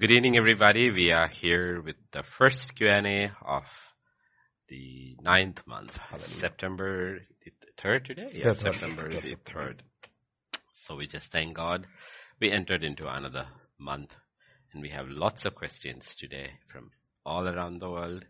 Good 0.00 0.12
evening, 0.12 0.38
everybody. 0.38 0.90
We 0.90 1.12
are 1.12 1.28
here 1.28 1.82
with 1.82 1.96
the 2.10 2.22
first 2.22 2.74
Q&A 2.74 3.32
of 3.44 3.64
the 4.66 5.14
ninth 5.20 5.66
month, 5.66 5.98
September 6.20 7.18
the 7.44 7.50
third 7.76 8.06
today. 8.06 8.30
Yes, 8.32 8.62
third. 8.62 8.80
September 8.80 9.10
Yes, 9.12 9.28
the 9.28 9.36
third. 9.44 9.82
So 10.72 10.96
we 10.96 11.06
just 11.06 11.30
thank 11.30 11.54
God. 11.54 11.86
We 12.40 12.50
entered 12.50 12.82
into 12.82 13.14
another 13.14 13.48
month, 13.78 14.16
and 14.72 14.80
we 14.80 14.88
have 14.88 15.06
lots 15.10 15.44
of 15.44 15.54
questions 15.54 16.14
today 16.18 16.52
from 16.72 16.92
all 17.26 17.46
around 17.46 17.82
the 17.82 17.90
world, 17.90 18.24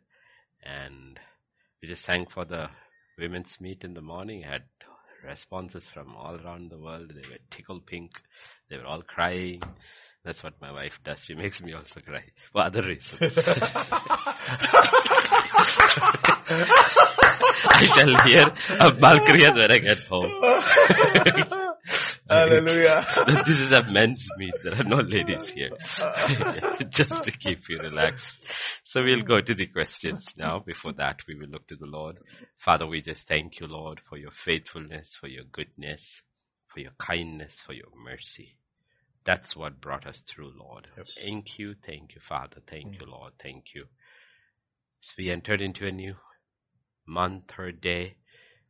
and 0.64 1.20
we 1.80 1.86
just 1.86 2.04
thank 2.04 2.32
for 2.32 2.44
the 2.44 2.68
women's 3.16 3.60
meet 3.60 3.84
in 3.84 3.94
the 3.94 4.02
morning. 4.02 4.42
I 4.44 4.54
had 4.54 4.62
responses 5.24 5.84
from 5.84 6.16
all 6.16 6.34
around 6.34 6.72
the 6.72 6.78
world. 6.80 7.12
They 7.14 7.28
were 7.30 7.38
tickle 7.48 7.78
pink. 7.78 8.20
They 8.68 8.76
were 8.76 8.86
all 8.86 9.02
crying. 9.02 9.62
That's 10.24 10.42
what 10.42 10.60
my 10.60 10.70
wife 10.72 10.98
does. 11.02 11.20
She 11.20 11.34
makes 11.34 11.62
me 11.62 11.72
also 11.72 12.00
cry 12.00 12.24
for 12.52 12.62
other 12.62 12.82
reasons. 12.82 13.38
I 17.72 17.86
shall 17.96 18.26
hear 18.26 18.44
a 18.80 18.90
Balkriya 18.94 19.56
when 19.56 19.72
I 19.72 19.78
get 19.78 19.98
home. 20.04 20.30
Hallelujah. 22.30 23.04
this 23.46 23.60
is 23.60 23.72
a 23.72 23.82
men's 23.90 24.28
meet. 24.36 24.54
There 24.62 24.74
are 24.74 24.84
no 24.84 24.98
ladies 24.98 25.48
here. 25.48 25.70
Just 26.88 27.24
to 27.24 27.30
keep 27.32 27.68
you 27.68 27.78
relaxed. 27.78 28.54
So 28.84 29.02
we'll 29.02 29.22
go 29.22 29.40
to 29.40 29.54
the 29.54 29.66
questions 29.66 30.28
now. 30.38 30.60
Before 30.60 30.92
that, 30.92 31.20
we 31.26 31.34
will 31.34 31.48
look 31.48 31.66
to 31.68 31.76
the 31.76 31.86
Lord. 31.86 32.18
Father, 32.56 32.86
we 32.86 33.02
just 33.02 33.28
thank 33.28 33.60
you, 33.60 33.66
Lord, 33.66 34.00
for 34.08 34.16
your 34.16 34.32
faithfulness, 34.32 35.14
for 35.14 35.28
your 35.28 35.44
goodness, 35.44 36.22
for 36.68 36.80
your 36.80 36.92
kindness, 36.98 37.62
for 37.64 37.72
your 37.72 37.86
mercy. 38.04 38.56
That's 39.24 39.54
what 39.54 39.80
brought 39.80 40.06
us 40.06 40.22
through, 40.26 40.52
Lord. 40.58 40.88
Yes. 40.96 41.14
Thank 41.14 41.58
you, 41.58 41.74
thank 41.86 42.14
you, 42.14 42.20
Father. 42.26 42.60
Thank 42.66 42.94
mm. 42.94 43.00
you, 43.00 43.06
Lord. 43.06 43.32
Thank 43.42 43.74
you. 43.74 43.84
As 45.02 45.14
we 45.16 45.30
entered 45.30 45.60
into 45.60 45.86
a 45.86 45.92
new 45.92 46.16
month, 47.06 47.52
or 47.58 47.72
day, 47.72 48.16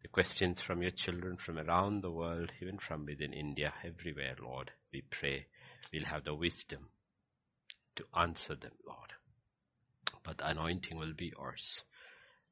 the 0.02 0.08
questions 0.08 0.61
from 0.61 0.83
your 0.83 0.91
children 0.91 1.36
from 1.36 1.58
around 1.58 2.02
the 2.02 2.11
world, 2.11 2.52
even 2.62 2.78
from 2.78 3.06
within 3.06 3.33
India, 3.33 3.72
everywhere, 3.84 4.36
Lord, 4.42 4.70
we 4.92 5.02
pray 5.02 5.47
we'll 5.92 6.05
have 6.05 6.24
the 6.24 6.34
wisdom 6.34 6.89
to 7.96 8.05
answer 8.17 8.55
them, 8.55 8.72
Lord. 8.86 9.12
But 10.22 10.39
the 10.39 10.48
anointing 10.48 10.98
will 10.98 11.14
be 11.14 11.33
yours 11.36 11.83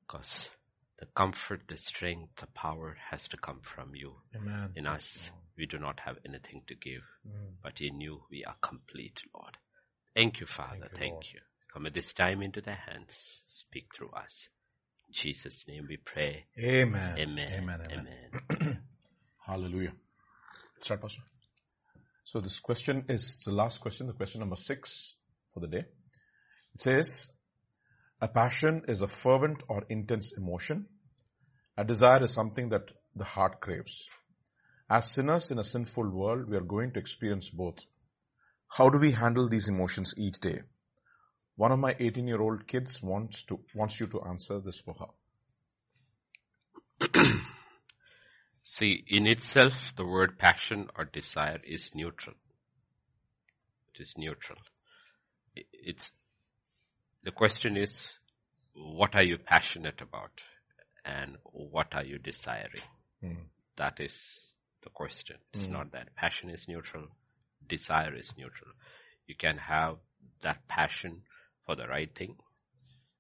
because 0.01 0.51
the 0.99 1.07
comfort, 1.07 1.63
the 1.69 1.77
strength, 1.77 2.37
the 2.37 2.47
power 2.49 2.97
has 3.11 3.29
to 3.29 3.37
come 3.37 3.61
from 3.63 3.95
you. 3.95 4.15
Amen. 4.35 4.73
In 4.75 4.87
us, 4.87 5.31
we 5.59 5.67
do 5.67 5.79
not 5.79 6.01
have 6.01 6.17
anything 6.25 6.63
to 6.69 6.75
give, 6.75 7.03
Mm. 7.27 7.57
but 7.63 7.81
in 7.81 8.01
you 8.01 8.25
we 8.31 8.45
are 8.45 8.57
complete, 8.63 9.21
Lord. 9.35 9.57
Thank 10.15 10.41
you, 10.41 10.47
Father. 10.47 10.71
Thank 10.81 10.93
you, 10.93 10.99
Thank 10.99 11.13
Lord. 11.13 11.27
you. 11.35 11.41
Commit 11.73 11.95
this 11.95 12.13
time 12.13 12.43
into 12.43 12.61
thy 12.61 12.75
hands. 12.75 13.43
Speak 13.47 13.89
through 13.95 14.11
us. 14.11 14.49
In 15.09 15.15
Jesus' 15.15 15.67
name 15.69 15.87
we 15.89 15.97
pray. 15.97 16.47
Amen. 16.59 17.19
Amen. 17.19 17.53
Amen. 17.53 17.81
Amen. 17.91 18.83
Hallelujah. 19.47 19.93
Start, 20.81 21.03
Pastor. 21.03 21.23
So 22.25 22.41
this 22.41 22.61
question 22.61 23.05
is 23.09 23.41
the 23.41 23.53
last 23.53 23.81
question, 23.81 24.07
the 24.07 24.13
question 24.13 24.41
number 24.41 24.57
six 24.57 25.15
for 25.53 25.61
the 25.61 25.67
day. 25.69 25.85
It 26.75 26.81
says, 26.81 27.31
a 28.21 28.29
passion 28.29 28.83
is 28.89 29.03
a 29.03 29.09
fervent 29.09 29.63
or 29.69 29.85
intense 29.89 30.33
emotion. 30.37 30.87
A 31.77 31.85
desire 31.85 32.23
is 32.25 32.33
something 32.33 32.69
that 32.71 32.93
the 33.15 33.25
heart 33.25 33.61
craves. 33.61 34.09
As 34.91 35.11
sinners 35.11 35.51
in 35.51 35.59
a 35.59 35.65
sinful 35.65 36.09
world, 36.09 36.49
we 36.49 36.57
are 36.57 36.63
going 36.63 36.93
to 36.93 36.99
experience 36.99 37.51
both. 37.51 37.85
How 38.69 38.89
do 38.89 38.99
we 38.99 39.13
handle 39.13 39.49
these 39.49 39.69
emotions 39.69 40.15
each 40.17 40.41
day? 40.41 40.61
One 41.57 41.73
of 41.73 41.79
my 41.79 41.95
18 41.99 42.27
year 42.27 42.41
old 42.41 42.67
kids 42.67 43.03
wants 43.03 43.43
to, 43.45 43.61
wants 43.75 44.01
you 44.01 44.07
to 44.09 44.23
answer 44.23 44.61
this 44.61 44.81
for 44.81 44.95
her. 47.13 47.23
See, 48.63 49.05
in 49.09 49.27
itself, 49.27 49.93
the 49.97 50.07
word 50.07 50.39
passion 50.39 50.89
or 50.97 51.05
desire 51.05 51.61
is 51.65 51.91
neutral. 51.95 52.37
It 53.95 54.03
is 54.03 54.15
neutral. 54.17 54.59
It's, 55.55 56.13
the 57.25 57.33
question 57.33 57.77
is, 57.77 58.03
what 58.75 59.15
are 59.17 59.23
you 59.23 59.39
passionate 59.39 60.01
about? 60.01 60.31
And 61.05 61.37
what 61.45 61.89
are 61.93 62.05
you 62.05 62.19
desiring? 62.19 62.83
Hmm. 63.21 63.35
That 63.77 64.01
is 64.01 64.48
the 64.83 64.91
question. 64.91 65.37
It's 65.53 65.65
Mm. 65.65 65.73
not 65.73 65.93
that. 65.93 66.15
Passion 66.15 66.51
is 66.51 66.69
neutral. 66.69 67.09
Desire 67.69 68.15
is 68.15 68.33
neutral. 68.37 68.73
You 69.27 69.35
can 69.35 69.59
have 69.59 69.99
that 70.43 70.67
passion 70.69 71.23
for 71.67 71.77
the 71.77 71.89
right 71.89 72.15
thing, 72.15 72.37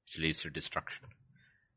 which 0.04 0.18
leads 0.18 0.42
to 0.42 0.50
destruction. 0.50 1.06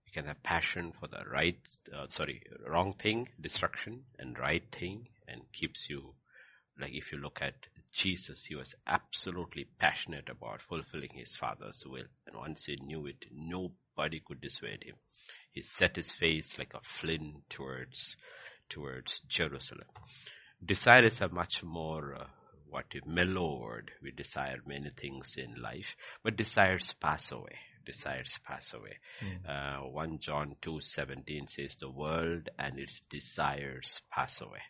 You 0.06 0.12
can 0.14 0.25
have 0.25 0.44
passion 0.44 0.91
for 0.94 1.08
the 1.08 1.24
right, 1.30 1.59
uh, 1.94 2.08
sorry, 2.09 2.44
wrong 2.68 2.94
thing, 2.94 3.30
destruction, 3.40 4.06
and 4.20 4.38
right 4.38 4.64
thing, 4.72 5.09
and 5.28 5.52
keeps 5.53 5.90
you, 5.90 6.16
like 6.80 6.94
if 6.94 7.12
you 7.12 7.18
look 7.18 7.40
at 7.41 7.68
Jesus, 7.94 8.46
he 8.46 8.56
was 8.56 8.74
absolutely 8.88 9.66
passionate 9.80 10.30
about 10.30 10.62
fulfilling 10.62 11.12
his 11.14 11.36
Father's 11.36 11.86
will. 11.86 12.08
And 12.25 12.38
once 12.38 12.66
he 12.66 12.78
knew 12.78 13.06
it, 13.08 13.25
nobody 13.31 14.22
could 14.25 14.40
dissuade 14.41 14.84
him. 14.84 14.96
He 15.52 15.62
set 15.62 15.97
his 15.97 16.12
face 16.12 16.58
like 16.58 16.74
a 16.74 16.80
flint 16.81 17.50
towards, 17.50 18.16
towards 18.72 19.20
Jerusalem. 19.28 19.88
Desire 20.66 21.06
is 21.06 21.22
a 21.22 21.30
much 21.30 21.62
more, 21.64 22.16
uh, 22.16 22.26
what 22.70 22.86
mellow 23.06 23.59
word. 23.59 23.92
We 24.02 24.12
desire 24.12 24.59
many 24.66 24.92
things 24.92 25.36
in 25.38 25.62
life, 25.62 25.96
but 26.24 26.38
desires 26.38 26.96
pass 27.00 27.32
away. 27.32 27.58
Desires 27.86 28.40
pass 28.46 28.74
away. 28.74 28.98
Uh, 29.48 29.80
1 29.90 30.20
John 30.20 30.56
2:17 30.62 31.50
says 31.50 31.76
the 31.76 31.90
world 31.90 32.50
and 32.59 32.80
its 32.80 33.02
desires 33.09 34.02
pass 34.12 34.40
away. 34.40 34.62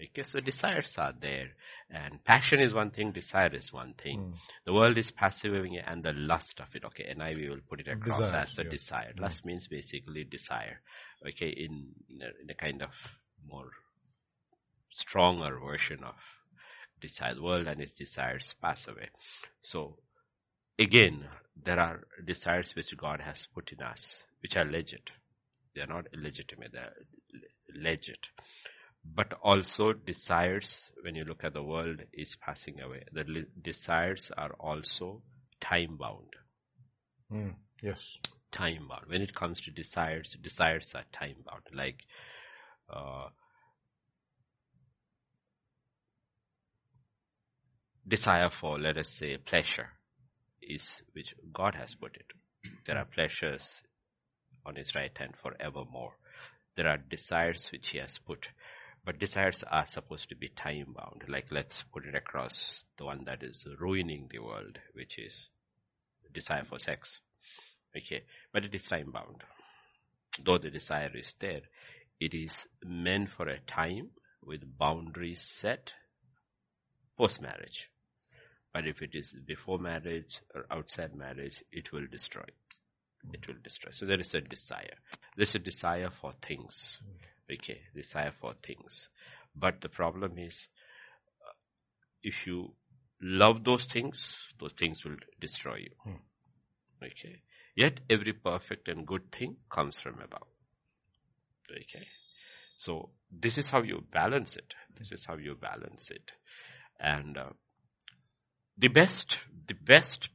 Okay, 0.00 0.22
so 0.22 0.40
desires 0.40 0.94
are 0.98 1.14
there, 1.20 1.50
and 1.90 2.22
passion 2.24 2.60
is 2.60 2.74
one 2.74 2.90
thing, 2.90 3.12
desire 3.12 3.54
is 3.54 3.72
one 3.72 3.94
thing. 3.94 4.34
The 4.64 4.74
world 4.74 4.98
is 4.98 5.10
passing 5.10 5.78
and 5.78 6.02
the 6.02 6.12
lust 6.12 6.60
of 6.60 6.74
it. 6.74 6.84
Okay, 6.84 7.04
and 7.08 7.22
I 7.22 7.34
will 7.34 7.60
put 7.68 7.80
it 7.80 7.88
across 7.88 8.18
Desires, 8.18 8.50
as 8.50 8.56
the 8.56 8.64
yeah. 8.64 8.70
desire. 8.70 9.12
Lust 9.18 9.44
means 9.44 9.68
basically 9.68 10.24
desire. 10.24 10.80
Okay, 11.26 11.48
in 11.48 11.94
in 12.08 12.22
a, 12.22 12.30
in 12.42 12.50
a 12.50 12.54
kind 12.54 12.82
of 12.82 12.90
more 13.50 13.70
stronger 14.90 15.58
version 15.58 16.02
of 16.04 16.16
desire. 17.00 17.34
The 17.34 17.42
world 17.42 17.66
and 17.66 17.80
its 17.80 17.92
desires 17.92 18.54
pass 18.60 18.86
away. 18.88 19.08
So 19.62 19.98
again, 20.78 21.24
there 21.62 21.78
are 21.78 22.04
desires 22.24 22.74
which 22.74 22.96
God 22.96 23.20
has 23.20 23.46
put 23.54 23.72
in 23.72 23.82
us, 23.82 24.22
which 24.42 24.56
are 24.56 24.64
legit. 24.64 25.12
They 25.74 25.82
are 25.82 25.86
not 25.86 26.06
illegitimate, 26.12 26.72
they 26.72 26.78
are 26.78 26.94
legit. 27.74 28.28
But 29.04 29.34
also 29.42 29.92
desires, 29.92 30.90
when 31.02 31.14
you 31.14 31.24
look 31.24 31.44
at 31.44 31.54
the 31.54 31.62
world, 31.62 32.00
is 32.12 32.36
passing 32.36 32.80
away. 32.80 33.04
The 33.12 33.46
desires 33.62 34.30
are 34.36 34.52
also 34.58 35.22
time 35.60 35.96
bound. 35.96 36.34
Hmm. 37.30 37.50
Yes. 37.82 38.18
Time 38.50 38.88
bound. 38.88 39.06
When 39.06 39.22
it 39.22 39.34
comes 39.34 39.60
to 39.62 39.70
desires, 39.70 40.36
desires 40.42 40.92
are 40.94 41.04
time 41.12 41.36
bound. 41.46 41.62
Like, 41.72 42.04
uh, 42.90 43.28
desire 48.08 48.50
for, 48.50 48.78
let 48.78 48.96
us 48.96 49.10
say, 49.10 49.36
pleasure 49.36 49.90
is 50.62 51.02
which 51.12 51.34
God 51.52 51.74
has 51.74 51.94
put 51.94 52.16
it. 52.16 52.26
There 52.86 52.96
are 52.96 53.04
pleasures 53.04 53.82
on 54.64 54.76
his 54.76 54.94
right 54.94 55.16
hand 55.16 55.34
forevermore. 55.42 56.12
There 56.76 56.88
are 56.88 56.96
desires 56.96 57.68
which 57.70 57.90
he 57.90 57.98
has 57.98 58.18
put, 58.18 58.48
but 59.04 59.18
desires 59.18 59.62
are 59.70 59.86
supposed 59.86 60.28
to 60.30 60.36
be 60.36 60.48
time 60.48 60.94
bound. 60.96 61.24
Like 61.28 61.46
let's 61.50 61.84
put 61.92 62.06
it 62.06 62.14
across 62.14 62.84
the 62.96 63.04
one 63.04 63.24
that 63.26 63.42
is 63.42 63.66
ruining 63.78 64.28
the 64.30 64.38
world, 64.40 64.78
which 64.94 65.18
is 65.18 65.48
desire 66.32 66.64
for 66.64 66.78
sex. 66.78 67.20
Okay, 67.96 68.22
but 68.52 68.64
it 68.64 68.74
is 68.74 68.84
time 68.84 69.10
bound. 69.12 69.42
Though 70.44 70.58
the 70.58 70.70
desire 70.70 71.10
is 71.14 71.34
there, 71.40 71.62
it 72.20 72.34
is 72.34 72.66
meant 72.84 73.30
for 73.30 73.48
a 73.48 73.60
time 73.60 74.10
with 74.42 74.78
boundaries 74.78 75.42
set 75.42 75.92
post 77.16 77.42
marriage. 77.42 77.90
But 78.72 78.86
if 78.86 79.02
it 79.02 79.14
is 79.14 79.34
before 79.46 79.78
marriage 79.78 80.40
or 80.54 80.66
outside 80.70 81.14
marriage, 81.14 81.64
it 81.72 81.92
will 81.92 82.06
destroy. 82.10 82.44
It 83.32 83.46
will 83.48 83.56
destroy. 83.62 83.90
So 83.92 84.06
there 84.06 84.20
is 84.20 84.34
a 84.34 84.40
desire. 84.40 84.98
There's 85.36 85.54
a 85.54 85.58
desire 85.58 86.10
for 86.10 86.34
things. 86.40 86.98
Okay, 87.50 87.80
desire 87.94 88.32
for 88.40 88.54
things. 88.62 89.08
But 89.56 89.80
the 89.80 89.88
problem 89.88 90.38
is, 90.38 90.68
uh, 91.46 91.52
if 92.22 92.46
you 92.46 92.74
love 93.20 93.64
those 93.64 93.86
things, 93.86 94.36
those 94.60 94.72
things 94.72 95.04
will 95.04 95.16
destroy 95.40 95.76
you. 95.76 96.12
Okay. 97.02 97.42
Yet 97.74 98.00
every 98.10 98.32
perfect 98.32 98.88
and 98.88 99.06
good 99.06 99.30
thing 99.32 99.56
comes 99.70 99.98
from 100.00 100.14
above. 100.14 100.48
Okay. 101.70 102.06
So 102.76 103.10
this 103.30 103.58
is 103.58 103.68
how 103.68 103.82
you 103.82 104.04
balance 104.12 104.56
it. 104.56 104.74
This 104.96 105.12
is 105.12 105.24
how 105.24 105.36
you 105.36 105.54
balance 105.54 106.10
it. 106.10 106.32
And 107.00 107.38
uh, 107.38 107.50
the 108.78 108.88
best, 108.88 109.38
the 109.66 109.74
best 109.74 110.28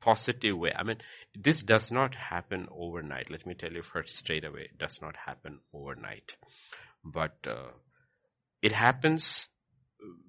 positive 0.00 0.56
way. 0.56 0.72
I 0.74 0.82
mean, 0.82 0.96
this 1.34 1.62
does 1.62 1.90
not 1.90 2.14
happen 2.14 2.66
overnight. 2.74 3.30
Let 3.30 3.46
me 3.46 3.54
tell 3.54 3.72
you 3.72 3.82
first 3.82 4.16
straight 4.16 4.44
away. 4.44 4.68
It 4.72 4.78
does 4.78 4.98
not 5.02 5.14
happen 5.26 5.60
overnight. 5.72 6.32
But 7.04 7.36
uh, 7.46 7.72
it 8.62 8.72
happens 8.72 9.46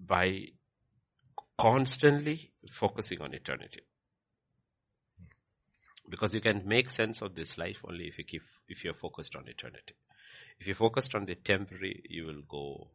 by 0.06 0.48
constantly 1.57 2.51
focusing 2.74 3.22
on 3.22 3.33
eternity. 3.33 3.81
Because 6.10 6.33
you 6.33 6.42
can 6.42 6.63
make 6.68 6.89
sense 6.89 7.22
of 7.22 7.36
this 7.36 7.57
life 7.57 7.78
only 7.88 8.06
if 8.06 8.18
you 8.18 8.25
keep, 8.25 8.42
if 8.68 8.83
you're 8.83 8.94
focused 8.94 9.36
on 9.38 9.48
eternity. 9.48 9.95
If 10.60 10.68
you're 10.68 10.75
focused 10.75 11.16
on 11.16 11.25
the 11.25 11.36
temporary, 11.36 12.04
you 12.10 12.25
will 12.25 12.42
go 12.50 12.89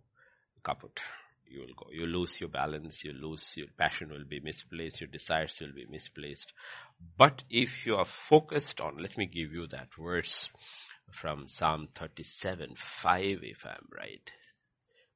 kaput 0.63 1.01
you 1.49 1.61
will 1.61 1.75
go. 1.77 1.87
You 1.93 2.07
lose 2.07 2.41
your 2.41 2.49
balance, 2.49 3.05
you 3.05 3.13
lose 3.13 3.53
your 3.57 3.69
passion 3.79 4.11
will 4.11 4.25
be 4.25 4.41
misplaced, 4.41 5.01
your 5.01 5.09
desires 5.09 5.59
will 5.61 5.73
be 5.75 5.87
misplaced. 5.91 6.53
But 7.17 7.43
if 7.51 7.87
you 7.87 7.97
are 7.97 8.07
focused 8.07 8.81
on, 8.81 8.99
let 8.99 9.17
me 9.17 9.27
give 9.27 9.53
you 9.53 9.67
that 9.69 9.89
verse 9.99 10.49
from 11.11 11.49
Psalm 11.49 11.89
37, 11.95 12.75
5 12.77 13.39
if 13.43 13.65
I'm 13.65 13.89
right. 13.97 14.31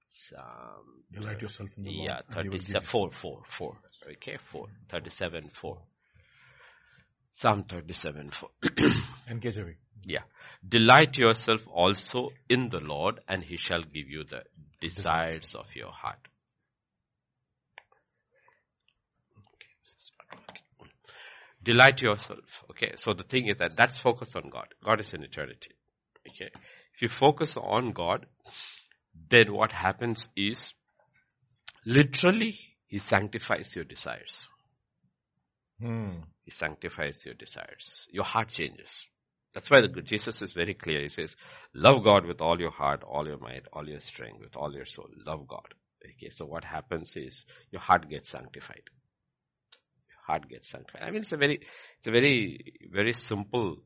Psalm. 0.08 1.04
You 1.10 1.20
write 1.20 1.40
yourself 1.42 1.70
in 1.76 1.84
the 1.84 1.92
Yeah, 1.92 2.20
37, 2.32 2.82
4, 2.82 3.10
4, 3.12 3.42
4. 3.46 3.76
Okay, 4.12 4.38
4, 4.50 4.66
37, 4.88 5.48
4. 5.48 5.78
Psalm 7.34 7.64
37, 7.64 8.30
4. 8.30 8.48
NKJV. 9.30 9.74
Yeah. 10.04 10.22
Delight 10.66 11.16
yourself 11.18 11.66
also 11.68 12.30
in 12.48 12.70
the 12.70 12.80
Lord 12.80 13.20
and 13.28 13.42
he 13.42 13.56
shall 13.56 13.82
give 13.82 14.08
you 14.08 14.24
the 14.24 14.42
desires 14.80 15.54
of 15.54 15.66
your 15.74 15.92
heart. 15.92 16.28
Delight 21.62 22.00
yourself. 22.00 22.64
Okay. 22.70 22.94
So 22.96 23.12
the 23.12 23.22
thing 23.22 23.48
is 23.48 23.56
that 23.58 23.72
that's 23.76 23.98
focus 24.00 24.34
on 24.34 24.48
God. 24.50 24.68
God 24.84 25.00
is 25.00 25.12
in 25.12 25.22
eternity. 25.22 25.72
Okay. 26.28 26.50
If 26.94 27.02
you 27.02 27.08
focus 27.08 27.56
on 27.56 27.92
God, 27.92 28.26
then 29.28 29.52
what 29.52 29.72
happens 29.72 30.28
is 30.36 30.72
literally 31.84 32.54
he 32.86 32.98
sanctifies 32.98 33.74
your 33.76 33.84
desires. 33.84 34.48
Hmm. 35.80 36.20
He 36.44 36.50
sanctifies 36.50 37.24
your 37.24 37.34
desires. 37.34 38.06
Your 38.10 38.24
heart 38.24 38.48
changes. 38.48 38.90
That's 39.54 39.70
why 39.70 39.80
the, 39.80 39.88
Jesus 40.02 40.42
is 40.42 40.52
very 40.52 40.74
clear. 40.74 41.02
He 41.02 41.08
says, 41.08 41.34
love 41.74 42.04
God 42.04 42.24
with 42.24 42.40
all 42.40 42.60
your 42.60 42.70
heart, 42.70 43.02
all 43.02 43.26
your 43.26 43.38
might, 43.38 43.64
all 43.72 43.88
your 43.88 44.00
strength, 44.00 44.40
with 44.40 44.56
all 44.56 44.72
your 44.72 44.86
soul. 44.86 45.08
Love 45.26 45.46
God. 45.48 45.74
Okay, 46.04 46.30
so 46.30 46.46
what 46.46 46.64
happens 46.64 47.14
is 47.16 47.44
your 47.70 47.80
heart 47.80 48.08
gets 48.08 48.30
sanctified. 48.30 48.82
Your 50.08 50.24
heart 50.26 50.48
gets 50.48 50.70
sanctified. 50.70 51.02
I 51.02 51.10
mean, 51.10 51.22
it's 51.22 51.32
a 51.32 51.36
very, 51.36 51.60
it's 51.98 52.06
a 52.06 52.10
very, 52.10 52.74
very 52.92 53.12
simple, 53.12 53.78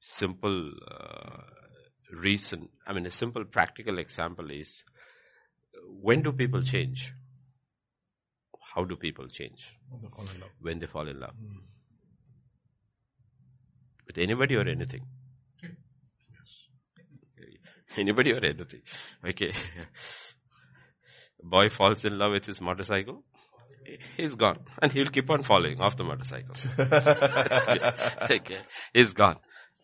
simple 0.00 0.72
uh, 0.90 1.42
reason. 2.12 2.68
I 2.86 2.92
mean, 2.92 3.06
a 3.06 3.10
simple 3.10 3.44
practical 3.44 3.98
example 3.98 4.50
is 4.50 4.84
when 6.00 6.22
do 6.22 6.32
people 6.32 6.62
change? 6.62 7.12
How 8.74 8.84
do 8.84 8.94
people 8.94 9.26
change? 9.28 9.58
When 9.88 10.02
they 10.02 10.08
fall 10.08 10.28
in 10.28 10.40
love. 10.40 10.50
When 10.60 10.78
they 10.78 10.86
fall 10.86 11.08
in 11.08 11.18
love. 11.18 11.34
Hmm. 11.34 11.77
With 14.08 14.18
anybody 14.18 14.56
or 14.56 14.66
anything. 14.66 15.02
Anybody 17.96 18.32
or 18.32 18.44
anything. 18.44 18.82
Okay. 19.24 19.52
Boy 21.42 21.68
falls 21.68 22.04
in 22.04 22.18
love 22.18 22.32
with 22.32 22.46
his 22.46 22.60
motorcycle. 22.60 23.22
He's 24.16 24.34
gone. 24.34 24.60
And 24.82 24.92
he'll 24.92 25.10
keep 25.10 25.30
on 25.30 25.42
falling 25.42 25.80
off 25.80 25.96
the 25.96 26.04
motorcycle. 26.04 26.54
okay. 28.36 28.60
He's 28.92 29.12
gone. 29.12 29.36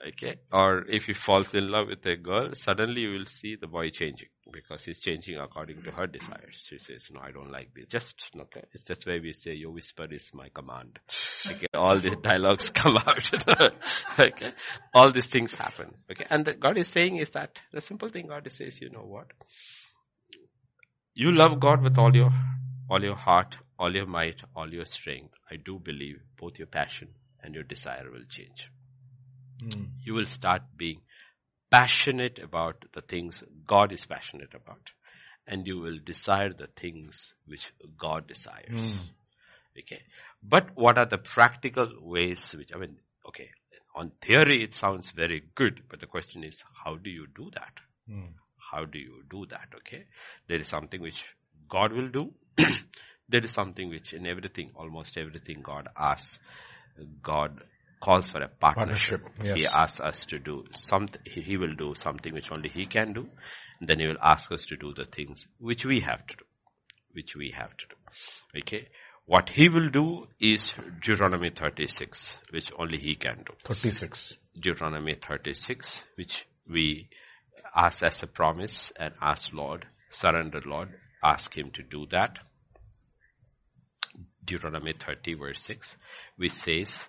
Okay. 0.06 0.36
Or 0.52 0.84
if 0.88 1.04
he 1.04 1.14
falls 1.14 1.54
in 1.54 1.70
love 1.70 1.86
with 1.88 2.04
a 2.06 2.16
girl, 2.16 2.50
suddenly 2.52 3.02
you 3.02 3.12
will 3.12 3.26
see 3.26 3.56
the 3.56 3.66
boy 3.66 3.90
changing 3.90 4.28
because 4.52 4.84
he's 4.84 5.00
changing 5.00 5.38
according 5.38 5.82
to 5.82 5.90
her 5.92 6.06
desires. 6.06 6.66
She 6.68 6.78
says, 6.78 7.10
no, 7.12 7.20
I 7.20 7.30
don't 7.30 7.50
like 7.50 7.72
this. 7.74 7.86
Just, 7.88 8.30
okay. 8.38 8.64
That's 8.86 9.06
why 9.06 9.18
we 9.22 9.32
say 9.32 9.54
your 9.54 9.70
whisper 9.70 10.06
is 10.10 10.30
my 10.34 10.48
command. 10.50 10.98
Okay. 11.46 11.66
All 11.72 11.98
the 11.98 12.16
dialogues 12.16 12.68
come 12.74 12.96
out. 12.98 13.30
okay. 14.18 14.52
All 14.92 15.10
these 15.10 15.26
things 15.26 15.54
happen. 15.54 15.94
Okay. 16.10 16.26
And 16.28 16.54
God 16.60 16.76
is 16.76 16.88
saying 16.88 17.16
is 17.16 17.30
that 17.30 17.58
the 17.72 17.80
simple 17.80 18.08
thing 18.08 18.26
God 18.26 18.46
says, 18.52 18.80
you 18.80 18.90
know 18.90 19.06
what? 19.06 19.28
You 21.14 21.30
love 21.32 21.60
God 21.60 21.82
with 21.82 21.96
all 21.96 22.14
your, 22.14 22.30
all 22.90 23.02
your 23.02 23.16
heart, 23.16 23.56
all 23.78 23.94
your 23.94 24.06
might, 24.06 24.42
all 24.54 24.70
your 24.70 24.84
strength. 24.84 25.32
I 25.50 25.56
do 25.56 25.78
believe 25.78 26.20
both 26.38 26.58
your 26.58 26.66
passion 26.66 27.08
and 27.42 27.54
your 27.54 27.64
desire 27.64 28.10
will 28.10 28.24
change 28.28 28.70
Hmm. 29.60 29.84
you 30.02 30.14
will 30.14 30.26
start 30.26 30.62
being 30.76 31.00
passionate 31.70 32.38
about 32.38 32.84
the 32.94 33.00
things 33.00 33.42
God 33.66 33.92
is 33.92 34.04
passionate 34.04 34.54
about. 34.54 34.90
And 35.46 35.66
you 35.66 35.78
will 35.78 35.98
desire 36.04 36.52
the 36.52 36.68
things 36.68 37.34
which 37.46 37.72
God 37.98 38.26
desires. 38.26 38.68
Hmm. 38.70 39.78
Okay. 39.78 40.00
But 40.42 40.68
what 40.74 40.98
are 40.98 41.06
the 41.06 41.18
practical 41.18 41.88
ways 42.00 42.54
which, 42.56 42.70
I 42.74 42.78
mean, 42.78 42.96
okay, 43.28 43.50
on 43.94 44.12
theory 44.20 44.62
it 44.62 44.74
sounds 44.74 45.10
very 45.10 45.42
good, 45.54 45.82
but 45.90 46.00
the 46.00 46.06
question 46.06 46.44
is, 46.44 46.62
how 46.84 46.96
do 46.96 47.10
you 47.10 47.26
do 47.34 47.50
that? 47.54 47.72
Hmm. 48.08 48.32
How 48.70 48.84
do 48.84 48.98
you 48.98 49.22
do 49.28 49.46
that? 49.50 49.68
Okay. 49.78 50.04
There 50.48 50.60
is 50.60 50.68
something 50.68 51.00
which 51.00 51.22
God 51.68 51.92
will 51.92 52.08
do. 52.08 52.32
there 53.28 53.44
is 53.44 53.50
something 53.50 53.88
which 53.90 54.12
in 54.12 54.26
everything, 54.26 54.70
almost 54.74 55.16
everything 55.16 55.60
God 55.62 55.88
asks, 55.96 56.38
God 57.22 57.60
calls 58.04 58.30
for 58.30 58.42
a 58.42 58.48
partnership. 58.48 59.22
Partnership, 59.22 59.58
yes. 59.58 59.60
He 59.60 59.66
asks 59.66 60.00
us 60.00 60.26
to 60.26 60.38
do 60.38 60.64
something, 60.72 61.20
he 61.24 61.40
he 61.40 61.56
will 61.56 61.74
do 61.74 61.94
something 61.94 62.34
which 62.34 62.50
only 62.52 62.68
he 62.68 62.86
can 62.86 63.12
do. 63.12 63.26
Then 63.80 64.00
he 64.00 64.06
will 64.06 64.22
ask 64.22 64.52
us 64.52 64.66
to 64.66 64.76
do 64.76 64.92
the 64.94 65.06
things 65.16 65.46
which 65.58 65.84
we 65.84 66.00
have 66.00 66.26
to 66.26 66.36
do. 66.36 66.44
Which 67.12 67.34
we 67.36 67.52
have 67.56 67.76
to 67.76 67.86
do. 67.92 67.96
Okay. 68.60 68.88
What 69.26 69.48
he 69.48 69.68
will 69.68 69.88
do 69.88 70.26
is 70.38 70.74
Deuteronomy 71.02 71.50
36, 71.50 72.36
which 72.50 72.70
only 72.78 72.98
he 72.98 73.14
can 73.14 73.38
do. 73.46 73.54
36. 73.64 74.34
Deuteronomy 74.60 75.14
36, 75.14 76.02
which 76.16 76.46
we 76.68 77.08
ask 77.74 78.02
as 78.02 78.22
a 78.22 78.26
promise 78.26 78.92
and 78.98 79.14
ask 79.20 79.52
Lord, 79.52 79.86
surrender 80.10 80.60
Lord, 80.66 80.90
ask 81.22 81.56
him 81.56 81.70
to 81.72 81.82
do 81.82 82.06
that. 82.10 82.38
Deuteronomy 84.44 84.92
30 84.92 85.34
verse 85.34 85.62
6, 85.62 85.96
which 86.36 86.52
says, 86.52 87.04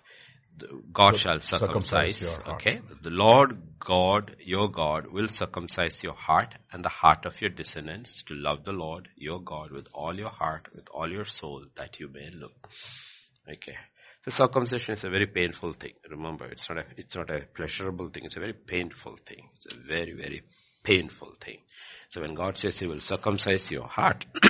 God 0.92 1.18
shall 1.18 1.40
circumcise, 1.40 2.16
circumcise 2.16 2.54
okay? 2.54 2.80
The 3.02 3.10
Lord 3.10 3.58
God, 3.78 4.36
your 4.40 4.68
God, 4.68 5.06
will 5.06 5.28
circumcise 5.28 6.02
your 6.02 6.14
heart 6.14 6.54
and 6.72 6.84
the 6.84 6.88
heart 6.88 7.26
of 7.26 7.40
your 7.40 7.50
descendants 7.50 8.22
to 8.28 8.34
love 8.34 8.64
the 8.64 8.72
Lord, 8.72 9.08
your 9.16 9.40
God, 9.40 9.70
with 9.70 9.86
all 9.94 10.16
your 10.16 10.30
heart, 10.30 10.68
with 10.74 10.88
all 10.92 11.10
your 11.10 11.24
soul, 11.24 11.64
that 11.76 12.00
you 12.00 12.08
may 12.08 12.24
live. 12.32 12.50
Okay. 13.48 13.76
So 14.24 14.30
circumcision 14.30 14.94
is 14.94 15.04
a 15.04 15.10
very 15.10 15.26
painful 15.26 15.72
thing. 15.74 15.92
Remember, 16.10 16.46
it's 16.46 16.68
not 16.68 16.78
a, 16.78 16.84
it's 16.96 17.14
not 17.14 17.30
a 17.30 17.42
pleasurable 17.54 18.08
thing. 18.08 18.24
It's 18.24 18.36
a 18.36 18.40
very 18.40 18.54
painful 18.54 19.18
thing. 19.24 19.48
It's 19.54 19.74
a 19.74 19.78
very, 19.78 20.14
very 20.14 20.42
painful 20.82 21.34
thing. 21.40 21.58
So 22.08 22.22
when 22.22 22.34
God 22.34 22.58
says 22.58 22.76
He 22.78 22.86
will 22.86 23.00
circumcise 23.00 23.70
your 23.70 23.86
heart, 23.86 24.26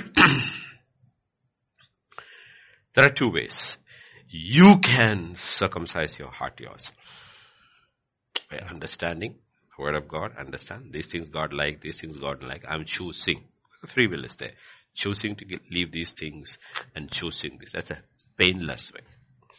there 2.95 3.05
are 3.05 3.09
two 3.09 3.29
ways. 3.31 3.77
You 4.29 4.79
can 4.79 5.35
circumcise 5.35 6.19
your 6.19 6.31
heart 6.31 6.59
yourself. 6.59 6.93
By 8.49 8.57
understanding 8.59 9.35
the 9.75 9.83
word 9.83 9.95
of 9.95 10.07
God, 10.07 10.31
understand 10.37 10.91
these 10.91 11.07
things 11.07 11.29
God 11.29 11.53
like, 11.53 11.81
these 11.81 11.99
things 11.99 12.17
God 12.17 12.43
like. 12.43 12.63
I'm 12.67 12.85
choosing. 12.85 13.45
Free 13.85 14.07
will 14.07 14.25
is 14.25 14.35
there. 14.35 14.53
Choosing 14.95 15.35
to 15.35 15.45
leave 15.71 15.91
these 15.91 16.11
things 16.11 16.57
and 16.95 17.11
choosing 17.11 17.57
this. 17.59 17.71
That's 17.73 17.91
a 17.91 18.01
painless 18.37 18.91
way. 18.93 19.01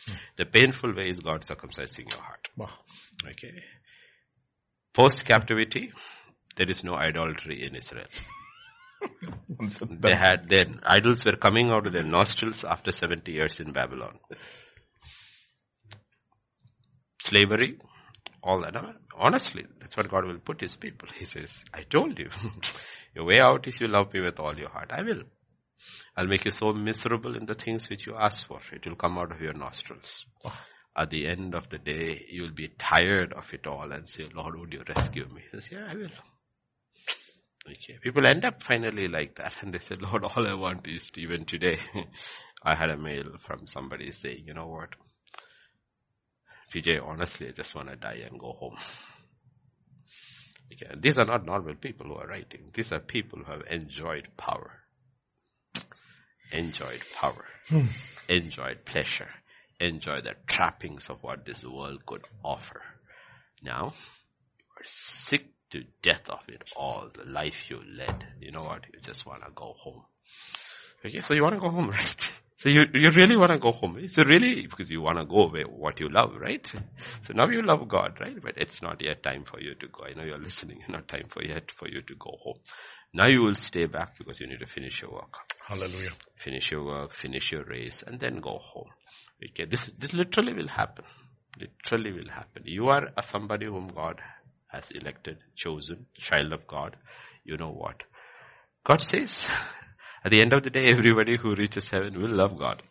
Hmm. 0.07 0.15
The 0.37 0.47
painful 0.47 0.95
way 0.95 1.09
is 1.09 1.21
God 1.21 1.43
circumcising 1.43 2.11
your 2.11 2.21
heart. 2.21 2.49
Wow. 2.57 2.71
Okay. 3.25 3.63
Post 4.93 5.25
captivity, 5.25 5.93
there 6.57 6.69
is 6.69 6.83
no 6.83 6.95
idolatry 6.95 7.65
in 7.65 7.77
Israel. 7.77 8.07
They 9.91 10.15
had 10.15 10.49
their 10.49 10.67
idols 10.85 11.25
were 11.25 11.37
coming 11.37 11.71
out 11.71 11.87
of 11.87 11.93
their 11.93 12.05
nostrils 12.05 12.65
after 12.65 12.93
70 12.93 13.31
years 13.33 13.61
in 13.61 13.73
Babylon. 13.73 14.19
Slavery, 17.21 17.79
all 18.43 18.61
that. 18.61 18.77
Honestly, 19.17 19.65
that's 19.81 19.97
what 19.97 20.09
God 20.09 20.27
will 20.27 20.39
put 20.39 20.61
his 20.61 20.77
people. 20.77 21.09
He 21.19 21.25
says, 21.25 21.65
I 21.75 21.83
told 21.83 22.19
you, 22.19 22.31
your 23.15 23.25
way 23.25 23.41
out 23.41 23.67
is 23.67 23.81
you 23.81 23.89
love 23.89 24.13
me 24.15 24.21
with 24.21 24.39
all 24.39 24.57
your 24.57 24.69
heart. 24.69 24.91
I 24.93 25.03
will. 25.03 25.23
I'll 26.17 26.27
make 26.27 26.45
you 26.45 26.51
so 26.51 26.73
miserable 26.73 27.37
in 27.37 27.47
the 27.47 27.55
things 27.55 27.89
which 27.89 28.07
you 28.07 28.17
ask 28.17 28.47
for. 28.47 28.61
It 28.73 28.87
will 28.87 28.97
come 28.97 29.19
out 29.19 29.33
of 29.33 29.41
your 29.41 29.55
nostrils. 29.55 30.27
Oh. 30.45 30.57
At 30.97 31.11
the 31.11 31.27
end 31.27 31.55
of 31.55 31.69
the 31.69 31.79
day, 31.79 32.25
you 32.31 32.43
will 32.43 32.55
be 32.55 32.69
tired 32.79 33.33
of 33.33 33.53
it 33.53 33.67
all 33.67 33.93
and 33.93 34.09
say, 34.09 34.29
Lord, 34.35 34.59
would 34.59 34.73
you 34.73 34.83
rescue 34.89 35.27
me? 35.29 35.43
He 35.43 35.49
says, 35.49 35.69
yeah, 35.71 35.87
I 35.89 35.95
will. 35.95 36.11
Okay. 37.71 37.99
People 38.03 38.27
end 38.27 38.45
up 38.45 38.63
finally 38.63 39.09
like 39.09 39.35
that 39.37 39.57
and 39.61 39.75
they 39.75 39.79
say, 39.79 39.97
Lord, 40.01 40.25
all 40.25 40.47
I 40.47 40.55
want 40.55 40.87
is 40.87 41.11
to, 41.11 41.21
even 41.21 41.45
today. 41.45 41.79
I 42.63 42.75
had 42.75 42.91
a 42.91 42.97
mail 42.97 43.25
from 43.41 43.67
somebody 43.67 44.11
saying, 44.13 44.45
you 44.47 44.55
know 44.55 44.67
what? 44.67 44.91
PJ, 46.73 47.01
honestly, 47.07 47.49
I 47.49 47.53
just 47.53 47.75
want 47.75 47.89
to 47.89 47.97
die 47.97 48.23
and 48.29 48.39
go 48.39 48.53
home. 48.53 48.77
Okay. 50.71 50.95
These 51.01 51.17
are 51.17 51.25
not 51.25 51.47
normal 51.47 51.75
people 51.77 52.07
who 52.07 52.17
are 52.17 52.27
writing. 52.27 52.71
These 52.75 52.93
are 52.93 53.01
people 53.01 53.39
who 53.39 53.51
have 53.51 53.63
enjoyed 53.71 54.29
power. 54.37 54.71
Enjoyed 56.53 57.01
power. 57.15 57.47
Hmm. 57.69 57.87
Enjoyed 58.29 58.85
pleasure. 58.85 59.31
Enjoyed 59.81 60.25
the 60.25 60.35
trappings 60.47 61.09
of 61.09 61.23
what 61.23 61.47
this 61.47 61.65
world 61.65 62.05
could 62.05 62.21
offer. 62.45 62.83
Now, 63.63 63.95
you 64.59 64.65
are 64.77 64.85
sick 64.85 65.47
to 65.71 65.85
death 66.03 66.29
of 66.29 66.41
it 66.49 66.71
all, 66.77 67.09
the 67.13 67.25
life 67.25 67.71
you 67.71 67.81
led. 67.97 68.27
You 68.41 68.51
know 68.53 68.65
what? 68.65 68.83
You 68.93 69.01
just 69.01 69.27
want 69.27 69.45
to 69.45 69.51
go 69.55 69.75
home. 69.79 70.03
Okay, 71.05 71.21
so 71.21 71.35
you 71.35 71.43
want 71.43 71.55
to 71.55 71.61
go 71.61 71.71
home, 71.71 71.91
right? 72.03 72.33
So 72.57 72.69
you, 72.69 72.87
you 72.93 73.11
really 73.11 73.37
want 73.37 73.53
to 73.53 73.59
go 73.59 73.71
home. 73.71 74.09
So 74.09 74.25
really, 74.25 74.67
because 74.67 74.91
you 74.91 75.01
want 75.01 75.19
to 75.19 75.25
go 75.25 75.49
where 75.49 75.65
what 75.65 76.01
you 76.01 76.09
love, 76.09 76.33
right? 76.41 76.67
So 77.25 77.33
now 77.33 77.49
you 77.49 77.63
love 77.63 77.87
God, 77.87 78.19
right? 78.21 78.37
But 78.43 78.55
it's 78.57 78.83
not 78.83 79.01
yet 79.01 79.23
time 79.23 79.45
for 79.45 79.61
you 79.61 79.77
to 79.77 79.87
go. 79.87 80.05
I 80.05 80.15
know 80.15 80.25
you're 80.25 80.39
listening. 80.39 80.79
It's 80.81 80.89
not 80.97 81.07
time 81.07 81.27
for 81.29 81.45
yet 81.45 81.71
for 81.71 81.89
you 81.89 82.03
to 82.03 82.15
go 82.17 82.33
home. 82.43 82.59
Now 83.15 83.27
you 83.27 83.43
will 83.43 83.55
stay 83.55 83.87
back 83.87 84.19
because 84.19 84.41
you 84.41 84.49
need 84.49 84.59
to 84.59 84.67
finish 84.67 85.01
your 85.03 85.13
work. 85.13 85.35
Hallelujah. 85.67 86.11
Finish 86.35 86.73
your 86.73 86.85
work, 86.85 87.15
finish 87.15 87.53
your 87.53 87.65
race, 87.65 88.03
and 88.07 88.19
then 88.19 88.41
go 88.41 88.59
home. 88.59 88.91
Okay, 89.43 89.65
this, 89.65 89.89
this 89.97 90.13
literally 90.13 90.53
will 90.53 90.69
happen. 90.69 91.05
Literally 91.61 92.13
will 92.13 92.29
happen. 92.29 92.65
You 92.67 92.89
are 92.89 93.09
a 93.17 93.23
somebody 93.23 93.67
whom 93.67 93.89
God 93.95 94.21
has 94.69 94.91
elected, 94.91 95.39
chosen, 95.57 96.07
child 96.17 96.53
of 96.53 96.67
God. 96.67 96.97
You 97.45 97.57
know 97.57 97.71
what? 97.71 98.05
God 98.85 99.01
says, 99.01 99.43
at 100.25 100.31
the 100.31 100.41
end 100.41 100.53
of 100.53 100.63
the 100.63 100.71
day, 100.71 100.87
everybody 100.87 101.37
who 101.37 101.55
reaches 101.55 101.91
heaven 101.91 102.21
will 102.21 102.35
love 102.35 102.59
God. 102.59 102.83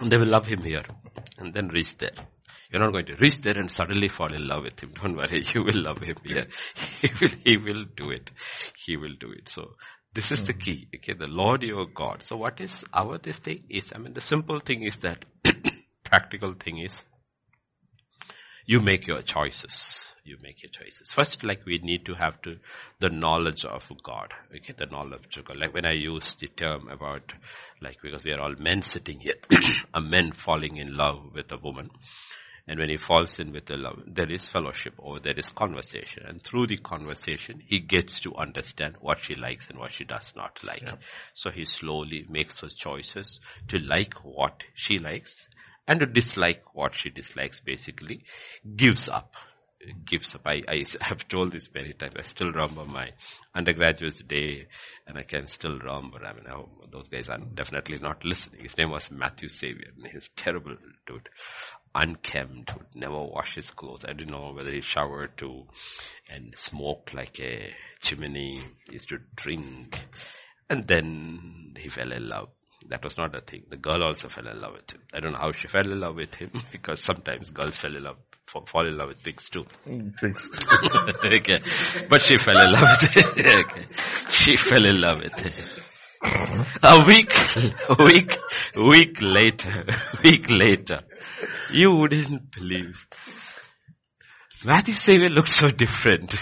And 0.00 0.10
they 0.10 0.16
will 0.16 0.30
love 0.30 0.46
Him 0.46 0.62
here. 0.62 0.84
And 1.38 1.54
then 1.54 1.68
reach 1.68 1.96
there. 1.98 2.14
You're 2.70 2.82
not 2.82 2.92
going 2.92 3.06
to 3.06 3.16
reach 3.16 3.40
there 3.40 3.56
and 3.56 3.70
suddenly 3.70 4.08
fall 4.08 4.34
in 4.34 4.46
love 4.46 4.64
with 4.64 4.80
Him. 4.80 4.92
Don't 5.02 5.16
worry. 5.16 5.44
You 5.54 5.62
will 5.64 5.82
love 5.82 5.98
Him 5.98 6.16
here. 6.24 6.46
He 7.00 7.10
will, 7.20 7.34
he 7.44 7.56
will 7.56 7.84
do 7.96 8.10
it. 8.10 8.30
He 8.76 8.96
will 8.96 9.14
do 9.20 9.30
it. 9.30 9.48
So, 9.48 9.74
this 10.14 10.30
is 10.30 10.44
the 10.44 10.52
hmm. 10.52 10.58
key. 10.60 10.88
Okay. 10.94 11.14
The 11.14 11.26
Lord 11.26 11.62
your 11.62 11.86
God. 11.86 12.22
So 12.22 12.36
what 12.36 12.60
is 12.60 12.84
our 12.94 13.18
this 13.18 13.38
thing 13.38 13.64
is, 13.68 13.92
I 13.94 13.98
mean, 13.98 14.14
the 14.14 14.20
simple 14.20 14.60
thing 14.60 14.82
is 14.82 14.96
that 14.98 15.24
practical 16.04 16.54
thing 16.54 16.78
is 16.78 17.04
you 18.64 18.80
make 18.80 19.06
your 19.06 19.22
choices 19.22 20.13
you 20.24 20.38
make 20.42 20.62
your 20.62 20.70
choices. 20.70 21.12
First, 21.12 21.44
like 21.44 21.66
we 21.66 21.78
need 21.78 22.06
to 22.06 22.14
have 22.14 22.40
to, 22.42 22.56
the 22.98 23.10
knowledge 23.10 23.64
of 23.64 23.90
God. 24.02 24.32
Okay, 24.54 24.74
the 24.76 24.86
knowledge 24.86 25.36
of 25.36 25.44
God. 25.44 25.58
Like 25.58 25.74
when 25.74 25.84
I 25.84 25.92
use 25.92 26.34
the 26.40 26.48
term 26.48 26.88
about, 26.88 27.32
like 27.82 27.98
because 28.02 28.24
we 28.24 28.32
are 28.32 28.40
all 28.40 28.54
men 28.58 28.80
sitting 28.82 29.20
here, 29.20 29.34
a 29.94 30.00
man 30.00 30.32
falling 30.32 30.78
in 30.78 30.96
love 30.96 31.34
with 31.34 31.52
a 31.52 31.58
woman. 31.58 31.90
And 32.66 32.80
when 32.80 32.88
he 32.88 32.96
falls 32.96 33.38
in 33.38 33.52
with 33.52 33.66
the 33.66 33.76
love, 33.76 34.02
there 34.06 34.30
is 34.30 34.48
fellowship 34.48 34.94
or 34.96 35.20
there 35.20 35.38
is 35.38 35.50
conversation. 35.50 36.22
And 36.26 36.42
through 36.42 36.68
the 36.68 36.78
conversation, 36.78 37.62
he 37.66 37.78
gets 37.78 38.20
to 38.20 38.34
understand 38.36 38.94
what 39.00 39.22
she 39.22 39.34
likes 39.34 39.68
and 39.68 39.78
what 39.78 39.92
she 39.92 40.04
does 40.04 40.32
not 40.34 40.58
like. 40.64 40.80
Yeah. 40.80 40.94
So 41.34 41.50
he 41.50 41.66
slowly 41.66 42.24
makes 42.30 42.62
those 42.62 42.72
choices 42.72 43.40
to 43.68 43.78
like 43.78 44.14
what 44.24 44.64
she 44.74 44.98
likes 44.98 45.46
and 45.86 46.00
to 46.00 46.06
dislike 46.06 46.62
what 46.72 46.94
she 46.94 47.10
dislikes 47.10 47.60
basically, 47.60 48.24
gives 48.74 49.10
up 49.10 49.34
gives 50.04 50.34
up. 50.34 50.42
I, 50.46 50.62
I 50.68 50.84
have 51.00 51.28
told 51.28 51.52
this 51.52 51.68
many 51.74 51.92
times. 51.92 52.14
I 52.18 52.22
still 52.22 52.52
remember 52.52 52.84
my 52.84 53.10
undergraduate's 53.54 54.22
day 54.22 54.66
and 55.06 55.18
I 55.18 55.22
can 55.22 55.46
still 55.46 55.78
remember. 55.78 56.24
I 56.24 56.32
mean, 56.32 56.46
I 56.48 56.62
those 56.90 57.08
guys 57.08 57.28
are 57.28 57.38
definitely 57.38 57.98
not 57.98 58.24
listening. 58.24 58.62
His 58.62 58.76
name 58.76 58.90
was 58.90 59.10
Matthew 59.10 59.48
Xavier. 59.48 59.90
He's 60.12 60.30
terrible 60.36 60.76
dude. 61.06 61.28
Unkempt, 61.94 62.76
would 62.76 62.94
never 62.94 63.22
wash 63.22 63.54
his 63.54 63.70
clothes. 63.70 64.04
I 64.06 64.12
don't 64.12 64.30
know 64.30 64.52
whether 64.52 64.72
he 64.72 64.80
showered 64.80 65.36
too 65.36 65.64
and 66.28 66.54
smoked 66.56 67.14
like 67.14 67.38
a 67.40 67.72
chimney. 68.00 68.60
He 68.86 68.94
used 68.94 69.08
to 69.10 69.18
drink. 69.36 70.06
And 70.68 70.86
then 70.86 71.74
he 71.78 71.88
fell 71.88 72.10
in 72.10 72.28
love 72.28 72.48
that 72.88 73.02
was 73.02 73.16
not 73.16 73.34
a 73.34 73.40
thing. 73.40 73.64
The 73.68 73.76
girl 73.76 74.02
also 74.02 74.28
fell 74.28 74.46
in 74.46 74.60
love 74.60 74.74
with 74.74 74.90
him. 74.90 75.00
I 75.12 75.20
don't 75.20 75.32
know 75.32 75.38
how 75.38 75.52
she 75.52 75.68
fell 75.68 75.90
in 75.90 76.00
love 76.00 76.16
with 76.16 76.34
him 76.34 76.50
because 76.72 77.00
sometimes 77.00 77.50
girls 77.50 77.76
fell 77.76 77.96
in 77.96 78.04
love 78.04 78.16
fall 78.46 78.86
in 78.86 78.96
love 78.96 79.08
with 79.08 79.22
pigs 79.22 79.48
too. 79.48 79.64
Mm, 79.86 80.12
okay. 81.24 81.60
But 82.08 82.22
she 82.22 82.36
fell 82.36 82.60
in 82.60 82.72
love 82.72 82.88
with 83.00 83.16
it. 83.16 83.46
okay. 83.66 83.86
She 84.30 84.56
fell 84.56 84.84
in 84.84 85.00
love 85.00 85.18
with 85.18 85.46
it. 85.46 85.84
A 86.82 87.04
week, 87.06 87.32
a 87.88 88.02
week, 88.02 88.38
week 88.76 89.18
later, 89.20 89.84
week 90.24 90.48
later, 90.48 91.00
you 91.70 91.90
wouldn't 91.92 92.50
believe. 92.50 93.06
Matthew 94.64 94.94
Xavier 94.94 95.28
looked 95.28 95.52
so 95.52 95.68
different. 95.68 96.34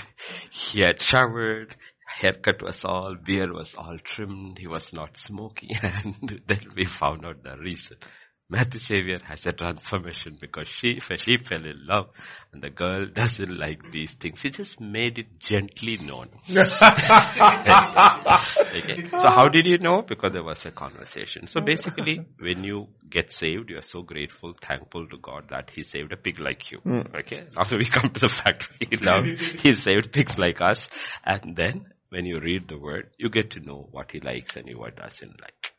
He 0.51 0.83
had 0.83 1.03
showered, 1.03 1.75
haircut 2.07 2.63
was 2.63 2.85
all, 2.85 3.17
beard 3.17 3.51
was 3.51 3.75
all 3.75 3.99
trimmed, 4.05 4.59
he 4.61 4.69
was 4.69 4.93
not 4.93 5.17
smoking, 5.17 5.71
and 5.83 6.41
then 6.47 6.61
we 6.77 6.85
found 6.85 7.27
out 7.27 7.43
the 7.43 7.57
reason. 7.59 7.97
Matthew 8.53 8.81
Xavier 8.81 9.21
has 9.25 9.47
a 9.47 9.53
transformation 9.53 10.37
because 10.39 10.69
she, 10.69 11.01
she 11.17 11.39
fell 11.39 11.65
in 11.65 11.87
love 11.87 12.11
and 12.53 12.63
the 12.63 12.69
girl 12.69 13.07
doesn't 13.07 13.59
like 13.59 13.91
these 13.91 14.11
things. 14.11 14.43
He 14.43 14.51
just 14.51 14.79
made 14.79 15.19
it 15.19 15.39
gently 15.39 15.97
known. 15.97 16.29
okay. 16.51 16.67
So 19.09 19.31
how 19.31 19.49
did 19.49 19.65
you 19.65 19.79
know? 19.79 20.03
Because 20.07 20.33
there 20.33 20.45
was 20.45 20.67
a 20.67 20.71
conversation. 20.71 21.47
So 21.47 21.63
basically, 21.63 22.27
when 22.39 22.63
you 22.63 22.89
get 23.09 23.33
saved, 23.33 23.71
you 23.71 23.79
are 23.79 23.89
so 23.97 24.03
grateful, 24.03 24.53
thankful 24.61 25.09
to 25.09 25.17
God 25.17 25.47
that 25.49 25.71
He 25.75 25.83
saved 25.83 26.13
a 26.13 26.19
pig 26.19 26.39
like 26.39 26.71
you. 26.71 26.81
Mm. 26.85 27.21
Okay. 27.21 27.45
After 27.57 27.79
we 27.79 27.87
come 27.87 28.11
to 28.11 28.21
the 28.21 28.99
now, 29.01 29.23
He 29.63 29.73
saved 29.73 30.13
pigs 30.13 30.37
like 30.37 30.61
us. 30.61 30.91
And 31.25 31.57
then 31.57 31.87
when 32.11 32.27
you 32.27 32.39
read 32.39 32.69
the 32.69 32.77
word, 32.77 33.13
you 33.17 33.31
get 33.31 33.53
to 33.53 33.61
know 33.61 33.89
what 33.91 34.11
He 34.11 34.21
likes 34.21 34.57
and 34.57 34.69
what 34.77 34.97
doesn't 34.97 35.41
like. 35.41 35.73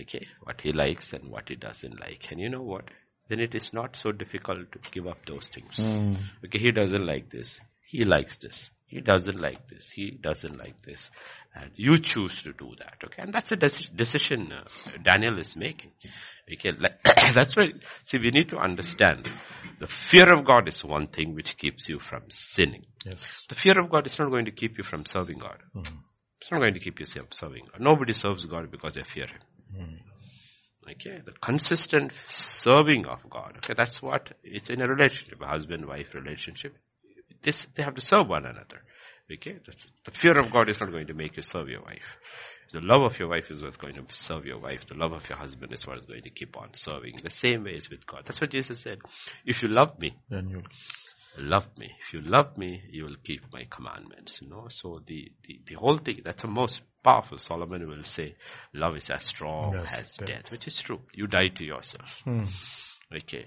Okay, 0.00 0.26
what 0.42 0.60
he 0.60 0.72
likes 0.72 1.12
and 1.12 1.30
what 1.30 1.48
he 1.48 1.56
doesn't 1.56 1.98
like. 2.00 2.30
And 2.30 2.40
you 2.40 2.48
know 2.48 2.62
what? 2.62 2.84
Then 3.28 3.40
it 3.40 3.54
is 3.54 3.72
not 3.72 3.96
so 3.96 4.12
difficult 4.12 4.72
to 4.72 4.90
give 4.90 5.06
up 5.06 5.18
those 5.26 5.46
things. 5.48 5.76
Mm. 5.76 6.18
Okay, 6.44 6.58
he 6.58 6.72
doesn't 6.72 7.04
like 7.04 7.30
this. 7.30 7.60
He 7.86 8.04
likes 8.04 8.36
this. 8.36 8.70
He 8.86 9.02
doesn't 9.02 9.38
like 9.38 9.68
this. 9.68 9.90
He 9.90 10.10
doesn't 10.10 10.56
like 10.56 10.82
this. 10.82 11.10
And 11.54 11.70
you 11.74 11.98
choose 11.98 12.42
to 12.42 12.54
do 12.54 12.74
that. 12.78 12.94
Okay, 13.04 13.22
and 13.22 13.34
that's 13.34 13.52
a 13.52 13.56
decision 13.56 14.50
uh, 14.52 14.64
Daniel 15.02 15.38
is 15.38 15.56
making. 15.56 15.92
Okay, 16.50 16.72
that's 17.34 17.54
why, 17.54 17.72
see, 18.04 18.18
we 18.18 18.30
need 18.30 18.48
to 18.48 18.56
understand 18.56 19.28
the 19.78 19.86
fear 19.86 20.32
of 20.34 20.44
God 20.46 20.68
is 20.68 20.82
one 20.82 21.08
thing 21.08 21.34
which 21.34 21.58
keeps 21.58 21.88
you 21.88 21.98
from 21.98 22.22
sinning. 22.30 22.86
Yes. 23.04 23.18
The 23.48 23.54
fear 23.54 23.78
of 23.78 23.90
God 23.90 24.06
is 24.06 24.18
not 24.18 24.30
going 24.30 24.46
to 24.46 24.52
keep 24.52 24.78
you 24.78 24.84
from 24.84 25.04
serving 25.04 25.38
God. 25.38 25.58
Mm. 25.74 25.92
It's 26.40 26.50
not 26.50 26.60
going 26.60 26.74
to 26.74 26.80
keep 26.80 26.98
you 27.00 27.06
from 27.06 27.26
serving 27.30 27.64
God. 27.70 27.80
Nobody 27.80 28.14
serves 28.14 28.46
God 28.46 28.70
because 28.70 28.94
they 28.94 29.02
fear 29.02 29.26
Him. 29.26 29.40
Mm. 29.76 29.98
Okay, 30.90 31.20
the 31.24 31.32
consistent 31.32 32.12
serving 32.28 33.06
of 33.06 33.18
God. 33.28 33.54
Okay, 33.58 33.74
that's 33.76 34.00
what 34.00 34.30
it's 34.42 34.70
in 34.70 34.80
a 34.80 34.88
relationship, 34.88 35.40
a 35.42 35.46
husband-wife 35.46 36.14
relationship. 36.14 36.74
This 37.42 37.66
they 37.74 37.82
have 37.82 37.94
to 37.94 38.00
serve 38.00 38.28
one 38.28 38.46
another. 38.46 38.82
Okay, 39.30 39.58
the 40.04 40.10
fear 40.12 40.38
of 40.38 40.50
God 40.50 40.70
is 40.70 40.80
not 40.80 40.90
going 40.90 41.06
to 41.08 41.14
make 41.14 41.36
you 41.36 41.42
serve 41.42 41.68
your 41.68 41.82
wife. 41.82 42.16
The 42.72 42.80
love 42.80 43.02
of 43.02 43.18
your 43.18 43.28
wife 43.28 43.50
is 43.50 43.62
what's 43.62 43.76
going 43.76 43.94
to 43.94 44.02
serve 44.10 44.46
your 44.46 44.58
wife. 44.58 44.86
The 44.86 44.94
love 44.94 45.12
of 45.12 45.28
your 45.28 45.38
husband 45.38 45.72
is 45.72 45.86
what 45.86 45.98
is 45.98 46.06
going 46.06 46.22
to 46.22 46.30
keep 46.30 46.56
on 46.56 46.70
serving. 46.74 47.16
The 47.22 47.30
same 47.30 47.64
way 47.64 47.72
is 47.72 47.90
with 47.90 48.06
God. 48.06 48.22
That's 48.26 48.40
what 48.40 48.50
Jesus 48.50 48.80
said. 48.80 48.98
If 49.44 49.62
you 49.62 49.68
love 49.68 49.98
me, 49.98 50.16
then 50.30 50.48
you 50.48 50.62
love 51.38 51.68
me. 51.78 51.90
If 52.00 52.12
you 52.12 52.20
love 52.20 52.56
me, 52.56 52.82
you 52.90 53.04
will 53.04 53.16
keep 53.22 53.42
my 53.52 53.66
commandments. 53.70 54.40
You 54.42 54.48
know, 54.48 54.66
so 54.70 55.00
the, 55.06 55.30
the, 55.46 55.60
the 55.66 55.74
whole 55.74 55.98
thing, 55.98 56.22
that's 56.24 56.42
the 56.42 56.48
most 56.48 56.82
powerful. 57.02 57.38
Solomon 57.38 57.88
will 57.88 58.04
say, 58.04 58.34
love 58.74 58.96
is 58.96 59.10
as 59.10 59.24
strong 59.24 59.74
yes, 59.74 59.94
as 59.94 60.16
death. 60.16 60.28
death, 60.28 60.50
which 60.50 60.66
is 60.66 60.76
true. 60.80 61.00
You 61.14 61.26
die 61.26 61.48
to 61.48 61.64
yourself. 61.64 62.20
Hmm. 62.24 62.44
Okay. 63.14 63.46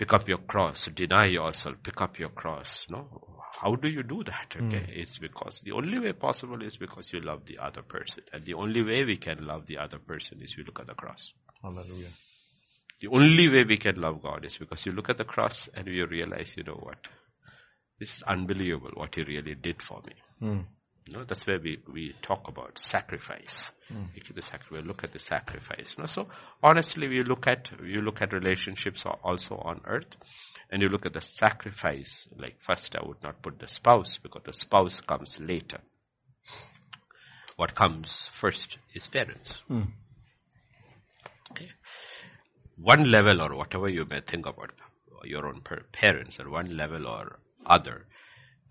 Pick 0.00 0.14
up 0.14 0.26
your 0.28 0.38
cross, 0.38 0.88
deny 0.94 1.26
yourself, 1.26 1.76
pick 1.82 2.00
up 2.00 2.18
your 2.18 2.30
cross. 2.30 2.86
No, 2.88 3.06
how 3.60 3.74
do 3.74 3.86
you 3.86 4.02
do 4.02 4.24
that? 4.24 4.54
Okay, 4.56 4.78
mm. 4.78 4.88
it's 4.88 5.18
because 5.18 5.60
the 5.62 5.72
only 5.72 5.98
way 5.98 6.14
possible 6.14 6.62
is 6.62 6.78
because 6.78 7.12
you 7.12 7.20
love 7.20 7.44
the 7.44 7.58
other 7.58 7.82
person, 7.82 8.22
and 8.32 8.46
the 8.46 8.54
only 8.54 8.82
way 8.82 9.04
we 9.04 9.18
can 9.18 9.44
love 9.46 9.66
the 9.66 9.76
other 9.76 9.98
person 9.98 10.40
is 10.40 10.56
we 10.56 10.64
look 10.64 10.80
at 10.80 10.86
the 10.86 10.94
cross. 10.94 11.34
Hallelujah. 11.62 12.08
The 13.00 13.08
only 13.08 13.50
way 13.50 13.64
we 13.64 13.76
can 13.76 14.00
love 14.00 14.22
God 14.22 14.46
is 14.46 14.56
because 14.56 14.86
you 14.86 14.92
look 14.92 15.10
at 15.10 15.18
the 15.18 15.24
cross 15.24 15.68
and 15.74 15.86
you 15.86 16.06
realize, 16.06 16.54
you 16.56 16.62
know 16.62 16.80
what, 16.80 16.96
this 18.00 18.16
is 18.16 18.22
unbelievable 18.24 18.90
what 18.94 19.14
He 19.14 19.22
really 19.22 19.54
did 19.54 19.80
for 19.82 20.02
me. 20.04 20.14
Mm. 20.42 20.64
You 21.06 21.18
know, 21.18 21.24
that's 21.24 21.46
where 21.46 21.58
we, 21.58 21.78
we 21.92 22.14
talk 22.22 22.48
about 22.48 22.78
sacrifice. 22.78 23.70
Mm. 23.92 24.34
The 24.34 24.42
sac- 24.42 24.70
we 24.70 24.80
look 24.82 25.02
at 25.04 25.12
the 25.12 25.18
sacrifice. 25.18 25.94
You 25.96 26.02
know? 26.02 26.06
So 26.06 26.28
honestly, 26.62 27.08
we 27.08 27.22
look 27.24 27.46
at 27.46 27.70
you 27.84 28.00
look 28.00 28.22
at 28.22 28.32
relationships 28.32 29.04
also 29.24 29.56
on 29.56 29.80
earth, 29.86 30.14
and 30.70 30.82
you 30.82 30.88
look 30.88 31.06
at 31.06 31.12
the 31.12 31.20
sacrifice. 31.20 32.26
Like 32.36 32.56
first, 32.60 32.94
I 32.96 33.06
would 33.06 33.22
not 33.22 33.42
put 33.42 33.58
the 33.58 33.68
spouse 33.68 34.18
because 34.22 34.42
the 34.44 34.52
spouse 34.52 35.00
comes 35.00 35.38
later. 35.40 35.80
what 37.56 37.74
comes 37.74 38.28
first 38.32 38.78
is 38.94 39.06
parents. 39.06 39.60
Okay. 41.50 41.68
One 42.76 43.10
level 43.10 43.42
or 43.42 43.54
whatever 43.56 43.88
you 43.88 44.06
may 44.06 44.20
think 44.20 44.46
about 44.46 44.70
your 45.24 45.46
own 45.46 45.60
parents 45.92 46.40
or 46.40 46.48
one 46.48 46.76
level 46.76 47.06
or 47.06 47.38
other, 47.70 48.06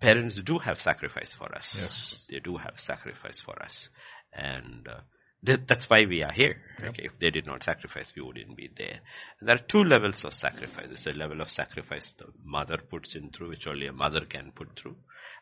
parents 0.00 0.36
do 0.42 0.58
have 0.58 0.80
sacrifice 0.80 1.34
for 1.34 1.54
us. 1.54 1.74
Yes. 1.76 2.24
They 2.30 2.40
do 2.40 2.56
have 2.56 2.78
sacrifice 2.78 3.40
for 3.40 3.60
us. 3.62 3.88
And 4.32 4.86
uh, 4.88 5.00
th- 5.44 5.66
that's 5.66 5.90
why 5.90 6.04
we 6.04 6.22
are 6.22 6.32
here. 6.32 6.56
Yep. 6.78 6.88
Okay. 6.88 7.02
If 7.04 7.18
they 7.18 7.30
did 7.30 7.46
not 7.46 7.64
sacrifice, 7.64 8.12
we 8.14 8.22
wouldn't 8.22 8.56
be 8.56 8.70
there. 8.74 9.00
And 9.40 9.48
there 9.48 9.56
are 9.56 9.66
two 9.66 9.84
levels 9.84 10.24
of 10.24 10.34
sacrifice. 10.34 10.86
There's 10.86 11.06
a 11.06 11.18
level 11.18 11.40
of 11.40 11.50
sacrifice 11.50 12.14
the 12.16 12.26
mother 12.44 12.78
puts 12.78 13.14
in 13.14 13.30
through, 13.30 13.50
which 13.50 13.66
only 13.66 13.86
a 13.86 13.92
mother 13.92 14.24
can 14.24 14.52
put 14.54 14.78
through. 14.78 14.96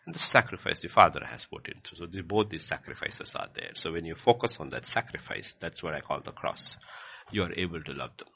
And 0.06 0.14
the 0.14 0.18
sacrifice 0.18 0.80
the 0.80 0.88
father 0.88 1.20
has 1.24 1.46
put 1.46 1.68
in 1.68 1.80
through. 1.84 1.98
So 1.98 2.06
the, 2.06 2.22
both 2.22 2.48
these 2.48 2.64
sacrifices 2.64 3.34
are 3.34 3.48
there. 3.54 3.72
So 3.74 3.92
when 3.92 4.06
you 4.06 4.14
focus 4.14 4.56
on 4.60 4.70
that 4.70 4.86
sacrifice, 4.86 5.54
that's 5.60 5.82
what 5.82 5.94
I 5.94 6.00
call 6.00 6.20
the 6.24 6.32
cross. 6.32 6.76
You 7.30 7.42
are 7.42 7.52
able 7.54 7.82
to 7.82 7.92
love 7.92 8.12
them. 8.16 8.28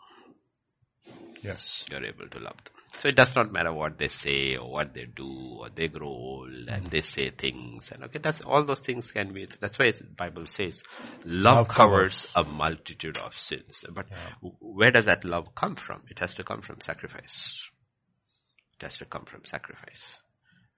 Yes. 1.41 1.85
You're 1.91 2.05
able 2.05 2.29
to 2.29 2.39
love 2.39 2.57
them. 2.65 2.75
So 2.93 3.09
it 3.09 3.17
does 3.17 3.35
not 3.35 3.53
matter 3.53 3.73
what 3.73 3.99
they 3.99 4.09
say 4.09 4.57
or 4.57 4.71
what 4.71 4.95
they 4.95 5.07
do 5.07 5.57
or 5.61 5.71
they 5.71 5.89
grow 5.89 6.09
old 6.09 6.53
and 6.69 6.69
mm-hmm. 6.69 6.89
they 6.91 7.03
say 7.03 7.31
things 7.31 7.91
and 7.91 8.05
okay, 8.05 8.19
that's 8.23 8.41
all 8.43 8.65
those 8.65 8.81
things 8.81 9.11
can 9.11 9.33
be. 9.33 9.49
That's 9.61 9.79
why 9.79 9.91
the 9.91 10.05
Bible 10.05 10.47
says 10.47 10.83
love, 11.25 11.69
Love 11.69 11.69
covers, 11.69 12.27
covers. 12.27 12.33
a 12.37 12.45
multitude 12.45 13.17
of 13.19 13.35
sins. 13.39 13.85
But 13.91 14.07
w- 14.43 14.57
where 14.61 14.91
does 14.91 15.07
that 15.07 15.25
love 15.25 15.55
come 15.55 15.77
from? 15.77 16.03
It 16.11 16.19
has 16.21 16.35
to 16.35 16.45
come 16.45 16.61
from 16.61 16.81
sacrifice. 16.81 17.71
It 18.81 18.85
has 18.85 18.99
to 18.99 19.07
come 19.07 19.25
from 19.25 19.45
sacrifice. 19.45 20.17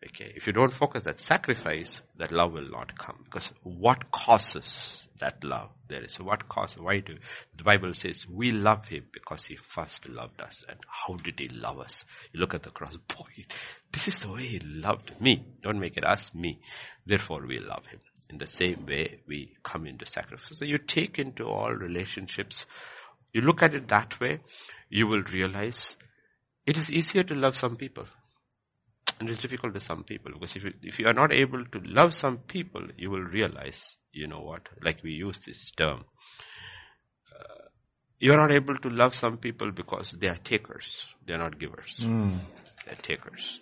Okay, 0.07 0.33
if 0.37 0.47
you 0.47 0.53
don't 0.53 0.73
focus 0.73 1.05
that 1.05 1.19
sacrifice, 1.19 2.03
that 2.19 2.31
love 2.31 2.53
will 2.53 2.69
not 2.69 2.99
come. 2.99 3.25
Because 3.25 3.51
what 3.63 4.11
causes 4.11 5.07
that 5.19 5.43
love? 5.43 5.71
There 5.89 6.03
is 6.03 6.17
what 6.17 6.47
causes, 6.49 6.79
why 6.79 7.01
do, 7.01 7.17
the 7.57 7.65
Bible 7.65 7.95
says 7.95 8.27
we 8.29 8.51
love 8.51 8.87
him 8.87 9.05
because 9.13 9.47
he 9.47 9.57
first 9.57 10.07
loved 10.09 10.43
us. 10.43 10.63
And 10.69 10.79
how 10.87 11.15
did 11.15 11.39
he 11.39 11.49
love 11.49 11.79
us? 11.79 12.05
You 12.33 12.41
look 12.41 12.53
at 12.53 12.65
the 12.65 12.71
cross, 12.71 12.97
boy, 13.09 13.47
this 13.93 14.09
is 14.09 14.19
the 14.19 14.31
way 14.31 14.43
he 14.43 14.59
loved 14.59 15.13
me. 15.21 15.47
Don't 15.63 15.81
make 15.81 15.97
it 15.97 16.05
us, 16.05 16.31
me. 16.35 16.61
Therefore 17.07 17.47
we 17.47 17.59
love 17.59 17.87
him. 17.87 18.01
In 18.29 18.37
the 18.37 18.47
same 18.47 18.85
way, 18.87 19.21
we 19.27 19.57
come 19.63 19.87
into 19.87 20.07
sacrifice. 20.07 20.59
So 20.59 20.67
you 20.67 20.79
take 20.79 21.19
into 21.19 21.45
all 21.45 21.73
relationships, 21.73 22.67
you 23.33 23.41
look 23.41 23.63
at 23.63 23.75
it 23.75 23.89
that 23.89 24.21
way, 24.21 24.41
you 24.91 25.07
will 25.07 25.23
realize 25.23 25.97
it 26.67 26.77
is 26.77 26.91
easier 26.91 27.23
to 27.23 27.35
love 27.35 27.57
some 27.57 27.77
people 27.77 28.07
and 29.21 29.29
it's 29.29 29.41
difficult 29.41 29.75
to 29.75 29.81
some 29.81 30.05
people 30.05 30.33
because 30.33 30.57
if 30.57 30.65
you, 30.65 30.73
if 30.83 30.99
you 30.99 31.07
are 31.07 31.13
not 31.13 31.33
able 31.33 31.65
to 31.65 31.81
love 31.85 32.15
some 32.15 32.39
people, 32.39 32.83
you 32.97 33.11
will 33.11 33.23
realize, 33.23 33.97
you 34.13 34.27
know 34.27 34.41
what, 34.41 34.63
like 34.83 35.03
we 35.03 35.13
use 35.13 35.39
this 35.47 35.71
term, 35.77 36.05
uh, 37.33 37.65
you 38.19 38.33
are 38.33 38.37
not 38.37 38.55
able 38.55 38.77
to 38.79 38.89
love 38.89 39.15
some 39.15 39.39
people 39.39 39.71
because 39.71 40.13
they 40.19 40.29
are 40.29 40.37
takers, 40.37 41.07
they 41.27 41.35
are 41.35 41.39
not 41.39 41.59
givers. 41.59 41.97
Mm. 42.01 42.41
They're 42.87 42.97
takers. 42.97 43.61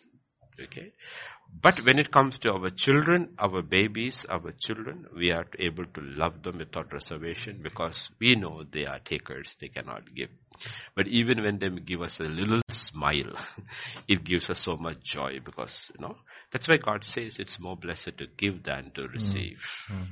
Okay? 0.63 0.93
But 1.61 1.85
when 1.85 1.99
it 1.99 2.11
comes 2.11 2.39
to 2.41 2.53
our 2.55 2.71
children, 2.71 3.35
our 3.39 3.63
babies, 3.63 4.25
our 4.29 4.53
children, 4.53 5.07
we 5.15 5.31
are 5.33 5.47
able 5.59 5.85
to 5.85 6.01
love 6.01 6.43
them 6.43 6.59
without 6.59 6.93
reservation 6.93 7.61
because 7.63 8.11
we 8.19 8.37
know 8.37 8.65
they 8.65 8.87
are 8.87 8.99
takers, 9.01 9.57
they 9.61 9.69
cannot 9.69 10.15
give. 10.15 10.31
But 10.95 11.09
even 11.09 11.43
when 11.43 11.59
they 11.59 11.69
give 11.69 12.01
us 12.01 12.19
a 12.21 12.25
little 12.25 12.62
smile, 12.93 13.37
it 14.09 14.25
gives 14.25 14.51
us 14.51 14.61
so 14.61 14.77
much 14.77 15.03
joy 15.03 15.39
because, 15.45 15.91
you 15.95 16.07
know, 16.07 16.17
that's 16.53 16.69
why 16.69 16.77
God 16.77 17.05
says 17.05 17.39
it's 17.39 17.59
more 17.59 17.77
blessed 17.77 18.19
to 18.19 18.27
give 18.37 18.63
than 18.63 18.91
to 18.95 19.03
hmm. 19.03 19.13
receive. 19.13 19.63
Hmm. 19.87 20.03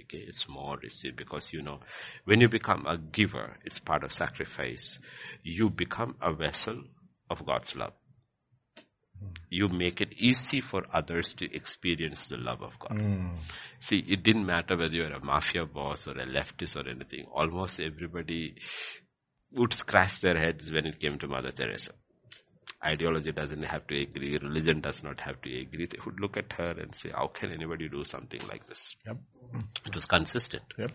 Okay, 0.00 0.24
it's 0.26 0.48
more 0.48 0.76
receive 0.82 1.16
because 1.16 1.52
you 1.52 1.62
know, 1.62 1.80
when 2.24 2.40
you 2.40 2.48
become 2.48 2.84
a 2.86 2.98
giver, 2.98 3.56
it's 3.64 3.78
part 3.78 4.02
of 4.02 4.12
sacrifice. 4.12 4.98
You 5.42 5.70
become 5.70 6.16
a 6.20 6.32
vessel 6.34 6.82
of 7.30 7.46
God's 7.46 7.74
love. 7.76 7.92
Hmm. 9.20 9.28
You 9.50 9.68
make 9.68 10.00
it 10.00 10.14
easy 10.18 10.60
for 10.60 10.82
others 10.92 11.32
to 11.34 11.54
experience 11.54 12.28
the 12.28 12.36
love 12.36 12.62
of 12.62 12.78
God. 12.78 12.98
Mm. 12.98 13.36
See, 13.78 14.04
it 14.08 14.22
didn't 14.22 14.46
matter 14.46 14.76
whether 14.76 14.92
you're 14.92 15.12
a 15.12 15.24
mafia 15.24 15.64
boss 15.64 16.08
or 16.08 16.12
a 16.12 16.26
leftist 16.26 16.76
or 16.76 16.88
anything. 16.88 17.26
Almost 17.32 17.78
everybody 17.80 18.56
would 19.52 19.72
scratch 19.72 20.20
their 20.20 20.36
heads 20.36 20.70
when 20.70 20.86
it 20.86 20.98
came 20.98 21.18
to 21.18 21.28
Mother 21.28 21.52
Teresa. 21.52 21.92
Ideology 22.84 23.32
doesn't 23.32 23.62
have 23.62 23.86
to 23.86 24.00
agree. 24.00 24.36
Religion 24.38 24.80
does 24.80 25.02
not 25.02 25.20
have 25.20 25.40
to 25.42 25.60
agree. 25.60 25.86
They 25.86 25.98
would 26.04 26.20
look 26.20 26.36
at 26.36 26.52
her 26.54 26.72
and 26.72 26.94
say, 26.94 27.10
how 27.10 27.28
can 27.28 27.50
anybody 27.50 27.88
do 27.88 28.04
something 28.04 28.40
like 28.48 28.68
this? 28.68 28.94
Yep. 29.06 29.16
It 29.86 29.94
was 29.94 30.04
consistent. 30.04 30.64
Yep. 30.78 30.90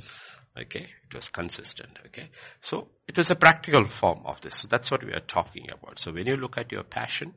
Okay. 0.61 0.87
It 1.09 1.15
was 1.15 1.29
consistent. 1.29 1.97
Okay. 2.07 2.29
So 2.61 2.89
it 3.07 3.17
was 3.17 3.31
a 3.31 3.35
practical 3.35 3.87
form 3.87 4.21
of 4.25 4.39
this. 4.41 4.57
So 4.57 4.67
that's 4.67 4.91
what 4.91 5.03
we 5.03 5.13
are 5.13 5.21
talking 5.21 5.67
about. 5.71 5.99
So 5.99 6.11
when 6.11 6.27
you 6.27 6.35
look 6.35 6.57
at 6.57 6.71
your 6.71 6.83
passion, 6.83 7.33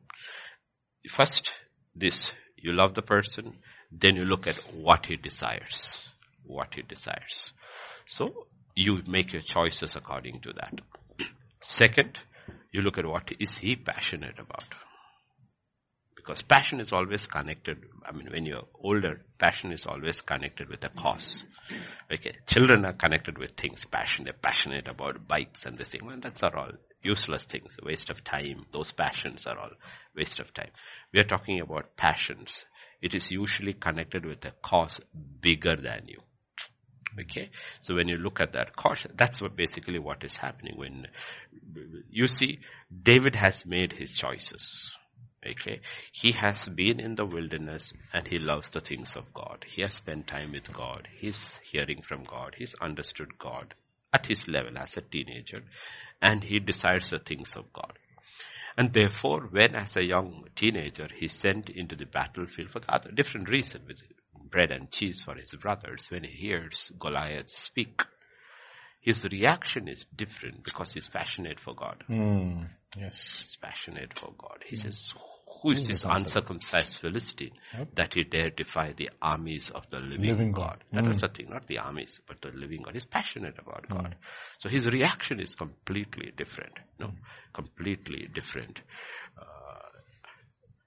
first 1.09 1.53
this, 1.95 2.31
you 2.57 2.73
love 2.73 2.95
the 2.95 3.03
person, 3.03 3.55
then 3.91 4.17
you 4.17 4.25
look 4.25 4.47
at 4.47 4.57
what 4.75 5.07
he 5.07 5.17
desires. 5.17 6.11
What 6.45 6.75
he 6.75 6.83
desires. 6.83 7.53
So 8.07 8.47
you 8.75 9.03
make 9.07 9.33
your 9.33 9.43
choices 9.43 9.95
according 9.97 10.41
to 10.43 10.53
that. 10.55 10.81
Second, 11.63 12.19
you 12.73 12.81
look 12.83 12.99
at 12.99 13.07
what 13.07 13.31
is 13.39 13.57
he 13.59 13.77
passionate 13.77 14.39
about. 14.39 14.65
Because 16.17 16.43
passion 16.43 16.81
is 16.81 16.93
always 16.93 17.27
connected, 17.27 17.79
I 18.07 18.13
mean 18.13 18.29
when 18.31 18.47
you're 18.47 18.69
older, 18.75 19.23
passion 19.39 19.73
is 19.73 19.87
always 19.87 20.21
connected 20.21 20.69
with 20.69 20.85
a 20.85 20.89
cause. 20.89 21.43
Okay, 22.13 22.37
children 22.47 22.85
are 22.85 22.93
connected 22.93 23.39
with 23.39 23.57
things, 23.57 23.85
passion, 23.85 24.25
they're 24.25 24.33
passionate 24.33 24.89
about 24.89 25.27
bikes 25.27 25.67
and 25.67 25.77
this 25.77 25.89
thing, 25.89 26.05
well, 26.05 26.19
that's 26.21 26.43
are 26.43 26.57
all 26.57 26.73
useless 27.03 27.45
things, 27.45 27.77
waste 27.83 28.11
of 28.11 28.23
time. 28.23 28.67
Those 28.73 28.93
passions 28.93 29.47
are 29.47 29.59
all 29.59 29.71
waste 30.17 30.39
of 30.39 30.55
time. 30.55 30.71
We 31.13 31.21
are 31.21 31.25
talking 31.25 31.61
about 31.61 31.97
passions. 31.97 32.65
It 33.01 33.15
is 33.15 33.33
usually 33.33 33.75
connected 33.75 34.25
with 34.25 34.45
a 34.45 34.53
cause 34.63 35.01
bigger 35.41 35.77
than 35.77 36.03
you. 36.07 36.21
Okay, 37.21 37.51
so 37.83 37.95
when 37.95 38.09
you 38.09 38.17
look 38.17 38.41
at 38.41 38.53
that 38.53 38.75
caution, 38.75 39.13
that's 39.17 39.43
what 39.43 39.55
basically 39.55 39.99
what 39.99 40.25
is 40.25 40.37
happening. 40.37 40.77
When 40.77 41.07
you 42.11 42.27
see, 42.27 42.61
David 43.03 43.37
has 43.37 43.67
made 43.67 43.93
his 43.93 44.13
choices. 44.13 44.97
Okay, 45.47 45.81
he 46.13 46.33
has 46.33 46.69
been 46.69 47.01
in 47.01 47.17
the 47.17 47.27
wilderness 47.27 47.93
and 48.13 48.29
he 48.29 48.39
loves 48.39 48.69
the 48.69 48.81
things 48.81 49.17
of 49.17 49.35
God. 49.35 49.65
He 49.67 49.83
has 49.83 49.95
spent 49.95 50.29
time 50.29 50.53
with 50.53 50.73
God. 50.73 51.09
He's 51.19 51.59
hearing 51.71 52.01
from 52.01 52.23
God. 52.23 52.55
He's 52.57 52.75
understood 52.81 53.39
God 53.39 53.75
at 54.13 54.27
his 54.27 54.47
level 54.47 54.79
as 54.79 54.97
a 54.97 55.01
teenager, 55.01 55.65
and 56.21 56.45
he 56.45 56.61
desires 56.61 57.11
the 57.11 57.19
things 57.19 57.55
of 57.57 57.73
God. 57.73 57.99
And 58.77 58.93
therefore, 58.93 59.49
when 59.51 59.75
as 59.75 59.97
a 59.97 60.07
young 60.07 60.45
teenager, 60.55 61.09
he 61.15 61.29
sent 61.29 61.69
into 61.69 61.97
the 61.97 62.07
battlefield 62.07 62.71
for 62.71 62.81
the 62.81 62.91
other 62.93 63.11
different 63.11 63.49
reason, 63.49 63.83
with 63.87 63.99
bread 64.53 64.71
and 64.71 64.91
cheese 64.91 65.23
for 65.25 65.35
his 65.35 65.53
brothers, 65.55 66.07
when 66.11 66.25
he 66.25 66.31
hears 66.31 66.93
Goliath 66.99 67.51
speak, 67.51 68.03
his 69.01 69.25
reaction 69.25 69.89
is 69.89 70.05
different 70.15 70.63
because 70.63 70.93
he's 70.93 71.09
passionate 71.09 71.59
for 71.59 71.75
God. 71.75 72.05
Mm. 72.09 72.65
Yes. 72.97 73.41
He's 73.43 73.57
passionate 73.57 74.17
for 74.17 74.33
God. 74.39 74.59
He 74.65 74.77
says, 74.77 75.13
who 75.63 75.71
is 75.73 75.89
this 75.89 76.05
uncircumcised 76.05 76.99
Philistine 76.99 77.53
that 77.95 78.15
he 78.15 78.25
dare 78.25 78.51
defy 78.51 78.93
the 78.97 79.11
armies 79.21 79.71
of 79.75 79.85
the 79.91 79.99
living, 79.99 80.27
Living 80.27 80.53
God? 80.53 80.85
God. 80.93 81.03
That 81.03 81.09
was 81.09 81.21
the 81.21 81.29
thing, 81.29 81.49
not 81.51 81.67
the 81.67 81.79
armies, 81.79 82.21
but 82.27 82.41
the 82.43 82.51
living 82.51 82.83
God. 82.83 82.95
He's 82.95 83.05
passionate 83.05 83.59
about 83.59 83.89
God. 83.89 84.17
So 84.59 84.69
his 84.69 84.87
reaction 84.87 85.41
is 85.41 85.55
completely 85.55 86.33
different. 86.37 86.79
No, 86.99 87.13
completely 87.53 88.29
different. 88.33 88.81
Uh, 89.37 89.45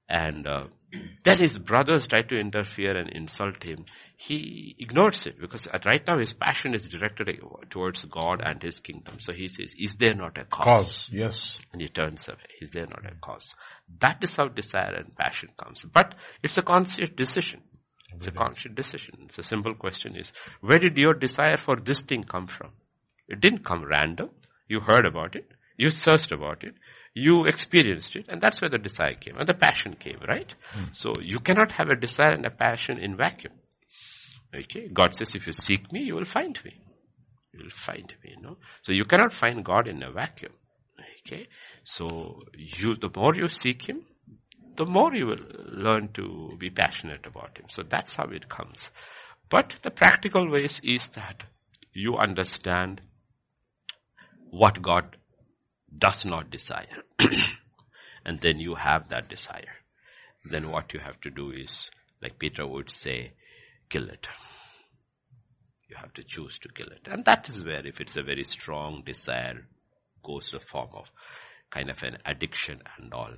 and 0.08 0.46
uh, 0.48 0.66
then 1.24 1.40
his 1.40 1.58
brothers 1.58 2.08
try 2.08 2.22
to 2.22 2.40
interfere 2.40 2.96
and 2.96 3.10
insult 3.10 3.64
him. 3.64 3.86
He 4.18 4.76
ignores 4.80 5.26
it 5.26 5.40
because 5.40 5.68
at 5.68 5.86
right 5.86 6.02
now 6.08 6.18
his 6.18 6.32
passion 6.32 6.74
is 6.74 6.88
directed 6.88 7.30
towards 7.70 8.06
God 8.06 8.42
and 8.44 8.62
his 8.62 8.80
kingdom. 8.80 9.20
So 9.20 9.34
he 9.34 9.48
says, 9.48 9.76
is 9.78 9.96
there 9.96 10.14
not 10.14 10.38
a 10.38 10.46
Cause. 10.46 11.10
Yes. 11.12 11.58
and 11.74 11.82
he 11.82 11.90
turns 11.90 12.28
away. 12.28 12.38
Is 12.62 12.72
there 12.72 12.88
not 12.88 13.06
a 13.06 13.16
cause? 13.22 13.54
That 14.00 14.20
is 14.22 14.36
how 14.36 14.48
desire 14.48 14.96
and 14.96 15.16
passion 15.16 15.50
comes. 15.62 15.84
But 15.92 16.16
it's 16.44 16.58
a 16.58 16.62
conscious 16.62 17.10
decision. 17.16 17.62
It's 18.16 18.28
a 18.28 18.32
conscious 18.32 18.72
decision. 18.74 19.26
It's 19.28 19.40
a 19.40 19.44
simple 19.44 19.74
question 19.76 20.16
is, 20.16 20.32
where 20.62 20.80
did 20.80 20.96
your 20.96 21.14
desire 21.14 21.58
for 21.58 21.76
this 21.76 22.00
thing 22.00 22.24
come 22.24 22.48
from? 22.48 22.70
It 23.28 23.42
didn't 23.42 23.66
come 23.66 23.84
random. 23.84 24.30
You 24.70 24.80
heard 24.80 25.06
about 25.06 25.36
it. 25.36 25.48
You 25.78 25.90
searched 25.90 26.32
about 26.32 26.64
it. 26.64 26.76
You 27.16 27.46
experienced 27.46 28.16
it. 28.16 28.26
And 28.28 28.42
that's 28.42 28.62
where 28.62 28.70
the 28.70 28.78
desire 28.78 29.16
came. 29.16 29.38
And 29.38 29.48
the 29.48 29.54
passion 29.54 29.96
came, 29.96 30.20
right? 30.28 30.54
Hmm. 30.74 30.84
So 30.92 31.14
you 31.22 31.40
cannot 31.40 31.72
have 31.72 31.90
a 31.90 31.96
desire 31.96 32.34
and 32.34 32.46
a 32.46 32.52
passion 32.52 33.00
in 33.00 33.16
vacuum. 33.16 33.54
Okay? 34.54 34.90
God 34.94 35.16
says, 35.16 35.34
if 35.34 35.48
you 35.48 35.54
seek 35.54 35.92
me, 35.92 36.02
you 36.02 36.16
will 36.16 36.26
find 36.26 36.60
me. 36.64 36.74
You 37.54 37.64
will 37.64 37.70
find 37.72 38.14
me, 38.22 38.36
you 38.36 38.44
know. 38.44 38.58
So 38.84 38.92
you 38.92 39.06
cannot 39.06 39.34
find 39.34 39.64
God 39.64 39.88
in 39.88 40.04
a 40.04 40.12
vacuum. 40.12 40.52
Okay? 41.26 41.48
So 41.86 42.42
you, 42.54 42.96
the 42.96 43.10
more 43.16 43.34
you 43.34 43.48
seek 43.48 43.88
Him, 43.88 44.06
the 44.76 44.86
more 44.86 45.16
you 45.16 45.28
will 45.28 45.46
learn 45.72 46.10
to 46.16 46.58
be 46.60 46.70
passionate 46.70 47.26
about 47.26 47.58
Him. 47.58 47.68
So 47.70 47.82
that's 47.84 48.16
how 48.16 48.26
it 48.26 48.50
comes. 48.50 48.90
But 49.50 49.74
the 49.84 49.92
practical 49.92 50.52
ways 50.52 50.82
is 50.84 51.08
that 51.14 51.44
you 51.94 52.18
understand 52.18 53.00
what 54.50 54.82
God 54.82 55.16
does 55.98 56.26
not 56.26 56.50
desire. 56.50 57.04
and 58.26 58.40
then 58.40 58.60
you 58.60 58.76
have 58.76 59.10
that 59.10 59.30
desire. 59.30 59.76
Then 60.50 60.70
what 60.72 60.94
you 60.94 61.00
have 61.00 61.20
to 61.22 61.30
do 61.30 61.52
is, 61.52 61.90
like 62.22 62.40
Peter 62.40 62.66
would 62.68 62.90
say, 62.90 63.34
kill 63.90 64.10
it. 64.10 64.28
You 65.90 65.96
have 65.98 66.14
to 66.14 66.24
choose 66.24 66.60
to 66.60 66.70
kill 66.70 66.88
it. 66.88 67.08
And 67.10 67.26
that 67.26 67.50
is 67.50 67.64
where, 67.64 67.86
if 67.86 68.02
it's 68.02 68.18
a 68.18 68.24
very 68.24 68.44
strong 68.44 69.04
desire, 69.06 69.66
goes 70.24 70.50
to 70.50 70.58
a 70.58 70.60
form 70.60 70.90
of 70.94 71.10
kind 71.70 71.90
of 71.90 72.02
an 72.04 72.18
addiction 72.26 72.82
and 72.98 73.14
all, 73.14 73.34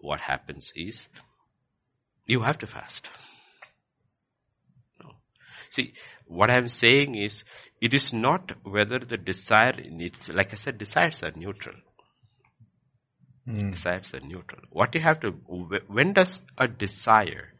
what 0.00 0.20
happens 0.20 0.72
is, 0.74 1.06
you 2.26 2.40
have 2.40 2.58
to 2.58 2.66
fast. 2.66 3.08
See, 5.70 5.94
what 6.26 6.50
I'm 6.50 6.68
saying 6.68 7.14
is, 7.14 7.44
it 7.80 7.94
is 7.94 8.12
not 8.12 8.52
whether 8.64 8.98
the 8.98 9.16
desire 9.16 9.74
needs, 9.90 10.28
like 10.28 10.52
I 10.52 10.56
said, 10.56 10.78
desires 10.78 11.22
are 11.22 11.32
neutral. 11.34 11.76
Mm. 13.48 13.72
Desires 13.72 14.12
are 14.14 14.20
neutral. 14.20 14.62
What 14.70 14.94
you 14.94 15.00
have 15.00 15.20
to, 15.20 15.30
when 15.30 16.12
does 16.12 16.42
a 16.58 16.68
desire 16.68 17.54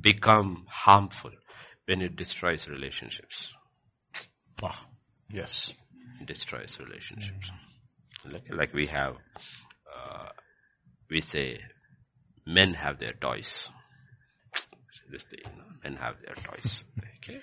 become 0.00 0.66
harmful? 0.68 1.32
When 1.86 2.02
it 2.02 2.16
destroys 2.16 2.68
relationships. 2.68 3.50
Ah, 4.62 4.86
yes. 5.30 5.72
destroys 6.26 6.76
relationships. 6.78 7.50
Mm. 8.26 8.32
Like, 8.32 8.44
like 8.50 8.74
we 8.74 8.86
have, 8.88 9.14
uh, 9.96 10.28
we 11.08 11.22
say, 11.22 11.60
men 12.46 12.74
have 12.74 12.98
their 12.98 13.14
toys. 13.14 13.70
This 15.10 15.24
thing, 15.24 15.40
you 15.44 15.58
know, 15.58 15.64
men 15.82 15.96
have 15.96 16.16
their 16.24 16.34
toys. 16.34 16.84
Okay, 17.18 17.40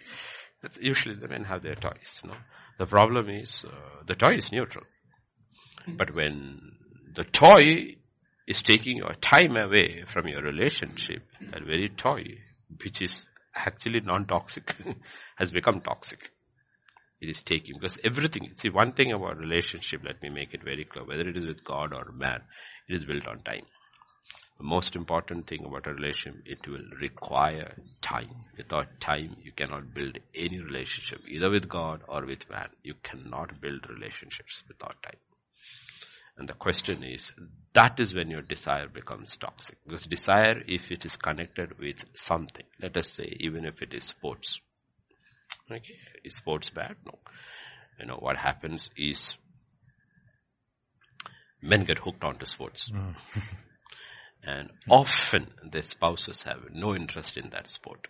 usually 0.79 1.15
the 1.15 1.27
men 1.27 1.43
have 1.45 1.63
their 1.63 1.75
toys. 1.75 2.21
You 2.23 2.29
know, 2.29 2.37
the 2.77 2.85
problem 2.85 3.29
is 3.29 3.65
uh, 3.67 4.03
the 4.07 4.15
toy 4.15 4.35
is 4.35 4.51
neutral, 4.51 4.85
but 5.87 6.13
when 6.13 6.61
the 7.13 7.23
toy 7.23 7.95
is 8.47 8.61
taking 8.61 8.97
your 8.97 9.13
time 9.21 9.55
away 9.55 10.03
from 10.11 10.27
your 10.27 10.41
relationship, 10.41 11.23
that 11.51 11.63
very 11.63 11.89
toy, 11.89 12.23
which 12.83 13.01
is 13.01 13.25
actually 13.55 14.01
non-toxic, 14.01 14.75
has 15.37 15.51
become 15.51 15.81
toxic. 15.81 16.19
It 17.21 17.29
is 17.29 17.41
taking, 17.41 17.75
because 17.79 17.97
everything, 18.03 18.51
see 18.61 18.69
one 18.69 18.91
thing 18.93 19.11
about 19.11 19.37
relationship, 19.37 20.01
let 20.03 20.21
me 20.21 20.29
make 20.29 20.53
it 20.53 20.63
very 20.63 20.85
clear, 20.85 21.05
whether 21.05 21.27
it 21.27 21.37
is 21.37 21.45
with 21.45 21.63
God 21.63 21.93
or 21.93 22.11
man, 22.11 22.41
it 22.87 22.93
is 22.93 23.05
built 23.05 23.27
on 23.27 23.41
time. 23.41 23.65
The 24.57 24.63
most 24.63 24.95
important 24.95 25.47
thing 25.47 25.65
about 25.65 25.85
a 25.85 25.93
relationship, 25.93 26.41
it 26.45 26.67
will 26.67 26.85
require 27.01 27.75
time. 28.01 28.29
Without 28.55 28.99
time, 29.01 29.35
you 29.43 29.51
cannot 29.51 29.93
build 29.93 30.17
any 30.33 30.59
relationship, 30.59 31.21
either 31.27 31.49
with 31.49 31.67
God 31.67 32.01
or 32.07 32.25
with 32.25 32.49
man. 32.49 32.69
You 32.81 32.93
cannot 33.03 33.59
build 33.59 33.89
relationships 33.89 34.63
without 34.67 34.95
time. 35.03 35.19
And 36.37 36.47
the 36.49 36.53
question 36.53 37.03
is, 37.03 37.31
that 37.73 37.99
is 37.99 38.13
when 38.13 38.29
your 38.29 38.41
desire 38.41 38.87
becomes 38.87 39.35
toxic. 39.37 39.77
Because 39.85 40.05
desire, 40.05 40.61
if 40.67 40.91
it 40.91 41.05
is 41.05 41.15
connected 41.15 41.77
with 41.77 42.03
something, 42.13 42.65
let 42.81 42.95
us 42.97 43.09
say, 43.09 43.37
even 43.39 43.65
if 43.65 43.81
it 43.81 43.93
is 43.93 44.03
sports. 44.05 44.59
Okay, 45.71 45.95
is 46.23 46.35
sports 46.35 46.69
bad? 46.69 46.95
No. 47.05 47.17
You 47.99 48.05
know, 48.05 48.17
what 48.17 48.37
happens 48.37 48.89
is, 48.97 49.35
men 51.61 51.85
get 51.85 51.99
hooked 51.99 52.23
onto 52.23 52.45
sports. 52.45 52.89
Mm. 52.89 53.15
And 54.45 54.69
often 54.89 55.47
their 55.63 55.83
spouses 55.83 56.43
have 56.43 56.69
no 56.71 56.95
interest 56.95 57.35
in 57.35 57.49
that 57.49 57.67
sport. 57.67 58.07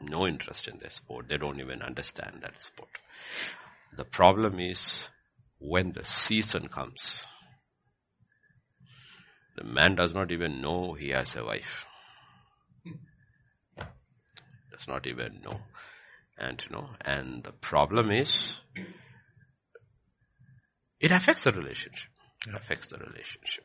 No 0.00 0.26
interest 0.26 0.66
in 0.66 0.78
their 0.78 0.90
sport. 0.90 1.26
They 1.28 1.36
don't 1.36 1.60
even 1.60 1.82
understand 1.82 2.40
that 2.42 2.62
sport. 2.62 2.88
The 3.96 4.04
problem 4.04 4.58
is 4.58 5.04
when 5.58 5.92
the 5.92 6.04
season 6.04 6.68
comes, 6.68 7.16
the 9.56 9.64
man 9.64 9.94
does 9.94 10.14
not 10.14 10.32
even 10.32 10.60
know 10.60 10.94
he 10.94 11.10
has 11.10 11.36
a 11.36 11.44
wife. 11.44 11.84
Does 14.72 14.88
not 14.88 15.06
even 15.06 15.40
know. 15.44 15.60
And 16.36 16.62
you 16.64 16.74
know, 16.74 16.90
and 17.02 17.44
the 17.44 17.52
problem 17.52 18.10
is 18.10 18.58
it 20.98 21.12
affects 21.12 21.42
the 21.42 21.52
relationship. 21.52 22.10
It 22.48 22.54
affects 22.54 22.88
the 22.88 22.96
relationship. 22.98 23.64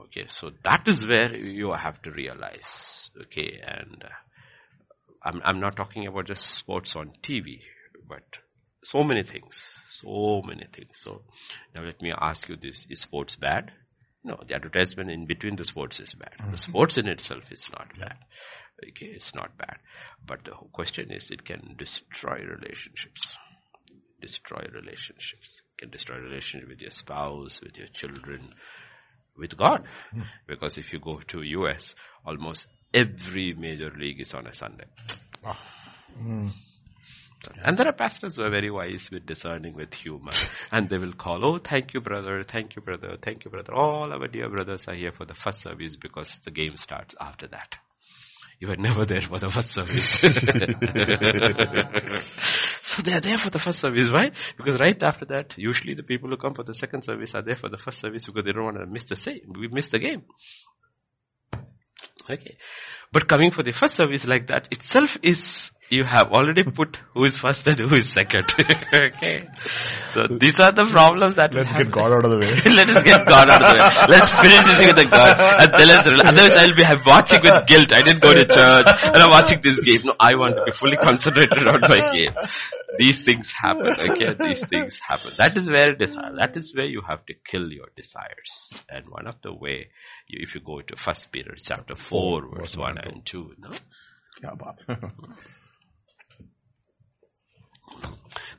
Okay, 0.00 0.26
so 0.28 0.50
that 0.64 0.82
is 0.86 1.06
where 1.06 1.34
you 1.34 1.72
have 1.72 2.02
to 2.02 2.10
realize. 2.10 3.10
Okay, 3.22 3.60
and 3.64 4.02
uh, 4.04 4.08
I'm 5.22 5.40
I'm 5.44 5.60
not 5.60 5.76
talking 5.76 6.06
about 6.06 6.26
just 6.26 6.42
sports 6.42 6.96
on 6.96 7.12
TV, 7.22 7.60
but 8.08 8.24
so 8.82 9.04
many 9.04 9.22
things, 9.22 9.60
so 9.88 10.42
many 10.44 10.66
things. 10.72 10.98
So 11.00 11.22
now 11.74 11.84
let 11.84 12.02
me 12.02 12.12
ask 12.12 12.48
you 12.48 12.56
this: 12.56 12.86
Is 12.90 13.00
sports 13.00 13.36
bad? 13.36 13.72
No, 14.24 14.40
the 14.46 14.54
advertisement 14.54 15.10
in 15.10 15.26
between 15.26 15.56
the 15.56 15.64
sports 15.64 16.00
is 16.00 16.14
bad. 16.14 16.32
Mm-hmm. 16.40 16.52
The 16.52 16.58
sports 16.58 16.98
in 16.98 17.08
itself 17.08 17.52
is 17.52 17.64
not 17.70 17.88
bad. 17.98 18.16
Okay, 18.82 19.06
it's 19.06 19.34
not 19.34 19.56
bad. 19.56 19.76
But 20.26 20.44
the 20.44 20.52
question 20.72 21.10
is, 21.12 21.30
it 21.30 21.44
can 21.44 21.76
destroy 21.78 22.38
relationships. 22.38 23.36
Destroy 24.20 24.66
relationships. 24.72 25.60
It 25.76 25.82
can 25.82 25.90
destroy 25.90 26.16
relationship 26.16 26.68
with 26.70 26.80
your 26.80 26.90
spouse, 26.90 27.60
with 27.62 27.76
your 27.76 27.88
children, 27.88 28.54
with 29.36 29.56
God. 29.56 29.84
Mm. 30.14 30.24
Because 30.46 30.78
if 30.78 30.92
you 30.92 31.00
go 31.00 31.20
to 31.28 31.42
US, 31.42 31.94
almost 32.24 32.66
every 32.92 33.54
major 33.54 33.90
league 33.96 34.20
is 34.20 34.34
on 34.34 34.46
a 34.46 34.54
Sunday. 34.54 34.86
Oh. 35.44 35.56
Mm. 36.22 36.50
And 37.62 37.76
there 37.76 37.86
are 37.88 37.92
pastors 37.92 38.36
who 38.36 38.42
are 38.42 38.50
very 38.50 38.70
wise 38.70 39.10
with 39.10 39.26
discerning 39.26 39.74
with 39.74 39.92
humor. 39.92 40.32
And 40.72 40.88
they 40.88 40.98
will 40.98 41.12
call, 41.12 41.44
oh, 41.44 41.58
thank 41.58 41.92
you, 41.94 42.00
brother, 42.00 42.42
thank 42.44 42.74
you, 42.74 42.82
brother, 42.82 43.16
thank 43.20 43.44
you, 43.44 43.50
brother. 43.50 43.74
All 43.74 44.12
our 44.12 44.28
dear 44.28 44.48
brothers 44.48 44.88
are 44.88 44.94
here 44.94 45.12
for 45.12 45.24
the 45.24 45.34
first 45.34 45.60
service 45.60 45.96
because 45.96 46.38
the 46.44 46.50
game 46.50 46.76
starts 46.76 47.14
after 47.20 47.46
that. 47.48 47.76
You 48.60 48.68
were 48.68 48.76
never 48.76 49.04
there 49.04 49.20
for 49.20 49.38
the 49.38 49.48
first 49.48 49.72
service. 49.72 50.04
so 52.82 53.02
they 53.02 53.12
are 53.12 53.20
there 53.20 53.38
for 53.38 53.50
the 53.50 53.58
first 53.58 53.80
service. 53.80 54.10
Why? 54.10 54.30
Because 54.56 54.78
right 54.78 55.00
after 55.02 55.24
that, 55.26 55.58
usually 55.58 55.94
the 55.94 56.02
people 56.02 56.30
who 56.30 56.36
come 56.36 56.54
for 56.54 56.62
the 56.62 56.74
second 56.74 57.02
service 57.02 57.34
are 57.34 57.42
there 57.42 57.56
for 57.56 57.68
the 57.68 57.76
first 57.76 58.00
service 58.00 58.26
because 58.26 58.44
they 58.44 58.52
don't 58.52 58.64
want 58.64 58.78
to 58.78 58.86
miss 58.86 59.04
the 59.04 59.16
same. 59.16 59.52
We 59.58 59.68
miss 59.68 59.88
the 59.88 59.98
game. 59.98 60.22
Okay. 62.30 62.56
But 63.12 63.28
coming 63.28 63.50
for 63.50 63.62
the 63.62 63.72
first 63.72 63.96
service 63.96 64.26
like 64.26 64.46
that 64.48 64.68
itself 64.72 65.18
is 65.22 65.70
you 65.90 66.04
have 66.04 66.32
already 66.32 66.62
put 66.62 66.98
who 67.12 67.24
is 67.24 67.38
first 67.38 67.66
and 67.66 67.78
who 67.78 67.96
is 67.96 68.10
second. 68.10 68.52
okay. 68.94 69.48
So 70.08 70.26
these 70.26 70.58
are 70.58 70.72
the 70.72 70.86
problems 70.86 71.36
that 71.36 71.52
Let's 71.52 71.72
get 71.72 71.90
God 71.90 72.12
out 72.12 72.24
of 72.24 72.30
the 72.30 72.38
way. 72.38 72.48
Let 72.74 72.88
us 72.90 73.02
get 73.04 73.26
God 73.26 73.50
out 73.50 73.62
of 73.62 73.68
the 73.68 73.76
way. 73.76 74.16
Let's 74.16 74.30
finish 74.42 74.64
this 74.66 74.86
with 74.88 74.96
the 74.96 75.08
God. 75.10 75.36
And 75.60 75.74
then 75.74 75.88
let's, 75.88 76.06
otherwise 76.06 76.52
I'll 76.58 76.76
be 76.76 77.02
watching 77.06 77.38
with 77.44 77.66
guilt. 77.66 77.92
I 77.92 78.02
didn't 78.02 78.22
go 78.22 78.32
to 78.32 78.44
church 78.44 78.86
and 79.04 79.16
I'm 79.16 79.30
watching 79.30 79.60
this 79.62 79.80
game. 79.80 80.00
No, 80.04 80.14
I 80.18 80.34
want 80.34 80.56
to 80.56 80.64
be 80.64 80.72
fully 80.72 80.96
concentrated 80.96 81.66
on 81.66 81.80
my 81.82 82.14
game. 82.14 82.32
These 82.98 83.24
things 83.24 83.52
happen. 83.52 83.86
Okay. 83.86 84.34
These 84.40 84.64
things 84.66 84.98
happen. 84.98 85.32
That 85.38 85.56
is 85.56 85.68
where 85.68 85.94
desire, 85.94 86.32
that 86.40 86.56
is 86.56 86.74
where 86.74 86.86
you 86.86 87.02
have 87.06 87.24
to 87.26 87.34
kill 87.34 87.70
your 87.70 87.88
desires. 87.96 88.72
And 88.88 89.06
one 89.08 89.26
of 89.26 89.36
the 89.42 89.52
way, 89.52 89.88
you, 90.28 90.40
if 90.42 90.54
you 90.54 90.60
go 90.60 90.80
to 90.80 90.96
First 90.96 91.30
Peter 91.30 91.54
chapter 91.60 91.94
4 91.94 92.56
verse 92.56 92.76
1 92.76 92.98
and 92.98 93.26
2, 93.26 93.54
no? 93.58 93.70
Yeah, 94.42 94.50
but. 94.58 94.98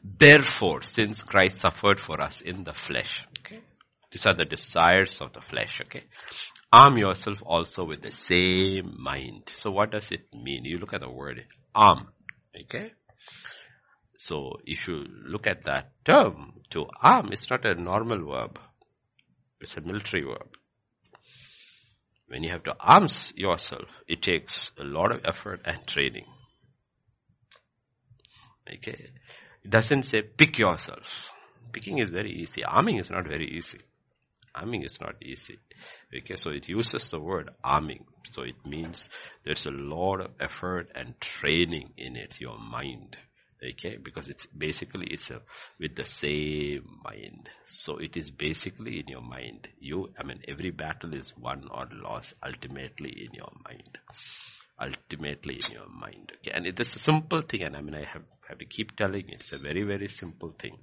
Therefore, 0.07 0.83
since 0.83 1.23
Christ 1.23 1.57
suffered 1.57 1.99
for 1.99 2.21
us 2.21 2.41
in 2.41 2.63
the 2.63 2.73
flesh, 2.73 3.25
okay, 3.39 3.61
these 4.11 4.25
are 4.27 4.35
the 4.35 4.45
desires 4.45 5.17
of 5.19 5.33
the 5.33 5.41
flesh, 5.41 5.81
okay, 5.81 6.03
arm 6.71 6.97
yourself 6.97 7.41
also 7.43 7.83
with 7.85 8.03
the 8.03 8.11
same 8.11 8.95
mind. 8.99 9.49
So 9.53 9.71
what 9.71 9.91
does 9.91 10.11
it 10.11 10.27
mean? 10.33 10.63
You 10.63 10.77
look 10.77 10.93
at 10.93 11.01
the 11.01 11.09
word 11.09 11.43
arm, 11.73 12.09
okay? 12.55 12.91
So 14.17 14.59
if 14.65 14.87
you 14.87 15.05
look 15.27 15.47
at 15.47 15.65
that 15.65 15.91
term, 16.05 16.53
to 16.69 16.85
arm, 17.01 17.29
it's 17.31 17.49
not 17.49 17.65
a 17.65 17.73
normal 17.75 18.31
verb. 18.31 18.59
It's 19.61 19.77
a 19.77 19.81
military 19.81 20.23
verb. 20.23 20.49
When 22.27 22.43
you 22.43 22.51
have 22.51 22.63
to 22.63 22.75
arm 22.79 23.07
yourself, 23.35 23.87
it 24.07 24.21
takes 24.21 24.71
a 24.79 24.83
lot 24.83 25.11
of 25.11 25.21
effort 25.25 25.61
and 25.65 25.85
training. 25.87 26.25
Okay. 28.71 29.09
It 29.65 29.71
doesn't 29.71 30.04
say 30.04 30.21
pick 30.21 30.60
yourself. 30.60 31.32
Picking 31.73 31.97
is 31.97 32.12
very 32.12 32.32
easy. 32.32 32.63
Arming 32.63 32.99
is 32.99 33.10
not 33.10 33.28
very 33.28 33.47
easy. 33.58 33.80
Arming 34.54 34.84
is 34.84 34.99
not 35.01 35.15
easy. 35.23 35.58
Okay, 36.15 36.36
so 36.36 36.51
it 36.51 36.69
uses 36.69 37.10
the 37.10 37.19
word 37.19 37.49
arming. 37.63 38.06
So 38.30 38.43
it 38.43 38.63
means 38.63 39.10
there's 39.43 39.65
a 39.65 39.71
lot 39.71 40.21
of 40.21 40.32
effort 40.39 40.91
and 40.93 41.19
training 41.19 41.93
in 41.97 42.15
it, 42.15 42.39
your 42.39 42.60
mind. 42.60 43.17
Okay, 43.71 43.97
because 43.97 44.30
it's 44.30 44.45
basically 44.45 45.08
it's 45.08 45.32
a, 45.32 45.41
with 45.80 45.95
the 45.95 46.06
same 46.06 46.99
mind. 47.04 47.49
So 47.67 47.97
it 47.97 48.15
is 48.15 48.30
basically 48.30 48.99
in 48.99 49.08
your 49.08 49.23
mind. 49.23 49.67
You, 49.80 50.13
I 50.19 50.23
mean, 50.23 50.41
every 50.47 50.69
battle 50.69 51.15
is 51.15 51.34
won 51.36 51.67
or 51.71 51.88
lost 51.91 52.36
ultimately 52.45 53.10
in 53.25 53.34
your 53.34 53.51
mind. 53.67 53.97
ultimately 54.80 55.60
in 55.65 55.71
your 55.73 55.88
mind. 55.89 56.32
Okay, 56.38 56.51
and 56.54 56.65
it 56.65 56.80
is 56.80 56.95
a 56.95 56.99
simple 56.99 57.41
thing, 57.41 57.63
and 57.63 57.75
I 57.75 57.82
mean, 57.82 57.95
I 57.95 58.06
have, 58.06 58.23
have 58.47 58.60
to 58.60 58.65
keep 58.65 58.95
telling 58.95 59.25
it's 59.29 59.51
a 59.51 59.58
very, 59.58 59.84
very 59.84 60.08
simple 60.08 60.55
thing. 60.60 60.77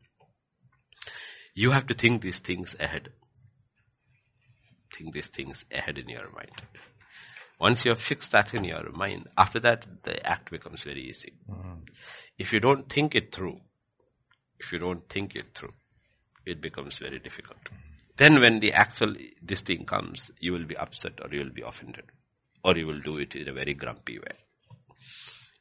You 1.55 1.71
have 1.73 1.87
to 1.89 1.95
think 1.95 2.23
these 2.23 2.39
things 2.39 2.75
ahead. 2.81 3.11
Think 4.97 5.15
these 5.15 5.29
things 5.29 5.65
ahead 5.71 5.99
in 5.99 6.09
your 6.09 6.31
mind. 6.33 6.63
Once 7.61 7.85
you 7.85 7.91
have 7.91 8.01
fixed 8.01 8.33
that 8.33 8.55
in 8.55 8.65
your 8.65 8.91
mind, 8.93 9.29
after 9.39 9.61
that, 9.61 9.85
the 10.03 10.27
act 10.27 10.51
becomes 10.51 10.83
very 10.83 11.03
easy. 11.03 11.35
Mm. 11.49 11.89
If 12.39 12.53
you 12.53 12.61
don't 12.61 12.89
think 12.89 13.15
it 13.15 13.33
through, 13.33 13.61
if 14.59 14.73
you 14.73 14.79
don't 14.79 15.09
think 15.09 15.37
it 15.37 15.55
through, 15.55 15.75
it 16.45 16.61
becomes 16.61 16.99
very 16.99 17.19
difficult. 17.19 17.61
Then 18.17 18.41
when 18.41 18.61
the 18.61 18.73
actual, 18.73 19.15
this 19.41 19.61
thing 19.61 19.85
comes, 19.87 20.31
you 20.41 20.53
will 20.53 20.67
be 20.67 20.77
upset 20.77 21.13
or 21.23 21.33
you 21.33 21.45
will 21.45 21.53
be 21.53 21.63
offended. 21.63 22.05
Or 22.65 22.77
you 22.77 22.87
will 22.87 23.01
do 23.01 23.19
it 23.19 23.35
in 23.35 23.49
a 23.49 23.53
very 23.53 23.75
grumpy 23.75 24.19
way. 24.19 24.37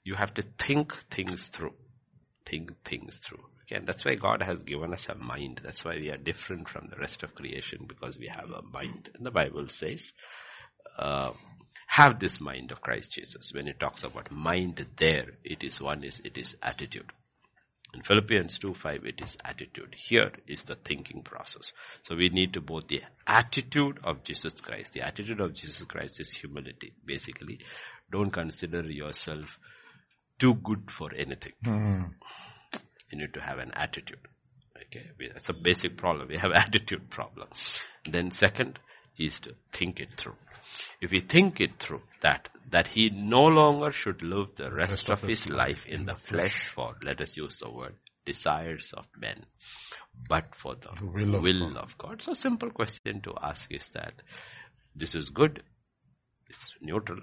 You 0.04 0.16
have 0.16 0.34
to 0.36 0.44
think 0.58 0.96
things 1.10 1.48
through. 1.48 1.74
Think 2.46 2.84
things 2.84 3.18
through. 3.18 3.44
Okay, 3.72 3.84
that's 3.86 4.04
why 4.04 4.16
God 4.16 4.42
has 4.42 4.64
given 4.64 4.94
us 4.94 5.08
a 5.08 5.16
mind. 5.16 5.62
That's 5.64 5.86
why 5.86 5.96
we 5.96 6.10
are 6.10 6.18
different 6.18 6.68
from 6.68 6.90
the 6.90 6.98
rest 6.98 7.24
of 7.24 7.36
creation 7.36 7.86
because 7.88 8.18
we 8.18 8.28
have 8.28 8.50
a 8.50 8.62
mind. 8.62 9.10
And 9.16 9.26
the 9.26 9.32
Bible 9.32 9.68
says, 9.68 10.12
uh, 10.98 11.32
have 11.88 12.20
this 12.20 12.40
mind 12.40 12.72
of 12.72 12.82
Christ 12.82 13.12
Jesus. 13.12 13.52
When 13.54 13.68
it 13.68 13.80
talks 13.80 14.04
about 14.04 14.32
mind 14.32 14.86
there, 14.98 15.28
it 15.44 15.64
is 15.64 15.82
one 15.82 16.04
is, 16.04 16.22
it 16.24 16.38
is 16.38 16.56
attitude. 16.62 17.12
In 17.94 18.02
Philippians 18.02 18.58
2 18.60 18.74
5, 18.74 19.06
it 19.06 19.22
is 19.22 19.36
attitude. 19.44 19.96
Here 19.98 20.32
is 20.48 20.64
the 20.64 20.76
thinking 20.76 21.24
process. 21.24 21.74
So 22.04 22.16
we 22.16 22.30
need 22.30 22.54
to 22.54 22.62
both 22.62 22.88
the 22.88 23.02
attitude 23.28 24.00
of 24.06 24.24
Jesus 24.24 24.54
Christ. 24.62 24.94
The 24.94 25.02
attitude 25.02 25.42
of 25.42 25.54
Jesus 25.54 25.84
Christ 25.84 26.22
is 26.22 26.32
humility. 26.32 26.94
Basically, 27.06 27.60
don't 28.10 28.32
consider 28.32 28.84
yourself 28.84 29.60
too 30.42 30.56
good 30.56 30.90
for 30.90 31.12
anything. 31.16 31.54
Mm. 31.64 32.14
You 33.12 33.20
need 33.20 33.34
to 33.36 33.42
have 33.42 33.60
an 33.60 33.72
attitude. 33.76 34.18
Okay, 34.76 35.06
that's 35.32 35.50
a 35.50 35.54
basic 35.54 35.98
problem. 35.98 36.30
We 36.30 36.38
have 36.38 36.52
attitude 36.66 37.12
problem. 37.12 37.48
Then 38.10 38.32
second 38.32 38.80
is 39.20 39.40
to 39.42 39.54
think 39.72 40.00
it 40.00 40.10
through. 40.18 40.38
If 41.00 41.12
we 41.12 41.20
think 41.20 41.62
it 41.62 41.80
through, 41.80 42.02
that, 42.22 42.50
that 42.72 42.88
he 42.88 43.12
no 43.14 43.44
longer 43.44 43.92
should 43.92 44.24
live 44.24 44.48
the 44.56 44.72
rest, 44.72 44.92
rest 44.92 45.10
of, 45.10 45.24
of 45.24 45.30
his 45.30 45.48
life 45.48 45.86
in 45.88 46.06
the 46.06 46.16
flesh 46.16 46.72
for, 46.74 46.96
let 47.04 47.22
us 47.22 47.38
use 47.38 47.60
the 47.62 47.70
word, 47.70 47.96
desires 48.26 48.92
of 48.98 49.06
men, 49.20 49.46
but 50.28 50.56
for 50.56 50.76
the, 50.76 50.90
the 51.00 51.06
will, 51.06 51.36
of, 51.36 51.44
will 51.44 51.74
God. 51.74 51.84
of 51.84 51.98
God. 51.98 52.22
So 52.24 52.34
simple 52.34 52.72
question 52.72 53.22
to 53.22 53.34
ask 53.42 53.68
is 53.72 53.88
that, 53.94 54.14
this 54.96 55.14
is 55.14 55.30
good, 55.30 55.62
it's 56.48 56.76
neutral, 56.82 57.22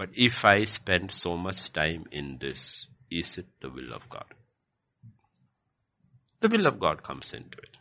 but 0.00 0.08
if 0.14 0.46
I 0.46 0.64
spend 0.64 1.12
so 1.12 1.36
much 1.36 1.74
time 1.74 2.04
in 2.10 2.38
this, 2.40 2.86
is 3.10 3.36
it 3.36 3.48
the 3.60 3.68
will 3.68 3.92
of 3.92 4.08
God? 4.08 4.24
The 6.40 6.48
will 6.48 6.66
of 6.66 6.80
God 6.80 7.02
comes 7.02 7.32
into 7.34 7.58
it. 7.58 7.76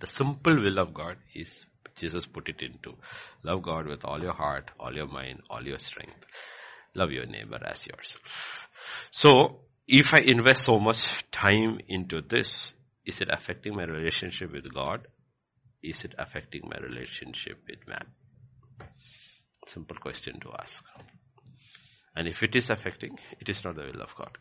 The 0.00 0.06
simple 0.06 0.56
will 0.62 0.78
of 0.78 0.94
God 0.94 1.18
is 1.34 1.66
Jesus 1.94 2.24
put 2.24 2.48
it 2.48 2.62
into 2.62 2.96
love 3.42 3.62
God 3.62 3.86
with 3.86 4.02
all 4.06 4.22
your 4.22 4.32
heart, 4.32 4.70
all 4.80 4.94
your 4.94 5.06
mind, 5.06 5.42
all 5.50 5.62
your 5.62 5.78
strength. 5.78 6.24
Love 6.94 7.12
your 7.12 7.26
neighbor 7.26 7.60
as 7.62 7.86
yourself. 7.86 8.68
So, 9.10 9.58
if 9.86 10.14
I 10.14 10.20
invest 10.20 10.64
so 10.64 10.78
much 10.78 11.30
time 11.30 11.80
into 11.86 12.22
this, 12.22 12.72
is 13.04 13.20
it 13.20 13.28
affecting 13.30 13.76
my 13.76 13.84
relationship 13.84 14.50
with 14.50 14.72
God? 14.72 15.06
Is 15.82 16.02
it 16.02 16.14
affecting 16.18 16.62
my 16.64 16.78
relationship 16.78 17.58
with 17.68 17.86
man? 17.86 18.06
Simple 19.66 19.96
question 19.96 20.38
to 20.40 20.50
ask. 20.58 20.82
And 22.16 22.28
if 22.28 22.42
it 22.42 22.54
is 22.54 22.70
affecting, 22.70 23.18
it 23.40 23.48
is 23.48 23.64
not 23.64 23.76
the 23.76 23.82
will 23.82 24.02
of 24.02 24.14
God. 24.14 24.38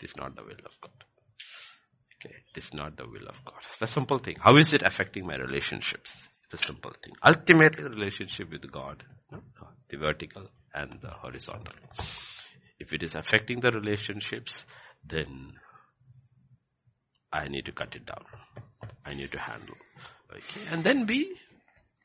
It 0.00 0.04
is 0.04 0.16
not 0.16 0.36
the 0.36 0.42
will 0.42 0.50
of 0.50 0.72
God. 0.80 1.04
Okay, 2.20 2.34
it 2.54 2.58
is 2.58 2.74
not 2.74 2.96
the 2.96 3.06
will 3.06 3.28
of 3.28 3.36
God. 3.44 3.62
The 3.78 3.86
simple 3.86 4.18
thing. 4.18 4.36
How 4.40 4.56
is 4.56 4.72
it 4.72 4.82
affecting 4.82 5.26
my 5.26 5.36
relationships? 5.36 6.28
The 6.50 6.58
simple 6.58 6.92
thing. 7.02 7.14
Ultimately, 7.24 7.84
the 7.84 7.90
relationship 7.90 8.50
with 8.50 8.70
God, 8.70 9.04
the 9.90 9.96
vertical 9.96 10.48
and 10.74 10.98
the 11.00 11.10
horizontal. 11.10 11.74
If 12.78 12.92
it 12.92 13.02
is 13.02 13.14
affecting 13.14 13.60
the 13.60 13.70
relationships, 13.70 14.64
then 15.04 15.54
I 17.32 17.48
need 17.48 17.66
to 17.66 17.72
cut 17.72 17.94
it 17.94 18.06
down. 18.06 18.24
I 19.04 19.14
need 19.14 19.32
to 19.32 19.38
handle. 19.38 19.76
Okay, 20.34 20.60
and 20.70 20.84
then 20.84 21.04
be 21.04 21.32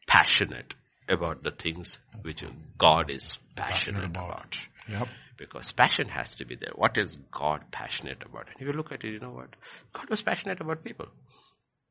passionate 0.07 0.73
about 1.09 1.43
the 1.43 1.51
things 1.51 1.97
which 2.21 2.43
God 2.77 3.09
is 3.09 3.37
passionate, 3.55 4.01
passionate 4.01 4.05
about. 4.05 4.29
about. 4.29 4.57
Yep. 4.89 5.07
Because 5.37 5.71
passion 5.71 6.07
has 6.09 6.35
to 6.35 6.45
be 6.45 6.55
there. 6.55 6.71
What 6.75 6.97
is 6.97 7.17
God 7.31 7.63
passionate 7.71 8.23
about? 8.25 8.47
And 8.47 8.55
if 8.59 8.67
you 8.67 8.73
look 8.73 8.91
at 8.91 9.03
it, 9.03 9.11
you 9.11 9.19
know 9.19 9.31
what? 9.31 9.49
God 9.93 10.09
was 10.09 10.21
passionate 10.21 10.61
about 10.61 10.83
people. 10.83 11.07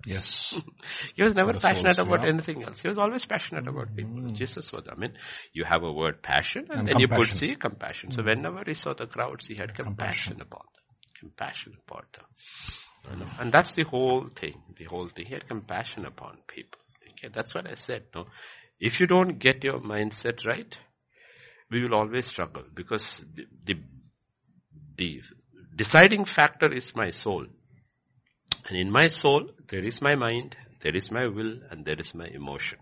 Yes. 0.06 0.54
he 1.14 1.22
was 1.22 1.34
never 1.34 1.54
passionate 1.54 1.98
about 1.98 2.26
anything 2.26 2.62
else. 2.64 2.80
He 2.80 2.88
was 2.88 2.98
always 2.98 3.24
passionate 3.24 3.68
about 3.68 3.94
people. 3.94 4.12
Mm. 4.12 4.34
Jesus 4.34 4.72
was, 4.72 4.82
I 4.90 4.94
mean, 4.94 5.12
you 5.52 5.64
have 5.64 5.82
a 5.82 5.92
word 5.92 6.22
passion 6.22 6.66
and, 6.70 6.80
and 6.80 6.88
then 6.88 6.96
compassion. 6.96 7.20
you 7.20 7.28
put 7.32 7.38
see 7.38 7.56
compassion. 7.56 8.10
Mm. 8.10 8.16
So 8.16 8.22
whenever 8.22 8.62
he 8.66 8.74
saw 8.74 8.94
the 8.94 9.06
crowds, 9.06 9.46
he 9.46 9.54
had 9.54 9.74
compassion, 9.74 10.36
compassion. 10.36 10.40
upon 10.40 10.66
them. 10.74 10.82
Compassion 11.20 11.72
upon 11.86 12.02
them. 12.12 12.24
You 13.10 13.16
know? 13.24 13.30
And 13.38 13.52
that's 13.52 13.74
the 13.74 13.84
whole 13.84 14.28
thing. 14.34 14.60
The 14.76 14.84
whole 14.84 15.08
thing. 15.08 15.26
He 15.26 15.34
had 15.34 15.46
compassion 15.46 16.04
upon 16.04 16.38
people. 16.46 16.80
Okay, 17.22 17.32
that's 17.32 17.54
what 17.54 17.68
I 17.68 17.74
said. 17.74 18.04
No, 18.14 18.26
if 18.88 18.98
you 18.98 19.06
don't 19.06 19.38
get 19.38 19.62
your 19.62 19.78
mindset 19.80 20.44
right, 20.44 20.76
we 21.70 21.82
will 21.82 21.94
always 21.94 22.26
struggle 22.26 22.64
because 22.74 23.24
the, 23.34 23.46
the, 23.64 23.76
the 24.96 25.22
deciding 25.76 26.24
factor 26.24 26.70
is 26.72 26.94
my 26.94 27.10
soul. 27.10 27.46
And 28.68 28.76
in 28.76 28.90
my 28.90 29.06
soul, 29.06 29.50
there 29.68 29.84
is 29.84 30.02
my 30.02 30.16
mind, 30.16 30.56
there 30.82 30.96
is 30.96 31.10
my 31.12 31.28
will, 31.28 31.60
and 31.70 31.84
there 31.84 31.98
is 31.98 32.12
my 32.12 32.26
emotion. 32.26 32.78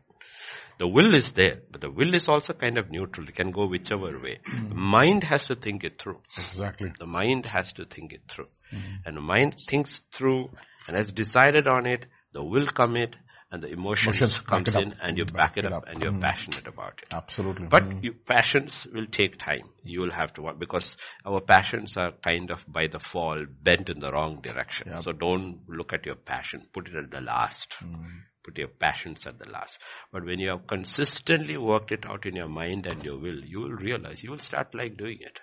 The 0.79 0.89
will 0.89 1.15
is 1.15 1.33
there, 1.33 1.59
but 1.71 1.83
the 1.83 1.91
will 1.91 2.15
is 2.15 2.29
also 2.29 2.55
kind 2.55 2.79
of 2.79 2.91
neutral. 2.91 3.29
It 3.29 3.35
can 3.35 3.51
go 3.51 3.67
whichever 3.67 4.19
way. 4.19 4.41
Mm. 4.49 4.71
The 4.71 4.75
mind 4.75 5.25
has 5.25 5.45
to 5.47 5.55
think 5.55 5.85
it 5.85 6.01
through. 6.01 6.21
Exactly. 6.39 6.93
The 6.99 7.07
mind 7.07 7.45
has 7.45 7.75
to 7.75 7.85
think 7.85 8.15
it 8.15 8.23
through. 8.27 8.49
Mm. 8.73 8.81
And 9.05 9.17
the 9.19 9.21
mind 9.21 9.57
thinks 9.69 10.01
through 10.13 10.49
and 10.89 10.97
has 10.97 11.13
decided 11.13 11.69
on 11.69 11.85
it, 11.85 12.07
the 12.33 12.43
will 12.43 12.67
commit, 12.67 13.17
and 13.53 13.63
the 13.63 13.69
emotions, 13.69 14.19
emotions 14.19 14.41
comes 14.41 14.75
in 14.75 14.95
and 15.03 15.19
you 15.19 15.25
back, 15.25 15.55
back 15.55 15.57
it, 15.57 15.67
up, 15.67 15.73
up, 15.73 15.89
and 15.89 16.03
you're 16.03 16.13
mm. 16.13 16.21
passionate 16.21 16.69
about 16.69 17.01
it. 17.03 17.09
Absolutely. 17.13 17.67
But 17.67 17.89
mm. 17.89 18.05
you, 18.05 18.13
passions 18.13 18.87
will 18.93 19.07
take 19.07 19.39
time. 19.39 19.69
You 19.83 20.01
will 20.01 20.13
have 20.13 20.33
to 20.35 20.43
work 20.43 20.59
because 20.59 20.97
our 21.27 21.41
passions 21.41 21.97
are 21.97 22.13
kind 22.23 22.53
of 22.53 22.65
by 22.69 22.87
the 22.87 23.01
fall 23.01 23.45
bent 23.63 23.89
in 23.89 23.99
the 23.99 24.13
wrong 24.13 24.41
direction. 24.41 24.89
Yep. 24.93 25.03
So 25.03 25.13
don't 25.13 25.61
look 25.69 25.93
at 25.93 26.07
your 26.07 26.15
passion. 26.15 26.63
Put 26.73 26.89
it 26.89 26.95
at 26.95 27.11
the 27.11 27.21
last. 27.21 27.75
Mm. 27.83 28.05
Put 28.45 28.57
your 28.57 28.69
passions 28.69 29.27
at 29.27 29.39
the 29.39 29.51
last. 29.51 29.81
But 30.13 30.25
when 30.25 30.39
you 30.39 30.51
have 30.51 30.69
consistently 30.69 31.57
worked 31.57 31.91
it 31.91 32.07
out 32.07 32.27
in 32.27 32.37
your 32.37 32.49
mind 32.49 32.87
and 32.87 33.05
your 33.05 33.19
will, 33.19 33.45
you 33.45 33.61
will 33.61 33.73
realize 33.73 34.23
you 34.23 34.31
will 34.31 34.39
start 34.39 34.75
like 34.75 34.97
doing 34.97 35.19
it. 35.21 35.41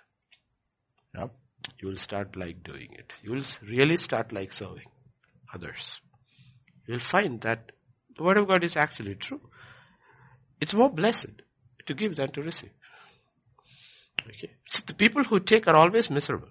Yep. 1.13 1.31
You 1.81 1.89
will 1.89 1.97
start 1.97 2.37
like 2.37 2.63
doing 2.63 2.89
it. 2.93 3.13
You 3.21 3.31
will 3.31 3.43
really 3.69 3.97
start 3.97 4.31
like 4.31 4.53
serving 4.53 4.87
others. 5.53 5.99
You'll 6.87 6.99
find 6.99 7.41
that 7.41 7.71
the 8.17 8.23
word 8.23 8.37
of 8.37 8.47
God 8.47 8.63
is 8.63 8.75
actually 8.75 9.15
true. 9.15 9.41
It's 10.59 10.73
more 10.73 10.89
blessed 10.89 11.41
to 11.85 11.93
give 11.93 12.15
than 12.15 12.31
to 12.31 12.41
receive. 12.41 12.71
Okay. 14.27 14.51
So 14.67 14.83
the 14.85 14.93
people 14.93 15.23
who 15.23 15.39
take 15.39 15.67
are 15.67 15.75
always 15.75 16.09
miserable. 16.09 16.49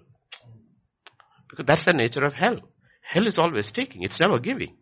Because 1.49 1.65
that's 1.65 1.85
the 1.85 1.93
nature 1.93 2.25
of 2.25 2.33
hell. 2.33 2.59
Hell 3.01 3.27
is 3.27 3.37
always 3.37 3.71
taking. 3.71 4.03
It's 4.03 4.19
never 4.19 4.39
giving. 4.39 4.75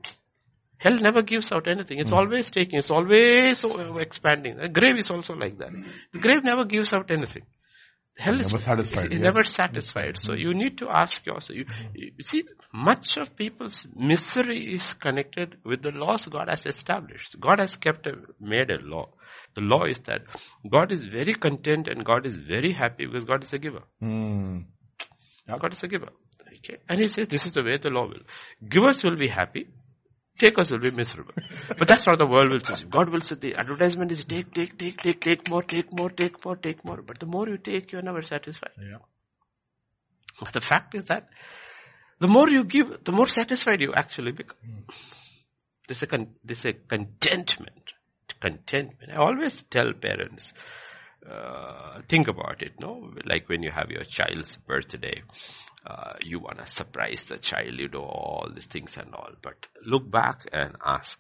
Hell 0.78 0.98
never 0.98 1.22
gives 1.22 1.52
out 1.52 1.68
anything. 1.68 2.00
It's 2.00 2.12
mm. 2.12 2.18
always 2.18 2.50
taking. 2.50 2.80
It's 2.80 2.92
always 2.92 3.64
expanding. 4.00 4.58
The 4.58 4.70
grave 4.70 4.98
is 4.98 5.10
also 5.10 5.34
like 5.36 5.58
that. 5.60 5.72
The 6.14 6.20
grave 6.20 6.44
never 6.44 6.66
gives 6.66 6.94
out 6.94 7.12
anything. 7.12 7.44
Hell 8.18 8.36
never 8.36 8.56
is 8.56 8.64
satisfied. 8.64 9.12
Yes. 9.12 9.22
Never 9.22 9.44
satisfied. 9.44 10.18
So 10.18 10.34
you 10.34 10.54
need 10.54 10.78
to 10.78 10.88
ask 10.90 11.26
yourself. 11.26 11.58
You, 11.58 11.66
you, 11.94 12.12
see, 12.24 12.44
much 12.74 13.18
of 13.18 13.36
people's 13.36 13.86
misery 13.94 14.74
is 14.74 14.94
connected 14.94 15.58
with 15.66 15.82
the 15.82 15.92
laws 15.92 16.26
God 16.26 16.50
has 16.50 16.66
established. 16.66 17.40
God 17.40 17.60
has 17.60 17.76
kept 17.76 18.08
a, 18.08 18.14
made 18.40 18.72
a 18.72 18.80
law. 18.80 19.10
The 19.56 19.62
law 19.62 19.84
is 19.84 20.00
that 20.06 20.22
God 20.70 20.92
is 20.92 21.06
very 21.06 21.36
content 21.36 21.88
and 21.88 22.06
God 22.06 22.26
is 22.26 22.36
very 22.36 22.72
happy 22.72 23.06
because 23.06 23.26
God 23.26 23.44
is 23.44 23.52
a 23.52 23.58
giver. 23.58 23.84
Mm. 24.02 24.66
Yep. 25.48 25.60
God 25.60 25.74
is 25.74 25.84
a 25.84 25.88
giver. 25.88 26.10
Okay. 26.58 26.78
And 26.88 27.02
he 27.02 27.10
says 27.10 27.28
this 27.28 27.46
is 27.46 27.52
the 27.52 27.64
way 27.64 27.78
the 27.78 27.90
law 27.90 28.08
will. 28.08 28.24
Givers 28.68 29.04
will 29.04 29.18
be 29.18 29.28
happy 29.28 29.68
Takers 30.38 30.70
will 30.70 30.80
be 30.80 30.92
miserable. 30.92 31.34
But 31.78 31.88
that's 31.88 32.06
what 32.06 32.20
the 32.20 32.26
world 32.28 32.52
will 32.52 32.60
say. 32.60 32.86
God 32.90 33.10
will 33.10 33.22
say 33.22 33.36
the 33.36 33.56
advertisement 33.56 34.12
is 34.12 34.26
take, 34.26 34.54
take, 34.54 34.78
take, 34.78 35.02
take, 35.02 35.22
take 35.22 35.50
more, 35.50 35.64
take 35.64 35.94
more, 35.94 36.10
take 36.10 36.44
more, 36.44 36.58
take 36.58 36.84
more. 36.84 37.02
But 37.02 37.20
the 37.20 37.26
more 37.26 37.48
you 37.48 37.58
take, 37.58 37.92
you're 37.92 38.02
never 38.02 38.22
satisfied. 38.22 38.72
Yeah. 38.78 38.98
But 40.40 40.52
the 40.52 40.60
fact 40.60 40.96
is 40.96 41.06
that 41.06 41.30
the 42.20 42.28
more 42.28 42.50
you 42.50 42.66
give, 42.66 43.04
the 43.04 43.14
more 43.14 43.28
satisfied 43.28 43.82
you 43.82 43.94
actually 43.94 44.32
become. 44.32 44.58
Mm. 44.68 44.96
There's 45.88 46.04
a, 46.04 46.08
con- 46.08 46.36
there's 46.44 46.66
a 46.66 46.74
contentment. 46.74 47.94
Contentment. 48.42 49.12
I 49.12 49.16
always 49.16 49.64
tell 49.70 49.94
parents, 49.94 50.52
uh, 51.30 52.02
think 52.08 52.28
about 52.28 52.62
it, 52.62 52.74
no? 52.80 53.12
Like 53.26 53.50
when 53.50 53.64
you 53.64 53.72
have 53.72 53.90
your 53.90 54.04
child's 54.04 54.58
birthday, 54.68 55.24
uh, 55.86 56.14
you 56.24 56.40
want 56.40 56.60
to 56.60 56.68
surprise 56.68 57.26
the 57.26 57.38
child, 57.38 57.80
you 57.80 57.88
do 57.88 58.00
all 58.00 58.50
these 58.54 58.66
things 58.66 58.94
and 58.98 59.14
all. 59.14 59.32
But 59.42 59.66
look 59.86 60.10
back 60.10 60.48
and 60.52 60.76
ask, 60.86 61.18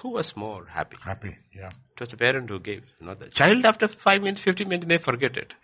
who 0.00 0.10
was 0.10 0.36
more 0.36 0.66
happy? 0.66 0.96
Happy, 1.02 1.36
yeah. 1.54 1.68
It 1.68 2.00
was 2.00 2.10
the 2.10 2.16
parent 2.16 2.50
who 2.50 2.60
gave, 2.60 2.82
not 3.00 3.18
the 3.18 3.28
child 3.28 3.64
after 3.64 3.88
5 3.88 4.20
minutes, 4.22 4.42
15 4.42 4.68
minutes, 4.68 4.88
they 4.88 4.98
forget 4.98 5.36
it. 5.36 5.54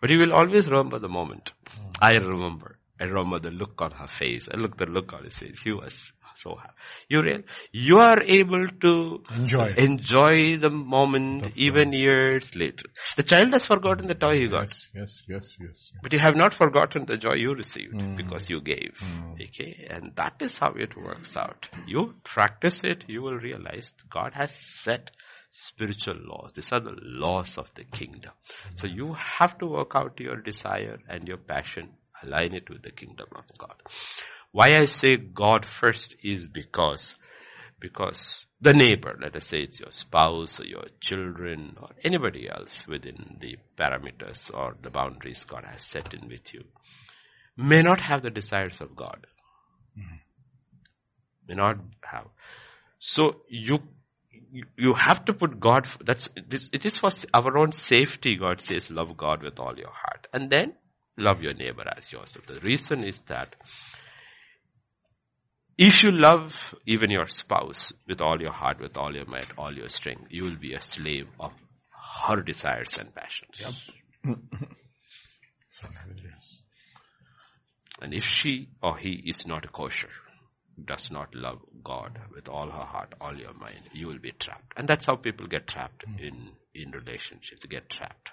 But 0.00 0.10
you 0.10 0.18
will 0.18 0.32
always 0.32 0.68
remember 0.68 0.98
the 0.98 1.08
moment. 1.08 1.52
Mm. 1.78 1.96
I 2.00 2.16
remember. 2.16 2.78
I 3.00 3.04
remember 3.04 3.38
the 3.38 3.50
look 3.50 3.80
on 3.80 3.92
her 3.92 4.06
face. 4.06 4.48
I 4.52 4.56
look 4.56 4.76
the 4.76 4.86
look 4.86 5.12
on 5.12 5.24
his 5.24 5.36
face. 5.36 5.60
He 5.62 5.72
was 5.72 6.12
so. 6.36 6.58
You 7.08 7.22
real, 7.22 7.42
you 7.72 7.96
are 7.98 8.22
able 8.22 8.68
to 8.80 9.22
enjoy 9.34 9.74
enjoy 9.76 10.58
the 10.58 10.70
moment 10.70 11.52
even 11.56 11.92
years 11.92 12.54
later. 12.54 12.84
The 13.16 13.22
child 13.22 13.52
has 13.52 13.64
forgotten 13.64 14.06
the 14.06 14.14
toy 14.14 14.34
he 14.38 14.48
got. 14.48 14.68
Yes, 14.68 14.92
yes, 14.94 15.24
yes, 15.28 15.56
yes. 15.60 15.92
But 16.02 16.12
you 16.12 16.18
have 16.18 16.36
not 16.36 16.54
forgotten 16.54 17.06
the 17.06 17.16
joy 17.16 17.34
you 17.34 17.54
received 17.54 17.94
mm. 17.94 18.16
because 18.16 18.50
you 18.50 18.60
gave. 18.60 18.94
Mm. 19.00 19.34
Okay, 19.48 19.86
and 19.90 20.12
that 20.16 20.34
is 20.40 20.58
how 20.58 20.72
it 20.72 20.96
works 20.96 21.36
out. 21.36 21.68
You 21.86 22.14
practice 22.24 22.82
it, 22.84 23.04
you 23.08 23.22
will 23.22 23.38
realize 23.38 23.92
God 24.10 24.32
has 24.34 24.50
set 24.52 25.10
spiritual 25.50 26.16
laws. 26.16 26.52
These 26.54 26.72
are 26.72 26.80
the 26.80 26.96
laws 27.02 27.56
of 27.56 27.70
the 27.74 27.84
kingdom. 27.84 28.32
So 28.74 28.86
you 28.86 29.14
have 29.14 29.58
to 29.58 29.66
work 29.66 29.92
out 29.94 30.20
your 30.20 30.36
desire 30.36 30.98
and 31.08 31.26
your 31.26 31.38
passion, 31.38 31.90
align 32.22 32.54
it 32.54 32.68
with 32.68 32.82
the 32.82 32.90
kingdom 32.90 33.28
of 33.34 33.44
God. 33.58 33.76
Why 34.52 34.76
I 34.76 34.86
say 34.86 35.16
God 35.16 35.66
first 35.66 36.16
is 36.22 36.48
because, 36.48 37.14
because 37.78 38.46
the 38.60 38.72
neighbor, 38.72 39.18
let 39.20 39.36
us 39.36 39.46
say 39.46 39.60
it's 39.60 39.80
your 39.80 39.90
spouse 39.90 40.58
or 40.58 40.64
your 40.64 40.84
children 41.00 41.76
or 41.80 41.90
anybody 42.02 42.48
else 42.48 42.86
within 42.88 43.36
the 43.40 43.56
parameters 43.76 44.50
or 44.54 44.76
the 44.82 44.90
boundaries 44.90 45.44
God 45.46 45.64
has 45.70 45.82
set 45.82 46.14
in 46.14 46.28
with 46.28 46.54
you, 46.54 46.64
may 47.56 47.82
not 47.82 48.00
have 48.00 48.22
the 48.22 48.30
desires 48.30 48.80
of 48.80 48.96
God. 48.96 49.26
Mm-hmm. 49.98 50.16
May 51.48 51.54
not 51.54 51.78
have. 52.02 52.26
So 52.98 53.42
you, 53.48 53.78
you 54.76 54.94
have 54.94 55.24
to 55.26 55.34
put 55.34 55.60
God, 55.60 55.86
that's, 56.04 56.28
it 56.34 56.86
is 56.86 56.96
for 56.96 57.10
our 57.34 57.58
own 57.58 57.72
safety, 57.72 58.36
God 58.36 58.62
says, 58.62 58.90
love 58.90 59.16
God 59.16 59.42
with 59.42 59.60
all 59.60 59.76
your 59.76 59.92
heart. 59.92 60.28
And 60.32 60.48
then 60.50 60.74
love 61.18 61.42
your 61.42 61.54
neighbor 61.54 61.84
as 61.96 62.10
yourself. 62.10 62.46
The 62.46 62.60
reason 62.60 63.04
is 63.04 63.20
that 63.26 63.54
if 65.78 66.02
you 66.02 66.10
love 66.10 66.74
even 66.86 67.10
your 67.10 67.26
spouse 67.28 67.92
with 68.08 68.20
all 68.20 68.40
your 68.40 68.52
heart, 68.52 68.80
with 68.80 68.96
all 68.96 69.14
your 69.14 69.26
might, 69.26 69.46
all 69.58 69.74
your 69.74 69.88
strength, 69.88 70.26
you 70.30 70.44
will 70.44 70.56
be 70.56 70.74
a 70.74 70.80
slave 70.80 71.26
of 71.38 71.52
her 72.24 72.42
desires 72.42 72.98
and 72.98 73.14
passions. 73.14 73.60
Yep. 73.60 73.72
and 78.00 78.14
if 78.14 78.24
she 78.24 78.68
or 78.82 78.96
he 78.96 79.22
is 79.26 79.46
not 79.46 79.70
kosher, 79.72 80.10
does 80.84 81.10
not 81.10 81.34
love 81.34 81.58
God 81.82 82.18
with 82.34 82.48
all 82.48 82.70
her 82.70 82.84
heart, 82.84 83.14
all 83.20 83.36
your 83.36 83.54
mind, 83.54 83.80
you 83.92 84.06
will 84.08 84.18
be 84.18 84.32
trapped. 84.32 84.72
And 84.76 84.86
that's 84.86 85.06
how 85.06 85.16
people 85.16 85.46
get 85.46 85.66
trapped 85.66 86.04
mm. 86.06 86.20
in, 86.20 86.50
in 86.74 86.90
relationships. 86.90 87.62
They 87.62 87.68
get 87.68 87.88
trapped. 87.88 88.30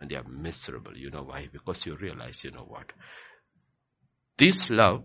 And 0.00 0.08
they 0.08 0.16
are 0.16 0.24
miserable. 0.24 0.96
You 0.96 1.10
know 1.10 1.22
why? 1.22 1.48
Because 1.50 1.84
you 1.86 1.96
realize, 1.96 2.44
you 2.44 2.50
know 2.50 2.66
what? 2.68 2.92
This 4.36 4.68
love 4.70 5.04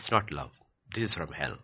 it's 0.00 0.10
not 0.10 0.32
love. 0.32 0.50
This 0.94 1.10
is 1.10 1.14
from 1.14 1.30
hell. 1.32 1.58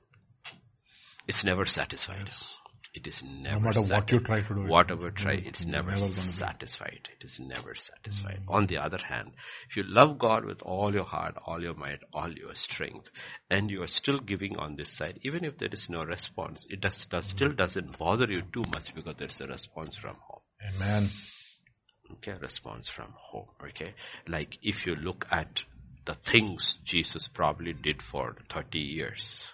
It's 1.27 1.43
never 1.43 1.65
satisfied. 1.65 2.25
Yes. 2.27 2.55
It 2.93 3.07
is 3.07 3.23
never. 3.25 3.57
No 3.57 3.61
matter 3.61 3.75
satisfied. 3.77 3.97
what 3.97 4.13
you 4.13 4.21
try 4.21 4.41
to 4.43 4.55
do, 4.55 4.67
whatever 4.69 5.11
try, 5.11 5.33
it's 5.45 5.65
never, 5.65 5.93
never 5.93 6.09
satisfied. 6.09 7.09
It 7.19 7.25
is 7.25 7.39
never 7.41 7.75
satisfied. 7.75 8.41
Mm. 8.47 8.55
On 8.55 8.67
the 8.67 8.77
other 8.77 8.99
hand, 8.99 9.31
if 9.71 9.77
you 9.79 9.85
love 9.87 10.19
God 10.19 10.45
with 10.45 10.61
all 10.61 10.93
your 10.93 11.05
heart, 11.05 11.37
all 11.47 11.63
your 11.63 11.75
might, 11.75 12.01
all 12.13 12.31
your 12.31 12.55
strength, 12.55 13.09
and 13.51 13.71
you 13.71 13.83
are 13.83 13.87
still 14.01 14.19
giving 14.19 14.57
on 14.59 14.77
this 14.77 14.93
side, 14.93 15.19
even 15.23 15.43
if 15.43 15.57
there 15.57 15.73
is 15.73 15.87
no 15.89 16.05
response, 16.05 16.67
it 16.69 16.83
does, 16.83 17.07
does 17.07 17.25
still 17.27 17.53
doesn't 17.53 17.99
bother 17.99 18.27
you 18.27 18.43
too 18.53 18.65
much 18.75 18.95
because 18.95 19.15
there's 19.19 19.41
a 19.41 19.47
response 19.47 19.97
from 19.97 20.17
home. 20.29 20.43
Amen. 20.75 21.09
Okay, 22.13 22.35
response 22.41 22.91
from 22.91 23.15
home. 23.17 23.49
Okay, 23.63 23.95
like 24.29 24.59
if 24.63 24.87
you 24.87 24.95
look 24.95 25.27
at 25.31 25.65
the 26.07 26.15
things 26.15 26.79
Jesus 26.85 27.29
probably 27.29 27.73
did 27.73 28.01
for 28.01 28.37
30 28.51 28.79
years. 28.79 29.53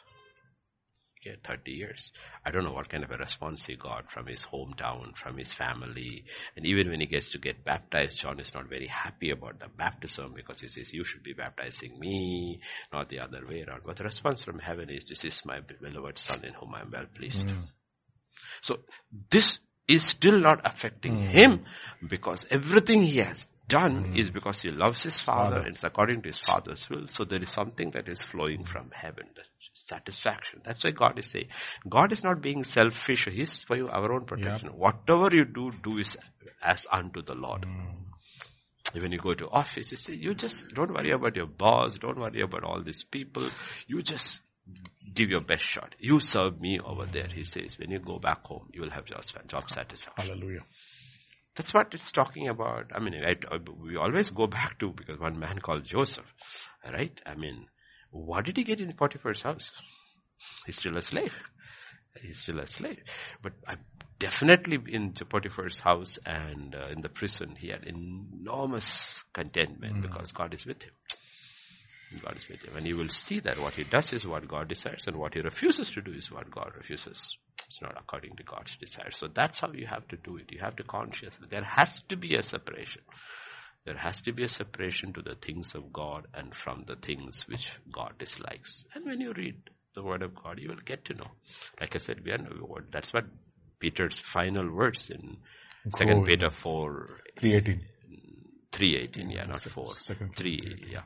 Okay, 1.25 1.37
30 1.47 1.71
years. 1.71 2.11
I 2.45 2.51
don't 2.51 2.65
know 2.65 2.73
what 2.73 2.89
kind 2.89 3.05
of 3.05 3.11
a 3.13 3.17
response 3.17 3.65
he 3.65 3.77
got 3.77 4.11
from 4.11 4.27
his 4.27 4.45
hometown, 4.53 5.17
from 5.17 5.39
his 5.39 5.53
family. 5.53 6.25
And 6.57 6.67
even 6.67 6.91
when 6.91 6.99
he 6.99 7.07
gets 7.07 7.31
to 7.31 7.39
get 7.39 7.65
baptized, 7.65 8.19
John 8.19 8.41
is 8.41 8.53
not 8.53 8.69
very 8.69 8.89
happy 8.89 9.31
about 9.31 9.61
the 9.61 9.69
baptism 9.69 10.33
because 10.35 10.61
he 10.61 10.69
says, 10.69 10.93
you 10.93 11.05
should 11.05 11.23
be 11.23 11.33
baptizing 11.33 11.99
me, 11.99 12.61
not 12.93 13.09
the 13.09 13.21
other 13.21 13.47
way 13.49 13.65
around. 13.67 13.83
But 13.87 13.99
the 13.99 14.05
response 14.05 14.43
from 14.43 14.59
heaven 14.59 14.91
is, 14.91 15.05
this 15.05 15.25
is 15.25 15.43
my 15.45 15.61
beloved 15.61 16.19
son 16.19 16.45
in 16.45 16.55
whom 16.55 16.75
I 16.75 16.81
am 16.81 16.91
well 16.93 17.07
pleased. 17.15 17.47
Mm. 17.47 17.67
So 18.61 18.81
this 19.31 19.59
is 19.87 20.05
still 20.05 20.41
not 20.41 20.61
affecting 20.65 21.19
mm. 21.19 21.29
him 21.29 21.65
because 22.07 22.45
everything 22.51 23.03
he 23.03 23.19
has 23.19 23.47
done 23.69 24.05
mm. 24.05 24.19
is 24.19 24.31
because 24.31 24.63
he 24.63 24.71
loves 24.71 25.03
his 25.03 25.21
father, 25.21 25.57
father. 25.57 25.69
it's 25.69 25.85
according 25.85 26.23
to 26.23 26.29
his 26.29 26.39
father's 26.39 26.89
will. 26.91 27.07
So 27.07 27.25
there 27.25 27.43
is 27.43 27.51
something 27.51 27.91
that 27.93 28.09
is 28.09 28.23
flowing 28.23 28.65
from 28.65 28.91
heaven, 28.93 29.27
satisfaction. 29.73 30.61
That's 30.65 30.85
why 30.85 30.91
God 30.91 31.19
is 31.19 31.31
saying, 31.31 31.49
God 31.89 32.13
is 32.13 32.23
not 32.23 32.43
being 32.43 32.65
selfish. 32.65 33.29
He's 33.31 33.63
for 33.63 33.77
you, 33.77 33.89
our 33.89 34.13
own 34.13 34.25
protection. 34.25 34.69
Yep. 34.69 34.79
Whatever 34.79 35.35
you 35.35 35.45
do, 35.45 35.73
do 35.83 35.99
is 35.99 36.17
as 36.63 36.87
unto 36.91 37.23
the 37.23 37.35
Lord. 37.35 37.63
Mm. 37.63 39.01
When 39.01 39.13
you 39.13 39.19
go 39.19 39.33
to 39.33 39.49
office, 39.49 39.91
you 39.91 39.97
say, 39.97 40.15
you 40.15 40.35
just 40.35 40.65
don't 40.75 40.93
worry 40.93 41.13
about 41.13 41.37
your 41.37 41.47
boss, 41.47 41.95
don't 41.99 42.19
worry 42.19 42.43
about 42.43 42.65
all 42.65 42.83
these 42.83 43.05
people. 43.05 43.49
You 43.87 44.03
just 44.03 44.43
give 45.15 45.31
your 45.31 45.41
best 45.41 45.63
shot. 45.63 45.95
You 45.99 46.21
serve 46.21 46.61
me 46.61 46.79
over 46.79 47.07
there, 47.07 47.29
he 47.33 47.45
says. 47.45 47.79
When 47.79 47.91
you 47.91 48.01
go 48.01 48.19
back 48.19 48.45
home, 48.45 48.69
you 48.73 48.83
will 48.83 48.91
have 48.91 49.09
your 49.09 49.21
job 49.49 49.71
satisfaction. 49.71 50.13
Hallelujah. 50.17 50.63
That's 51.57 51.75
what 51.75 51.93
it's 51.93 52.11
talking 52.11 52.49
about. 52.49 52.87
I 52.95 53.01
mean, 53.01 53.15
I, 53.25 53.35
we 53.83 53.97
always 53.97 54.31
go 54.31 54.47
back 54.47 54.79
to, 54.81 54.91
because 54.91 55.21
one 55.21 55.39
man 55.39 55.59
called 55.59 55.85
Joseph, 55.85 56.25
right? 56.91 57.19
I 57.27 57.35
mean, 57.35 57.67
what 58.11 58.45
did 58.47 58.57
he 58.57 58.65
get 58.65 58.81
in 58.81 58.93
Potiphar's 58.93 59.43
house? 59.43 59.71
He's 60.67 60.79
still 60.79 60.97
a 60.97 61.03
slave. 61.03 61.35
He's 62.21 62.41
still 62.41 62.61
a 62.61 62.67
slave. 62.67 63.03
But 63.43 63.53
I 63.67 63.77
definitely 64.19 64.79
in 64.93 65.13
Potiphar's 65.13 65.79
house 65.81 66.19
and 66.25 66.75
uh, 66.75 66.89
in 66.91 67.01
the 67.01 67.09
prison, 67.09 67.57
he 67.59 67.69
had 67.69 67.85
enormous 67.85 68.91
contentment 69.33 69.97
mm. 69.97 70.03
because 70.03 70.33
God 70.33 70.55
is 70.55 70.67
with 70.67 70.83
him. 70.83 70.93
God 72.23 72.37
is 72.37 72.49
with 72.49 72.63
him. 72.63 72.77
And 72.77 72.87
you 72.87 72.97
will 72.97 73.09
see 73.09 73.41
that 73.41 73.59
what 73.59 73.73
he 73.75 73.85
does 73.85 74.13
is 74.13 74.27
what 74.27 74.47
God 74.47 74.69
desires 74.69 75.05
and 75.07 75.17
what 75.17 75.35
he 75.35 75.41
refuses 75.41 75.91
to 75.93 76.03
do 76.03 76.13
is 76.13 76.31
what 76.31 76.51
God 76.51 76.73
refuses. 76.77 77.39
It's 77.73 77.81
not 77.81 77.97
according 77.99 78.37
to 78.37 78.43
God's 78.43 78.77
desire. 78.77 79.11
So 79.13 79.29
that's 79.35 79.61
how 79.61 79.73
you 79.73 79.87
have 79.87 80.07
to 80.09 80.17
do 80.19 80.37
it. 80.37 80.53
You 80.53 80.61
have 80.61 80.77
to 80.77 80.83
consciously. 80.83 81.49
There 81.51 81.65
has 81.65 82.03
to 82.11 82.17
be 82.17 82.35
a 82.35 82.43
separation. 82.43 83.01
There 83.87 83.97
has 83.97 84.21
to 84.23 84.33
be 84.33 84.45
a 84.45 84.49
separation 84.49 85.15
to 85.15 85.23
the 85.23 85.37
things 85.37 85.75
of 85.75 85.91
God 85.91 86.27
and 86.35 86.55
from 86.55 86.85
the 86.87 86.97
things 86.97 87.49
which 87.49 87.67
God 87.91 88.13
dislikes. 88.19 88.85
And 88.95 89.07
when 89.07 89.23
you 89.23 89.33
read 89.33 89.57
the 89.95 90.03
word 90.03 90.23
of 90.23 90.35
God, 90.35 90.59
you 90.59 90.69
will 90.69 90.85
get 90.85 91.07
to 91.07 91.15
know. 91.15 91.29
Like 91.81 91.97
I 91.97 91.99
said, 91.99 92.23
we 92.23 92.33
are, 92.33 92.39
that's 92.93 93.15
what 93.15 93.25
Peter's 93.81 94.21
final 94.21 94.71
words 94.71 95.09
in 95.09 95.39
Second 95.97 96.27
Peter 96.27 96.51
4. 96.51 97.21
318. 97.39 97.87
318, 98.71 99.31
yeah, 99.31 99.45
not 99.47 99.63
4. 99.63 99.97
Second 99.99 100.37
3, 100.37 100.89
yeah. 100.91 101.05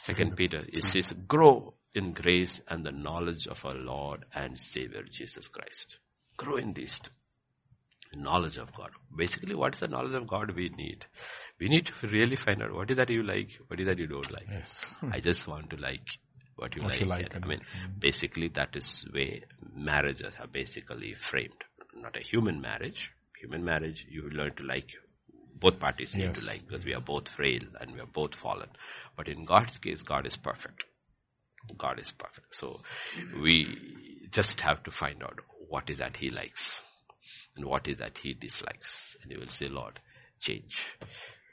Second 0.00 0.36
Peter, 0.36 0.64
it 0.66 0.84
hmm. 0.84 0.90
says, 0.90 1.12
grow 1.28 1.74
in 1.98 2.12
grace 2.12 2.60
and 2.68 2.84
the 2.84 2.92
knowledge 2.92 3.46
of 3.46 3.64
our 3.64 3.74
Lord 3.74 4.24
and 4.34 4.58
Savior 4.58 5.02
Jesus 5.10 5.48
Christ. 5.48 5.98
Grow 6.36 6.56
in 6.56 6.72
these 6.72 6.98
two. 7.02 7.10
Knowledge 8.14 8.56
of 8.56 8.74
God. 8.74 8.90
Basically, 9.14 9.54
what 9.54 9.74
is 9.74 9.80
the 9.80 9.88
knowledge 9.88 10.14
of 10.14 10.26
God 10.26 10.54
we 10.56 10.70
need? 10.70 11.04
We 11.60 11.68
need 11.68 11.86
to 11.86 12.06
really 12.08 12.36
find 12.36 12.62
out 12.62 12.72
what 12.72 12.90
is 12.90 12.96
that 12.96 13.10
you 13.10 13.22
like, 13.22 13.50
what 13.66 13.78
is 13.78 13.86
that 13.86 13.98
you 13.98 14.06
don't 14.06 14.30
like. 14.30 14.46
Yes. 14.50 14.82
I 15.12 15.20
just 15.20 15.46
want 15.46 15.68
to 15.70 15.76
like 15.76 16.08
what 16.56 16.74
you 16.74 16.82
what 16.82 16.92
like. 16.92 17.00
You 17.00 17.06
like 17.06 17.36
I 17.36 17.46
mean, 17.46 17.60
mm. 17.60 18.00
basically 18.00 18.48
that 18.48 18.74
is 18.74 19.04
way 19.12 19.44
marriages 19.74 20.32
are 20.40 20.46
basically 20.46 21.14
framed. 21.14 21.64
Not 21.94 22.16
a 22.16 22.20
human 22.22 22.62
marriage. 22.62 23.10
Human 23.42 23.62
marriage, 23.62 24.06
you 24.08 24.30
learn 24.30 24.54
to 24.56 24.62
like 24.62 24.88
both 25.60 25.78
parties 25.78 26.14
need 26.14 26.24
yes. 26.24 26.40
to 26.40 26.46
like 26.46 26.66
because 26.66 26.84
we 26.84 26.94
are 26.94 27.00
both 27.00 27.28
frail 27.28 27.62
and 27.80 27.92
we 27.92 28.00
are 28.00 28.06
both 28.06 28.34
fallen. 28.34 28.68
But 29.16 29.28
in 29.28 29.44
God's 29.44 29.78
case, 29.78 30.02
God 30.02 30.26
is 30.26 30.36
perfect. 30.36 30.84
God 31.76 31.98
is 31.98 32.12
perfect. 32.12 32.54
So 32.54 32.80
we 33.40 33.76
just 34.30 34.60
have 34.60 34.82
to 34.84 34.90
find 34.90 35.22
out 35.22 35.40
what 35.68 35.90
is 35.90 35.98
that 35.98 36.16
He 36.16 36.30
likes 36.30 36.62
and 37.56 37.64
what 37.64 37.88
is 37.88 37.98
that 37.98 38.18
He 38.18 38.34
dislikes. 38.34 39.16
And 39.22 39.32
you 39.32 39.40
will 39.40 39.50
say, 39.50 39.66
Lord, 39.66 40.00
change. 40.40 40.82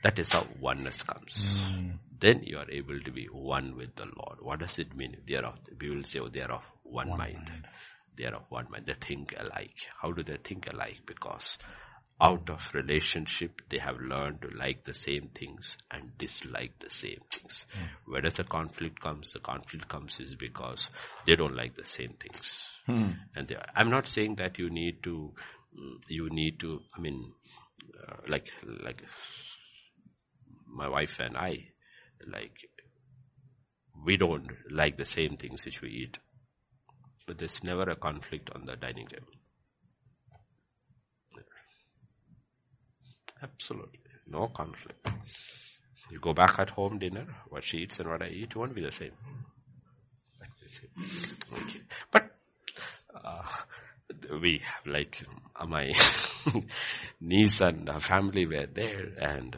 That 0.04 0.20
is 0.20 0.30
how 0.30 0.48
oneness 0.60 1.02
comes. 1.02 1.40
Mm. 1.40 1.94
Then 2.20 2.44
you 2.44 2.58
are 2.58 2.70
able 2.70 3.00
to 3.00 3.12
be 3.12 3.26
one 3.26 3.76
with 3.76 3.96
the 3.96 4.06
Lord. 4.06 4.38
What 4.40 4.60
does 4.60 4.78
it 4.78 4.96
mean? 4.96 5.18
They 5.28 5.36
are 5.36 5.46
of, 5.46 5.56
we 5.82 5.90
will 5.90 6.04
say, 6.04 6.20
oh, 6.20 6.30
they 6.30 6.42
are 6.42 6.52
of 6.52 6.62
one, 6.84 7.10
one 7.10 7.18
mind. 7.18 7.50
mind. 7.50 7.68
They 8.16 8.26
are 8.26 8.36
of 8.36 8.44
one 8.50 8.68
mind. 8.70 8.86
They 8.86 8.94
think 8.94 9.34
alike. 9.38 9.76
How 10.02 10.12
do 10.12 10.24
they 10.24 10.38
think 10.38 10.72
alike? 10.72 11.02
Because 11.06 11.58
out 12.22 12.50
of 12.50 12.70
relationship, 12.74 13.62
they 13.70 13.78
have 13.78 14.00
learned 14.00 14.42
to 14.42 14.50
like 14.58 14.86
the 14.86 14.94
same 14.94 15.30
things 15.38 15.78
and 15.92 16.18
dislike 16.18 16.72
the 16.80 16.90
same 16.90 17.20
things. 17.30 17.66
Mm. 17.74 17.88
Where 18.06 18.22
does 18.22 18.36
the 18.36 18.46
conflict 18.46 19.02
comes? 19.02 19.34
The 19.34 19.40
conflict 19.40 19.90
comes 19.90 20.18
is 20.20 20.36
because 20.36 20.90
they 21.28 21.36
don't 21.36 21.56
like 21.56 21.76
the 21.76 21.86
same 21.86 22.14
things. 22.14 22.42
Mm. 22.88 23.18
And 23.36 23.48
they, 23.48 23.58
I'm 23.76 23.90
not 23.90 24.08
saying 24.08 24.36
that 24.36 24.58
you 24.60 24.70
need 24.70 25.04
to, 25.04 25.34
you 26.08 26.30
need 26.30 26.60
to, 26.62 26.80
I 26.98 27.02
mean, 27.02 27.34
uh, 28.08 28.16
like, 28.30 28.50
like 28.84 29.04
my 30.68 30.88
wife 30.88 31.18
and 31.20 31.36
I, 31.36 31.68
like, 32.26 32.56
we 34.06 34.16
don't 34.16 34.48
like 34.72 34.98
the 34.98 35.06
same 35.06 35.36
things 35.36 35.66
which 35.66 35.82
we 35.82 35.90
eat. 35.90 36.18
But 37.28 37.40
there's 37.40 37.64
never 37.64 37.90
a 37.90 37.96
conflict 37.96 38.52
on 38.54 38.66
the 38.66 38.76
dining 38.76 39.08
table. 39.08 39.28
Absolutely. 43.42 44.00
No 44.28 44.48
conflict. 44.48 45.08
You 46.10 46.20
go 46.20 46.34
back 46.34 46.58
at 46.60 46.72
home 46.72 46.98
dinner, 47.00 47.28
what 47.50 47.64
she 47.64 47.78
eats 47.78 48.00
and 48.00 48.10
what 48.10 48.22
I 48.24 48.30
eat 48.30 48.56
won't 48.56 48.74
be 48.74 48.82
the 48.82 48.92
same. 48.92 49.12
Okay. 51.54 51.82
But, 52.12 52.32
uh, 53.24 53.44
we 54.42 54.62
have 54.64 54.86
like, 54.86 55.24
my 55.68 55.92
niece 57.22 57.60
and 57.62 57.90
her 57.90 58.00
family 58.00 58.46
were 58.46 58.68
there 58.68 59.08
and 59.20 59.58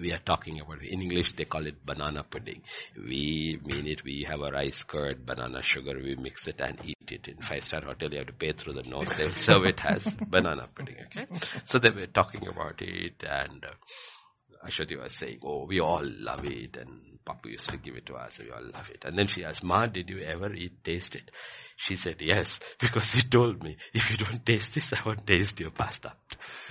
we 0.00 0.12
are 0.12 0.18
talking 0.24 0.60
about, 0.60 0.82
in 0.82 1.02
English 1.02 1.34
they 1.34 1.44
call 1.44 1.66
it 1.66 1.84
banana 1.84 2.22
pudding. 2.22 2.62
We 2.96 3.60
mean 3.64 3.86
it, 3.86 4.04
we 4.04 4.26
have 4.28 4.40
a 4.40 4.50
rice 4.50 4.82
curd, 4.84 5.24
banana 5.26 5.62
sugar, 5.62 5.98
we 5.98 6.16
mix 6.16 6.46
it 6.48 6.60
and 6.60 6.78
eat 6.84 7.10
it. 7.10 7.28
In 7.28 7.36
five-star 7.36 7.82
hotel 7.82 8.10
you 8.10 8.18
have 8.18 8.26
to 8.28 8.32
pay 8.32 8.52
through 8.52 8.74
the 8.74 8.82
nose, 8.82 9.08
they'll 9.16 9.32
serve 9.46 9.66
it 9.66 9.84
as 9.84 10.02
banana 10.04 10.68
pudding, 10.74 10.96
okay? 11.06 11.26
So 11.64 11.78
they 11.78 11.90
were 11.90 12.06
talking 12.06 12.46
about 12.48 12.80
it 12.80 13.22
and 13.22 13.64
uh, 13.64 14.66
Ashwati 14.66 15.00
was 15.00 15.16
saying, 15.16 15.40
oh, 15.42 15.64
we 15.66 15.80
all 15.80 16.02
love 16.04 16.44
it 16.44 16.76
and 16.76 17.18
Papa 17.24 17.48
used 17.48 17.68
to 17.70 17.76
give 17.76 17.96
it 17.96 18.06
to 18.06 18.14
us, 18.14 18.38
we 18.38 18.50
all 18.50 18.62
love 18.62 18.90
it. 18.90 19.04
And 19.04 19.18
then 19.18 19.26
she 19.26 19.44
asked, 19.44 19.62
Ma, 19.62 19.86
did 19.86 20.08
you 20.08 20.20
ever 20.20 20.52
eat, 20.52 20.82
taste 20.84 21.14
it? 21.14 21.30
She 21.76 21.96
said, 21.96 22.16
yes, 22.20 22.58
because 22.78 23.08
he 23.08 23.22
told 23.22 23.62
me, 23.62 23.76
if 23.94 24.10
you 24.10 24.16
don't 24.16 24.44
taste 24.44 24.74
this, 24.74 24.92
I 24.92 25.00
won't 25.04 25.26
taste 25.26 25.58
your 25.60 25.70
pasta. 25.70 26.12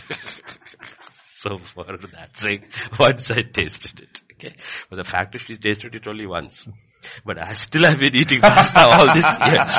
so 1.39 1.57
for 1.57 1.85
that 2.13 2.37
sake, 2.37 2.63
once 2.99 3.31
I 3.31 3.41
tasted 3.41 3.99
it. 3.99 4.21
Okay. 4.33 4.55
But 4.89 4.97
the 4.97 5.03
fact 5.05 5.35
is 5.35 5.41
she 5.41 5.55
tasted 5.55 5.95
it 5.95 6.07
only 6.07 6.27
once. 6.27 6.65
But 7.25 7.39
I 7.39 7.53
still 7.53 7.85
have 7.85 7.97
been 7.97 8.13
eating 8.13 8.41
pasta 8.41 8.81
all 8.81 9.13
these 9.13 9.23
years. 9.47 9.73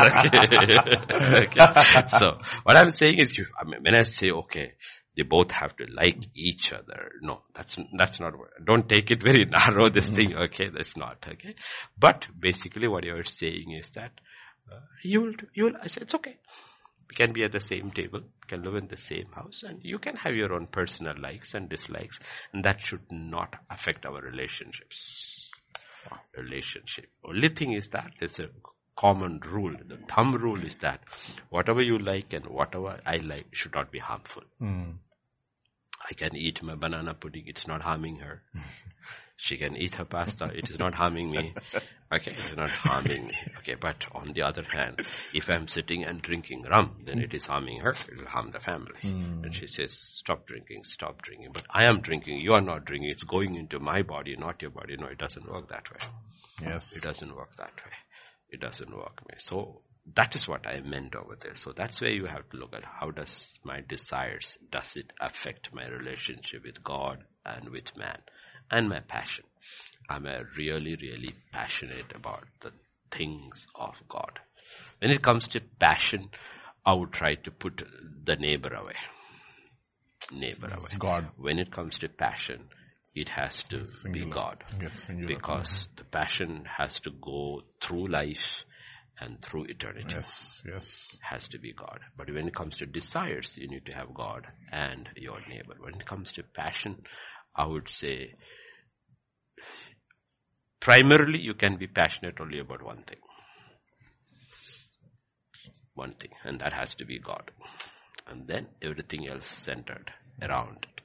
Okay. 1.46 1.60
okay. 1.66 2.08
So 2.08 2.38
what 2.62 2.76
I'm 2.76 2.90
saying 2.90 3.18
is 3.18 3.36
you, 3.36 3.44
I 3.60 3.64
mean, 3.64 3.82
when 3.82 3.94
I 3.94 4.04
say, 4.04 4.30
okay, 4.30 4.72
they 5.16 5.22
both 5.22 5.50
have 5.50 5.76
to 5.76 5.84
like 5.92 6.18
each 6.34 6.72
other. 6.72 7.10
No, 7.20 7.42
that's, 7.54 7.76
that's 7.98 8.20
not, 8.20 8.32
don't 8.64 8.88
take 8.88 9.10
it 9.10 9.22
very 9.22 9.44
narrow, 9.44 9.90
this 9.90 10.08
thing, 10.08 10.34
okay, 10.34 10.70
that's 10.70 10.96
not, 10.96 11.18
okay. 11.28 11.56
But 11.98 12.26
basically 12.38 12.88
what 12.88 13.04
you're 13.04 13.24
saying 13.24 13.76
is 13.78 13.90
that, 13.90 14.12
uh, 14.72 14.78
you 15.02 15.20
will, 15.20 15.32
you 15.52 15.64
will, 15.64 15.76
I 15.82 15.88
said, 15.88 16.04
it's 16.04 16.14
okay 16.14 16.36
can 17.14 17.32
be 17.32 17.44
at 17.44 17.52
the 17.52 17.60
same 17.60 17.90
table, 17.90 18.22
can 18.46 18.62
live 18.62 18.76
in 18.76 18.88
the 18.88 18.96
same 18.96 19.26
house, 19.34 19.62
and 19.66 19.80
you 19.82 19.98
can 19.98 20.16
have 20.16 20.34
your 20.34 20.52
own 20.52 20.66
personal 20.66 21.14
likes 21.20 21.54
and 21.54 21.68
dislikes, 21.68 22.18
and 22.52 22.64
that 22.64 22.80
should 22.80 23.10
not 23.10 23.56
affect 23.70 24.06
our 24.06 24.20
relationships. 24.20 25.48
Relationship. 26.36 27.10
Only 27.24 27.48
thing 27.48 27.72
is 27.72 27.88
that 27.88 28.12
it's 28.20 28.38
a 28.38 28.48
common 28.96 29.40
rule. 29.40 29.74
The 29.86 29.96
thumb 29.96 30.34
rule 30.34 30.64
is 30.64 30.76
that 30.76 31.00
whatever 31.50 31.82
you 31.82 31.98
like 31.98 32.32
and 32.32 32.46
whatever 32.46 33.00
I 33.06 33.16
like 33.16 33.54
should 33.54 33.74
not 33.74 33.90
be 33.90 33.98
harmful. 33.98 34.42
Mm. 34.60 34.94
I 36.08 36.14
can 36.14 36.34
eat 36.36 36.62
my 36.62 36.74
banana 36.74 37.14
pudding, 37.14 37.44
it's 37.46 37.66
not 37.66 37.82
harming 37.82 38.16
her. 38.16 38.42
She 39.42 39.56
can 39.56 39.74
eat 39.74 39.94
her 39.94 40.04
pasta. 40.04 40.50
It 40.54 40.68
is 40.68 40.78
not 40.78 40.94
harming 40.94 41.30
me. 41.30 41.54
Okay, 42.12 42.32
it's 42.32 42.56
not 42.56 42.68
harming 42.68 43.28
me. 43.28 43.34
Okay, 43.58 43.74
but 43.74 44.04
on 44.12 44.26
the 44.34 44.42
other 44.42 44.64
hand, 44.70 45.00
if 45.32 45.48
I'm 45.48 45.66
sitting 45.66 46.04
and 46.04 46.20
drinking 46.20 46.64
rum, 46.70 47.02
then 47.06 47.20
it 47.20 47.32
is 47.32 47.46
harming 47.46 47.80
her. 47.80 47.90
It 47.90 48.18
will 48.18 48.26
harm 48.26 48.50
the 48.50 48.60
family. 48.60 49.00
Mm. 49.02 49.44
And 49.44 49.56
she 49.56 49.66
says, 49.66 49.92
stop 49.92 50.46
drinking, 50.46 50.84
stop 50.84 51.22
drinking. 51.22 51.52
But 51.54 51.64
I 51.70 51.84
am 51.84 52.02
drinking. 52.02 52.40
You 52.40 52.52
are 52.52 52.60
not 52.60 52.84
drinking. 52.84 53.08
It's 53.08 53.22
going 53.22 53.54
into 53.54 53.80
my 53.80 54.02
body, 54.02 54.36
not 54.36 54.60
your 54.60 54.72
body. 54.72 54.96
No, 54.98 55.06
it 55.06 55.18
doesn't 55.18 55.50
work 55.50 55.70
that 55.70 55.90
way. 55.90 56.68
Yes. 56.68 56.94
It 56.94 57.02
doesn't 57.02 57.34
work 57.34 57.56
that 57.56 57.72
way. 57.76 57.96
It 58.50 58.60
doesn't 58.60 58.94
work. 58.94 59.22
Me. 59.26 59.36
So 59.38 59.80
that 60.14 60.34
is 60.34 60.46
what 60.46 60.66
I 60.66 60.80
meant 60.80 61.14
over 61.14 61.36
there. 61.40 61.56
So 61.56 61.72
that's 61.74 62.02
where 62.02 62.10
you 62.10 62.26
have 62.26 62.48
to 62.50 62.58
look 62.58 62.74
at 62.74 62.84
how 62.84 63.10
does 63.10 63.54
my 63.64 63.80
desires, 63.88 64.58
does 64.70 64.96
it 64.96 65.12
affect 65.18 65.72
my 65.72 65.86
relationship 65.86 66.66
with 66.66 66.84
God 66.84 67.24
and 67.46 67.70
with 67.70 67.96
man? 67.96 68.18
And 68.70 68.88
my 68.88 69.00
passion. 69.00 69.44
I'm 70.08 70.26
a 70.26 70.42
really, 70.56 70.96
really 70.96 71.34
passionate 71.52 72.12
about 72.14 72.44
the 72.60 72.72
things 73.10 73.66
of 73.74 73.94
God. 74.08 74.40
When 74.98 75.10
it 75.10 75.22
comes 75.22 75.46
to 75.48 75.60
passion, 75.78 76.30
I 76.84 76.94
would 76.94 77.12
try 77.12 77.36
to 77.36 77.50
put 77.50 77.82
the 78.24 78.36
neighbor 78.36 78.74
away. 78.74 78.96
Neighbor 80.32 80.68
yes, 80.70 80.82
away. 80.82 80.98
God. 80.98 81.28
When 81.36 81.58
it 81.58 81.72
comes 81.72 81.98
to 82.00 82.08
passion, 82.08 82.68
it 83.14 83.28
has 83.28 83.64
to 83.64 83.86
be 84.10 84.24
God. 84.24 84.62
Yes, 84.80 85.08
because 85.26 85.88
the 85.96 86.04
passion 86.04 86.64
has 86.78 87.00
to 87.00 87.10
go 87.10 87.62
through 87.80 88.08
life 88.08 88.64
and 89.20 89.40
through 89.42 89.64
eternity. 89.64 90.14
Yes, 90.14 90.62
yes. 90.66 91.16
Has 91.20 91.48
to 91.48 91.58
be 91.58 91.72
God. 91.72 92.00
But 92.16 92.32
when 92.32 92.48
it 92.48 92.54
comes 92.54 92.76
to 92.78 92.86
desires, 92.86 93.52
you 93.56 93.68
need 93.68 93.86
to 93.86 93.92
have 93.92 94.14
God 94.14 94.46
and 94.72 95.08
your 95.16 95.40
neighbor. 95.48 95.74
When 95.78 95.94
it 95.94 96.06
comes 96.06 96.32
to 96.32 96.42
passion, 96.42 97.02
I 97.54 97.66
would 97.66 97.88
say 97.88 98.34
primarily 100.80 101.40
you 101.40 101.54
can 101.54 101.76
be 101.76 101.86
passionate 101.86 102.40
only 102.40 102.58
about 102.58 102.82
one 102.82 103.02
thing. 103.02 103.18
One 105.94 106.14
thing, 106.14 106.30
and 106.44 106.58
that 106.60 106.72
has 106.72 106.94
to 106.96 107.04
be 107.04 107.18
God. 107.18 107.50
And 108.26 108.46
then 108.46 108.68
everything 108.80 109.28
else 109.30 109.46
centered 109.46 110.10
around 110.40 110.86
it. 110.90 111.00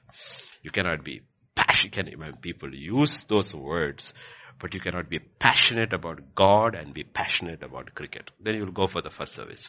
You 0.62 0.70
cannot 0.70 1.04
be 1.04 1.22
passionate, 1.54 2.18
when 2.18 2.36
people 2.36 2.74
use 2.74 3.24
those 3.28 3.54
words, 3.54 4.12
but 4.58 4.72
you 4.74 4.80
cannot 4.80 5.10
be 5.10 5.18
passionate 5.18 5.92
about 5.92 6.34
God 6.34 6.74
and 6.74 6.94
be 6.94 7.04
passionate 7.04 7.62
about 7.62 7.94
cricket. 7.94 8.30
Then 8.40 8.54
you 8.54 8.64
will 8.64 8.72
go 8.72 8.86
for 8.86 9.02
the 9.02 9.10
first 9.10 9.34
service. 9.34 9.68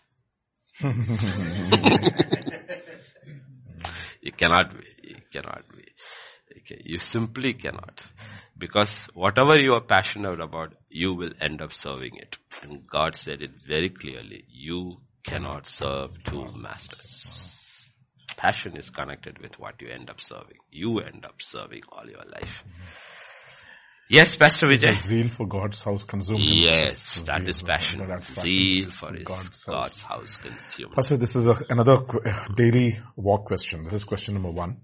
you 4.21 4.31
cannot 4.31 4.71
be, 4.77 4.83
you 5.03 5.17
cannot 5.31 5.63
be. 5.75 5.83
Okay, 6.59 6.81
you 6.85 6.99
simply 6.99 7.53
cannot. 7.53 8.01
Because 8.57 8.91
whatever 9.13 9.59
you 9.59 9.73
are 9.73 9.81
passionate 9.81 10.39
about, 10.39 10.73
you 10.89 11.13
will 11.13 11.31
end 11.39 11.61
up 11.61 11.73
serving 11.73 12.15
it. 12.15 12.37
And 12.63 12.87
God 12.87 13.15
said 13.15 13.41
it 13.41 13.51
very 13.67 13.89
clearly, 13.89 14.45
you 14.49 14.97
cannot 15.23 15.67
serve 15.67 16.11
two 16.23 16.45
masters. 16.55 17.27
Passion 18.35 18.77
is 18.77 18.89
connected 18.89 19.39
with 19.39 19.59
what 19.59 19.81
you 19.81 19.89
end 19.89 20.09
up 20.09 20.21
serving. 20.21 20.57
You 20.71 20.99
end 20.99 21.25
up 21.25 21.41
serving 21.41 21.81
all 21.91 22.05
your 22.07 22.23
life. 22.31 22.63
Yes, 24.09 24.37
Pastor 24.37 24.67
Vijay. 24.67 24.97
Zeal 24.97 25.27
for 25.27 25.47
God's 25.47 25.81
house 25.81 26.05
consumed. 26.05 26.39
Yes, 26.41 27.23
that 27.23 27.45
is 27.47 27.61
passion. 27.61 28.07
Zeal 28.21 28.89
for 28.89 29.11
his 29.11 29.23
God's, 29.23 29.63
God's 29.65 29.99
house 29.99 30.37
consumed. 30.37 30.93
Pastor, 30.93 31.17
this 31.17 31.35
is 31.35 31.45
a, 31.45 31.57
another 31.69 31.97
daily 32.55 32.99
walk 33.17 33.45
question. 33.45 33.83
This 33.83 33.93
is 33.93 34.03
question 34.05 34.35
number 34.35 34.51
one 34.51 34.77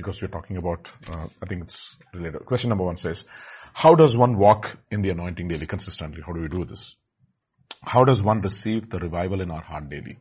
because 0.00 0.20
we're 0.22 0.28
talking 0.28 0.56
about, 0.56 0.90
uh, 1.08 1.26
I 1.42 1.46
think 1.46 1.64
it's 1.64 1.96
related. 2.14 2.44
Question 2.46 2.70
number 2.70 2.84
one 2.84 2.96
says, 2.96 3.24
how 3.72 3.94
does 3.94 4.16
one 4.16 4.38
walk 4.38 4.76
in 4.90 5.02
the 5.02 5.10
anointing 5.10 5.48
daily 5.48 5.66
consistently? 5.66 6.22
How 6.26 6.32
do 6.32 6.40
we 6.40 6.48
do 6.48 6.64
this? 6.64 6.96
How 7.82 8.04
does 8.04 8.22
one 8.22 8.40
receive 8.40 8.88
the 8.88 8.98
revival 8.98 9.40
in 9.40 9.50
our 9.50 9.62
heart 9.62 9.88
daily? 9.90 10.18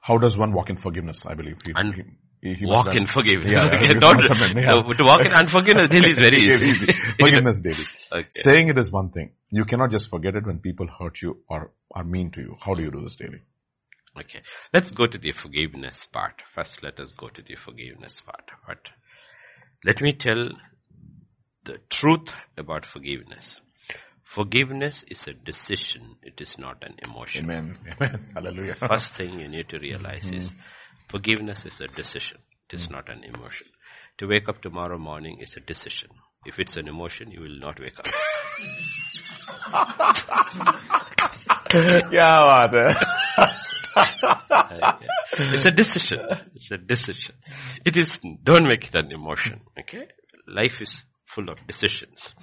How 0.00 0.18
does 0.18 0.36
one 0.38 0.52
walk 0.52 0.70
in 0.70 0.76
forgiveness? 0.76 1.24
I 1.26 1.34
believe 1.34 1.58
he, 1.64 1.72
and 1.74 1.94
he, 2.42 2.54
he 2.54 2.66
walk 2.66 2.94
in 2.94 3.06
forgiveness. 3.06 3.50
Yeah, 3.50 3.64
okay, 3.74 3.94
not, 3.94 4.22
yeah. 4.22 4.72
Uh, 4.72 4.92
to 4.98 5.04
walk 5.04 5.24
in 5.26 5.32
unforgiveness 5.32 5.88
daily 5.88 6.10
is 6.10 6.18
very 6.18 6.36
easy. 6.46 6.66
easy. 6.66 6.92
Forgiveness 6.92 7.60
daily. 7.60 7.84
Okay. 8.12 8.28
Saying 8.30 8.68
it 8.68 8.78
is 8.78 8.90
one 8.90 9.10
thing. 9.10 9.32
You 9.50 9.64
cannot 9.64 9.90
just 9.90 10.08
forget 10.08 10.36
it 10.36 10.46
when 10.46 10.58
people 10.60 10.86
hurt 10.98 11.20
you 11.22 11.38
or 11.48 11.72
are 11.92 12.04
mean 12.04 12.30
to 12.32 12.40
you. 12.40 12.56
How 12.60 12.74
do 12.74 12.82
you 12.82 12.90
do 12.90 13.00
this 13.00 13.16
daily? 13.16 13.42
Okay. 14.19 14.41
Let's 14.73 14.91
go 14.91 15.07
to 15.07 15.17
the 15.17 15.31
forgiveness 15.31 16.05
part. 16.11 16.41
First, 16.53 16.83
let 16.83 16.99
us 16.99 17.11
go 17.13 17.29
to 17.29 17.41
the 17.41 17.55
forgiveness 17.55 18.21
part. 18.21 18.43
But 18.67 18.79
let 19.85 20.01
me 20.01 20.13
tell 20.13 20.49
the 21.63 21.77
truth 21.89 22.33
about 22.57 22.85
forgiveness. 22.85 23.61
Forgiveness 24.23 25.03
is 25.07 25.27
a 25.27 25.33
decision. 25.33 26.15
It 26.23 26.39
is 26.41 26.57
not 26.57 26.83
an 26.83 26.95
emotion. 27.07 27.45
Amen. 27.45 27.77
Amen. 27.91 28.31
Hallelujah. 28.33 28.75
First 28.75 29.13
thing 29.15 29.39
you 29.39 29.47
need 29.47 29.69
to 29.69 29.79
realize 29.79 30.23
mm-hmm. 30.23 30.37
is 30.37 30.51
forgiveness 31.09 31.65
is 31.65 31.81
a 31.81 31.87
decision. 31.87 32.37
It 32.69 32.75
is 32.75 32.83
mm-hmm. 32.83 32.93
not 32.93 33.09
an 33.09 33.23
emotion. 33.23 33.67
To 34.19 34.27
wake 34.27 34.47
up 34.47 34.61
tomorrow 34.61 34.97
morning 34.97 35.39
is 35.41 35.55
a 35.57 35.59
decision. 35.59 36.09
If 36.45 36.59
it's 36.59 36.75
an 36.77 36.87
emotion, 36.87 37.31
you 37.31 37.41
will 37.41 37.59
not 37.59 37.79
wake 37.79 37.99
up. 37.99 38.07
क्या 42.11 42.31
बात 42.45 42.73
है 42.75 43.61
It's 45.38 45.64
a 45.64 45.70
decision. 45.70 46.20
It's 46.54 46.70
a 46.70 46.78
decision. 46.78 47.34
It 47.84 47.96
is, 47.96 48.18
don't 48.42 48.66
make 48.68 48.84
it 48.84 48.94
an 48.94 49.12
emotion. 49.12 49.60
Okay? 49.78 50.06
Life 50.46 50.80
is 50.82 51.02
full 51.26 51.48
of 51.50 51.66
decisions. 51.66 52.34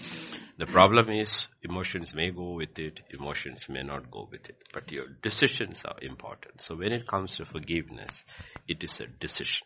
The 0.57 0.65
problem 0.65 1.09
is 1.09 1.47
emotions 1.63 2.13
may 2.13 2.29
go 2.29 2.51
with 2.53 2.77
it, 2.77 3.01
emotions 3.09 3.67
may 3.69 3.81
not 3.83 4.11
go 4.11 4.27
with 4.31 4.49
it, 4.49 4.57
but 4.73 4.91
your 4.91 5.05
decisions 5.21 5.81
are 5.85 5.95
important. 6.01 6.61
So 6.61 6.75
when 6.75 6.91
it 6.91 7.07
comes 7.07 7.35
to 7.37 7.45
forgiveness, 7.45 8.23
it 8.67 8.83
is 8.83 8.99
a 8.99 9.07
decision. 9.07 9.65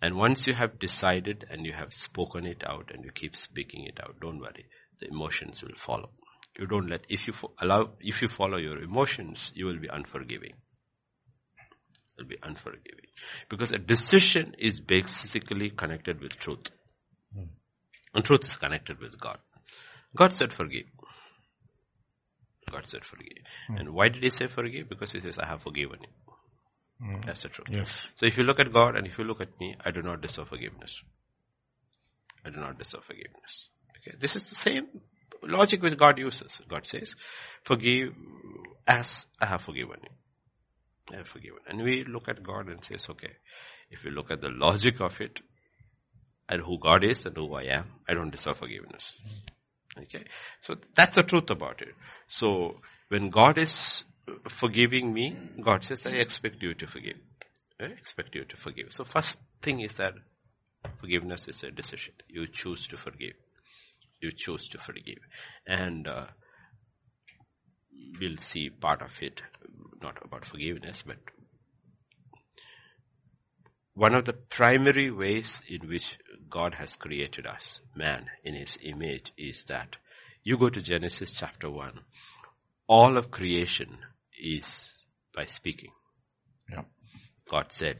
And 0.00 0.16
once 0.16 0.46
you 0.46 0.54
have 0.54 0.78
decided 0.78 1.46
and 1.50 1.64
you 1.64 1.72
have 1.72 1.92
spoken 1.92 2.46
it 2.46 2.62
out 2.66 2.90
and 2.92 3.04
you 3.04 3.10
keep 3.12 3.36
speaking 3.36 3.84
it 3.86 3.98
out, 4.02 4.20
don't 4.20 4.40
worry, 4.40 4.66
the 5.00 5.08
emotions 5.08 5.62
will 5.62 5.76
follow. 5.76 6.10
You 6.58 6.66
don't 6.66 6.88
let, 6.88 7.02
if 7.08 7.26
you 7.26 7.32
fo- 7.32 7.52
allow, 7.60 7.90
if 8.00 8.20
you 8.20 8.28
follow 8.28 8.58
your 8.58 8.78
emotions, 8.82 9.50
you 9.54 9.66
will 9.66 9.78
be 9.78 9.88
unforgiving. 9.88 10.54
You'll 12.16 12.28
be 12.28 12.38
unforgiving. 12.42 13.06
Because 13.48 13.72
a 13.72 13.78
decision 13.78 14.54
is 14.58 14.80
basically 14.80 15.70
connected 15.70 16.20
with 16.20 16.36
truth. 16.36 16.70
Hmm. 17.34 17.44
And 18.14 18.24
truth 18.24 18.46
is 18.46 18.56
connected 18.56 19.00
with 19.00 19.18
God. 19.18 19.38
God 20.14 20.32
said 20.34 20.52
forgive. 20.52 20.86
God 22.70 22.86
said 22.86 23.04
forgive. 23.04 23.44
Hmm. 23.68 23.76
And 23.76 23.90
why 23.90 24.08
did 24.08 24.22
he 24.22 24.30
say 24.30 24.46
forgive? 24.46 24.88
Because 24.88 25.12
he 25.12 25.20
says, 25.20 25.38
I 25.38 25.46
have 25.46 25.62
forgiven 25.62 26.00
you. 26.02 27.06
Hmm. 27.06 27.20
That's 27.26 27.42
the 27.42 27.48
truth. 27.48 27.68
Yes. 27.70 28.00
So 28.16 28.26
if 28.26 28.36
you 28.36 28.44
look 28.44 28.60
at 28.60 28.72
God 28.72 28.96
and 28.96 29.06
if 29.06 29.18
you 29.18 29.24
look 29.24 29.40
at 29.40 29.58
me, 29.58 29.74
I 29.84 29.90
do 29.90 30.02
not 30.02 30.20
deserve 30.20 30.48
forgiveness. 30.48 31.02
I 32.44 32.50
do 32.50 32.56
not 32.56 32.78
deserve 32.78 33.04
forgiveness. 33.04 33.68
Okay. 33.98 34.16
This 34.20 34.36
is 34.36 34.48
the 34.48 34.56
same 34.56 34.88
logic 35.42 35.82
which 35.82 35.96
God 35.96 36.18
uses. 36.18 36.60
God 36.68 36.86
says, 36.86 37.14
forgive 37.64 38.12
as 38.86 39.26
I 39.40 39.46
have 39.46 39.62
forgiven 39.62 39.96
you. 40.02 40.10
Forgiven. 41.24 41.58
And 41.68 41.82
we 41.82 42.04
look 42.04 42.28
at 42.28 42.42
God 42.42 42.68
and 42.68 42.82
says, 42.84 43.06
okay, 43.10 43.32
if 43.90 44.04
you 44.04 44.10
look 44.12 44.30
at 44.30 44.40
the 44.40 44.48
logic 44.48 45.00
of 45.00 45.20
it 45.20 45.40
and 46.48 46.62
who 46.62 46.78
God 46.78 47.04
is 47.04 47.26
and 47.26 47.36
who 47.36 47.54
I 47.54 47.64
am, 47.64 47.84
I 48.08 48.14
don't 48.14 48.30
deserve 48.30 48.58
forgiveness. 48.58 49.14
Okay. 49.98 50.24
So 50.62 50.76
that's 50.94 51.16
the 51.16 51.22
truth 51.22 51.50
about 51.50 51.82
it. 51.82 51.94
So 52.28 52.80
when 53.08 53.30
God 53.30 53.58
is 53.58 54.04
forgiving 54.48 55.12
me, 55.12 55.36
God 55.62 55.84
says, 55.84 56.06
I 56.06 56.10
expect 56.10 56.62
you 56.62 56.74
to 56.74 56.86
forgive. 56.86 57.16
I 57.80 57.86
expect 57.86 58.34
you 58.34 58.44
to 58.44 58.56
forgive. 58.56 58.92
So 58.92 59.04
first 59.04 59.36
thing 59.60 59.80
is 59.80 59.92
that 59.94 60.14
forgiveness 61.00 61.48
is 61.48 61.62
a 61.64 61.70
decision. 61.70 62.14
You 62.28 62.46
choose 62.46 62.88
to 62.88 62.96
forgive. 62.96 63.34
You 64.20 64.30
choose 64.30 64.68
to 64.68 64.78
forgive. 64.78 65.18
And 65.66 66.06
uh, 66.06 66.26
we'll 68.20 68.38
see 68.38 68.70
part 68.70 69.02
of 69.02 69.10
it, 69.20 69.42
not 70.00 70.18
about 70.24 70.44
forgiveness, 70.44 71.02
but 71.06 71.18
one 73.94 74.14
of 74.14 74.24
the 74.24 74.32
primary 74.32 75.10
ways 75.10 75.60
in 75.68 75.88
which 75.88 76.16
God 76.50 76.74
has 76.74 76.96
created 76.96 77.46
us, 77.46 77.80
man, 77.94 78.26
in 78.42 78.54
his 78.54 78.78
image, 78.82 79.32
is 79.36 79.64
that 79.68 79.96
you 80.44 80.56
go 80.58 80.70
to 80.70 80.80
Genesis 80.80 81.34
chapter 81.38 81.70
1, 81.70 82.00
all 82.86 83.16
of 83.16 83.30
creation 83.30 83.98
is 84.40 84.64
by 85.34 85.46
speaking. 85.46 85.90
Yeah. 86.70 86.82
God 87.50 87.66
said, 87.68 87.98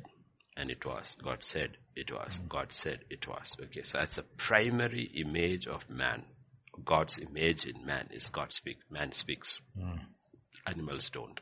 and 0.56 0.70
it 0.70 0.84
was. 0.84 1.14
God 1.22 1.44
said, 1.44 1.76
it 1.94 2.10
was. 2.10 2.32
Mm-hmm. 2.34 2.48
God 2.48 2.72
said, 2.72 3.00
it 3.10 3.26
was. 3.28 3.54
Okay, 3.64 3.82
so 3.84 3.98
that's 3.98 4.18
a 4.18 4.22
primary 4.22 5.10
image 5.14 5.66
of 5.66 5.88
man. 5.88 6.24
God's 6.84 7.18
image 7.18 7.66
in 7.66 7.84
man 7.84 8.08
is 8.12 8.28
God 8.32 8.52
speak. 8.52 8.78
Man 8.90 9.12
speaks. 9.12 9.60
Hmm. 9.78 9.96
Animals 10.66 11.10
don't. 11.10 11.40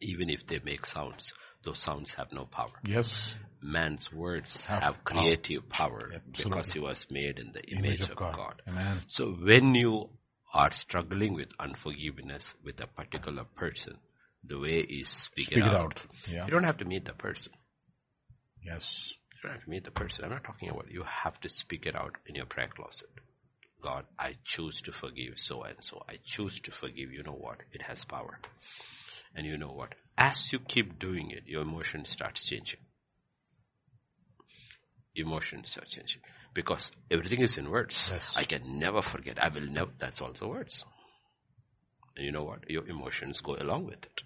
Even 0.00 0.30
if 0.30 0.46
they 0.46 0.60
make 0.64 0.86
sounds, 0.86 1.32
those 1.64 1.78
sounds 1.78 2.14
have 2.14 2.32
no 2.32 2.44
power. 2.44 2.72
Yes. 2.86 3.34
Man's 3.60 4.12
words 4.12 4.64
Have 4.66 4.82
have, 4.82 5.04
creative 5.04 5.68
power 5.68 6.12
Absolutely. 6.14 6.44
because 6.44 6.72
he 6.72 6.78
was 6.78 7.06
made 7.10 7.38
in 7.38 7.52
the 7.52 7.62
image, 7.62 8.00
of, 8.02 8.14
God. 8.14 8.62
Amen. 8.68 9.02
So 9.08 9.32
when 9.32 9.74
you 9.74 10.10
are 10.54 10.70
struggling 10.72 11.34
with 11.34 11.48
unforgiveness 11.58 12.54
with 12.64 12.80
a 12.80 12.86
particular 12.86 13.44
person, 13.56 13.96
the 14.44 14.58
way 14.58 14.78
is 14.78 15.08
speak, 15.08 15.46
Speak 15.46 15.58
it, 15.58 15.64
it 15.66 15.74
out. 15.74 15.80
out. 15.98 16.06
Yeah. 16.30 16.44
You 16.44 16.52
don't 16.52 16.64
have 16.64 16.78
to 16.78 16.84
meet 16.84 17.04
the 17.04 17.12
person. 17.12 17.52
Yes. 18.64 19.12
You 19.34 19.40
don't 19.48 19.52
have 19.56 19.64
to 19.64 19.70
meet 19.70 19.84
the 19.84 19.90
person. 19.90 20.24
I'm 20.24 20.30
not 20.30 20.44
talking 20.44 20.68
about 20.70 20.90
you 20.90 21.02
have 21.24 21.40
to 21.40 21.48
speak 21.48 21.86
it 21.86 21.96
out 21.96 22.14
in 22.26 22.34
your 22.36 22.46
prayer 22.46 22.68
closet. 22.74 23.08
God, 23.82 24.04
I 24.18 24.34
choose 24.44 24.80
to 24.82 24.92
forgive 24.92 25.34
so 25.36 25.62
and 25.62 25.76
so. 25.80 26.02
I 26.08 26.18
choose 26.24 26.60
to 26.60 26.70
forgive. 26.70 27.12
You 27.12 27.22
know 27.22 27.32
what? 27.38 27.58
It 27.72 27.82
has 27.82 28.04
power. 28.04 28.40
And 29.34 29.46
you 29.46 29.56
know 29.56 29.72
what? 29.72 29.94
As 30.16 30.52
you 30.52 30.58
keep 30.58 30.98
doing 30.98 31.30
it, 31.30 31.44
your 31.46 31.62
emotion 31.62 32.04
starts 32.04 32.44
changing. 32.44 32.80
Emotions 35.14 35.70
start 35.70 35.88
changing. 35.88 36.22
Because 36.54 36.90
everything 37.10 37.40
is 37.40 37.56
in 37.56 37.70
words. 37.70 38.08
Yes. 38.10 38.34
I 38.36 38.44
can 38.44 38.78
never 38.78 39.00
forget. 39.00 39.42
I 39.42 39.48
will 39.48 39.66
never. 39.66 39.90
That's 39.98 40.20
also 40.20 40.48
words. 40.48 40.84
And 42.16 42.26
you 42.26 42.32
know 42.32 42.44
what? 42.44 42.68
Your 42.68 42.86
emotions 42.88 43.40
go 43.40 43.54
along 43.54 43.86
with 43.86 44.04
it. 44.04 44.22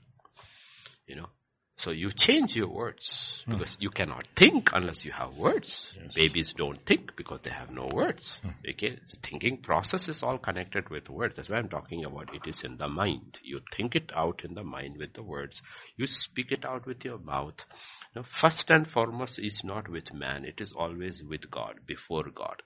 You 1.07 1.17
know? 1.17 1.29
So 1.77 1.91
you 1.91 2.11
change 2.11 2.55
your 2.55 2.69
words 2.69 3.43
hmm. 3.45 3.53
because 3.53 3.77
you 3.81 3.91
cannot 3.91 4.27
think 4.37 4.71
unless 4.73 5.05
you 5.05 5.13
have 5.13 5.37
words. 5.37 5.93
Babies 6.15 6.53
don't 6.57 6.85
think 6.85 7.17
because 7.17 7.41
they 7.43 7.51
have 7.51 7.71
no 7.71 7.89
words. 7.93 8.41
Hmm. 8.43 8.51
Okay, 8.69 8.99
thinking 9.23 9.57
process 9.57 10.09
is 10.09 10.23
all 10.23 10.39
connected 10.39 10.91
with 10.91 11.09
words. 11.09 11.37
That's 11.37 11.49
why 11.49 11.57
I'm 11.59 11.69
talking 11.69 12.05
about. 12.05 12.35
It 12.35 12.47
is 12.47 12.63
in 12.63 12.77
the 12.77 12.89
mind. 12.89 13.39
You 13.43 13.61
think 13.75 13.97
it 13.97 14.13
out 14.15 14.43
in 14.45 14.55
the 14.55 14.65
mind 14.65 14.97
with 14.99 15.15
the 15.15 15.23
words. 15.23 15.61
You 15.97 16.07
speak 16.07 16.53
it 16.53 16.65
out 16.65 16.87
with 16.87 17.05
your 17.05 17.19
mouth. 17.19 17.65
Now, 18.15 18.23
first 18.23 18.71
and 18.71 18.89
foremost 18.89 19.39
is 19.39 19.63
not 19.65 19.89
with 19.89 20.13
man. 20.13 20.45
It 20.45 20.61
is 20.61 20.73
always 20.73 21.23
with 21.25 21.51
God, 21.51 21.81
before 21.87 22.25
God 22.35 22.63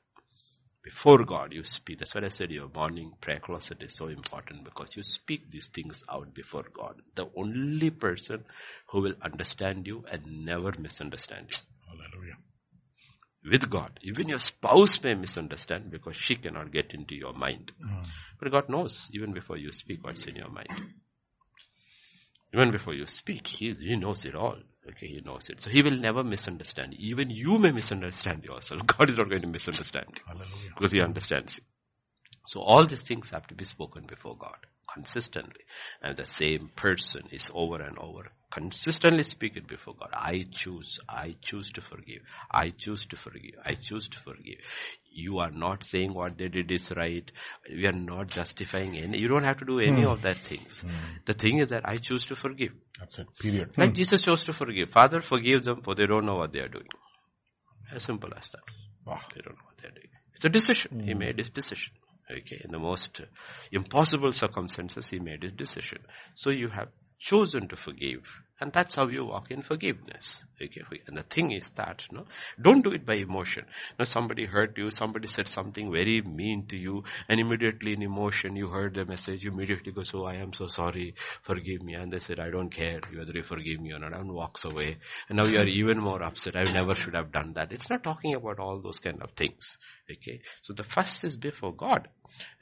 before 0.86 1.24
God, 1.24 1.52
you 1.52 1.64
speak. 1.64 1.98
That's 1.98 2.14
what 2.14 2.22
I 2.22 2.28
said 2.28 2.52
your 2.52 2.68
morning 2.72 3.10
prayer 3.20 3.40
closet 3.40 3.82
is 3.82 3.96
so 3.96 4.06
important 4.06 4.62
because 4.62 4.96
you 4.96 5.02
speak 5.02 5.50
these 5.50 5.68
things 5.74 6.04
out 6.08 6.32
before 6.32 6.62
God. 6.72 7.02
The 7.16 7.28
only 7.36 7.90
person 7.90 8.44
who 8.90 9.00
will 9.00 9.14
understand 9.20 9.88
you 9.88 10.04
and 10.08 10.44
never 10.44 10.72
misunderstand 10.78 11.46
you. 11.50 11.56
Hallelujah. 11.88 12.36
With 13.50 13.68
God, 13.68 13.98
even 14.02 14.28
your 14.28 14.38
spouse 14.38 15.02
may 15.02 15.14
misunderstand 15.14 15.90
because 15.90 16.16
she 16.16 16.36
cannot 16.36 16.70
get 16.70 16.94
into 16.94 17.16
your 17.16 17.32
mind. 17.32 17.72
Hmm. 17.82 18.04
But 18.38 18.52
God 18.52 18.68
knows 18.68 19.08
even 19.12 19.32
before 19.32 19.56
you 19.56 19.72
speak 19.72 20.04
what's 20.04 20.24
in 20.26 20.36
your 20.36 20.50
mind. 20.50 20.68
Even 22.54 22.70
before 22.70 22.94
you 22.94 23.08
speak, 23.08 23.48
he, 23.48 23.74
he 23.74 23.96
knows 23.96 24.24
it 24.24 24.36
all. 24.36 24.58
Okay, 24.88 25.08
he 25.08 25.20
knows 25.24 25.48
it. 25.48 25.62
So 25.62 25.70
he 25.70 25.82
will 25.82 25.96
never 25.96 26.22
misunderstand. 26.22 26.94
Even 26.98 27.30
you 27.30 27.58
may 27.58 27.72
misunderstand 27.72 28.44
yourself. 28.44 28.86
God 28.86 29.10
is 29.10 29.16
not 29.16 29.28
going 29.28 29.42
to 29.42 29.48
misunderstand 29.48 30.06
you 30.16 30.22
Hallelujah. 30.26 30.70
because 30.76 30.92
he 30.92 31.00
understands 31.00 31.58
you. 31.58 31.64
So 32.46 32.60
all 32.60 32.86
these 32.86 33.02
things 33.02 33.28
have 33.32 33.46
to 33.48 33.54
be 33.54 33.64
spoken 33.64 34.06
before 34.06 34.36
God 34.36 34.58
consistently. 34.96 35.64
And 36.02 36.16
the 36.16 36.26
same 36.26 36.70
person 36.74 37.22
is 37.30 37.50
over 37.54 37.80
and 37.82 37.98
over. 37.98 38.24
Consistently 38.50 39.24
speak 39.24 39.56
it 39.56 39.66
before 39.68 39.94
God. 39.98 40.10
I 40.12 40.44
choose, 40.50 40.98
I 41.08 41.34
choose 41.42 41.70
to 41.72 41.80
forgive. 41.82 42.22
I 42.50 42.70
choose 42.70 43.04
to 43.06 43.16
forgive. 43.16 43.56
I 43.64 43.74
choose 43.74 44.08
to 44.08 44.18
forgive. 44.18 44.60
You 45.12 45.38
are 45.38 45.50
not 45.50 45.84
saying 45.84 46.14
what 46.14 46.38
they 46.38 46.48
did 46.48 46.70
is 46.70 46.90
right. 46.96 47.30
We 47.68 47.86
are 47.86 47.92
not 47.92 48.28
justifying 48.28 48.96
any. 48.96 49.18
You 49.20 49.28
don't 49.28 49.44
have 49.44 49.58
to 49.58 49.66
do 49.66 49.78
any 49.80 50.02
hmm. 50.02 50.08
of 50.08 50.22
that 50.22 50.38
things. 50.38 50.78
Hmm. 50.78 50.88
The 51.26 51.34
thing 51.34 51.58
is 51.58 51.68
that 51.68 51.86
I 51.88 51.98
choose 51.98 52.26
to 52.26 52.36
forgive. 52.36 52.72
That's 52.98 53.18
it. 53.18 53.26
Period. 53.38 53.72
Like 53.76 53.90
hmm. 53.90 53.96
Jesus 53.96 54.22
chose 54.22 54.44
to 54.44 54.52
forgive. 54.52 54.90
Father, 54.90 55.20
forgive 55.20 55.64
them 55.64 55.82
for 55.82 55.94
they 55.94 56.06
don't 56.06 56.24
know 56.24 56.36
what 56.36 56.52
they 56.52 56.60
are 56.60 56.68
doing. 56.68 56.88
As 57.92 58.02
simple 58.02 58.30
as 58.36 58.48
that. 58.50 58.66
Wow. 59.06 59.20
They 59.34 59.40
don't 59.42 59.56
know 59.56 59.66
what 59.66 59.78
they're 59.82 59.90
doing. 59.90 60.12
It's 60.34 60.44
a 60.44 60.48
decision. 60.48 61.00
He 61.00 61.14
made 61.14 61.38
his 61.38 61.50
decision. 61.50 61.92
Okay. 62.30 62.60
In 62.64 62.72
the 62.72 62.78
most 62.78 63.20
impossible 63.70 64.32
circumstances, 64.32 65.08
he 65.08 65.18
made 65.18 65.42
his 65.42 65.52
decision. 65.52 65.98
So 66.34 66.50
you 66.50 66.68
have 66.68 66.88
chosen 67.18 67.68
to 67.68 67.76
forgive. 67.76 68.24
And 68.58 68.72
that's 68.72 68.94
how 68.94 69.08
you 69.08 69.26
walk 69.26 69.50
in 69.50 69.60
forgiveness. 69.60 70.42
Okay. 70.60 70.80
And 71.06 71.18
the 71.18 71.22
thing 71.22 71.52
is 71.52 71.70
that, 71.76 72.04
no, 72.10 72.24
don't 72.60 72.82
do 72.82 72.92
it 72.92 73.04
by 73.04 73.16
emotion. 73.16 73.66
Now 73.98 74.06
somebody 74.06 74.46
hurt 74.46 74.78
you, 74.78 74.90
somebody 74.90 75.28
said 75.28 75.46
something 75.48 75.92
very 75.92 76.22
mean 76.22 76.66
to 76.68 76.76
you, 76.76 77.04
and 77.28 77.38
immediately 77.38 77.92
in 77.92 78.02
emotion 78.02 78.56
you 78.56 78.68
heard 78.68 78.94
the 78.94 79.04
message, 79.04 79.44
you 79.44 79.52
immediately 79.52 79.92
go, 79.92 80.02
so 80.02 80.24
I 80.24 80.36
am 80.36 80.54
so 80.54 80.68
sorry, 80.68 81.14
forgive 81.42 81.82
me. 81.82 81.94
And 81.94 82.10
they 82.10 82.18
said, 82.18 82.40
I 82.40 82.48
don't 82.50 82.70
care 82.70 83.00
whether 83.14 83.32
you 83.32 83.42
forgive 83.42 83.80
me 83.80 83.92
or 83.92 83.98
not, 83.98 84.14
and 84.14 84.32
walks 84.32 84.64
away. 84.64 84.96
And 85.28 85.36
now 85.36 85.44
you 85.44 85.58
are 85.58 85.66
even 85.66 85.98
more 85.98 86.22
upset. 86.22 86.56
I 86.56 86.64
never 86.64 86.94
should 86.94 87.14
have 87.14 87.32
done 87.32 87.52
that. 87.54 87.72
It's 87.72 87.90
not 87.90 88.02
talking 88.02 88.34
about 88.34 88.58
all 88.58 88.80
those 88.80 89.00
kind 89.00 89.20
of 89.20 89.32
things. 89.32 89.76
Okay. 90.10 90.40
So 90.62 90.72
the 90.72 90.84
first 90.84 91.24
is 91.24 91.36
before 91.36 91.74
God. 91.74 92.08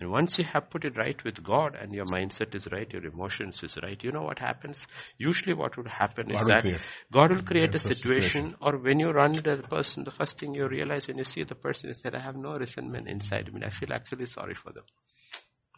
And 0.01 0.11
once 0.11 0.39
you 0.39 0.45
have 0.45 0.71
put 0.71 0.85
it 0.85 0.97
right 0.97 1.23
with 1.25 1.43
God 1.43 1.75
and 1.75 1.95
your 1.95 2.05
mindset 2.07 2.55
is 2.55 2.67
right, 2.71 2.91
your 2.93 3.05
emotions 3.05 3.63
is 3.63 3.79
right, 3.83 4.03
you 4.03 4.13
know 4.13 4.23
what 4.23 4.39
happens? 4.39 4.87
Usually 5.19 5.55
what 5.55 5.77
would 5.85 5.93
happen 5.93 6.31
is 6.31 6.43
God 6.43 6.47
will 6.47 6.55
that 6.55 6.63
create. 6.63 6.81
God 7.13 7.31
will 7.33 7.43
create 7.43 7.75
a 7.75 7.79
situation, 7.79 8.31
situation. 8.31 8.57
or 8.61 8.79
when 8.79 8.99
you 8.99 9.11
run 9.11 9.37
into 9.37 9.57
the 9.57 9.63
person, 9.63 10.05
the 10.05 10.11
first 10.11 10.39
thing 10.39 10.55
you 10.55 10.67
realize 10.67 11.07
when 11.07 11.19
you 11.19 11.25
see 11.25 11.45
the 11.45 11.55
person 11.55 11.91
is 11.91 12.03
that 12.03 12.15
I 12.15 12.21
have 12.21 12.37
no 12.37 12.57
resentment 12.57 13.09
inside 13.09 13.53
me. 13.53 13.63
I 13.65 13.71
feel 13.71 13.93
actually 13.93 14.27
sorry 14.27 14.55
for 14.55 14.73
them. 14.73 14.85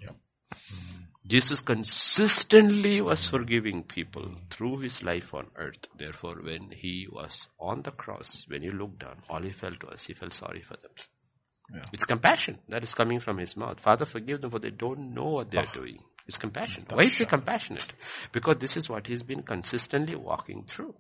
Yeah. 0.00 0.10
Mm-hmm. 0.54 0.96
Jesus 1.26 1.60
consistently 1.60 3.00
was 3.00 3.20
mm-hmm. 3.20 3.36
forgiving 3.36 3.82
people 3.82 4.30
through 4.50 4.78
his 4.80 5.02
life 5.02 5.34
on 5.34 5.48
earth. 5.56 5.86
Therefore, 5.98 6.36
when 6.42 6.70
he 6.70 7.08
was 7.10 7.48
on 7.58 7.82
the 7.82 7.90
cross, 7.90 8.44
when 8.48 8.62
he 8.62 8.70
looked 8.70 9.00
down, 9.00 9.22
all 9.28 9.42
he 9.42 9.52
felt 9.52 9.82
was 9.82 10.04
he 10.04 10.14
felt 10.14 10.32
sorry 10.32 10.62
for 10.62 10.76
them. 10.76 10.92
Yeah. 11.74 11.82
It's 11.92 12.04
compassion 12.04 12.58
that 12.68 12.84
is 12.84 12.94
coming 12.94 13.18
from 13.18 13.38
his 13.38 13.56
mouth. 13.56 13.80
Father, 13.80 14.04
forgive 14.04 14.40
them 14.40 14.52
for 14.52 14.60
they 14.60 14.70
don't 14.70 15.14
know 15.14 15.30
what 15.30 15.50
they're 15.50 15.66
ah. 15.66 15.74
doing. 15.74 15.98
It's 16.26 16.36
compassion. 16.38 16.84
Why 16.92 17.04
is 17.04 17.16
he 17.16 17.24
compassionate? 17.24 17.92
Because 18.32 18.56
this 18.58 18.76
is 18.76 18.88
what 18.88 19.06
he's 19.06 19.22
been 19.22 19.42
consistently 19.42 20.16
walking 20.16 20.64
through. 20.66 20.94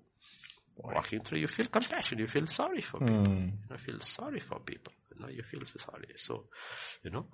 Walking 0.76 1.20
through, 1.20 1.38
you 1.38 1.46
feel 1.48 1.66
compassion, 1.66 2.18
you 2.18 2.26
feel 2.26 2.46
sorry 2.46 2.82
for 2.82 3.00
people. 3.00 3.24
Hmm. 3.24 3.48
You 3.70 3.78
feel 3.78 4.00
sorry 4.00 4.40
for 4.40 4.60
people. 4.60 4.92
You 5.14 5.22
know, 5.22 5.28
you 5.28 5.42
feel 5.50 5.62
sorry. 5.78 6.08
So, 6.16 6.44
you 7.02 7.10
know, 7.10 7.26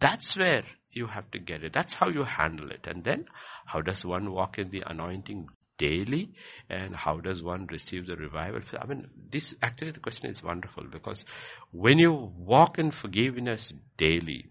that's 0.00 0.36
where 0.36 0.64
you 0.92 1.06
have 1.06 1.30
to 1.32 1.38
get 1.38 1.62
it. 1.62 1.74
That's 1.74 1.92
how 1.92 2.08
you 2.08 2.24
handle 2.24 2.70
it. 2.70 2.86
And 2.86 3.04
then, 3.04 3.26
how 3.66 3.82
does 3.82 4.04
one 4.04 4.32
walk 4.32 4.58
in 4.58 4.70
the 4.70 4.82
anointing 4.86 5.48
daily? 5.78 6.32
And 6.70 6.96
how 6.96 7.20
does 7.20 7.42
one 7.42 7.66
receive 7.70 8.06
the 8.06 8.16
revival? 8.16 8.62
I 8.80 8.86
mean, 8.86 9.08
this 9.30 9.54
actually 9.62 9.90
the 9.90 10.00
question 10.00 10.30
is 10.30 10.42
wonderful 10.42 10.84
because 10.90 11.24
when 11.72 11.98
you 11.98 12.32
walk 12.38 12.78
in 12.78 12.90
forgiveness 12.90 13.72
daily, 13.98 14.46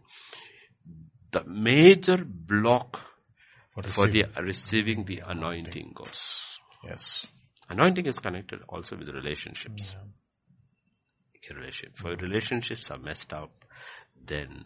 the 1.35 1.43
major 1.43 2.17
block 2.25 2.99
For 3.73 3.83
for 3.83 4.07
the 4.07 4.25
receiving. 4.41 5.03
the 5.05 5.21
anointing 5.25 5.91
goes. 5.93 6.15
Yes. 6.87 7.25
Anointing 7.69 8.05
is 8.05 8.19
connected 8.19 8.61
also 8.69 8.95
with 8.95 9.09
relationships. 9.09 9.93
Your 11.49 11.59
relationship. 11.59 11.97
For 11.97 12.15
relationships 12.15 12.89
are 12.89 12.97
messed 12.97 13.33
up, 13.33 13.51
then 14.33 14.65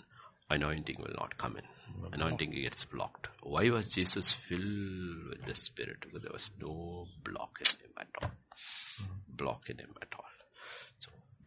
anointing 0.50 0.98
will 1.00 1.16
not 1.18 1.38
come 1.38 1.58
in. 1.58 1.68
Anointing 2.14 2.52
gets 2.52 2.86
blocked. 2.86 3.28
Why 3.42 3.70
was 3.70 3.88
Jesus 3.88 4.34
filled 4.48 5.30
with 5.30 5.46
the 5.46 5.56
Spirit? 5.56 5.98
Because 6.02 6.22
there 6.22 6.32
was 6.32 6.48
no 6.62 7.08
block 7.26 7.58
in 7.66 7.72
him 7.84 7.94
at 8.00 8.08
all. 8.22 8.30
Mm-hmm. 8.30 9.36
Block 9.42 9.70
in 9.70 9.80
him 9.80 9.94
at 10.02 10.10
all. 10.18 10.29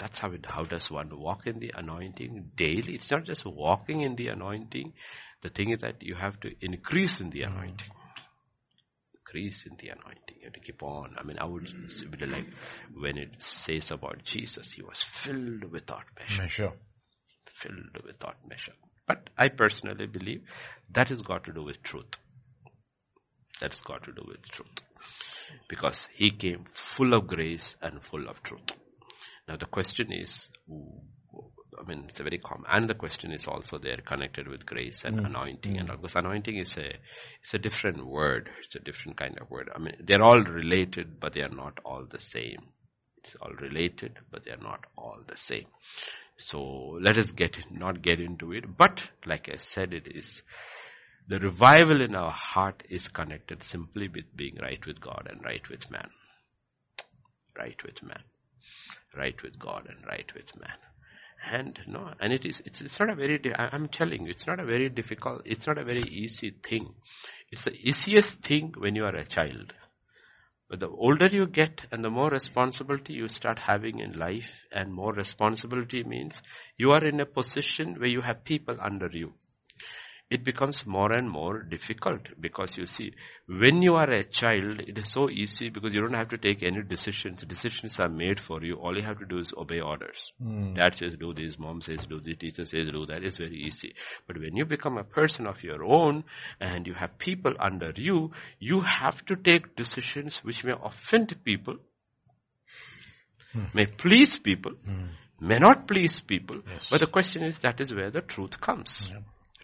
That's 0.02 0.18
how 0.18 0.32
it, 0.32 0.44
how 0.48 0.64
does 0.64 0.90
one 0.90 1.16
walk 1.16 1.46
in 1.46 1.60
the 1.60 1.72
anointing 1.76 2.50
daily? 2.56 2.96
It's 2.96 3.08
not 3.12 3.22
just 3.22 3.46
walking 3.46 4.00
in 4.00 4.16
the 4.16 4.28
anointing. 4.28 4.94
The 5.42 5.48
thing 5.48 5.70
is 5.70 5.78
that 5.82 6.02
you 6.02 6.16
have 6.16 6.40
to 6.40 6.50
increase 6.60 7.20
in 7.20 7.30
the 7.30 7.42
hmm. 7.42 7.52
anointing 7.52 7.90
increase 9.14 9.64
in 9.64 9.76
the 9.78 9.90
anointing. 9.90 10.36
You 10.40 10.46
have 10.46 10.54
to 10.54 10.60
keep 10.60 10.82
on. 10.82 11.14
I 11.16 11.22
mean, 11.22 11.38
I 11.38 11.44
would 11.44 11.68
hmm. 11.68 12.10
be 12.10 12.26
like 12.26 12.48
when 12.98 13.16
it 13.16 13.30
says 13.38 13.92
about 13.92 14.24
Jesus, 14.24 14.72
he 14.72 14.82
was 14.82 15.00
filled 15.00 15.70
without 15.70 16.02
measure, 16.18 16.34
hmm, 16.34 16.42
Measure. 16.42 16.72
filled 17.54 18.04
without 18.04 18.36
measure. 18.48 18.72
But 19.06 19.30
I 19.38 19.50
personally 19.50 20.06
believe 20.06 20.42
that 20.90 21.10
has 21.10 21.22
got 21.22 21.44
to 21.44 21.52
do 21.52 21.62
with 21.62 21.80
truth. 21.84 22.16
That's 23.60 23.80
got 23.82 24.02
to 24.02 24.12
do 24.12 24.24
with 24.26 24.42
truth. 24.48 24.82
Because 25.68 26.08
he 26.12 26.32
came 26.32 26.64
full 26.74 27.14
of 27.14 27.28
grace 27.28 27.76
and 27.80 28.02
full 28.02 28.28
of 28.28 28.42
truth. 28.42 28.72
Now 29.48 29.56
the 29.56 29.66
question 29.66 30.12
is, 30.12 30.48
I 30.70 31.88
mean, 31.88 32.04
it's 32.08 32.20
a 32.20 32.22
very 32.22 32.38
common, 32.38 32.66
and 32.70 32.88
the 32.88 32.94
question 32.94 33.32
is 33.32 33.46
also 33.46 33.78
there 33.78 33.98
connected 33.98 34.46
with 34.46 34.66
grace 34.66 35.02
and 35.04 35.18
mm. 35.18 35.26
anointing, 35.26 35.78
and 35.78 35.88
mm. 35.88 35.92
all, 35.92 35.96
because 35.96 36.16
anointing 36.16 36.56
is 36.56 36.76
a, 36.76 36.92
it's 37.42 37.54
a 37.54 37.58
different 37.58 38.06
word. 38.06 38.50
It's 38.64 38.76
a 38.76 38.80
different 38.80 39.16
kind 39.16 39.38
of 39.40 39.50
word. 39.50 39.70
I 39.74 39.78
mean, 39.78 39.96
they're 40.00 40.22
all 40.22 40.40
related, 40.42 41.18
but 41.18 41.32
they 41.32 41.42
are 41.42 41.48
not 41.48 41.78
all 41.84 42.06
the 42.08 42.20
same. 42.20 42.68
It's 43.18 43.34
all 43.40 43.52
related, 43.60 44.18
but 44.30 44.44
they 44.44 44.50
are 44.50 44.62
not 44.62 44.84
all 44.96 45.18
the 45.26 45.36
same. 45.36 45.66
So 46.38 46.98
let 47.00 47.16
us 47.16 47.30
get 47.30 47.58
not 47.70 48.02
get 48.02 48.20
into 48.20 48.52
it. 48.52 48.76
But 48.76 49.02
like 49.26 49.48
I 49.48 49.58
said, 49.58 49.92
it 49.92 50.08
is 50.08 50.42
the 51.28 51.38
revival 51.38 52.02
in 52.02 52.14
our 52.16 52.30
heart 52.30 52.82
is 52.90 53.08
connected 53.08 53.62
simply 53.62 54.08
with 54.08 54.34
being 54.34 54.56
right 54.60 54.84
with 54.84 55.00
God 55.00 55.28
and 55.30 55.44
right 55.44 55.68
with 55.70 55.90
man. 55.90 56.10
Right 57.56 57.80
with 57.84 58.02
man. 58.02 58.22
Right 59.16 59.40
with 59.42 59.58
God 59.58 59.86
and 59.88 60.04
right 60.06 60.30
with 60.34 60.58
man. 60.58 60.78
And 61.50 61.80
no, 61.88 62.12
and 62.20 62.32
it 62.32 62.44
is, 62.44 62.62
it's, 62.64 62.80
it's 62.80 63.00
not 63.00 63.10
a 63.10 63.14
very, 63.16 63.40
I'm 63.56 63.88
telling 63.88 64.24
you, 64.24 64.30
it's 64.30 64.46
not 64.46 64.60
a 64.60 64.64
very 64.64 64.88
difficult, 64.88 65.42
it's 65.44 65.66
not 65.66 65.78
a 65.78 65.84
very 65.84 66.04
easy 66.04 66.54
thing. 66.62 66.94
It's 67.50 67.64
the 67.64 67.74
easiest 67.74 68.42
thing 68.42 68.74
when 68.78 68.94
you 68.94 69.04
are 69.04 69.16
a 69.16 69.24
child. 69.24 69.72
But 70.70 70.80
the 70.80 70.88
older 70.88 71.26
you 71.26 71.46
get 71.46 71.82
and 71.92 72.02
the 72.02 72.10
more 72.10 72.30
responsibility 72.30 73.12
you 73.12 73.28
start 73.28 73.58
having 73.58 73.98
in 73.98 74.18
life 74.18 74.64
and 74.72 74.94
more 74.94 75.12
responsibility 75.12 76.02
means 76.02 76.40
you 76.78 76.92
are 76.92 77.04
in 77.04 77.20
a 77.20 77.26
position 77.26 77.96
where 77.98 78.08
you 78.08 78.22
have 78.22 78.44
people 78.44 78.78
under 78.80 79.10
you. 79.12 79.34
It 80.32 80.44
becomes 80.44 80.86
more 80.86 81.12
and 81.12 81.28
more 81.28 81.62
difficult 81.62 82.28
because 82.40 82.78
you 82.78 82.86
see, 82.86 83.12
when 83.46 83.82
you 83.82 83.96
are 83.96 84.08
a 84.08 84.24
child, 84.24 84.80
it 84.80 84.96
is 84.96 85.12
so 85.12 85.28
easy 85.28 85.68
because 85.68 85.92
you 85.92 86.00
don't 86.00 86.14
have 86.14 86.30
to 86.30 86.38
take 86.38 86.62
any 86.62 86.82
decisions. 86.82 87.42
Decisions 87.46 88.00
are 88.00 88.08
made 88.08 88.40
for 88.40 88.62
you. 88.64 88.76
All 88.76 88.96
you 88.96 89.02
have 89.02 89.18
to 89.18 89.26
do 89.26 89.40
is 89.40 89.52
obey 89.54 89.80
orders. 89.80 90.32
Hmm. 90.42 90.72
Dad 90.72 90.94
says 90.94 91.16
do 91.20 91.34
this, 91.34 91.58
mom 91.58 91.82
says 91.82 92.06
do 92.08 92.18
this, 92.18 92.38
teacher 92.38 92.64
says 92.64 92.88
do 92.88 93.04
that. 93.04 93.22
It's 93.22 93.36
very 93.36 93.58
easy. 93.58 93.94
But 94.26 94.38
when 94.38 94.56
you 94.56 94.64
become 94.64 94.96
a 94.96 95.04
person 95.04 95.46
of 95.46 95.62
your 95.62 95.84
own 95.84 96.24
and 96.58 96.86
you 96.86 96.94
have 96.94 97.18
people 97.18 97.52
under 97.60 97.92
you, 97.94 98.30
you 98.58 98.80
have 98.80 99.22
to 99.26 99.36
take 99.36 99.76
decisions 99.76 100.38
which 100.42 100.64
may 100.64 100.72
offend 100.82 101.36
people, 101.44 101.76
hmm. 103.52 103.64
may 103.74 103.84
please 103.84 104.38
people, 104.38 104.72
hmm. 104.72 105.08
may 105.42 105.58
not 105.58 105.86
please 105.86 106.20
people. 106.20 106.62
Yes. 106.66 106.86
But 106.90 107.00
the 107.00 107.12
question 107.18 107.42
is 107.42 107.58
that 107.58 107.82
is 107.82 107.92
where 107.92 108.10
the 108.10 108.22
truth 108.22 108.58
comes. 108.62 109.06
The 109.10 109.22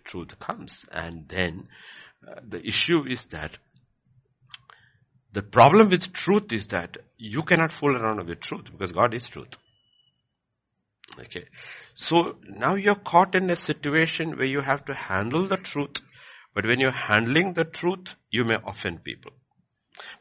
truth 0.09 0.39
comes. 0.41 0.85
And 0.91 1.29
then 1.29 1.69
uh, 2.27 2.41
the 2.47 2.67
issue 2.67 3.05
is 3.09 3.25
that 3.27 3.59
the 5.33 5.43
problem 5.43 5.91
with 5.91 6.13
truth 6.13 6.53
is 6.53 6.67
that 6.69 6.97
you 7.17 7.43
cannot 7.43 7.71
fool 7.71 7.97
around 7.97 8.27
with 8.27 8.41
truth 8.41 8.65
because 8.73 8.91
God 8.91 9.15
is 9.15 9.29
truth. 9.29 9.57
Okay. 11.21 11.45
So 11.95 12.37
now 12.45 12.75
you're 12.75 12.95
caught 12.95 13.35
in 13.35 13.51
a 13.51 13.57
situation 13.57 14.37
where 14.37 14.47
you 14.47 14.61
have 14.61 14.85
to 14.87 14.95
handle 14.95 15.47
the 15.47 15.57
truth. 15.57 15.99
But 16.55 16.67
when 16.67 16.81
you're 16.81 16.91
handling 16.91 17.53
the 17.53 17.65
truth, 17.65 18.15
you 18.31 18.45
may 18.45 18.57
offend 18.67 19.05
people. 19.05 19.33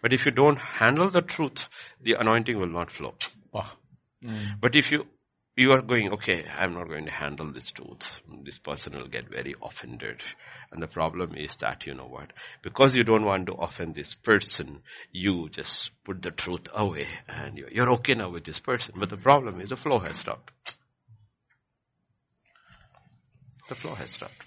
But 0.01 0.13
if 0.13 0.25
you 0.25 0.31
don't 0.31 0.57
handle 0.57 1.09
the 1.09 1.21
truth, 1.21 1.67
the 2.01 2.13
anointing 2.13 2.59
will 2.59 2.67
not 2.67 2.91
flow. 2.91 3.15
Ah. 3.53 3.75
But 4.59 4.75
if 4.75 4.91
you 4.91 5.05
you 5.57 5.71
are 5.71 5.81
going, 5.81 6.13
okay, 6.13 6.45
I'm 6.55 6.75
not 6.75 6.87
going 6.87 7.05
to 7.05 7.11
handle 7.11 7.51
this 7.51 7.71
truth. 7.71 8.07
This 8.43 8.59
person 8.59 8.93
will 8.93 9.07
get 9.07 9.27
very 9.27 9.55
offended. 9.61 10.21
And 10.71 10.83
the 10.83 10.87
problem 10.87 11.33
is 11.35 11.55
that, 11.57 11.87
you 11.87 11.95
know 11.95 12.05
what, 12.05 12.31
because 12.61 12.93
you 12.93 13.03
don't 13.03 13.25
want 13.25 13.47
to 13.47 13.53
offend 13.53 13.95
this 13.95 14.13
person, 14.13 14.81
you 15.11 15.49
just 15.49 15.89
put 16.03 16.21
the 16.21 16.29
truth 16.29 16.67
away 16.73 17.07
and 17.27 17.57
you're, 17.57 17.89
okay 17.93 18.13
now 18.13 18.29
with 18.29 18.43
this 18.43 18.59
person. 18.59 18.93
But 18.95 19.09
the 19.09 19.17
problem 19.17 19.59
is 19.59 19.69
the 19.69 19.77
flow 19.77 19.97
has 19.99 20.19
stopped. 20.19 20.51
The 23.67 23.75
flow 23.75 23.95
has 23.95 24.11
stopped. 24.11 24.43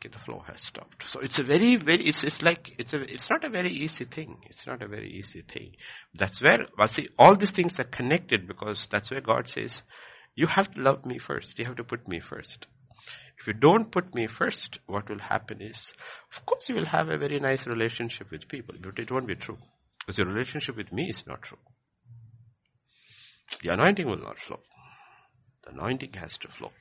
Okay, 0.00 0.10
the 0.10 0.18
flow 0.18 0.42
has 0.46 0.62
stopped. 0.62 1.06
So 1.06 1.20
it's 1.20 1.38
a 1.38 1.42
very, 1.42 1.76
very, 1.76 2.08
it's, 2.08 2.24
it's 2.24 2.40
like, 2.40 2.74
it's 2.78 2.94
a, 2.94 3.02
it's 3.02 3.28
not 3.28 3.44
a 3.44 3.50
very 3.50 3.70
easy 3.70 4.04
thing. 4.06 4.38
It's 4.48 4.66
not 4.66 4.82
a 4.82 4.88
very 4.88 5.10
easy 5.10 5.42
thing. 5.42 5.72
That's 6.14 6.40
where, 6.40 6.66
well, 6.78 6.88
see, 6.88 7.08
all 7.18 7.36
these 7.36 7.50
things 7.50 7.78
are 7.78 7.84
connected 7.84 8.48
because 8.48 8.88
that's 8.90 9.10
where 9.10 9.20
God 9.20 9.50
says, 9.50 9.82
you 10.34 10.46
have 10.46 10.70
to 10.70 10.80
love 10.80 11.04
me 11.04 11.18
first. 11.18 11.58
You 11.58 11.66
have 11.66 11.76
to 11.76 11.84
put 11.84 12.08
me 12.08 12.18
first. 12.18 12.66
If 13.38 13.46
you 13.46 13.52
don't 13.52 13.90
put 13.90 14.14
me 14.14 14.26
first, 14.26 14.78
what 14.86 15.10
will 15.10 15.18
happen 15.18 15.60
is, 15.60 15.92
of 16.32 16.46
course 16.46 16.70
you 16.70 16.76
will 16.76 16.86
have 16.86 17.10
a 17.10 17.18
very 17.18 17.38
nice 17.38 17.66
relationship 17.66 18.30
with 18.30 18.48
people, 18.48 18.76
but 18.82 18.98
it 18.98 19.10
won't 19.10 19.26
be 19.26 19.34
true. 19.34 19.58
Because 19.98 20.16
your 20.16 20.28
relationship 20.28 20.78
with 20.78 20.92
me 20.92 21.10
is 21.10 21.24
not 21.26 21.42
true. 21.42 21.58
The 23.62 23.70
anointing 23.70 24.06
will 24.06 24.18
not 24.18 24.38
flow. 24.38 24.60
The 25.64 25.72
anointing 25.72 26.14
has 26.14 26.38
to 26.38 26.48
flow. 26.48 26.72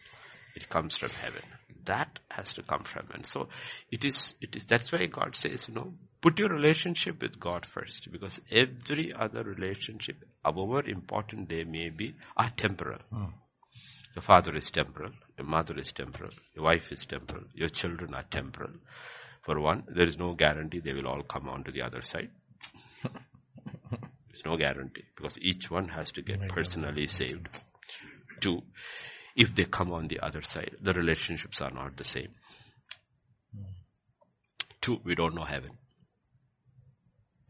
It 0.56 0.70
comes 0.70 0.96
from 0.96 1.10
heaven. 1.10 1.42
That 1.86 2.20
has 2.30 2.54
to 2.54 2.64
come 2.64 2.84
from 2.84 3.08
and 3.14 3.26
so 3.26 3.50
it 3.92 4.06
is 4.06 4.34
it 4.42 4.56
is 4.56 4.66
that's 4.66 4.92
why 4.92 5.06
God 5.06 5.36
says, 5.36 5.68
you 5.68 5.74
know, 5.74 5.94
put 6.22 6.40
your 6.40 6.50
relationship 6.50 7.22
with 7.22 7.40
God 7.40 7.66
first 7.66 8.12
because 8.12 8.40
every 8.52 9.14
other 9.14 9.44
relationship, 9.44 10.24
however 10.44 10.88
important 10.88 11.50
they 11.50 11.64
may 11.64 11.90
be, 11.90 12.16
are 12.38 12.52
temporal. 12.56 13.00
Hmm. 13.12 13.26
Your 14.16 14.24
father 14.24 14.56
is 14.56 14.70
temporal, 14.70 15.12
your 15.38 15.48
mother 15.48 15.78
is 15.78 15.92
temporal, 15.92 16.32
your 16.56 16.66
wife 16.66 16.92
is 16.92 17.06
temporal, 17.06 17.44
your 17.54 17.70
children 17.70 18.14
are 18.14 18.26
temporal. 18.30 18.72
For 19.44 19.60
one, 19.60 19.84
there 19.88 20.08
is 20.08 20.18
no 20.18 20.34
guarantee 20.34 20.80
they 20.80 20.94
will 20.94 21.08
all 21.08 21.24
come 21.24 21.48
on 21.48 21.64
to 21.64 21.72
the 21.72 21.82
other 21.82 22.02
side. 22.02 22.30
There's 23.04 24.46
no 24.46 24.58
guarantee 24.58 25.06
because 25.16 25.38
each 25.40 25.72
one 25.72 25.90
has 25.90 26.12
to 26.14 26.22
get 26.22 26.50
personally 26.50 27.08
saved. 27.08 27.48
Two, 28.40 28.64
if 29.40 29.56
they 29.56 29.64
come 29.64 29.94
on 29.94 30.10
the 30.10 30.20
other 30.20 30.42
side, 30.42 30.76
the 30.82 30.94
relationships 30.94 31.62
are 31.62 31.72
not 31.72 31.96
the 31.96 32.04
same. 32.04 32.28
Two, 34.82 35.00
we 35.06 35.16
don't 35.16 35.34
know 35.34 35.46
heaven. 35.46 35.72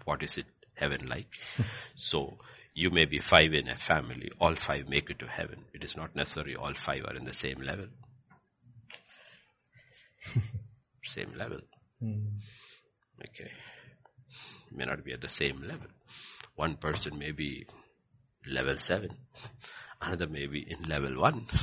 What 0.06 0.22
is 0.22 0.38
it, 0.38 0.46
heaven 0.76 1.08
like? 1.08 1.28
so, 1.96 2.38
you 2.76 2.92
may 2.92 3.06
be 3.06 3.20
five 3.20 3.54
in 3.54 3.68
a 3.68 3.76
family, 3.76 4.30
all 4.40 4.56
five 4.56 4.88
make 4.88 5.10
it 5.10 5.18
to 5.20 5.26
heaven. 5.28 5.66
It 5.74 5.84
is 5.84 5.98
not 5.98 6.16
necessary 6.16 6.56
all 6.56 6.76
five 6.76 7.06
are 7.06 7.16
in 7.16 7.26
the 7.26 7.34
same 7.34 7.60
level. 7.60 7.88
same 11.04 11.34
level. 11.36 11.62
Mm. 12.04 12.38
Okay. 13.20 13.52
May 14.72 14.86
not 14.86 15.04
be 15.04 15.14
at 15.14 15.22
the 15.22 15.30
same 15.30 15.64
level. 15.64 15.88
One 16.56 16.76
person 16.76 17.18
may 17.18 17.32
be 17.32 17.66
level 18.48 18.78
7. 18.78 19.10
Another 20.02 20.28
may 20.28 20.48
be 20.48 20.66
in 20.70 20.84
level 20.90 21.20
1. 21.20 21.48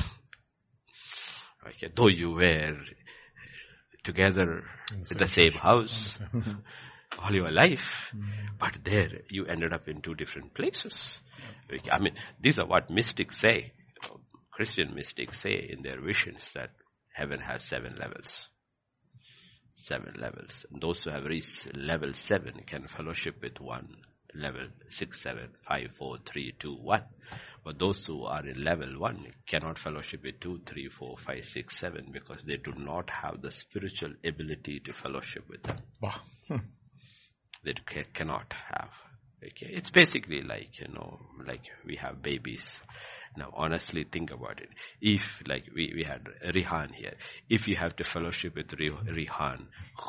Okay. 1.68 1.90
Though 1.96 2.06
you 2.06 2.30
were 2.30 2.76
together 4.04 4.62
in 4.92 5.02
the, 5.02 5.14
the 5.16 5.26
same 5.26 5.50
house 5.50 6.16
all 7.20 7.34
your 7.34 7.50
life, 7.50 8.12
mm. 8.14 8.22
but 8.56 8.78
there 8.84 9.10
you 9.32 9.46
ended 9.46 9.72
up 9.72 9.88
in 9.88 10.00
two 10.00 10.14
different 10.14 10.54
places. 10.54 11.18
Okay. 11.68 11.90
I 11.90 11.98
mean, 11.98 12.14
these 12.40 12.60
are 12.60 12.66
what 12.66 12.88
mystics 12.88 13.40
say. 13.40 13.72
Christian 14.52 14.94
mystics 14.94 15.40
say 15.40 15.68
in 15.68 15.82
their 15.82 16.00
visions 16.00 16.52
that 16.54 16.70
heaven 17.12 17.40
has 17.40 17.64
seven 17.64 17.96
levels 17.98 18.46
seven 19.76 20.14
levels. 20.18 20.66
And 20.70 20.82
those 20.82 21.04
who 21.04 21.10
have 21.10 21.24
reached 21.24 21.68
level 21.74 22.12
seven 22.14 22.62
can 22.66 22.88
fellowship 22.88 23.36
with 23.42 23.60
one 23.60 23.96
level 24.34 24.68
six, 24.88 25.22
seven, 25.22 25.50
five, 25.66 25.90
four, 25.98 26.18
three, 26.26 26.54
two, 26.58 26.74
one. 26.74 27.04
But 27.66 27.80
those 27.80 28.06
who 28.06 28.22
are 28.22 28.46
in 28.46 28.62
level 28.62 29.00
one 29.00 29.26
cannot 29.44 29.80
fellowship 29.80 30.22
with 30.22 30.38
two, 30.38 30.60
three, 30.66 30.88
four, 30.88 31.16
five, 31.18 31.44
six, 31.44 31.80
seven 31.80 32.10
because 32.12 32.44
they 32.44 32.58
do 32.58 32.72
not 32.76 33.10
have 33.10 33.42
the 33.42 33.50
spiritual 33.50 34.12
ability 34.24 34.78
to 34.84 34.92
fellowship 34.92 35.48
with 35.48 35.64
them. 35.64 35.78
Wow. 36.00 36.14
Hmm. 36.46 36.58
They 37.64 37.74
cannot 38.14 38.54
have. 38.70 38.90
Okay, 39.44 39.70
it's 39.70 39.90
basically 39.90 40.40
like, 40.42 40.80
you 40.80 40.88
know, 40.88 41.20
like 41.46 41.62
we 41.84 41.96
have 41.96 42.22
babies. 42.22 42.80
Now 43.36 43.52
honestly 43.54 44.04
think 44.10 44.30
about 44.30 44.60
it. 44.60 44.70
If, 45.00 45.42
like 45.46 45.64
we, 45.74 45.92
we 45.94 46.04
had 46.04 46.24
Rihan 46.54 46.94
here, 46.94 47.12
if 47.50 47.68
you 47.68 47.76
have 47.76 47.94
to 47.96 48.04
fellowship 48.04 48.56
with 48.56 48.68
Rihan, 48.68 49.66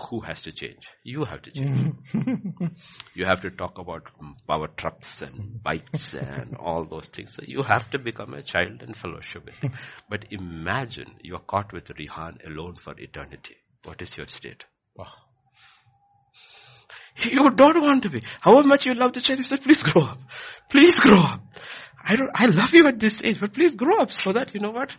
who 0.10 0.22
has 0.22 0.42
to 0.44 0.54
change? 0.54 0.88
You 1.04 1.26
have 1.26 1.42
to 1.42 1.52
change. 1.52 1.94
you 3.16 3.26
have 3.26 3.42
to 3.42 3.52
talk 3.52 3.78
about 3.80 4.04
power 4.48 4.70
trucks 4.70 5.22
and 5.22 5.62
bikes 5.62 6.14
and 6.14 6.56
all 6.56 6.86
those 6.86 7.10
things. 7.10 7.34
So 7.36 7.44
you 7.46 7.64
have 7.64 7.90
to 7.92 8.00
become 8.00 8.34
a 8.34 8.42
child 8.42 8.82
and 8.82 8.96
fellowship 8.96 9.46
with 9.46 9.56
him. 9.56 9.74
But 10.10 10.28
imagine 10.32 11.16
you're 11.22 11.40
caught 11.40 11.74
with 11.74 11.86
Rihan 11.90 12.38
alone 12.48 12.76
for 12.76 12.98
eternity. 12.98 13.58
What 13.84 14.02
is 14.02 14.16
your 14.16 14.28
state? 14.28 14.64
Wow. 14.96 15.27
You 17.24 17.50
don't 17.52 17.82
want 17.82 18.04
to 18.04 18.10
be. 18.10 18.24
However 18.42 18.68
much 18.68 18.86
you 18.86 18.94
love 18.94 19.14
the 19.14 19.22
child, 19.22 19.40
he 19.40 19.44
said, 19.44 19.62
please 19.62 19.82
grow 19.82 20.04
up. 20.04 20.20
Please 20.70 20.96
grow 21.00 21.20
up. 21.20 21.42
I 22.04 22.16
don't, 22.16 22.32
I 22.34 22.46
love 22.46 22.74
you 22.74 22.88
at 22.88 23.00
this 23.00 23.22
age, 23.24 23.40
but 23.40 23.54
please 23.54 23.76
grow 23.76 23.98
up 24.00 24.12
so 24.12 24.32
that, 24.34 24.54
you 24.54 24.60
know 24.60 24.72
what? 24.72 24.96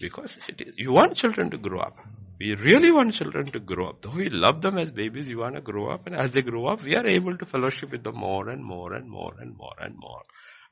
Because 0.00 0.38
you 0.76 0.92
want 0.92 1.16
children 1.16 1.50
to 1.50 1.58
grow 1.58 1.80
up. 1.80 1.96
We 2.38 2.54
really 2.54 2.90
want 2.90 3.14
children 3.14 3.50
to 3.52 3.60
grow 3.60 3.88
up. 3.88 4.02
Though 4.02 4.10
we 4.10 4.28
love 4.28 4.62
them 4.62 4.78
as 4.78 4.90
babies, 4.90 5.28
you 5.28 5.38
want 5.38 5.54
to 5.54 5.60
grow 5.60 5.90
up. 5.90 6.06
And 6.06 6.16
as 6.16 6.32
they 6.32 6.42
grow 6.42 6.66
up, 6.66 6.82
we 6.82 6.96
are 6.96 7.06
able 7.06 7.36
to 7.38 7.46
fellowship 7.46 7.92
with 7.92 8.02
them 8.02 8.16
more 8.16 8.48
and 8.48 8.64
more 8.64 8.92
and 8.94 9.08
more 9.08 9.32
and 9.40 9.56
more 9.56 9.74
and 9.80 9.94
more. 9.96 10.22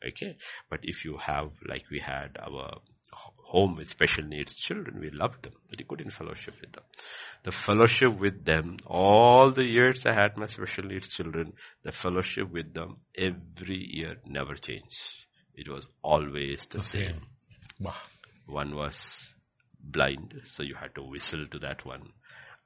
Okay. 0.07 0.37
But 0.69 0.81
if 0.83 1.05
you 1.05 1.19
have, 1.19 1.51
like 1.67 1.85
we 1.91 2.01
had 2.01 2.37
our 2.43 2.79
home 3.13 3.77
with 3.77 3.89
special 3.89 4.25
needs 4.25 4.55
children, 4.55 5.01
we 5.01 5.11
loved 5.11 5.43
them, 5.43 5.55
but 5.69 5.81
you 5.81 5.87
couldn't 5.87 6.13
fellowship 6.13 6.55
with 6.61 6.73
them 6.73 6.85
the 7.43 7.53
fellowship 7.53 8.19
with 8.19 8.45
them, 8.45 8.77
all 8.87 9.51
the 9.51 9.65
years 9.65 10.05
I 10.05 10.13
had 10.13 10.37
my 10.37 10.47
special 10.47 10.85
needs 10.85 11.09
children, 11.09 11.55
the 11.83 11.93
fellowship 11.93 12.51
with 12.51 12.75
them 12.75 12.99
every 13.17 13.79
year 13.79 14.17
never 14.27 14.55
changed. 14.55 15.01
It 15.55 15.69
was 15.69 15.87
always 16.03 16.67
the 16.71 16.79
okay. 16.79 16.89
same. 16.89 17.21
Wow. 17.81 17.95
One 18.47 18.75
was 18.77 19.35
blind, 19.83 20.43
so 20.45 20.63
you 20.63 20.75
had 20.75 20.95
to 20.97 21.03
whistle 21.03 21.47
to 21.51 21.59
that 21.61 21.87
one. 21.87 22.13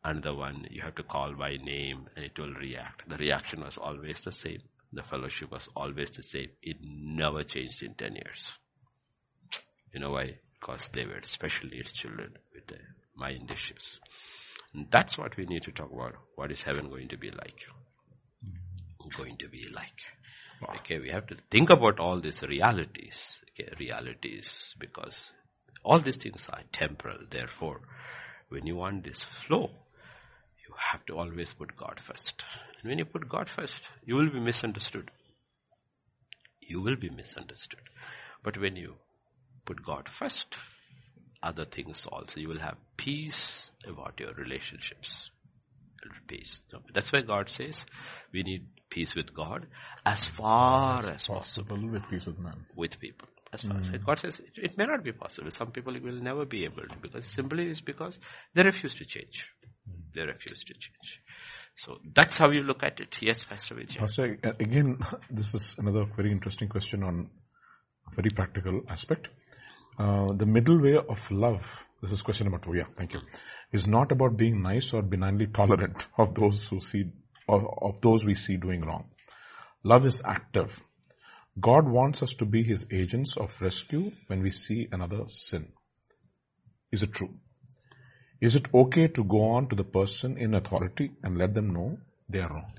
Another 0.03 0.35
one, 0.35 0.67
you 0.71 0.83
have 0.83 0.97
to 0.97 1.03
call 1.03 1.35
by 1.35 1.57
name 1.57 2.09
and 2.17 2.25
it 2.25 2.39
will 2.39 2.53
react. 2.55 3.09
The 3.09 3.17
reaction 3.17 3.61
was 3.61 3.79
always 3.79 4.21
the 4.23 4.33
same. 4.33 4.63
The 4.93 5.03
fellowship 5.03 5.51
was 5.51 5.69
always 5.75 6.11
the 6.11 6.23
same. 6.23 6.51
It 6.63 6.77
never 6.83 7.43
changed 7.43 7.83
in 7.83 7.95
10 7.95 8.17
years. 8.17 8.49
You 9.95 10.01
know 10.01 10.11
why? 10.11 10.35
Because 10.61 10.89
they 10.93 11.07
were 11.07 11.21
special 11.23 11.69
needs 11.69 11.93
children 11.93 12.33
with 12.53 12.67
the 12.67 12.79
mind 13.17 13.51
issues. 13.53 14.01
That's 14.91 15.17
what 15.17 15.37
we 15.37 15.47
need 15.47 15.63
to 15.63 15.71
talk 15.71 15.93
about. 15.93 16.15
What 16.35 16.51
is 16.51 16.63
heaven 16.63 16.89
going 16.89 17.09
to 17.09 17.17
be 17.17 17.31
like? 17.31 17.55
Going 19.17 19.37
to 19.37 19.49
be 19.49 19.69
like. 19.73 20.79
Okay, 20.81 20.99
we 20.99 21.11
have 21.11 21.29
to 21.29 21.37
think 21.49 21.71
about 21.71 22.01
all 22.01 22.21
these 22.21 22.43
realities. 22.43 23.39
Okay, 23.51 23.71
realities 23.79 24.75
because 24.81 25.17
all 25.85 26.01
these 26.01 26.17
things 26.17 26.45
are 26.53 26.63
temporal. 26.73 27.19
Therefore, 27.31 27.81
when 28.49 28.67
you 28.67 28.75
want 28.75 29.05
this 29.05 29.23
flow, 29.23 29.71
you 30.67 30.75
have 30.77 31.07
to 31.07 31.19
always 31.19 31.53
put 31.53 31.77
God 31.77 32.01
first. 32.03 32.43
And 32.81 32.91
when 32.91 32.99
you 32.99 33.05
put 33.05 33.29
God 33.29 33.49
first, 33.49 33.81
you 34.05 34.17
will 34.17 34.31
be 34.31 34.41
misunderstood. 34.41 35.11
You 36.61 36.81
will 36.81 36.97
be 36.97 37.11
misunderstood. 37.11 37.83
But 38.43 38.59
when 38.59 38.75
you 38.75 38.95
put 39.65 39.85
God 39.85 40.09
first, 40.09 40.57
other 41.43 41.65
things 41.65 42.07
also. 42.11 42.41
You 42.41 42.49
will 42.49 42.61
have 42.61 42.77
peace 42.97 43.71
about 43.87 44.19
your 44.19 44.33
relationships. 44.35 45.31
Peace. 46.27 46.61
That's 46.93 47.13
why 47.13 47.23
God 47.23 47.49
says 47.49 47.85
we 48.33 48.43
need 48.43 48.67
peace 48.91 49.15
with 49.15 49.35
God 49.35 49.67
as 50.05 50.27
far 50.27 50.99
as, 50.99 51.07
as 51.07 51.27
possible, 51.27 51.77
possible. 51.77 51.91
With 51.91 52.03
peace 52.11 52.27
with 52.27 52.39
man. 52.39 52.67
With 52.77 53.01
people. 53.01 53.29
As 53.55 53.63
far 53.63 53.73
mm. 53.73 53.95
as 53.95 54.03
God 54.03 54.19
says 54.19 54.39
it, 54.39 54.53
it, 54.57 54.77
may 54.77 54.85
not 54.85 55.03
be 55.03 55.13
possible. 55.13 55.51
Some 55.51 55.71
people 55.71 55.95
will 55.95 56.21
never 56.21 56.45
be 56.45 56.65
able 56.65 56.83
to 56.83 56.97
because 57.01 57.25
simply 57.33 57.71
is 57.71 57.81
because 57.81 58.19
they 58.55 58.63
refuse 58.63 58.95
to 58.97 59.07
change. 59.07 59.49
Mm. 59.89 60.13
They 60.15 60.27
refuse 60.27 60.63
to 60.65 60.75
change. 60.75 61.21
So 61.77 61.99
that's 62.15 62.37
how 62.37 62.51
you 62.51 62.63
look 62.63 62.83
at 62.83 63.01
it. 63.01 63.17
Yes, 63.21 63.43
Pastor 63.45 63.75
Vijay. 63.75 63.99
Pastor, 63.99 64.39
again, 64.61 64.99
this 65.31 65.55
is 65.55 65.75
another 65.79 66.05
very 66.17 66.31
interesting 66.31 66.69
question 66.69 67.03
on 67.03 67.31
a 68.11 68.15
very 68.15 68.31
practical 68.31 68.83
aspect. 68.89 69.29
Uh, 69.99 70.33
the 70.33 70.47
middle 70.47 70.81
way 70.81 70.97
of 70.97 71.31
love, 71.31 71.85
this 72.03 72.13
is 72.13 72.23
question 72.23 72.47
number 72.47 72.59
two, 72.59 72.77
yeah, 72.77 72.87
thank 72.97 73.15
you, 73.15 73.21
is 73.73 73.87
not 73.87 74.11
about 74.11 74.37
being 74.37 74.61
nice 74.63 74.93
or 74.93 75.03
benignly 75.03 75.47
tolerant 75.47 76.07
of 76.19 76.35
those 76.35 76.67
who 76.67 76.81
see, 76.81 77.05
of 77.49 78.01
those 78.01 78.25
we 78.25 78.35
see 78.35 78.57
doing 78.57 78.81
wrong. 78.81 79.09
Love 79.85 80.07
is 80.07 80.23
active. 80.25 80.83
God 81.61 81.89
wants 81.89 82.23
us 82.23 82.33
to 82.35 82.45
be 82.45 82.65
His 82.65 82.87
agents 82.91 83.37
of 83.37 83.61
rescue 83.61 84.11
when 84.27 84.43
we 84.43 84.51
see 84.51 84.89
another 84.91 85.29
sin. 85.29 85.69
Is 86.91 87.03
it 87.03 87.13
true? 87.13 87.35
Is 88.41 88.57
it 88.57 88.69
okay 88.75 89.07
to 89.09 89.25
go 89.25 89.43
on 89.43 89.69
to 89.69 89.77
the 89.77 89.85
person 89.85 90.37
in 90.37 90.55
authority 90.55 91.13
and 91.23 91.39
let 91.39 91.55
them 91.55 91.73
know 91.73 91.99
they 92.29 92.41
are 92.41 92.51
wrong? 92.51 92.73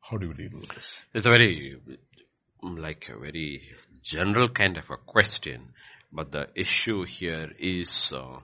How 0.00 0.16
do 0.16 0.26
you 0.26 0.34
deal 0.34 0.60
with 0.60 0.70
this? 0.74 1.00
It's 1.14 1.26
a 1.26 1.30
very, 1.30 1.80
like 2.62 3.08
a 3.08 3.18
very 3.18 3.62
general 4.02 4.48
kind 4.48 4.76
of 4.76 4.90
a 4.90 4.96
question 4.96 5.72
but 6.14 6.30
the 6.30 6.48
issue 6.54 7.04
here 7.04 7.50
is 7.58 8.12
uh, 8.14 8.38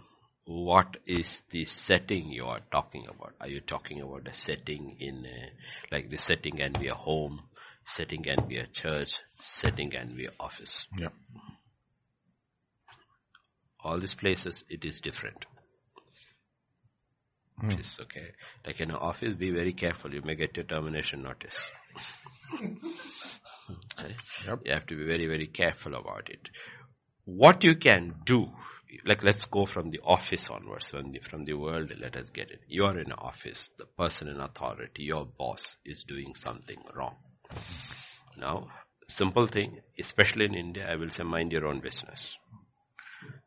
what 0.45 0.97
is 1.07 1.41
the 1.51 1.65
setting 1.65 2.31
you 2.31 2.47
are 2.47 2.61
talking 2.73 3.07
about? 3.09 3.35
Are 3.41 3.49
you 3.49 3.61
talking 3.61 4.03
about 4.03 4.27
a 4.27 4.35
setting 4.35 4.97
in 4.99 5.25
a, 5.25 5.95
like 5.95 6.11
the 6.11 6.19
setting 6.19 6.57
can 6.57 6.73
be 6.73 6.89
a 6.89 6.95
home, 6.95 7.43
setting 7.87 8.25
can 8.25 8.49
be 8.49 8.57
a 8.57 8.67
church, 8.67 9.21
setting 9.39 9.91
can 9.91 10.17
be 10.17 10.27
an 10.27 10.33
office? 10.41 10.87
Yeah. 10.99 11.09
All 13.85 14.01
these 14.01 14.15
places, 14.15 14.65
it 14.69 14.85
is 14.85 15.01
different. 15.01 15.47
Mm. 17.63 17.79
Is 17.79 17.97
okay. 18.01 18.33
Like 18.67 18.81
in 18.81 18.91
an 18.91 18.97
office, 18.97 19.35
be 19.35 19.51
very 19.51 19.75
careful. 19.75 20.13
You 20.13 20.23
may 20.23 20.35
get 20.35 20.57
your 20.57 20.65
termination 20.65 21.23
notice. 21.23 21.59
okay? 22.55 24.17
yep. 24.47 24.61
You 24.65 24.73
have 24.73 24.87
to 24.87 24.97
be 24.97 25.05
very, 25.05 25.27
very 25.27 25.47
careful 25.47 25.95
about 25.95 26.31
it 26.31 26.49
what 27.37 27.65
you 27.65 27.77
can 27.77 28.15
do, 28.25 28.51
like 29.05 29.23
let's 29.23 29.45
go 29.45 29.67
from 29.67 29.91
the 29.91 30.01
office 30.05 30.49
onwards, 30.51 30.91
from 30.91 31.13
the, 31.13 31.21
from 31.21 31.45
the 31.45 31.55
world, 31.55 31.93
let 32.01 32.17
us 32.17 32.31
get 32.31 32.51
it. 32.51 32.61
You 32.69 32.85
are 32.85 32.99
in 32.99 33.13
office, 33.13 33.71
the 33.79 33.87
person 33.87 34.29
in 34.29 34.41
authority, 34.41 35.05
your 35.05 35.27
boss 35.27 35.77
is 35.85 36.05
doing 36.05 36.35
something 36.35 36.79
wrong. 36.95 37.17
Now, 38.37 38.69
simple 39.09 39.47
thing, 39.47 39.81
especially 39.99 40.47
in 40.47 40.55
India, 40.55 40.91
I 40.91 40.97
will 40.97 41.11
say 41.11 41.23
mind 41.23 41.53
your 41.53 41.67
own 41.67 41.81
business. 41.81 42.37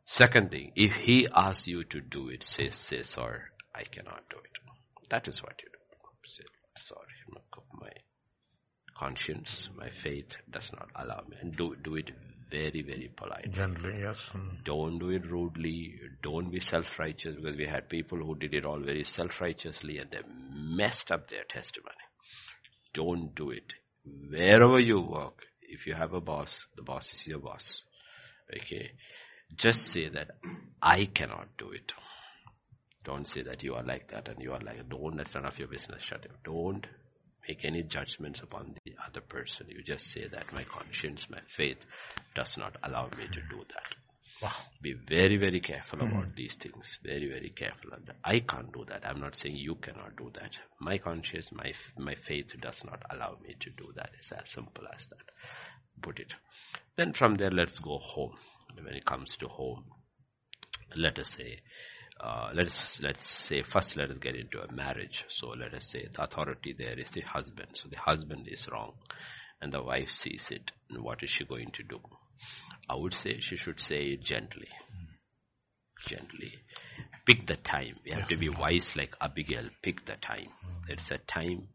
Second 0.06 0.52
thing, 0.52 0.72
if 0.76 0.94
he 0.94 1.28
asks 1.34 1.68
you 1.68 1.84
to 1.86 2.02
do 2.02 2.30
it, 2.30 2.44
say, 2.44 2.70
say, 2.70 3.04
sorry, 3.04 3.40
I 3.74 3.84
cannot 3.84 4.24
do 4.30 4.38
it. 4.38 5.10
That 5.10 5.28
is 5.28 5.42
what 5.42 5.56
you 5.62 5.70
do. 5.70 5.80
Say, 6.26 6.44
sorry, 6.78 7.08
my 7.80 7.90
conscience, 8.98 9.70
my 9.76 9.90
faith 9.90 10.36
does 10.50 10.72
not 10.74 10.90
allow 10.96 11.24
me. 11.28 11.38
And 11.42 11.56
do, 11.56 11.76
do 11.82 11.96
it 11.96 12.12
very, 12.54 12.84
very 12.84 13.10
polite. 13.16 13.52
Gently, 13.52 14.02
yes. 14.02 14.18
Mm. 14.34 14.64
Don't 14.64 15.00
do 15.00 15.10
it 15.10 15.26
rudely. 15.30 15.96
Don't 16.22 16.52
be 16.52 16.60
self-righteous 16.60 17.36
because 17.36 17.58
we 17.58 17.66
had 17.66 17.90
people 17.90 18.20
who 18.20 18.36
did 18.36 18.54
it 18.54 18.66
all 18.66 18.80
very 18.80 19.04
self-righteously 19.04 19.98
and 19.98 20.12
they 20.12 20.20
messed 20.78 21.12
up 21.12 21.28
their 21.30 21.44
testimony. 21.50 22.06
Don't 22.94 23.34
do 23.36 23.50
it. 23.50 23.74
Wherever 24.06 24.80
you 24.80 25.02
work, 25.02 25.40
if 25.62 25.88
you 25.88 25.96
have 25.96 26.14
a 26.14 26.22
boss, 26.22 26.66
the 26.76 26.84
boss 26.84 27.12
is 27.14 27.28
your 27.28 27.40
boss. 27.40 27.82
Okay. 28.56 28.92
Just 29.56 29.88
say 29.88 30.10
that 30.10 30.32
I 30.82 31.06
cannot 31.06 31.48
do 31.58 31.72
it. 31.72 31.92
Don't 33.04 33.28
say 33.28 33.42
that 33.44 33.64
you 33.64 33.74
are 33.76 33.84
like 33.84 34.10
that 34.10 34.28
and 34.30 34.42
you 34.42 34.52
are 34.54 34.62
like, 34.62 34.88
don't, 34.90 35.18
that's 35.18 35.34
none 35.34 35.46
of 35.46 35.58
your 35.58 35.68
business. 35.68 36.04
Shut 36.04 36.26
up. 36.26 36.38
Don't 36.44 36.86
make 37.48 37.66
any 37.66 37.84
judgments 37.84 38.42
upon 38.42 38.76
the 38.96 39.04
other 39.06 39.22
person. 39.22 39.68
You 39.70 39.84
just 39.84 40.12
say 40.12 40.28
that 40.28 40.52
my 40.54 40.64
conscience, 40.64 41.28
my 41.30 41.42
faith 41.48 41.78
does 42.36 42.58
not 42.58 42.76
allow 42.84 43.06
me 43.18 43.26
to 43.32 43.42
do 43.50 43.64
that. 43.74 43.96
Wow. 44.42 44.52
Be 44.82 44.94
very, 44.94 45.38
very 45.38 45.62
careful 45.62 46.00
hmm. 46.00 46.08
about 46.08 46.36
these 46.36 46.56
things. 46.56 47.00
Very, 47.04 47.28
very 47.30 47.52
careful. 47.56 47.92
I 48.24 48.40
can't 48.40 48.72
do 48.74 48.86
that. 48.90 49.08
I'm 49.08 49.22
not 49.22 49.38
saying 49.38 49.56
you 49.56 49.76
cannot 49.76 50.16
do 50.18 50.32
that. 50.34 50.52
My 50.82 50.98
conscience, 50.98 51.52
my 51.52 51.74
my 51.98 52.16
faith 52.16 52.54
does 52.60 52.84
not 52.84 53.02
allow 53.10 53.38
me 53.42 53.56
to 53.60 53.70
do 53.70 53.94
that. 53.96 54.10
It's 54.20 54.32
as 54.32 54.50
simple 54.50 54.84
as 54.94 55.08
that. 55.08 55.32
Put 56.02 56.20
it. 56.20 56.34
Then 56.98 57.14
from 57.14 57.36
there, 57.36 57.52
let's 57.52 57.80
go 57.80 57.98
home. 58.00 58.36
When 58.76 58.96
it 58.96 59.06
comes 59.06 59.38
to 59.38 59.48
home, 59.48 59.86
let 60.96 61.20
us 61.20 61.30
say, 61.38 61.60
uh, 62.24 62.52
let's 62.54 63.02
let's 63.02 63.30
say 63.30 63.64
first 63.64 63.98
let 63.98 64.10
us 64.10 64.18
get 64.22 64.36
into 64.36 64.62
a 64.62 64.72
marriage. 64.72 65.26
So 65.28 65.50
let 65.50 65.74
us 65.74 65.90
say 65.92 66.08
the 66.14 66.24
authority 66.24 66.74
there 66.78 66.98
is 66.98 67.10
the 67.10 67.22
husband. 67.22 67.72
So 67.74 67.90
the 67.90 68.00
husband 68.00 68.48
is 68.48 68.68
wrong, 68.72 68.94
and 69.62 69.74
the 69.74 69.84
wife 69.84 70.10
sees 70.10 70.48
it. 70.50 70.72
And 70.90 71.04
what 71.04 71.22
is 71.22 71.30
she 71.32 71.44
going 71.44 71.72
to 71.72 71.84
do? 71.84 72.00
I 72.90 72.96
would 72.96 73.14
say 73.14 73.40
she 73.40 73.58
should 73.58 73.82
say 73.82 74.14
it 74.14 74.24
gently. 74.24 74.70
Gently. 76.08 76.54
Pick 77.26 77.46
the 77.46 77.58
time. 77.58 77.96
We 78.06 78.12
have 78.12 78.22
yes. 78.22 78.30
to 78.30 78.38
be 78.38 78.50
wise 78.50 78.92
like 78.96 79.16
Abigail. 79.20 79.66
Pick 79.82 80.06
the 80.06 80.16
time. 80.16 80.50
There's 80.88 81.12
a 81.12 81.18
time 81.18 81.68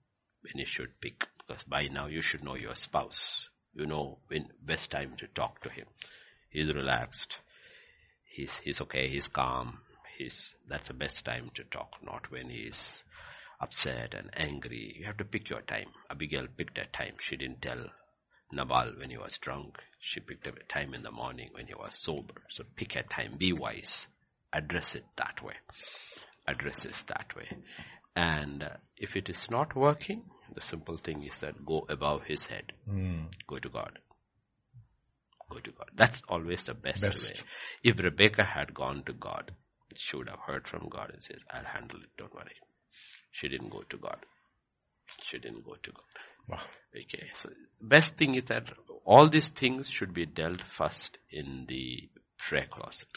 when 0.42 0.57
you 0.57 0.66
should 0.66 1.01
pick. 1.01 1.26
Because 1.46 1.62
by 1.64 1.88
now 1.88 2.07
you 2.07 2.20
should 2.22 2.44
know 2.44 2.55
your 2.55 2.74
spouse. 2.74 3.49
You 3.74 3.86
know 3.86 4.18
when 4.28 4.49
best 4.62 4.90
time 4.90 5.14
to 5.18 5.26
talk 5.28 5.62
to 5.62 5.70
him. 5.70 5.86
He's 6.51 6.72
relaxed. 6.72 7.38
He's, 8.24 8.53
he's 8.62 8.80
okay. 8.82 9.09
He's 9.09 9.28
calm. 9.28 9.78
He's, 10.19 10.55
that's 10.69 10.89
the 10.89 10.95
best 10.95 11.25
time 11.25 11.51
to 11.55 11.62
talk. 11.64 11.93
Not 12.05 12.31
when 12.31 12.51
he's 12.51 12.79
upset 13.61 14.14
and 14.14 14.31
angry. 14.35 14.97
You 14.99 15.07
have 15.07 15.16
to 15.19 15.25
pick 15.25 15.49
your 15.49 15.62
time. 15.62 15.87
Abigail 16.11 16.49
picked 16.57 16.77
a 16.77 16.87
time. 16.87 17.14
She 17.21 17.37
didn't 17.37 17.62
tell 17.62 17.87
Nabal 18.53 18.93
when 18.99 19.11
he 19.11 19.16
was 19.16 19.39
drunk. 19.39 19.77
She 20.01 20.21
picked 20.21 20.47
up 20.49 20.57
a 20.57 20.64
time 20.73 20.93
in 20.93 21.03
the 21.03 21.12
morning 21.12 21.51
when 21.53 21.66
he 21.69 21.75
was 21.75 21.95
sober. 21.95 22.43
So 22.51 22.64
pick 22.77 22.97
a 22.97 23.05
time, 23.05 23.37
be 23.39 23.53
wise, 23.53 24.09
address 24.53 24.95
it 24.97 25.05
that 25.16 25.43
way. 25.43 25.55
Address 26.49 26.85
it 26.85 27.03
that 27.09 27.37
way. 27.37 27.49
And 28.16 28.64
uh, 28.64 28.71
if 28.97 29.14
it 29.14 29.29
is 29.29 29.49
not 29.51 29.77
working, 29.77 30.25
the 30.55 30.62
simple 30.62 30.97
thing 30.99 31.23
is 31.23 31.39
that 31.41 31.64
go 31.64 31.87
above 31.89 32.23
his 32.27 32.47
head. 32.47 32.73
Mm. 32.91 33.27
Go 33.47 33.59
to 33.59 33.69
God. 33.69 33.99
Go 35.51 35.61
to 35.61 35.71
God. 35.71 35.91
That's 35.95 36.21
always 36.29 36.62
the 36.64 36.75
best, 36.75 37.03
Best. 37.03 37.25
way. 37.25 37.41
If 37.85 37.99
Rebecca 37.99 38.45
had 38.45 38.75
gone 38.75 39.03
to 39.07 39.12
God, 39.12 39.53
she 39.97 40.16
would 40.16 40.28
have 40.28 40.41
heard 40.47 40.66
from 40.68 40.89
God 40.89 41.11
and 41.12 41.22
says, 41.22 41.39
I'll 41.51 41.64
handle 41.64 41.99
it, 42.01 42.11
don't 42.16 42.34
worry. 42.34 42.57
She 43.30 43.49
didn't 43.49 43.70
go 43.70 43.82
to 43.89 43.97
God. 43.97 44.18
She 45.22 45.39
didn't 45.39 45.64
go 45.64 45.74
to 45.82 45.93
God. 45.93 46.03
Wow. 46.49 46.61
Okay, 46.95 47.24
so 47.34 47.51
best 47.80 48.16
thing 48.16 48.34
is 48.34 48.45
that 48.45 48.64
all 49.05 49.28
these 49.28 49.49
things 49.49 49.89
should 49.89 50.14
be 50.14 50.26
dealt 50.26 50.62
first 50.62 51.18
in 51.30 51.66
the 51.68 52.09
prayer 52.39 52.66
closet. 52.70 53.09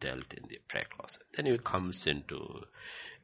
Dealt 0.00 0.32
in 0.36 0.44
the 0.48 0.58
prayer 0.68 0.86
closet. 0.96 1.22
Then 1.36 1.46
it 1.46 1.64
comes 1.64 2.06
into 2.06 2.64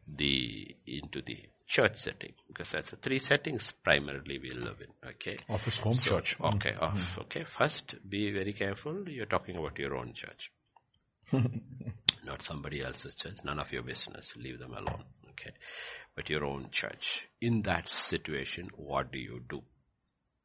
the 0.06 0.76
into 0.86 1.22
the 1.22 1.38
church 1.66 1.96
setting 1.96 2.32
because 2.48 2.70
that's 2.72 2.90
the 2.90 2.96
three 2.96 3.18
settings 3.18 3.72
primarily 3.84 4.38
we 4.38 4.50
live 4.52 4.80
in. 4.80 5.10
Okay, 5.10 5.38
office, 5.48 5.78
home, 5.78 5.92
So, 5.94 6.10
church. 6.16 6.38
Mm. 6.38 6.56
Okay, 6.56 6.74
off. 6.80 7.18
Okay, 7.22 7.44
first 7.44 7.94
be 8.08 8.32
very 8.32 8.52
careful. 8.52 9.08
You're 9.08 9.26
talking 9.26 9.56
about 9.56 9.78
your 9.78 9.96
own 9.96 10.12
church, 10.14 10.50
not 12.24 12.42
somebody 12.42 12.82
else's 12.82 13.14
church. 13.14 13.36
None 13.44 13.58
of 13.58 13.72
your 13.72 13.82
business. 13.82 14.32
Leave 14.36 14.58
them 14.58 14.72
alone. 14.72 15.04
Okay, 15.30 15.52
but 16.14 16.28
your 16.28 16.44
own 16.44 16.68
church. 16.70 17.26
In 17.40 17.62
that 17.62 17.88
situation, 17.88 18.68
what 18.76 19.12
do 19.12 19.18
you 19.18 19.40
do? 19.48 19.62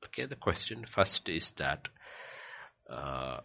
Okay, 0.05 0.25
the 0.25 0.35
question 0.35 0.85
first 0.93 1.27
is 1.27 1.51
that 1.57 1.87
uh, 2.89 3.39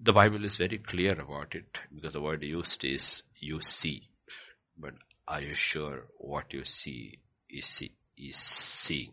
the 0.00 0.12
Bible 0.12 0.44
is 0.44 0.56
very 0.56 0.78
clear 0.78 1.12
about 1.20 1.54
it 1.54 1.78
because 1.94 2.14
the 2.14 2.20
word 2.20 2.42
used 2.42 2.84
is 2.84 3.22
you 3.38 3.60
see. 3.60 4.08
But 4.76 4.94
are 5.28 5.40
you 5.40 5.54
sure 5.54 6.04
what 6.18 6.52
you 6.52 6.64
see 6.64 7.18
is, 7.48 7.66
see, 7.66 7.92
is 8.16 8.36
seeing? 8.36 9.12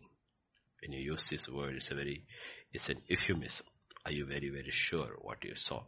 When 0.80 0.92
you 0.92 1.12
use 1.12 1.28
this 1.30 1.48
word, 1.48 1.76
it's 1.76 1.90
a 1.90 1.94
very, 1.94 2.24
it's 2.72 2.88
an 2.88 3.02
euphemism. 3.06 3.66
Are 4.04 4.12
you 4.12 4.26
very, 4.26 4.48
very 4.48 4.72
sure 4.72 5.10
what 5.20 5.44
you 5.44 5.54
saw? 5.54 5.84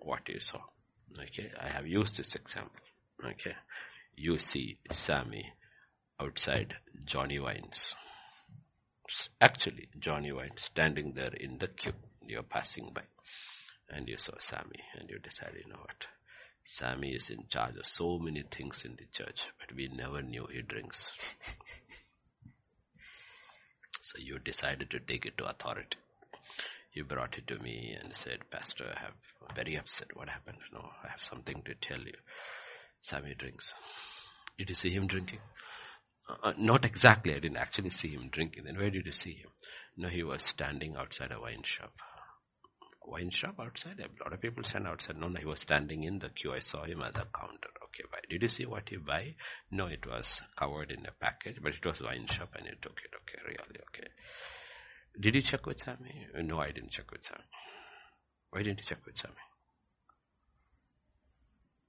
What 0.00 0.28
you 0.28 0.40
saw. 0.40 0.60
Okay, 1.18 1.50
I 1.60 1.68
have 1.68 1.86
used 1.86 2.16
this 2.16 2.34
example. 2.34 2.80
Okay, 3.24 3.54
you 4.16 4.38
see 4.38 4.78
Sammy 4.92 5.52
outside 6.20 6.74
Johnny 7.04 7.38
Wines. 7.38 7.94
Actually, 9.40 9.88
Johnny 9.98 10.32
Wines 10.32 10.62
standing 10.62 11.12
there 11.14 11.34
in 11.34 11.58
the 11.58 11.68
queue. 11.68 11.92
You're 12.26 12.42
passing 12.42 12.92
by, 12.94 13.02
and 13.88 14.08
you 14.08 14.16
saw 14.18 14.32
Sammy, 14.38 14.80
and 14.98 15.10
you 15.10 15.18
decided, 15.18 15.62
you 15.66 15.72
know 15.72 15.80
what? 15.80 16.06
Sammy 16.64 17.14
is 17.14 17.30
in 17.30 17.46
charge 17.48 17.76
of 17.76 17.86
so 17.86 18.18
many 18.18 18.42
things 18.42 18.84
in 18.84 18.96
the 18.96 19.06
church, 19.12 19.42
but 19.58 19.74
we 19.74 19.88
never 19.88 20.22
knew 20.22 20.46
he 20.52 20.62
drinks. 20.62 21.10
so 24.00 24.18
you 24.18 24.38
decided 24.38 24.90
to 24.90 25.00
take 25.00 25.26
it 25.26 25.36
to 25.38 25.48
authority. 25.48 25.96
You 26.92 27.04
brought 27.04 27.38
it 27.38 27.46
to 27.48 27.58
me 27.58 27.96
and 28.02 28.14
said, 28.14 28.38
Pastor, 28.50 28.92
I 28.96 29.00
have 29.00 29.14
I'm 29.48 29.54
very 29.54 29.76
upset. 29.76 30.08
What 30.14 30.28
happened? 30.28 30.58
No, 30.72 30.80
I 31.04 31.08
have 31.08 31.22
something 31.22 31.62
to 31.64 31.74
tell 31.74 32.00
you. 32.00 32.18
Sammy 33.00 33.34
drinks. 33.34 33.72
Did 34.58 34.68
you 34.68 34.74
see 34.74 34.90
him 34.90 35.06
drinking? 35.06 35.40
Uh, 36.42 36.52
not 36.58 36.84
exactly. 36.84 37.34
I 37.34 37.38
didn't 37.38 37.56
actually 37.56 37.90
see 37.90 38.08
him 38.08 38.28
drinking. 38.30 38.64
Then 38.64 38.76
where 38.76 38.90
did 38.90 39.06
you 39.06 39.12
see 39.12 39.34
him? 39.34 39.50
No, 39.96 40.08
he 40.08 40.22
was 40.22 40.42
standing 40.44 40.96
outside 40.96 41.32
a 41.32 41.40
wine 41.40 41.62
shop. 41.64 41.92
Wine 43.06 43.30
shop 43.30 43.56
outside? 43.60 43.98
A 43.98 44.22
lot 44.22 44.32
of 44.32 44.40
people 44.40 44.62
stand 44.62 44.86
outside. 44.86 45.16
No, 45.16 45.28
no, 45.28 45.40
he 45.40 45.46
was 45.46 45.60
standing 45.60 46.04
in 46.04 46.18
the 46.18 46.28
queue. 46.28 46.52
I 46.52 46.60
saw 46.60 46.84
him 46.84 47.02
at 47.02 47.14
the 47.14 47.26
counter. 47.34 47.70
Okay, 47.84 48.04
bye. 48.12 48.18
Did 48.28 48.42
you 48.42 48.48
see 48.48 48.66
what 48.66 48.88
he 48.88 48.96
buy? 48.96 49.34
No, 49.70 49.86
it 49.86 50.06
was 50.06 50.40
covered 50.56 50.90
in 50.92 51.06
a 51.06 51.12
package, 51.20 51.56
but 51.62 51.74
it 51.74 51.84
was 51.84 52.02
wine 52.02 52.26
shop 52.26 52.50
and 52.56 52.66
he 52.66 52.72
took 52.82 52.98
it. 53.02 53.10
Okay, 53.16 53.42
really, 53.46 53.80
okay. 53.88 54.08
Did 55.18 55.34
you 55.34 55.42
check 55.42 55.66
with 55.66 55.78
Sammy? 55.80 56.26
No, 56.42 56.58
I 56.60 56.70
didn't 56.70 56.90
check 56.90 57.10
with 57.10 57.24
Sammy. 57.24 57.44
Why 58.50 58.62
didn't 58.62 58.80
you 58.80 58.86
check 58.86 59.04
with 59.04 59.16
Sammy? 59.16 59.34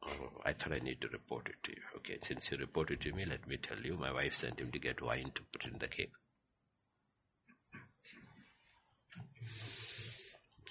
Oh, 0.04 0.42
I 0.46 0.54
thought 0.54 0.74
I 0.74 0.80
need 0.80 1.00
to 1.02 1.08
report 1.10 1.48
it 1.48 1.64
to 1.64 1.72
you. 1.72 1.82
Okay, 1.98 2.18
since 2.28 2.50
you 2.52 2.58
reported 2.58 3.02
to 3.02 3.12
me, 3.14 3.26
let 3.26 3.48
me 3.48 3.58
tell 3.58 3.78
you, 3.78 3.98
my 3.98 4.12
wife 4.12 4.34
sent 4.34 4.60
him 4.60 4.72
to 4.72 4.80
get 4.80 5.02
wine 5.02 5.32
to 5.36 5.42
put 5.54 5.66
in 5.72 5.78
the 5.80 5.88
cake. 5.88 6.12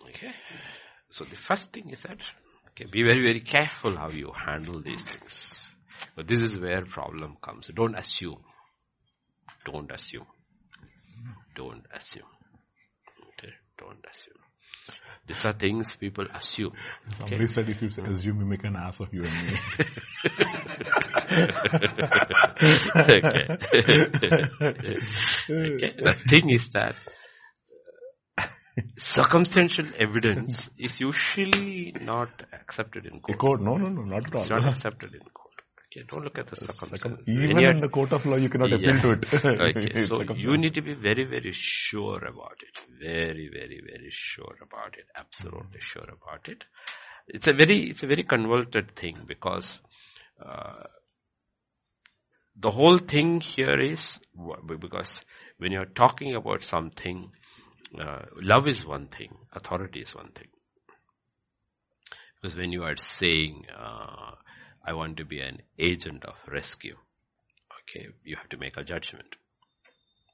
Okay, 0.09 0.32
so 1.11 1.24
the 1.24 1.36
first 1.36 1.72
thing 1.72 1.90
is 1.90 2.01
that, 2.01 2.18
okay, 2.70 2.86
be 2.90 3.03
very, 3.03 3.22
very 3.22 3.40
careful 3.40 3.96
how 3.96 4.09
you 4.09 4.32
handle 4.34 4.82
these 4.82 5.03
things. 5.03 5.55
But 6.16 6.26
this 6.26 6.40
is 6.40 6.59
where 6.59 6.84
problem 6.84 7.36
comes. 7.40 7.70
Don't 7.74 7.94
assume. 7.94 8.42
Don't 9.64 9.90
assume. 9.92 10.26
Don't 11.55 11.84
assume. 11.94 12.22
Don't 13.81 14.05
assume. 14.12 14.35
These 15.26 15.45
are 15.45 15.53
things 15.53 15.95
people 15.99 16.26
assume. 16.35 16.72
Somebody 17.16 17.37
okay? 17.37 17.47
said 17.47 17.68
if 17.68 17.81
you 17.81 17.89
assume 17.89 18.41
you 18.41 18.45
make 18.45 18.64
an 18.64 18.76
ass 18.76 19.01
of 19.01 19.12
you 19.12 19.22
and 19.22 19.47
me. 19.47 19.59
okay. 22.97 23.47
okay. 25.51 25.93
The 25.97 26.14
thing 26.28 26.51
is 26.51 26.68
that 26.70 26.97
uh, 28.37 28.45
circumstantial 28.99 29.87
evidence 29.99 30.68
is 30.76 31.01
usually 31.01 31.95
not 32.03 32.43
accepted 32.53 33.07
in 33.07 33.20
court. 33.20 33.39
Court, 33.39 33.61
no, 33.62 33.76
no, 33.76 33.89
no, 33.89 34.03
not 34.03 34.26
at 34.26 34.35
all. 34.35 34.41
It's 34.43 34.51
not 34.51 34.68
accepted 34.68 35.14
in 35.14 35.20
court. 35.20 35.39
Okay, 35.93 36.05
don't 36.09 36.22
look 36.22 36.38
at 36.38 36.47
the 36.47 36.55
circumstances. 36.55 37.26
Even 37.26 37.59
in 37.59 37.80
the 37.80 37.88
court 37.88 38.12
of 38.12 38.24
law, 38.24 38.36
you 38.36 38.49
cannot 38.49 38.72
appeal 38.72 38.95
yeah. 38.95 39.03
to 39.03 39.11
it. 39.11 39.34
okay, 39.45 40.07
so 40.07 40.22
you 40.34 40.57
need 40.57 40.74
to 40.74 40.82
be 40.82 40.95
very, 40.95 41.24
very 41.24 41.51
sure 41.53 42.24
about 42.24 42.59
it. 42.61 42.86
Very, 43.01 43.51
very, 43.53 43.80
very 43.84 44.11
sure 44.11 44.55
about 44.62 44.95
it. 44.97 45.07
Absolutely 45.16 45.80
sure 45.80 46.05
about 46.05 46.49
it. 46.49 46.62
It's 47.26 47.49
a 47.49 47.53
very, 47.53 47.91
it's 47.91 48.05
a 48.05 48.07
very 48.07 48.22
convoluted 48.22 48.95
thing 48.95 49.24
because 49.26 49.80
uh, 50.41 50.84
the 52.57 52.70
whole 52.70 52.99
thing 52.99 53.41
here 53.41 53.80
is 53.80 54.20
because 54.68 55.22
when 55.59 55.72
you're 55.72 55.86
talking 55.86 56.36
about 56.36 56.62
something, 56.62 57.32
uh, 58.01 58.26
love 58.41 58.68
is 58.68 58.86
one 58.86 59.09
thing, 59.09 59.34
authority 59.53 60.03
is 60.03 60.14
one 60.14 60.30
thing. 60.32 60.49
Because 62.41 62.57
when 62.57 62.70
you 62.70 62.84
are 62.84 62.97
saying, 62.97 63.64
uh, 63.76 64.32
I 64.91 64.93
want 64.93 65.16
to 65.18 65.24
be 65.24 65.41
an 65.41 65.62
agent 65.78 66.24
of 66.24 66.34
rescue. 66.51 66.97
Okay, 67.82 68.09
you 68.24 68.36
have 68.36 68.49
to 68.51 68.57
make 68.59 68.76
a 68.76 68.84
judgment. 68.84 69.36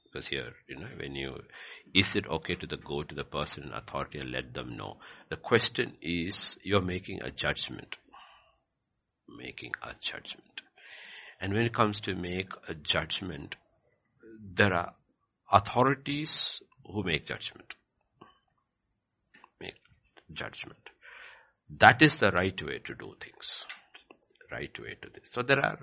Because 0.05 0.27
here, 0.27 0.53
you 0.67 0.77
know, 0.77 0.87
when 0.99 1.15
you, 1.15 1.41
is 1.93 2.15
it 2.15 2.25
okay 2.27 2.55
to 2.55 2.65
the, 2.65 2.77
go 2.77 3.03
to 3.03 3.15
the 3.15 3.23
person 3.23 3.63
in 3.65 3.73
authority 3.73 4.19
and 4.19 4.31
let 4.31 4.53
them 4.55 4.75
know? 4.75 4.97
The 5.29 5.35
question 5.37 5.93
is, 6.01 6.57
you're 6.63 6.81
making 6.81 7.21
a 7.21 7.31
judgment. 7.31 7.97
making 9.29 9.73
a 9.81 9.93
judgment. 10.01 10.61
And 11.39 11.53
when 11.53 11.63
it 11.63 11.73
comes 11.73 11.99
to 12.01 12.15
make 12.15 12.49
a 12.67 12.73
judgment, 12.73 13.55
there 14.55 14.73
are 14.73 14.93
authorities 15.51 16.61
who 16.85 17.03
make 17.03 17.27
judgment. 17.27 17.75
Make 19.61 19.75
judgment. 20.33 20.79
That 21.69 22.01
is 22.01 22.19
the 22.19 22.31
right 22.31 22.59
way 22.63 22.79
to 22.85 22.95
do 22.95 23.15
things. 23.19 23.65
Right 24.51 24.79
way 24.79 24.97
to 25.01 25.09
this. 25.09 25.29
So 25.31 25.41
there 25.41 25.59
are 25.59 25.77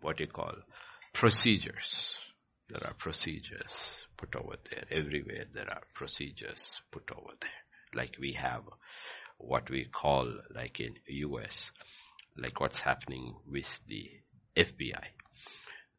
what 0.00 0.20
you 0.20 0.28
call 0.28 0.54
procedures. 1.12 2.14
There 2.68 2.86
are 2.86 2.94
procedures 2.94 3.72
put 4.16 4.34
over 4.36 4.56
there. 4.70 4.84
Everywhere 4.90 5.44
there 5.52 5.68
are 5.68 5.82
procedures 5.94 6.80
put 6.92 7.10
over 7.10 7.32
there. 7.40 7.50
Like 7.94 8.16
we 8.20 8.32
have 8.34 8.62
what 9.38 9.70
we 9.70 9.86
call 9.86 10.32
like 10.54 10.78
in 10.80 10.94
US, 11.06 11.70
like 12.36 12.60
what's 12.60 12.80
happening 12.80 13.34
with 13.50 13.80
the 13.88 14.08
FBI. 14.56 15.04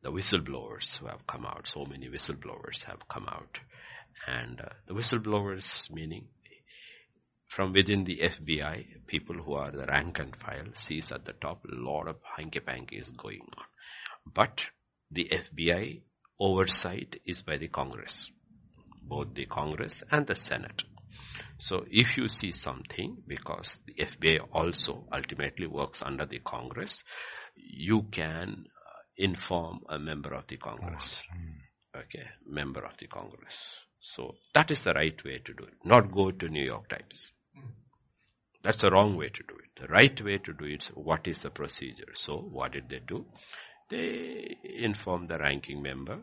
The 0.04 0.12
whistleblowers 0.12 0.98
who 0.98 1.08
have 1.08 1.28
come 1.28 1.46
out, 1.46 1.68
so 1.68 1.86
many 1.86 2.08
whistleblowers 2.08 2.84
have 2.86 3.08
come 3.12 3.28
out. 3.28 3.60
And 4.28 4.60
uh, 4.62 4.70
the 4.88 4.94
whistleblowers 4.94 5.90
meaning 5.92 6.28
from 7.52 7.74
within 7.74 8.06
the 8.06 8.18
FBI, 8.18 9.06
people 9.08 9.36
who 9.36 9.56
are 9.56 9.72
the 9.72 9.86
rank 9.86 10.20
and 10.20 10.34
file 10.38 10.74
sees 10.74 11.12
at 11.12 11.26
the 11.26 11.34
top 11.34 11.66
a 11.66 11.76
lot 11.76 12.08
of 12.08 12.16
hanky-panky 12.38 12.96
is 12.96 13.10
going 13.12 13.42
on. 13.58 13.66
But 14.34 14.62
the 15.12 15.30
FBI 15.30 16.00
oversight 16.40 17.20
is 17.26 17.42
by 17.42 17.58
the 17.58 17.68
Congress, 17.68 18.32
both 19.04 19.34
the 19.34 19.48
Congress 19.48 20.02
and 20.10 20.26
the 20.26 20.36
Senate. 20.38 20.84
So 21.58 21.86
if 21.92 22.16
you 22.16 22.30
see 22.30 22.54
something, 22.54 23.18
because 23.28 23.80
the 23.86 23.96
FBI 24.06 24.48
also 24.54 25.06
ultimately 25.12 25.68
works 25.68 26.02
under 26.02 26.26
the 26.26 26.40
Congress, 26.40 27.04
you 27.58 28.04
can 28.14 28.64
uh, 28.66 29.00
inform 29.18 29.82
a 29.90 30.00
member 30.00 30.34
of 30.34 30.48
the 30.48 30.56
Congress. 30.56 31.22
Okay, 31.94 32.28
member 32.48 32.86
of 32.86 32.96
the 32.98 33.08
Congress. 33.08 33.76
So 34.00 34.36
that 34.54 34.72
is 34.72 34.86
the 34.86 34.94
right 34.94 35.22
way 35.26 35.40
to 35.40 35.54
do 35.54 35.66
it. 35.66 35.74
Not 35.84 36.14
go 36.14 36.32
to 36.32 36.48
New 36.48 36.64
York 36.64 36.88
Times. 36.88 37.28
That's 38.64 38.82
the 38.82 38.92
wrong 38.92 39.18
way 39.18 39.30
to 39.30 39.44
do 39.44 39.56
it. 39.56 39.82
The 39.82 39.88
right 39.88 40.22
way 40.22 40.38
to 40.38 40.54
do 40.54 40.66
it 40.66 40.90
what 40.94 41.28
is 41.28 41.40
the 41.40 41.50
procedure. 41.50 42.14
So 42.16 42.38
what 42.38 42.74
did 42.74 42.90
they 42.90 43.00
do? 43.06 43.26
They 43.90 44.58
informed 44.64 45.30
the 45.30 45.38
ranking 45.38 45.82
member, 45.82 46.20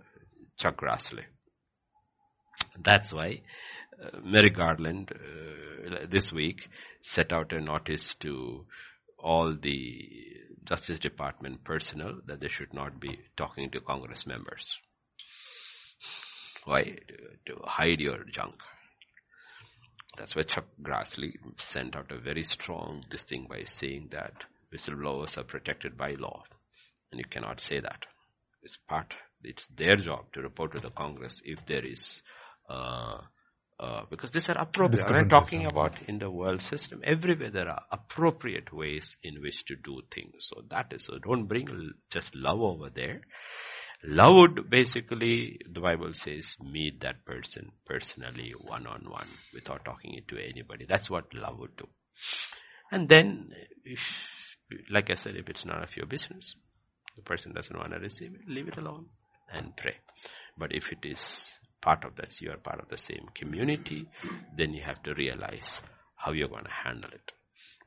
Chuck 0.57 0.81
Grassley. 0.81 1.25
That's 2.81 3.13
why 3.13 3.43
uh, 4.03 4.21
Merrick 4.25 4.57
Garland 4.57 5.13
uh, 5.13 6.07
this 6.09 6.33
week 6.33 6.69
set 7.03 7.33
out 7.33 7.53
a 7.53 7.61
notice 7.61 8.15
to 8.21 8.67
all 9.19 9.55
the 9.61 10.09
Justice 10.65 10.99
Department 10.99 11.65
personnel 11.65 12.21
that 12.27 12.41
they 12.41 12.49
should 12.49 12.73
not 12.73 13.01
be 13.01 13.19
talking 13.37 13.71
to 13.71 13.81
Congress 13.81 14.27
members. 14.27 14.79
Why? 16.65 16.99
To 17.47 17.61
hide 17.65 18.01
your 18.01 18.25
junk. 18.25 18.55
That's 20.17 20.35
why 20.35 20.43
Chuck 20.43 20.67
Grassley 20.83 21.35
sent 21.59 21.95
out 21.95 22.11
a 22.11 22.19
very 22.19 22.43
strong 22.43 23.05
this 23.11 23.23
thing 23.23 23.47
by 23.49 23.65
saying 23.65 24.09
that 24.11 24.33
whistleblowers 24.73 25.37
are 25.39 25.45
protected 25.45 25.97
by 25.97 26.13
law. 26.13 26.43
And 27.11 27.19
you 27.19 27.25
cannot 27.29 27.61
say 27.61 27.81
that. 27.81 28.07
It's 28.63 28.77
part, 28.77 29.15
it's 29.43 29.67
their 29.69 29.97
job 29.97 30.33
to 30.33 30.43
report 30.43 30.73
to 30.73 30.81
the 30.81 30.91
Congress 30.91 31.41
if 31.45 31.59
there 31.67 31.85
is, 31.85 32.23
uh, 32.69 33.19
uh, 33.79 34.03
because 34.11 34.31
these 34.33 34.49
are 34.51 34.59
appropriate. 34.59 35.09
I'm 35.11 35.29
talking 35.29 35.67
about 35.67 35.93
in 36.09 36.19
the 36.19 36.31
world 36.31 36.63
system. 36.63 37.01
Everywhere 37.05 37.51
there 37.51 37.69
are 37.69 37.83
appropriate 37.93 38.73
ways 38.73 39.17
in 39.23 39.41
which 39.41 39.65
to 39.67 39.77
do 39.77 40.03
things. 40.13 40.35
So 40.41 40.63
that 40.71 40.93
is, 40.93 41.05
so 41.05 41.19
don't 41.19 41.47
bring 41.47 41.93
just 42.11 42.35
love 42.35 42.61
over 42.61 42.91
there. 42.91 43.21
Love 44.05 44.35
would 44.35 44.71
basically, 44.71 45.59
the 45.69 45.81
Bible 45.81 46.13
says, 46.13 46.57
meet 46.61 47.01
that 47.01 47.25
person 47.25 47.73
personally, 47.85 48.55
one 48.61 48.87
on 48.87 49.05
one, 49.11 49.29
without 49.53 49.85
talking 49.85 50.15
it 50.15 50.29
to 50.29 50.39
anybody. 50.39 50.87
That's 50.89 51.11
what 51.11 51.35
love 51.35 51.59
would 51.59 51.77
do. 51.77 51.89
And 52.93 53.09
then, 53.09 53.51
if, 53.85 54.01
like 54.91 55.11
I 55.11 55.15
said, 55.15 55.35
if 55.37 55.49
it's 55.49 55.65
none 55.65 55.83
of 55.83 55.97
your 55.97 56.07
business, 56.07 56.55
the 57.17 57.23
person 57.23 57.53
doesn't 57.53 57.77
want 57.77 57.93
to 57.93 57.99
receive 57.99 58.35
it, 58.35 58.49
leave 58.49 58.69
it 58.69 58.77
alone 58.77 59.07
and 59.53 59.77
pray. 59.77 59.97
But 60.57 60.73
if 60.73 60.93
it 60.93 60.99
is 61.03 61.21
part 61.81 62.05
of 62.05 62.15
that, 62.17 62.41
you 62.41 62.51
are 62.51 62.57
part 62.57 62.81
of 62.81 62.89
the 62.89 62.99
same 62.99 63.27
community, 63.35 64.07
then 64.57 64.75
you 64.75 64.83
have 64.85 65.03
to 65.03 65.15
realize 65.15 65.81
how 66.17 66.33
you're 66.33 66.49
going 66.49 66.65
to 66.65 66.71
handle 66.71 67.11
it. 67.11 67.33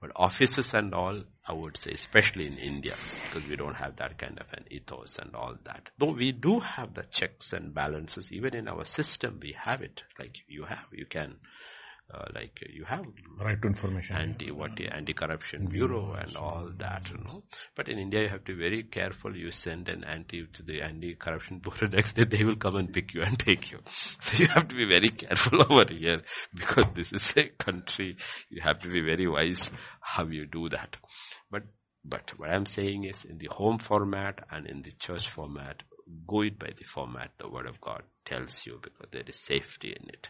But 0.02 0.12
offices 0.16 0.74
and 0.74 0.94
all, 0.94 1.24
I 1.46 1.54
would 1.54 1.78
say, 1.78 1.92
especially 1.92 2.48
in 2.48 2.58
India, 2.58 2.96
because 3.26 3.48
we 3.48 3.56
don't 3.56 3.76
have 3.76 3.98
that 3.98 4.18
kind 4.18 4.40
of 4.40 4.48
an 4.54 4.66
ethos 4.72 5.18
and 5.20 5.36
all 5.36 5.56
that. 5.66 5.90
Though 6.00 6.14
we 6.14 6.32
do 6.32 6.60
have 6.60 6.94
the 6.94 7.04
checks 7.04 7.54
and 7.54 7.74
balances, 7.74 8.32
even 8.32 8.56
in 8.56 8.68
our 8.68 8.86
system, 8.86 9.40
we 9.42 9.56
have 9.64 9.82
it. 9.82 10.04
Like 10.18 10.36
you 10.48 10.66
have, 10.66 10.86
you 10.92 11.06
can 11.06 11.36
uh, 12.14 12.26
like 12.34 12.60
uh, 12.64 12.70
you 12.74 12.84
have 12.86 13.06
right 13.40 13.62
to 13.62 13.68
information. 13.68 14.16
anti 14.16 14.52
what 14.52 14.72
uh, 14.80 14.96
anti 14.96 15.14
corruption 15.14 15.62
mm-hmm. 15.62 15.74
bureau 15.74 16.14
and 16.14 16.36
all 16.36 16.70
that 16.78 17.10
you 17.10 17.18
know. 17.24 17.44
But 17.76 17.90
in 17.90 18.00
india 18.00 18.24
you 18.24 18.30
have 18.30 18.44
to 18.46 18.54
be 18.56 18.60
very 18.62 18.84
careful. 18.84 19.36
You 19.36 19.52
send 19.52 19.90
an 19.90 20.04
anti 20.04 20.46
to 20.54 20.64
the 20.64 20.82
anti 20.82 21.16
corruption 21.16 21.60
bureau 21.66 21.88
next 21.92 22.16
day 22.16 22.26
they 22.26 22.44
will 22.44 22.56
come 22.56 22.76
and 22.76 22.94
pick 22.94 23.14
you 23.14 23.22
and 23.22 23.38
take 23.38 23.72
you. 23.72 23.80
So 24.22 24.38
you 24.38 24.48
have 24.48 24.68
to 24.68 24.76
be 24.76 24.86
very 24.86 25.10
careful 25.10 25.62
over 25.70 25.86
here 25.90 26.22
because 26.54 26.86
this 26.94 27.12
is 27.12 27.24
a 27.36 27.46
country. 27.68 28.18
You 28.50 28.62
have 28.62 28.80
to 28.82 28.90
be 28.90 29.02
very 29.02 29.28
wise 29.28 29.70
how 30.00 30.26
you 30.28 30.46
do 30.46 30.70
that. 30.70 30.96
But 31.50 31.64
but 32.04 32.32
what 32.38 32.50
i'm 32.50 32.66
saying 32.66 33.04
is 33.04 33.26
in 33.26 33.38
the 33.38 33.48
home 33.52 33.78
format 33.78 34.40
and 34.50 34.66
in 34.66 34.82
the 34.82 34.92
church 34.94 35.30
format 35.30 35.84
go 36.28 36.42
it 36.42 36.58
by 36.58 36.70
the 36.76 36.84
format 36.84 37.30
the 37.38 37.48
word 37.48 37.68
of 37.68 37.80
god 37.80 38.02
tells 38.26 38.66
you 38.66 38.80
because 38.82 39.08
there 39.12 39.24
is 39.28 39.38
safety 39.38 39.96
in 40.00 40.10
it. 40.10 40.28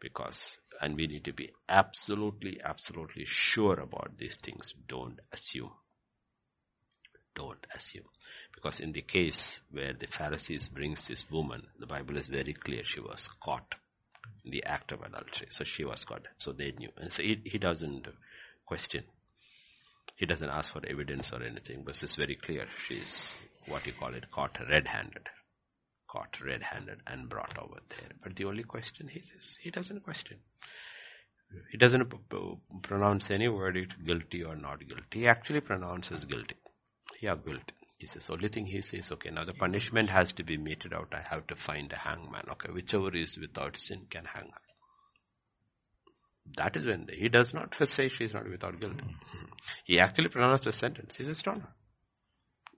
Because 0.00 0.58
and 0.80 0.96
we 0.96 1.06
need 1.06 1.24
to 1.24 1.32
be 1.32 1.50
absolutely, 1.68 2.60
absolutely 2.62 3.24
sure 3.26 3.80
about 3.80 4.12
these 4.18 4.36
things. 4.36 4.74
Don't 4.88 5.20
assume. 5.32 5.70
Don't 7.34 7.66
assume. 7.74 8.04
Because 8.54 8.80
in 8.80 8.92
the 8.92 9.02
case 9.02 9.60
where 9.70 9.92
the 9.92 10.06
Pharisees 10.06 10.68
brings 10.68 11.06
this 11.06 11.24
woman, 11.30 11.62
the 11.78 11.86
Bible 11.86 12.16
is 12.16 12.28
very 12.28 12.54
clear 12.54 12.82
she 12.84 13.00
was 13.00 13.28
caught 13.42 13.74
in 14.44 14.50
the 14.50 14.64
act 14.64 14.92
of 14.92 15.02
adultery. 15.02 15.48
So 15.50 15.64
she 15.64 15.84
was 15.84 16.04
caught. 16.04 16.26
So 16.38 16.52
they 16.52 16.72
knew. 16.72 16.90
And 16.96 17.12
so 17.12 17.22
he, 17.22 17.40
he 17.44 17.58
doesn't 17.58 18.06
question. 18.64 19.04
He 20.16 20.24
doesn't 20.24 20.48
ask 20.48 20.72
for 20.72 20.80
evidence 20.86 21.32
or 21.32 21.42
anything, 21.42 21.82
but 21.84 22.02
it's 22.02 22.16
very 22.16 22.36
clear. 22.36 22.66
She's 22.86 23.12
what 23.66 23.86
you 23.86 23.92
call 23.92 24.14
it, 24.14 24.30
caught 24.30 24.56
red-handed 24.70 25.28
caught 26.16 26.40
red-handed 26.42 27.00
and 27.06 27.28
brought 27.28 27.58
over 27.58 27.80
there. 27.90 28.08
But 28.22 28.36
the 28.36 28.46
only 28.46 28.62
question 28.62 29.08
he 29.08 29.20
says, 29.20 29.56
he 29.62 29.70
doesn't 29.70 30.02
question. 30.02 30.38
He 31.70 31.78
doesn't 31.78 32.12
pronounce 32.82 33.30
any 33.30 33.46
verdict 33.46 33.92
guilty 34.04 34.42
or 34.42 34.56
not 34.56 34.80
guilty. 34.88 35.20
He 35.20 35.28
actually 35.28 35.60
pronounces 35.60 36.24
guilty. 36.24 36.56
Yeah, 37.20 37.36
guilty. 37.36 37.74
He 37.98 38.06
says, 38.06 38.28
only 38.30 38.48
thing 38.48 38.66
he 38.66 38.82
says, 38.82 39.12
okay, 39.12 39.30
now 39.30 39.44
the 39.44 39.52
punishment 39.54 40.10
has 40.10 40.32
to 40.34 40.42
be 40.42 40.56
meted 40.56 40.92
out. 40.92 41.12
I 41.12 41.22
have 41.34 41.46
to 41.48 41.56
find 41.56 41.92
a 41.92 41.98
hangman. 41.98 42.46
Okay, 42.52 42.72
whichever 42.72 43.14
is 43.14 43.38
without 43.38 43.76
sin 43.76 44.06
can 44.10 44.24
hang. 44.24 44.50
That 46.56 46.76
is 46.76 46.86
when 46.86 47.08
he 47.12 47.28
does 47.28 47.52
not 47.52 47.74
say 47.84 48.08
she 48.08 48.24
is 48.24 48.32
not 48.32 48.48
without 48.48 48.80
guilt. 48.80 49.00
He 49.84 50.00
actually 50.00 50.28
pronounced 50.28 50.66
a 50.66 50.72
sentence. 50.72 51.16
He 51.16 51.24
says, 51.24 51.38
stone 51.38 51.60
her. 51.60 51.74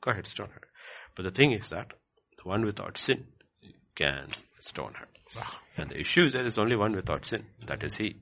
Go 0.01 0.11
ahead, 0.11 0.27
stone 0.27 0.51
her. 0.55 0.63
But 1.17 1.25
the 1.25 1.31
thing 1.31 1.53
is 1.53 1.69
that 1.71 1.93
one 2.49 2.65
without 2.65 2.99
sin 2.99 3.25
can 3.95 4.29
stone 4.59 4.95
her. 4.95 5.09
And 5.77 5.91
the 5.91 6.01
issue 6.01 6.25
is 6.27 6.33
there 6.33 6.47
is 6.47 6.59
only 6.59 6.77
one 6.77 6.97
without 6.97 7.27
sin. 7.27 7.45
That 7.67 7.83
is 7.85 7.97
he. 7.97 8.17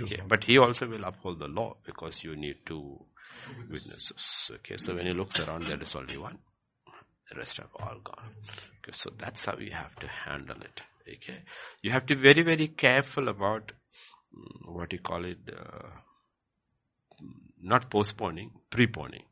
Okay. 0.00 0.22
But 0.26 0.44
he 0.44 0.58
also 0.58 0.86
will 0.88 1.04
uphold 1.04 1.38
the 1.38 1.48
law 1.48 1.76
because 1.84 2.24
you 2.24 2.34
need 2.34 2.56
two 2.66 2.98
witnesses. 3.70 4.50
Okay. 4.50 4.76
So 4.78 4.94
when 4.94 5.06
he 5.06 5.12
looks 5.12 5.38
around, 5.38 5.66
there 5.66 5.80
is 5.80 5.94
only 5.94 6.16
one. 6.16 6.38
The 7.30 7.38
rest 7.38 7.60
are 7.60 7.68
all 7.78 8.00
gone. 8.02 8.30
Okay. 8.78 8.92
So 8.92 9.10
that's 9.18 9.44
how 9.44 9.56
you 9.58 9.72
have 9.72 9.94
to 9.96 10.08
handle 10.08 10.60
it. 10.62 10.82
Okay. 11.08 11.40
You 11.82 11.92
have 11.92 12.06
to 12.06 12.16
be 12.16 12.22
very, 12.22 12.42
very 12.42 12.68
careful 12.68 13.28
about 13.28 13.72
mm, 14.34 14.74
what 14.74 14.92
you 14.92 14.98
call 15.00 15.24
it, 15.24 15.38
uh, 15.52 15.88
not 17.62 17.90
postponing, 17.90 18.50
preponing. 18.70 19.24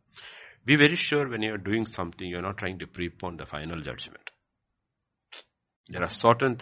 Be 0.64 0.76
very 0.76 0.96
sure 0.96 1.28
when 1.28 1.42
you're 1.42 1.58
doing 1.58 1.86
something, 1.86 2.26
you're 2.28 2.42
not 2.42 2.58
trying 2.58 2.78
to 2.78 2.86
prepone 2.86 3.36
the 3.38 3.46
final 3.46 3.80
judgment. 3.80 4.23
There 5.88 6.02
are 6.02 6.10
certain, 6.10 6.58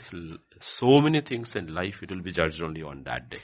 so 0.60 1.00
many 1.00 1.20
things 1.20 1.54
in 1.54 1.72
life, 1.72 2.02
it 2.02 2.10
will 2.10 2.22
be 2.22 2.32
judged 2.32 2.62
only 2.62 2.82
on 2.82 3.04
that 3.04 3.30
day. 3.30 3.40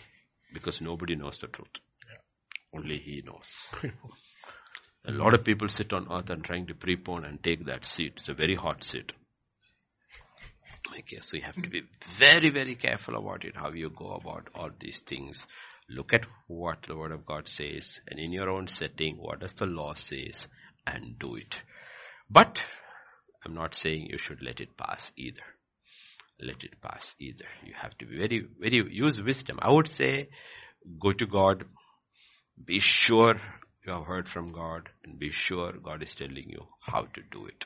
Because 0.53 0.81
nobody 0.81 1.15
knows 1.15 1.39
the 1.39 1.47
truth. 1.47 1.69
Yeah. 2.09 2.79
Only 2.79 2.99
He 2.99 3.23
knows. 3.25 3.47
a 5.07 5.13
lot 5.13 5.35
of 5.35 5.45
people 5.45 5.69
sit 5.69 5.93
on 5.93 6.09
earth 6.11 6.31
and 6.31 6.43
trying 6.43 6.67
to 6.67 6.75
prepone 6.75 7.29
and 7.29 7.43
take 7.43 7.67
that 7.67 7.85
seat. 7.85 8.15
It's 8.17 8.29
a 8.29 8.35
very 8.35 8.55
hot 8.55 8.83
seat. 8.83 9.13
Okay, 10.99 11.19
so 11.21 11.37
you 11.37 11.43
have 11.43 11.63
to 11.63 11.69
be 11.69 11.83
very, 12.17 12.51
very 12.51 12.75
careful 12.75 13.17
about 13.17 13.45
it, 13.45 13.55
how 13.55 13.71
you 13.71 13.91
go 13.91 14.15
about 14.15 14.49
all 14.55 14.71
these 14.81 15.01
things. 15.01 15.47
Look 15.89 16.13
at 16.13 16.27
what 16.49 16.83
the 16.89 16.97
word 16.97 17.13
of 17.13 17.25
God 17.25 17.47
says 17.47 18.01
and 18.09 18.19
in 18.19 18.33
your 18.33 18.51
own 18.51 18.69
setting, 18.69 19.17
what 19.17 19.41
does 19.41 19.55
the 19.55 19.67
law 19.67 19.95
says? 19.95 20.49
and 20.95 21.19
do 21.19 21.37
it. 21.37 21.57
But 22.31 22.63
I'm 23.45 23.55
not 23.55 23.75
saying 23.75 24.09
you 24.11 24.19
should 24.19 24.43
let 24.43 24.61
it 24.61 24.77
pass 24.77 25.13
either. 25.17 25.43
Let 26.41 26.63
it 26.63 26.81
pass 26.81 27.15
either. 27.19 27.47
You 27.65 27.75
have 27.81 27.97
to 27.99 28.07
be 28.07 28.17
very, 28.17 28.47
very, 28.61 28.95
use 28.95 29.21
wisdom. 29.21 29.59
I 29.61 29.73
would 29.73 29.89
say 29.89 30.29
go 31.01 31.13
to 31.13 31.27
God, 31.27 31.65
be 32.65 32.79
sure 32.79 33.41
you 33.85 33.93
have 33.93 34.05
heard 34.05 34.29
from 34.29 34.53
God 34.53 34.89
and 35.05 35.19
be 35.19 35.31
sure 35.31 35.73
God 35.73 36.03
is 36.03 36.15
telling 36.15 36.49
you 36.49 36.67
how 36.81 37.03
to 37.03 37.23
do 37.33 37.47
it. 37.47 37.65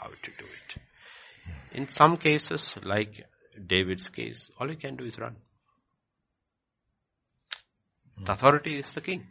How 0.00 0.08
to 0.08 0.30
do 0.38 0.44
it. 0.44 0.82
In 1.72 1.88
some 1.90 2.16
cases, 2.16 2.74
like 2.82 3.24
David's 3.66 4.08
case, 4.08 4.50
all 4.58 4.70
you 4.70 4.76
can 4.76 4.96
do 4.96 5.04
is 5.04 5.18
run. 5.18 5.36
The 8.24 8.32
authority 8.32 8.78
is 8.78 8.92
the 8.92 9.00
king. 9.00 9.26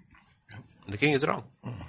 The 0.88 0.98
king 0.98 1.14
is 1.14 1.26
wrong. 1.26 1.44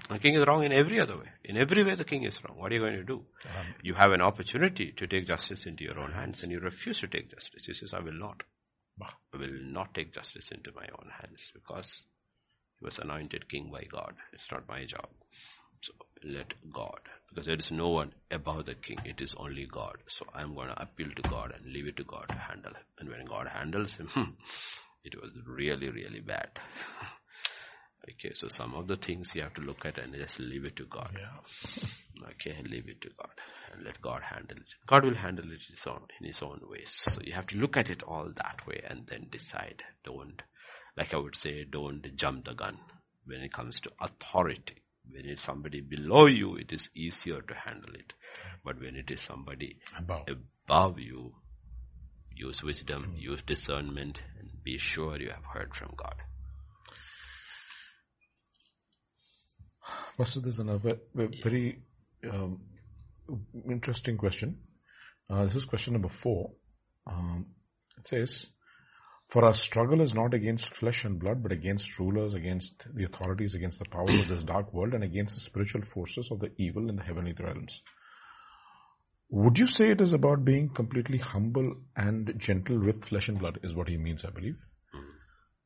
The 0.09 0.19
king 0.19 0.35
is 0.35 0.45
wrong 0.47 0.65
in 0.65 0.73
every 0.73 1.01
other 1.01 1.17
way. 1.17 1.29
In 1.45 1.57
every 1.57 1.83
way, 1.83 1.95
the 1.95 2.05
king 2.05 2.25
is 2.25 2.39
wrong. 2.45 2.59
What 2.59 2.71
are 2.71 2.75
you 2.75 2.81
going 2.81 2.97
to 2.97 3.03
do? 3.03 3.25
Um, 3.47 3.75
you 3.83 3.95
have 3.95 4.13
an 4.13 4.21
opportunity 4.21 4.93
to 4.97 5.07
take 5.07 5.27
justice 5.27 5.67
into 5.67 5.85
your 5.85 5.99
own 5.99 6.13
hands 6.13 6.43
and 6.43 6.53
you 6.53 6.61
refuse 6.61 7.01
to 7.01 7.09
take 7.09 7.31
justice. 7.31 7.65
He 7.67 7.75
says, 7.75 7.95
I 7.95 8.01
will 8.01 8.13
not. 8.13 8.43
I 9.01 9.37
will 9.39 9.59
not 9.63 9.95
take 9.95 10.15
justice 10.15 10.51
into 10.53 10.71
my 10.75 10.87
own 10.99 11.11
hands 11.21 11.51
because 11.55 12.03
he 12.79 12.85
was 12.85 12.99
anointed 12.99 13.49
king 13.49 13.71
by 13.73 13.85
God. 13.91 14.15
It's 14.33 14.51
not 14.51 14.69
my 14.69 14.85
job. 14.85 15.09
So 15.81 15.93
let 16.23 16.53
God, 16.73 17.01
because 17.29 17.47
there 17.47 17.57
is 17.57 17.73
no 17.73 17.89
one 17.89 18.13
above 18.31 18.67
the 18.67 18.75
king. 18.75 18.99
It 19.05 19.21
is 19.21 19.35
only 19.37 19.67
God. 19.67 19.97
So 20.07 20.27
I'm 20.33 20.55
going 20.55 20.69
to 20.69 20.81
appeal 20.81 21.09
to 21.17 21.29
God 21.29 21.53
and 21.57 21.73
leave 21.73 21.89
it 21.89 21.97
to 21.97 22.05
God 22.05 22.27
to 22.29 22.35
handle 22.35 22.73
him. 22.73 22.85
And 22.99 23.09
when 23.09 23.25
God 23.25 23.49
handles 23.49 23.95
him, 23.95 24.09
it 25.05 25.21
was 25.21 25.31
really, 25.47 25.89
really 25.89 26.21
bad. 26.21 26.51
okay, 28.11 28.35
so 28.35 28.49
some 28.49 28.75
of 28.75 28.87
the 28.89 28.97
things 28.97 29.35
you 29.35 29.43
have 29.43 29.55
to 29.55 29.61
look 29.61 29.85
at 29.85 29.99
and 29.99 30.15
just 30.15 30.39
leave 30.39 30.65
it 30.65 30.77
to 30.77 30.85
God. 30.87 31.17
Yeah. 31.19 31.89
Okay, 32.35 32.57
leave 32.71 32.89
it 32.89 33.01
to 33.01 33.09
God 33.19 33.31
and 33.73 33.85
let 33.85 34.01
God 34.01 34.23
handle 34.23 34.57
it. 34.57 34.75
God 34.87 35.05
will 35.05 35.15
handle 35.17 35.51
it 35.51 35.61
his 35.69 35.85
own, 35.89 36.03
in 36.21 36.27
his 36.29 36.41
own 36.41 36.61
ways. 36.71 36.93
So 36.97 37.19
you 37.21 37.33
have 37.33 37.49
to 37.49 37.57
look 37.57 37.77
at 37.77 37.91
it 37.91 38.05
all 38.05 38.31
that 38.37 38.65
way 38.67 38.81
and 38.89 39.05
then 39.09 39.27
decide. 39.31 39.83
Don't, 40.05 40.41
like 40.97 41.13
I 41.15 41.17
would 41.17 41.35
say, 41.37 41.65
don't 41.65 42.07
jump 42.17 42.45
the 42.45 42.55
gun 42.55 42.79
when 43.25 43.41
it 43.41 43.53
comes 43.53 43.81
to 43.81 43.91
authority. 44.01 44.83
When 45.11 45.27
it's 45.27 45.43
somebody 45.43 45.81
below 45.81 46.27
you, 46.27 46.55
it 46.57 46.73
is 46.73 46.91
easier 46.95 47.41
to 47.43 47.55
handle 47.55 47.93
it. 47.95 48.13
But 48.65 48.81
when 48.81 48.95
it 48.95 49.11
is 49.11 49.21
somebody 49.21 49.79
Above. 49.99 50.27
above 50.69 50.99
you, 51.01 51.33
use 52.37 52.63
wisdom, 52.63 53.15
mm. 53.17 53.21
use 53.21 53.41
discernment, 53.47 54.21
and 54.39 54.49
be 54.63 54.79
sure 54.79 55.19
you 55.19 55.31
have 55.31 55.45
heard 55.45 55.75
from 55.75 55.93
God. 55.97 56.15
Pastor, 60.23 60.39
there's 60.39 60.61
another 60.61 61.01
very 61.17 61.83
um, 62.33 62.61
interesting 63.69 64.17
question. 64.17 64.57
Uh, 65.29 65.47
this 65.47 65.57
is 65.57 65.65
question 65.65 65.95
number 65.95 66.09
four. 66.09 66.53
Um, 67.09 67.47
it 67.99 68.07
says, 68.07 68.49
For 69.27 69.45
our 69.45 69.53
struggle 69.53 70.01
is 70.01 70.15
not 70.15 70.33
against 70.33 70.77
flesh 70.77 71.05
and 71.05 71.19
blood, 71.19 71.43
but 71.43 71.51
against 71.51 71.99
rulers, 71.99 72.35
against 72.35 72.87
the 72.95 73.03
authorities, 73.03 73.57
against 73.57 73.81
the 73.81 73.87
powers 73.87 74.15
of 74.15 74.29
this 74.29 74.45
dark 74.45 74.73
world, 74.73 74.95
and 74.95 75.03
against 75.03 75.35
the 75.35 75.41
spiritual 75.41 75.83
forces 75.83 76.31
of 76.31 76.39
the 76.39 76.53
evil 76.57 76.89
in 76.89 76.95
the 76.95 77.03
heavenly 77.03 77.35
realms. 77.37 77.83
Would 79.29 79.59
you 79.59 79.67
say 79.67 79.91
it 79.91 80.01
is 80.01 80.13
about 80.13 80.45
being 80.45 80.69
completely 80.69 81.19
humble 81.19 81.75
and 81.97 82.33
gentle 82.39 82.79
with 82.79 83.05
flesh 83.05 83.29
and 83.29 83.41
blood, 83.41 83.59
is 83.65 83.75
what 83.75 83.89
he 83.89 83.97
means, 83.97 84.25
I 84.25 84.31
believe? 84.31 84.61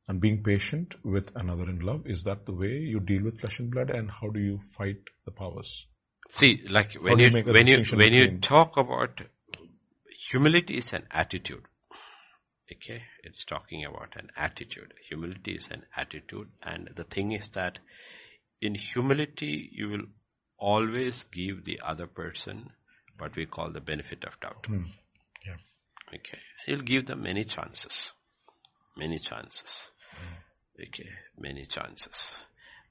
And 0.08 0.20
being 0.20 0.42
patient 0.42 0.94
with 1.04 1.32
another 1.34 1.64
in 1.64 1.80
love, 1.80 2.06
is 2.06 2.22
that 2.24 2.46
the 2.46 2.52
way 2.52 2.78
you 2.78 3.00
deal 3.00 3.24
with 3.24 3.40
flesh 3.40 3.58
and 3.58 3.70
blood, 3.70 3.90
and 3.90 4.10
how 4.10 4.28
do 4.28 4.38
you 4.38 4.60
fight 4.76 4.98
the 5.24 5.32
powers? 5.32 5.86
See, 6.28 6.62
like 6.68 6.94
when 6.94 7.18
you, 7.18 7.26
you 7.26 7.44
when 7.44 7.66
you, 7.66 7.84
when 7.92 8.12
you 8.12 8.38
talk 8.38 8.76
about 8.76 9.20
humility 10.30 10.78
is 10.78 10.92
an 10.92 11.04
attitude. 11.10 11.64
Okay, 12.72 13.02
it's 13.22 13.44
talking 13.44 13.84
about 13.84 14.14
an 14.16 14.30
attitude. 14.36 14.92
Humility 15.08 15.52
is 15.52 15.68
an 15.70 15.84
attitude, 15.96 16.48
and 16.62 16.90
the 16.96 17.04
thing 17.04 17.32
is 17.32 17.48
that 17.50 17.78
in 18.60 18.74
humility, 18.74 19.70
you 19.72 19.88
will 19.88 20.06
always 20.58 21.24
give 21.32 21.64
the 21.64 21.80
other 21.84 22.06
person 22.06 22.70
what 23.18 23.36
we 23.36 23.46
call 23.46 23.70
the 23.70 23.80
benefit 23.80 24.24
of 24.24 24.38
doubt. 24.40 24.66
Hmm. 24.66 24.84
Yeah. 25.46 25.56
Okay, 26.14 26.38
you'll 26.66 26.80
give 26.80 27.06
them 27.06 27.22
many 27.22 27.44
chances, 27.44 28.10
many 28.96 29.18
chances. 29.18 29.90
Okay, 30.80 31.08
many 31.38 31.66
chances. 31.66 32.28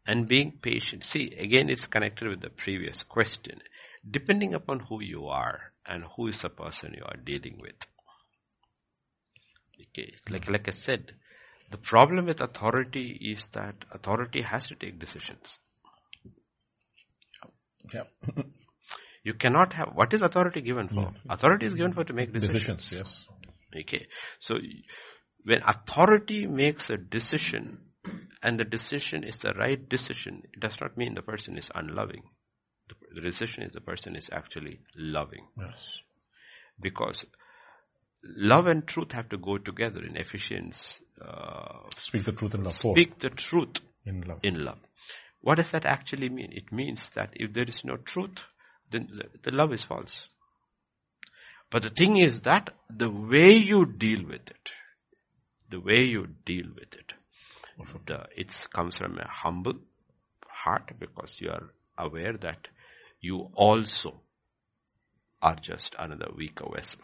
And 0.08 0.28
being 0.28 0.60
patient. 0.62 1.04
See, 1.04 1.34
again, 1.38 1.70
it's 1.70 1.88
connected 1.88 2.28
with 2.28 2.42
the 2.42 2.50
previous 2.50 3.04
question. 3.04 3.62
Depending 4.10 4.54
upon 4.54 4.82
who 4.82 5.02
you 5.02 5.28
are 5.28 5.72
and 5.86 6.04
who 6.16 6.28
is 6.28 6.42
the 6.42 6.50
person 6.50 6.94
you 6.96 7.04
are 7.04 7.18
dealing 7.18 7.58
with. 7.60 7.76
Okay, 9.90 10.14
like, 10.30 10.48
like 10.50 10.68
I 10.68 10.72
said, 10.72 11.14
the 11.72 11.78
problem 11.78 12.26
with 12.26 12.42
authority 12.42 13.20
is 13.34 13.48
that 13.54 13.76
authority 13.92 14.42
has 14.42 14.68
to 14.68 14.76
take 14.76 15.00
decisions. 15.00 15.58
Yeah. 17.94 18.04
You 19.26 19.34
cannot 19.34 19.74
have, 19.74 19.90
what 19.96 20.14
is 20.14 20.22
authority 20.22 20.62
given 20.62 20.88
for? 20.88 21.08
Mm. 21.08 21.16
Authority 21.32 21.66
is 21.66 21.74
given 21.74 21.94
for 21.94 22.04
to 22.04 22.14
make 22.14 22.32
decisions. 22.32 22.88
Decisions, 22.88 22.92
yes. 22.92 23.28
Okay. 23.76 24.06
So 24.38 24.60
when 25.46 25.62
authority 25.64 26.48
makes 26.48 26.90
a 26.90 26.98
decision 26.98 27.78
and 28.42 28.60
the 28.60 28.66
decision 28.66 29.24
is 29.24 29.38
the 29.38 29.54
right 29.54 29.88
decision, 29.88 30.44
it 30.54 30.60
does 30.60 30.80
not 30.82 30.98
mean 30.98 31.14
the 31.14 31.22
person 31.22 31.58
is 31.58 31.70
unloving. 31.74 32.24
The, 33.14 33.22
decision 33.22 33.64
is 33.64 33.74
the 33.74 33.82
person 33.82 34.16
is 34.16 34.30
actually 34.32 34.80
loving. 34.96 35.48
Yes. 35.58 36.00
Because 36.80 37.26
love 38.24 38.68
and 38.68 38.86
truth 38.86 39.12
have 39.14 39.30
to 39.30 39.38
go 39.38 39.58
together 39.58 40.04
in 40.04 40.18
Ephesians. 40.18 41.00
Uh, 41.20 41.90
Speak 41.98 42.26
the 42.26 42.32
truth 42.32 42.56
in 42.56 42.64
love. 42.64 42.74
Speak 42.74 43.20
the 43.20 43.30
truth 43.30 43.80
in 44.06 44.22
love. 44.22 44.40
in 44.44 44.66
love. 44.66 44.80
What 45.42 45.56
does 45.56 45.72
that 45.72 45.86
actually 45.86 46.30
mean? 46.30 46.52
It 46.52 46.72
means 46.72 47.10
that 47.16 47.30
if 47.34 47.54
there 47.54 47.66
is 47.68 47.82
no 47.84 47.98
truth, 47.98 48.40
then 48.92 49.10
the, 49.16 49.50
the 49.50 49.56
love 49.56 49.74
is 49.74 49.84
false. 49.84 50.28
But 51.72 51.84
the 51.84 51.90
thing 51.92 52.18
is 52.18 52.42
that 52.42 52.72
the 52.90 53.10
way 53.10 53.54
you 53.54 53.86
deal 53.86 54.26
with 54.26 54.50
it, 54.50 54.70
the 55.70 55.80
way 55.80 56.04
you 56.04 56.28
deal 56.46 56.68
with 56.76 56.94
it, 56.96 57.14
the, 58.06 58.20
uh, 58.20 58.26
it 58.36 58.56
comes 58.74 58.98
from 58.98 59.18
a 59.18 59.28
humble 59.28 59.76
heart 60.48 60.92
because 61.00 61.38
you 61.40 61.50
are 61.50 61.70
aware 61.98 62.34
that 62.38 62.68
you 63.20 63.50
also 63.56 64.22
are 65.42 65.56
just 65.56 65.96
another 66.00 66.30
weaker 66.36 66.66
vessel. 66.74 67.02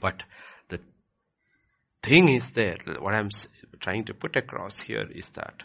But 0.00 0.22
the 0.68 0.80
thing 2.02 2.28
is 2.28 2.50
there, 2.52 2.76
what 2.98 3.14
I'm 3.14 3.30
trying 3.80 4.04
to 4.06 4.14
put 4.14 4.36
across 4.36 4.80
here 4.80 5.08
is 5.12 5.28
that 5.30 5.62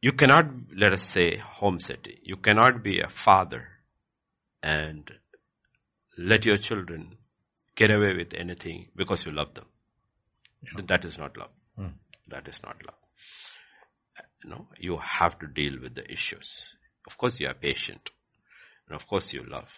you 0.00 0.12
cannot, 0.12 0.46
let 0.76 0.92
us 0.92 1.08
say, 1.08 1.36
home 1.36 1.78
city. 1.78 2.18
You 2.24 2.36
cannot 2.36 2.82
be 2.82 3.00
a 3.00 3.08
father 3.08 3.68
and 4.62 5.08
let 6.18 6.44
your 6.44 6.58
children 6.58 7.16
get 7.76 7.90
away 7.90 8.14
with 8.14 8.34
anything 8.34 8.88
because 8.96 9.24
you 9.24 9.32
love 9.32 9.54
them. 9.54 9.66
Th- 10.76 10.86
That 10.86 11.04
is 11.04 11.18
not 11.18 11.36
love. 11.36 11.50
Hmm. 11.76 11.94
That 12.28 12.48
is 12.48 12.58
not 12.62 12.76
love. 12.86 12.96
Know, 14.44 14.66
you 14.76 14.98
have 14.98 15.38
to 15.38 15.46
deal 15.46 15.74
with 15.80 15.94
the 15.94 16.10
issues. 16.10 16.50
Of 17.06 17.16
course, 17.16 17.38
you 17.38 17.46
are 17.46 17.54
patient, 17.54 18.10
and 18.88 18.96
of 18.96 19.06
course, 19.06 19.32
you 19.32 19.44
love, 19.48 19.68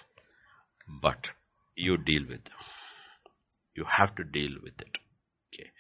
but 1.03 1.31
you 1.77 1.99
deal 1.99 2.23
with 2.23 2.45
them. 2.45 2.57
You 3.75 3.85
have 3.87 4.15
to 4.17 4.25
deal 4.25 4.53
with 4.63 4.81
it. 4.81 4.99
Okay, 5.53 5.71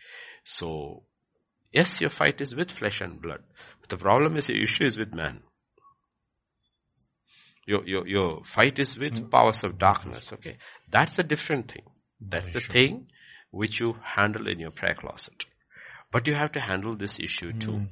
so 0.45 1.05
yes, 1.73 1.99
your 2.01 2.11
fight 2.11 2.43
is 2.43 2.55
with 2.55 2.71
flesh 2.71 3.01
and 3.01 3.23
blood, 3.23 3.43
but 3.81 3.89
the 3.89 3.97
problem 3.97 4.37
is 4.37 4.49
the 4.49 4.63
issue 4.63 4.85
is 4.85 4.99
with 4.99 5.15
man. 5.15 5.41
Your 7.67 7.87
your 7.87 8.07
your 8.07 8.45
fight 8.45 8.79
is 8.79 8.99
with 8.99 9.17
hmm. 9.19 9.29
powers 9.29 9.65
of 9.65 9.79
darkness. 9.79 10.31
Okay, 10.35 10.59
that's 10.91 11.19
a 11.19 11.23
different 11.23 11.73
thing. 11.73 11.85
That's 12.29 12.53
the 12.53 12.61
thing 12.61 13.09
which 13.51 13.81
you 13.81 13.95
handle 14.03 14.49
in 14.49 14.59
your 14.59 14.71
prayer 14.71 14.95
closet. 14.95 15.45
But 16.11 16.27
you 16.27 16.35
have 16.35 16.53
to 16.53 16.61
handle 16.61 16.97
this 16.97 17.19
issue 17.19 17.53
too. 17.53 17.83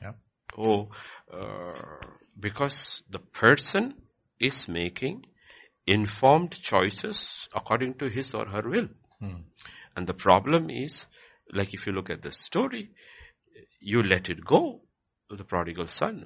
Yeah. 0.00 0.12
Oh, 0.58 0.90
uh, 1.32 2.06
because 2.38 3.02
the 3.10 3.18
person 3.18 3.94
is 4.38 4.68
making 4.68 5.26
informed 5.86 6.52
choices 6.52 7.48
according 7.54 7.94
to 7.94 8.08
his 8.08 8.34
or 8.34 8.46
her 8.46 8.62
will. 8.68 8.88
And 9.96 10.06
the 10.06 10.14
problem 10.14 10.70
is, 10.70 11.04
like 11.52 11.74
if 11.74 11.86
you 11.86 11.92
look 11.92 12.10
at 12.10 12.22
the 12.22 12.32
story, 12.32 12.90
you 13.80 14.02
let 14.02 14.28
it 14.28 14.44
go, 14.44 14.80
the 15.30 15.44
prodigal 15.44 15.88
son 15.88 16.24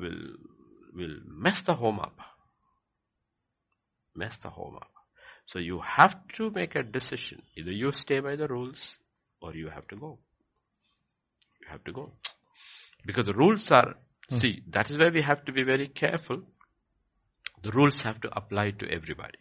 will, 0.00 0.36
will 0.94 1.16
mess 1.26 1.60
the 1.60 1.74
home 1.74 2.00
up. 2.00 2.18
Mess 4.14 4.36
the 4.38 4.50
home 4.50 4.76
up. 4.76 4.90
So 5.46 5.60
you 5.60 5.80
have 5.80 6.16
to 6.36 6.50
make 6.50 6.74
a 6.74 6.82
decision. 6.82 7.42
Either 7.56 7.70
you 7.70 7.92
stay 7.92 8.18
by 8.20 8.36
the 8.36 8.48
rules 8.48 8.96
or 9.40 9.54
you 9.54 9.68
have 9.68 9.86
to 9.88 9.96
go. 9.96 10.18
You 11.62 11.68
have 11.70 11.84
to 11.84 11.92
go. 11.92 12.12
Because 13.06 13.26
the 13.26 13.34
rules 13.34 13.70
are, 13.70 13.94
hmm. 14.28 14.34
see, 14.34 14.62
that 14.68 14.90
is 14.90 14.98
why 14.98 15.08
we 15.08 15.22
have 15.22 15.44
to 15.44 15.52
be 15.52 15.62
very 15.62 15.88
careful. 15.88 16.42
The 17.62 17.70
rules 17.70 18.00
have 18.02 18.20
to 18.22 18.36
apply 18.36 18.72
to 18.72 18.90
everybody. 18.90 19.38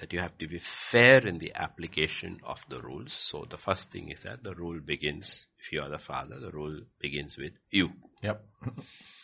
That 0.00 0.12
you 0.12 0.18
have 0.20 0.36
to 0.38 0.48
be 0.48 0.58
fair 0.58 1.26
in 1.26 1.38
the 1.38 1.54
application 1.54 2.40
of 2.44 2.58
the 2.68 2.82
rules. 2.82 3.14
So 3.14 3.46
the 3.48 3.56
first 3.56 3.90
thing 3.90 4.10
is 4.10 4.22
that 4.24 4.42
the 4.42 4.54
rule 4.54 4.80
begins, 4.84 5.46
if 5.58 5.72
you 5.72 5.80
are 5.80 5.88
the 5.88 5.98
father, 5.98 6.38
the 6.38 6.50
rule 6.50 6.80
begins 7.00 7.38
with 7.38 7.52
you. 7.70 7.92
Yep. 8.22 8.44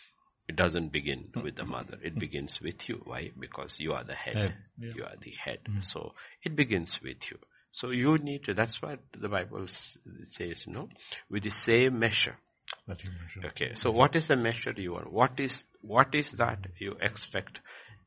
It 0.52 0.56
doesn't 0.56 0.92
begin 0.92 1.30
with 1.42 1.56
the 1.56 1.64
mother. 1.64 1.96
It 2.02 2.18
begins 2.18 2.60
with 2.60 2.86
you. 2.86 3.00
Why? 3.06 3.30
Because 3.40 3.80
you 3.80 3.94
are 3.94 4.04
the 4.04 4.14
head. 4.14 4.36
Head, 4.36 4.54
yeah. 4.78 4.92
You 4.94 5.04
are 5.04 5.16
the 5.18 5.30
head. 5.30 5.60
So 5.80 6.12
it 6.42 6.54
begins 6.54 7.00
with 7.02 7.30
you. 7.30 7.38
So 7.70 7.88
you 7.88 8.18
need 8.18 8.44
to, 8.44 8.52
that's 8.52 8.82
what 8.82 8.98
the 9.18 9.30
Bible 9.30 9.66
says, 10.36 10.64
no? 10.66 10.90
With 11.30 11.44
the 11.44 11.50
same 11.50 11.98
measure. 11.98 12.36
That 12.86 13.02
you 13.02 13.12
mentioned. 13.18 13.46
Okay. 13.46 13.74
So 13.76 13.90
what 13.92 14.14
is 14.14 14.28
the 14.28 14.36
measure 14.36 14.74
you 14.76 14.92
want? 14.92 15.10
What 15.10 15.40
is, 15.40 15.64
what 15.80 16.14
is 16.14 16.30
that 16.32 16.58
you 16.78 16.96
expect, 17.00 17.60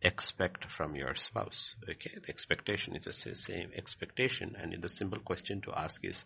expect 0.03 0.69
from 0.69 0.95
your 0.95 1.15
spouse? 1.15 1.73
Okay. 1.89 2.11
The 2.23 2.29
expectation 2.29 2.95
is 2.95 3.05
the 3.05 3.33
same 3.33 3.71
expectation. 3.75 4.55
And 4.61 4.79
the 4.79 4.89
simple 4.89 5.19
question 5.19 5.61
to 5.61 5.71
ask 5.75 5.99
is, 6.05 6.23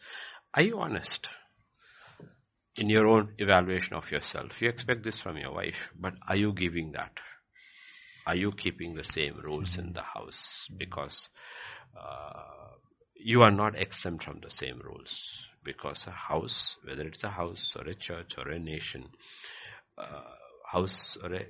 are 0.54 0.64
you 0.64 0.80
honest? 0.80 1.30
In 2.76 2.90
your 2.90 3.08
own 3.08 3.34
evaluation 3.38 3.94
of 3.94 4.12
yourself. 4.12 4.62
You 4.62 4.70
expect 4.70 5.04
this 5.04 5.20
from 5.20 5.38
your 5.38 5.54
wife, 5.54 5.90
but 6.00 6.14
are 6.28 6.36
you 6.38 6.54
giving 6.54 6.92
that? 6.94 7.12
Are 8.26 8.36
you 8.36 8.52
keeping 8.52 8.96
the 8.96 9.04
same 9.04 9.40
rules 9.44 9.78
in 9.78 9.94
the 9.94 10.02
house? 10.02 10.68
Because 10.78 11.30
uh, 12.00 12.76
you 13.16 13.42
are 13.42 13.52
not 13.52 13.78
exempt 13.78 14.24
from 14.24 14.40
the 14.42 14.52
same 14.52 14.80
rules. 14.84 15.48
Because 15.64 16.06
a 16.08 16.12
house, 16.12 16.76
whether 16.84 17.04
it's 17.04 17.24
a 17.24 17.30
house 17.30 17.76
or 17.78 17.88
a 17.88 17.96
church 17.96 18.36
or 18.38 18.50
a 18.50 18.60
nation, 18.60 19.10
uh, 19.98 20.22
house 20.72 21.18
or 21.24 21.34
a 21.34 21.46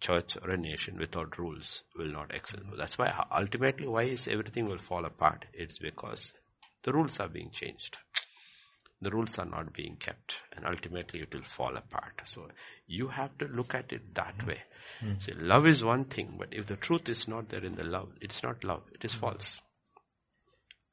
church 0.00 0.36
or 0.42 0.50
a 0.50 0.56
nation 0.56 0.96
without 0.98 1.38
rules 1.38 1.82
will 1.96 2.10
not 2.10 2.34
excel. 2.34 2.60
That's 2.76 2.96
why 2.98 3.12
ultimately 3.36 3.86
why 3.86 4.04
is 4.04 4.26
everything 4.26 4.66
will 4.66 4.78
fall 4.78 5.04
apart? 5.04 5.44
It's 5.52 5.78
because 5.78 6.32
the 6.84 6.92
rules 6.92 7.20
are 7.20 7.28
being 7.28 7.50
changed 7.50 7.98
the 9.02 9.10
rules 9.10 9.38
are 9.38 9.46
not 9.46 9.72
being 9.72 9.96
kept 9.96 10.34
and 10.54 10.66
ultimately 10.66 11.20
it 11.20 11.32
will 11.32 11.42
fall 11.42 11.76
apart. 11.76 12.20
So 12.24 12.48
you 12.86 13.08
have 13.08 13.36
to 13.38 13.46
look 13.46 13.74
at 13.74 13.92
it 13.92 14.14
that 14.14 14.36
mm-hmm. 14.38 14.48
way. 14.48 14.58
Mm-hmm. 15.02 15.18
See, 15.18 15.32
love 15.32 15.66
is 15.66 15.82
one 15.82 16.04
thing, 16.04 16.36
but 16.38 16.48
if 16.52 16.66
the 16.66 16.76
truth 16.76 17.08
is 17.08 17.26
not 17.26 17.48
there 17.48 17.64
in 17.64 17.76
the 17.76 17.84
love, 17.84 18.08
it's 18.20 18.42
not 18.42 18.62
love, 18.62 18.82
it 18.92 19.04
is 19.04 19.12
mm-hmm. 19.12 19.20
false. 19.20 19.58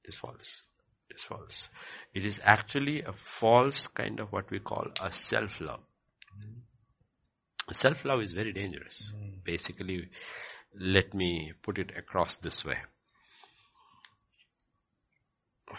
It 0.04 0.10
is 0.10 0.16
false. 0.16 0.62
It 1.10 1.18
is 1.18 1.24
false. 1.24 1.68
It 2.14 2.26
is 2.26 2.40
actually 2.44 3.02
a 3.02 3.14
false 3.14 3.88
kind 3.88 4.20
of 4.20 4.32
what 4.32 4.50
we 4.52 4.60
call 4.60 4.88
a 5.02 5.12
self-love. 5.12 5.82
Self-love 7.72 8.22
is 8.22 8.32
very 8.32 8.54
dangerous. 8.54 9.12
Basically, 9.44 10.10
let 10.80 11.14
me 11.14 11.52
put 11.62 11.78
it 11.78 11.92
across 11.98 12.38
this 12.38 12.64
way. 12.64 12.78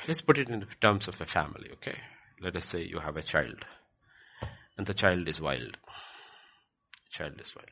Let's 0.06 0.20
put 0.20 0.36
it 0.36 0.50
in 0.50 0.66
terms 0.82 1.08
of 1.08 1.18
a 1.20 1.26
family, 1.26 1.70
okay? 1.72 1.98
Let 2.40 2.56
us 2.56 2.66
say 2.66 2.82
you 2.82 3.00
have 3.00 3.16
a 3.16 3.22
child 3.22 3.64
and 4.78 4.86
the 4.86 4.94
child 4.94 5.28
is 5.28 5.40
wild. 5.40 5.76
Child 7.10 7.40
is 7.40 7.54
wild. 7.54 7.68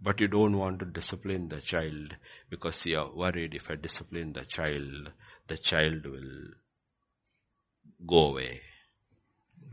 But 0.00 0.20
you 0.20 0.28
don't 0.28 0.56
want 0.56 0.78
to 0.78 0.84
discipline 0.84 1.48
the 1.48 1.60
child 1.60 2.14
because 2.48 2.86
you 2.86 2.98
are 2.98 3.12
worried 3.12 3.54
if 3.54 3.70
I 3.70 3.74
discipline 3.74 4.32
the 4.32 4.44
child, 4.44 5.10
the 5.48 5.58
child 5.58 6.04
will 6.04 6.52
go 8.06 8.30
away, 8.30 8.60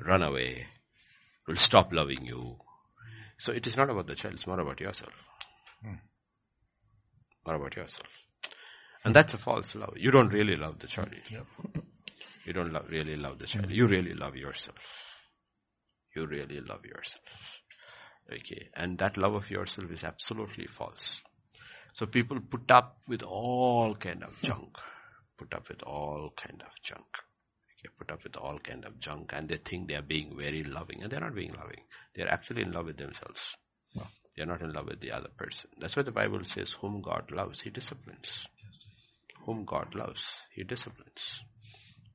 run 0.03 0.23
away, 0.23 0.68
will 1.47 1.57
stop 1.57 1.91
loving 1.91 2.26
you. 2.26 2.55
So 3.38 3.51
it 3.51 3.68
is 3.68 3.76
not 3.76 3.89
about 3.89 4.07
the 4.07 4.15
child, 4.15 4.35
it's 4.35 4.47
more 4.47 4.60
about 4.60 4.80
yourself. 4.80 5.11
Hmm. 5.84 5.95
More 7.45 7.55
about 7.55 7.76
yourself. 7.76 8.07
And 9.03 9.14
that's 9.14 9.34
a 9.34 9.38
false 9.38 9.76
love. 9.76 9.93
You 9.97 10.11
don't 10.11 10.30
really 10.30 10.55
love 10.55 10.80
the 10.80 10.88
child. 10.88 11.10
You 12.45 12.53
don't 12.53 12.74
love, 12.74 12.86
really 12.90 13.15
love 13.15 13.40
the 13.40 13.48
child. 13.48 13.70
You 13.70 13.88
really 13.88 14.14
love 14.14 14.36
yourself. 14.36 14.78
You 16.15 16.26
really 16.28 16.60
love 16.60 16.86
yourself. 16.86 17.24
Okay. 18.32 18.70
And 18.76 18.98
that 18.99 19.18
love 19.18 19.34
of 19.34 19.49
yourself 19.49 19.91
is 19.91 20.03
absolutely 20.03 20.68
false. 20.68 21.22
So 21.94 22.06
people 22.06 22.40
put 22.40 22.70
up 22.72 22.98
with 23.07 23.24
all 23.24 23.95
kind 23.95 24.24
of 24.24 24.34
junk. 24.41 24.78
Put 25.38 25.53
up 25.53 25.70
with 25.70 25.84
all 25.84 26.34
kind 26.36 26.61
of 26.61 26.72
junk. 26.84 27.06
Okay. 27.80 27.94
Put 27.98 28.11
up 28.11 28.24
with 28.24 28.36
all 28.36 28.60
kind 28.60 28.86
of 28.86 28.99
junk 28.99 29.32
and 29.34 29.49
they 29.49 29.57
think 29.57 29.88
they 29.88 29.95
are 29.95 30.02
being 30.02 30.36
very 30.38 30.64
loving 30.64 31.02
and 31.02 31.11
they're 31.11 31.20
not 31.20 31.36
being 31.36 31.53
loving. 31.53 31.84
They're 32.15 32.32
actually 32.32 32.64
in 32.64 32.72
love 32.72 32.86
with 32.86 32.98
themselves. 32.98 33.41
They're 34.36 34.48
not 34.48 34.61
in 34.61 34.74
love 34.74 34.88
with 34.88 34.99
the 34.99 35.11
other 35.11 35.30
person. 35.38 35.70
That's 35.80 35.95
why 35.95 36.03
the 36.03 36.11
Bible 36.11 36.44
says, 36.44 36.76
whom 36.82 37.02
God 37.02 37.30
loves, 37.32 37.61
He 37.61 37.70
disciplines. 37.70 38.32
Whom 39.45 39.64
God 39.65 39.94
loves, 39.94 40.24
He 40.56 40.64
disciplines. 40.64 41.22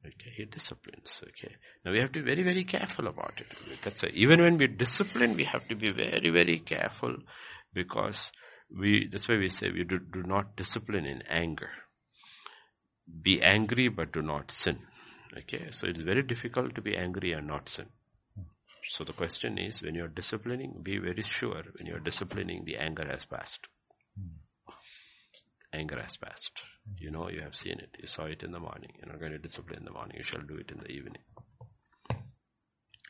Okay, 0.06 0.30
He 0.36 0.44
disciplines. 0.44 1.20
Okay. 1.22 1.54
Now 1.84 1.92
we 1.92 2.00
have 2.00 2.12
to 2.12 2.20
be 2.20 2.24
very, 2.24 2.42
very 2.42 2.64
careful 2.64 3.08
about 3.08 3.34
it. 3.38 3.46
That's 3.82 4.02
why 4.02 4.10
even 4.14 4.40
when 4.40 4.56
we 4.56 4.66
discipline, 4.68 5.36
we 5.36 5.44
have 5.44 5.66
to 5.68 5.74
be 5.74 5.90
very, 5.90 6.30
very 6.30 6.58
careful 6.60 7.16
because 7.74 8.30
we, 8.74 9.08
that's 9.10 9.28
why 9.28 9.36
we 9.36 9.48
say 9.48 9.70
we 9.70 9.84
do, 9.84 9.98
do 9.98 10.22
not 10.22 10.56
discipline 10.56 11.06
in 11.06 11.22
anger. 11.22 11.70
Be 13.22 13.42
angry 13.42 13.88
but 13.88 14.12
do 14.12 14.22
not 14.22 14.52
sin. 14.52 14.78
Okay, 15.36 15.68
so 15.72 15.86
it's 15.86 16.00
very 16.00 16.22
difficult 16.22 16.74
to 16.74 16.82
be 16.82 16.96
angry 16.96 17.32
and 17.32 17.46
not 17.46 17.68
sin. 17.68 17.86
So 18.88 19.04
the 19.04 19.12
question 19.12 19.58
is, 19.58 19.82
when 19.82 19.94
you're 19.94 20.08
disciplining, 20.08 20.80
be 20.82 20.98
very 20.98 21.22
sure 21.22 21.62
when 21.76 21.86
you're 21.86 22.00
disciplining, 22.00 22.64
the 22.64 22.76
anger 22.76 23.06
has 23.06 23.24
passed. 23.26 23.66
Hmm. 24.18 24.36
Anger 25.72 26.00
has 26.02 26.16
passed. 26.16 26.62
You 26.96 27.10
know, 27.10 27.28
you 27.28 27.42
have 27.42 27.54
seen 27.54 27.78
it. 27.78 27.96
You 28.00 28.08
saw 28.08 28.24
it 28.24 28.42
in 28.42 28.52
the 28.52 28.60
morning. 28.60 28.90
You're 28.96 29.12
not 29.12 29.20
going 29.20 29.32
to 29.32 29.38
discipline 29.38 29.80
in 29.80 29.84
the 29.84 29.90
morning. 29.90 30.16
You 30.16 30.24
shall 30.24 30.40
do 30.40 30.56
it 30.56 30.70
in 30.70 30.78
the 30.78 30.88
evening. 30.88 31.22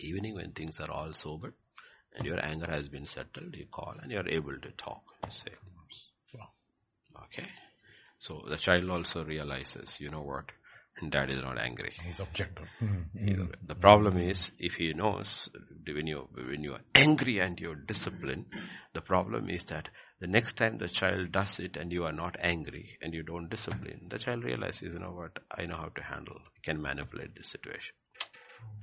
Evening 0.00 0.34
when 0.34 0.52
things 0.52 0.80
are 0.80 0.90
all 0.90 1.12
sober 1.12 1.54
and 2.16 2.26
your 2.26 2.44
anger 2.44 2.66
has 2.70 2.88
been 2.88 3.06
settled, 3.06 3.54
you 3.54 3.66
call 3.72 3.94
and 4.02 4.10
you're 4.10 4.28
able 4.28 4.58
to 4.58 4.70
talk. 4.76 5.02
Say, 5.30 5.52
okay. 7.24 7.48
So 8.18 8.44
the 8.48 8.56
child 8.56 8.88
also 8.90 9.24
realizes, 9.24 9.96
you 9.98 10.10
know 10.10 10.22
what? 10.22 10.46
Dad 11.10 11.30
is 11.30 11.42
not 11.42 11.58
angry. 11.58 11.92
He's 12.04 12.18
objective. 12.18 12.66
Hmm, 12.78 13.02
hmm. 13.16 13.44
The 13.66 13.74
problem 13.74 14.18
is 14.18 14.50
if 14.58 14.74
he 14.74 14.92
knows 14.92 15.48
when 15.86 16.06
you 16.06 16.28
when 16.34 16.64
you 16.64 16.72
are 16.74 16.80
angry 16.94 17.38
and 17.38 17.58
you're 17.58 17.76
disciplined, 17.76 18.46
the 18.94 19.00
problem 19.00 19.48
is 19.48 19.64
that 19.64 19.90
the 20.20 20.26
next 20.26 20.56
time 20.56 20.78
the 20.78 20.88
child 20.88 21.30
does 21.30 21.58
it 21.60 21.76
and 21.76 21.92
you 21.92 22.04
are 22.04 22.12
not 22.12 22.36
angry 22.40 22.98
and 23.00 23.14
you 23.14 23.22
don't 23.22 23.48
discipline, 23.48 24.08
the 24.10 24.18
child 24.18 24.42
realizes, 24.42 24.82
you 24.82 24.98
know 24.98 25.12
what, 25.12 25.38
I 25.56 25.66
know 25.66 25.76
how 25.76 25.90
to 25.94 26.02
handle, 26.02 26.40
can 26.64 26.82
manipulate 26.82 27.36
the 27.36 27.44
situation. 27.44 27.94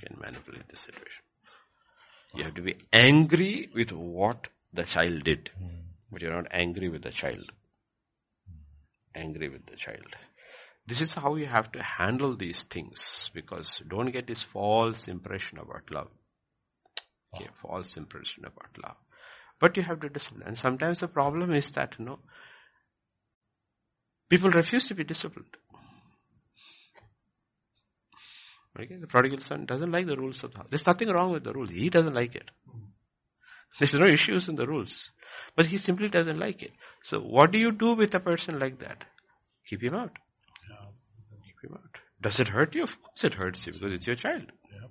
Can 0.01 0.17
manipulate 0.17 0.67
the 0.69 0.77
situation. 0.77 1.23
You 2.33 2.43
have 2.45 2.55
to 2.55 2.61
be 2.61 2.75
angry 2.93 3.69
with 3.75 3.91
what 3.91 4.47
the 4.73 4.83
child 4.83 5.23
did, 5.25 5.51
hmm. 5.57 5.67
but 6.11 6.21
you're 6.21 6.33
not 6.33 6.47
angry 6.51 6.87
with 6.87 7.03
the 7.03 7.11
child. 7.11 7.51
Angry 9.13 9.49
with 9.49 9.65
the 9.65 9.75
child. 9.75 10.15
This 10.87 11.01
is 11.01 11.13
how 11.13 11.35
you 11.35 11.47
have 11.47 11.71
to 11.71 11.81
handle 11.81 12.35
these 12.35 12.63
things 12.63 13.31
because 13.33 13.81
don't 13.87 14.11
get 14.11 14.27
this 14.27 14.43
false 14.43 15.07
impression 15.07 15.57
about 15.57 15.89
love. 15.89 16.09
Okay, 17.33 17.49
false 17.61 17.97
impression 17.97 18.45
about 18.45 18.69
love. 18.81 18.95
But 19.59 19.77
you 19.77 19.83
have 19.83 20.01
to 20.01 20.09
discipline. 20.09 20.43
And 20.45 20.57
sometimes 20.57 20.99
the 20.99 21.07
problem 21.07 21.51
is 21.53 21.71
that, 21.71 21.95
you 21.97 22.05
know, 22.05 22.19
people 24.29 24.51
refuse 24.51 24.87
to 24.87 24.95
be 24.95 25.03
disciplined. 25.03 25.57
Okay, 28.79 28.97
the 28.97 29.07
prodigal 29.07 29.39
son 29.39 29.65
doesn't 29.65 29.91
like 29.91 30.05
the 30.05 30.17
rules 30.17 30.43
of 30.43 30.51
the 30.51 30.57
house. 30.57 30.67
There's 30.69 30.85
nothing 30.85 31.09
wrong 31.09 31.31
with 31.31 31.45
the 31.45 31.53
rules. 31.53 31.71
He 31.71 31.89
doesn't 31.89 32.13
like 32.13 32.35
it. 32.35 32.51
There's 33.79 33.93
no 33.93 34.05
issues 34.05 34.47
in 34.49 34.55
the 34.55 34.67
rules. 34.67 35.09
But 35.55 35.67
he 35.67 35.77
simply 35.77 36.09
doesn't 36.09 36.39
like 36.39 36.61
it. 36.61 36.71
So 37.03 37.19
what 37.19 37.51
do 37.51 37.57
you 37.57 37.71
do 37.71 37.93
with 37.93 38.13
a 38.13 38.19
person 38.19 38.59
like 38.59 38.79
that? 38.79 39.03
Keep 39.67 39.83
him 39.83 39.95
out. 39.95 40.11
Keep 42.29 42.39
him 42.39 42.39
out. 42.39 42.39
Does 42.39 42.39
it 42.39 42.47
hurt 42.49 42.75
you? 42.75 42.83
Of 42.83 43.01
course 43.01 43.23
it 43.23 43.33
hurts 43.35 43.65
you 43.67 43.73
because 43.73 43.93
it's 43.93 44.07
your 44.07 44.15
child. 44.15 44.51
Yeah. 44.71 44.87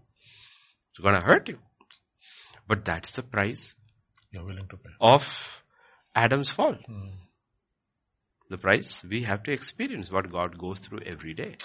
It's 0.91 1.01
gonna 1.03 1.21
hurt 1.21 1.49
you. 1.49 1.59
But 2.67 2.85
that's 2.85 3.15
the 3.15 3.23
price 3.23 3.75
You're 4.33 4.45
willing 4.45 4.69
to 4.69 4.77
pay. 4.77 4.91
of 5.01 5.63
Adam's 6.15 6.51
fall. 6.51 6.75
Hmm. 6.87 7.09
The 8.51 8.59
price 8.59 9.03
we 9.09 9.23
have 9.25 9.43
to 9.45 9.53
experience 9.53 10.11
what 10.11 10.31
God 10.31 10.59
goes 10.59 10.79
through 10.81 11.01
every 11.01 11.35
day. 11.35 11.57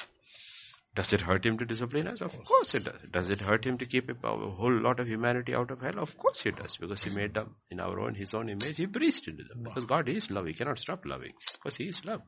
Does 0.96 1.14
it 1.14 1.22
hurt 1.22 1.46
him 1.46 1.58
to 1.60 1.66
discipline 1.66 2.08
us? 2.08 2.22
Of 2.22 2.44
course 2.44 2.74
it 2.74 2.84
does. 2.84 2.96
Does 3.12 3.30
it 3.30 3.42
hurt 3.42 3.66
him 3.66 3.78
to 3.78 3.86
keep 3.86 4.10
a 4.10 4.16
whole 4.28 4.82
lot 4.82 5.00
of 5.00 5.08
humanity 5.08 5.54
out 5.54 5.72
of 5.72 5.82
hell? 5.82 6.00
Of 6.00 6.18
course 6.18 6.46
it 6.46 6.58
does. 6.58 6.78
Because 6.78 7.04
he 7.04 7.12
made 7.12 7.36
them 7.36 7.56
in 7.70 7.80
our 7.80 8.00
own, 8.00 8.16
his 8.16 8.34
own 8.34 8.50
image. 8.50 8.78
He 8.78 8.86
breathed 8.86 9.28
into 9.28 9.44
them. 9.44 9.64
Because 9.64 9.86
God 9.86 10.10
is 10.10 10.30
love. 10.32 10.48
He 10.48 10.54
cannot 10.54 10.80
stop 10.80 11.06
loving. 11.06 11.34
Because 11.54 11.78
he 11.78 11.86
is 11.86 12.04
love. 12.04 12.22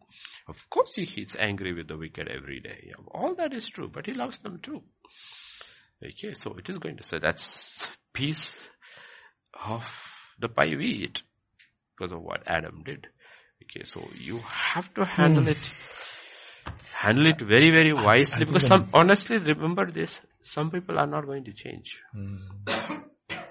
Of 0.47 0.69
course 0.69 0.93
he 0.95 1.03
is 1.21 1.35
angry 1.38 1.73
with 1.73 1.88
the 1.88 1.97
wicked 1.97 2.27
every 2.27 2.59
day. 2.59 2.91
All 3.11 3.33
that 3.35 3.51
is 3.51 3.67
true. 3.67 3.89
But 3.91 4.05
he 4.05 4.13
loves 4.13 4.38
them 4.38 4.59
too. 4.61 4.83
Okay, 6.03 6.33
so 6.33 6.55
it 6.57 6.69
is 6.69 6.77
going 6.77 6.97
to 6.97 7.03
say 7.03 7.19
that's 7.19 7.88
piece 8.13 8.55
of 9.63 9.83
the 10.39 10.49
pie 10.49 10.75
we 10.75 10.85
eat 10.85 11.21
because 11.95 12.11
of 12.11 12.21
what 12.21 12.41
Adam 12.47 12.83
did. 12.83 13.07
Okay, 13.63 13.85
so 13.85 14.07
you 14.17 14.39
have 14.39 14.91
to 14.95 15.05
handle 15.05 15.43
hmm. 15.43 15.49
it, 15.49 15.57
handle 16.93 17.27
it 17.27 17.41
very, 17.41 17.69
very 17.69 17.93
wisely 17.93 18.45
because 18.45 18.68
some, 18.68 18.89
honestly, 18.93 19.38
remember 19.38 19.91
this, 19.91 20.19
some 20.41 20.72
people 20.72 20.99
are 20.99 21.07
not 21.07 21.26
going 21.26 21.43
to 21.45 21.53
change. 21.53 21.99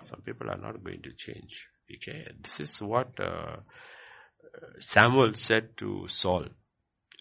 Some 0.02 0.22
people 0.24 0.50
are 0.50 0.58
not 0.58 0.82
going 0.82 1.02
to 1.02 1.12
change. 1.12 1.66
Okay, 1.92 2.26
this 2.42 2.60
is 2.60 2.80
what 2.80 3.08
uh, 3.20 3.56
Samuel 4.80 5.34
said 5.34 5.76
to 5.78 6.06
Saul 6.08 6.46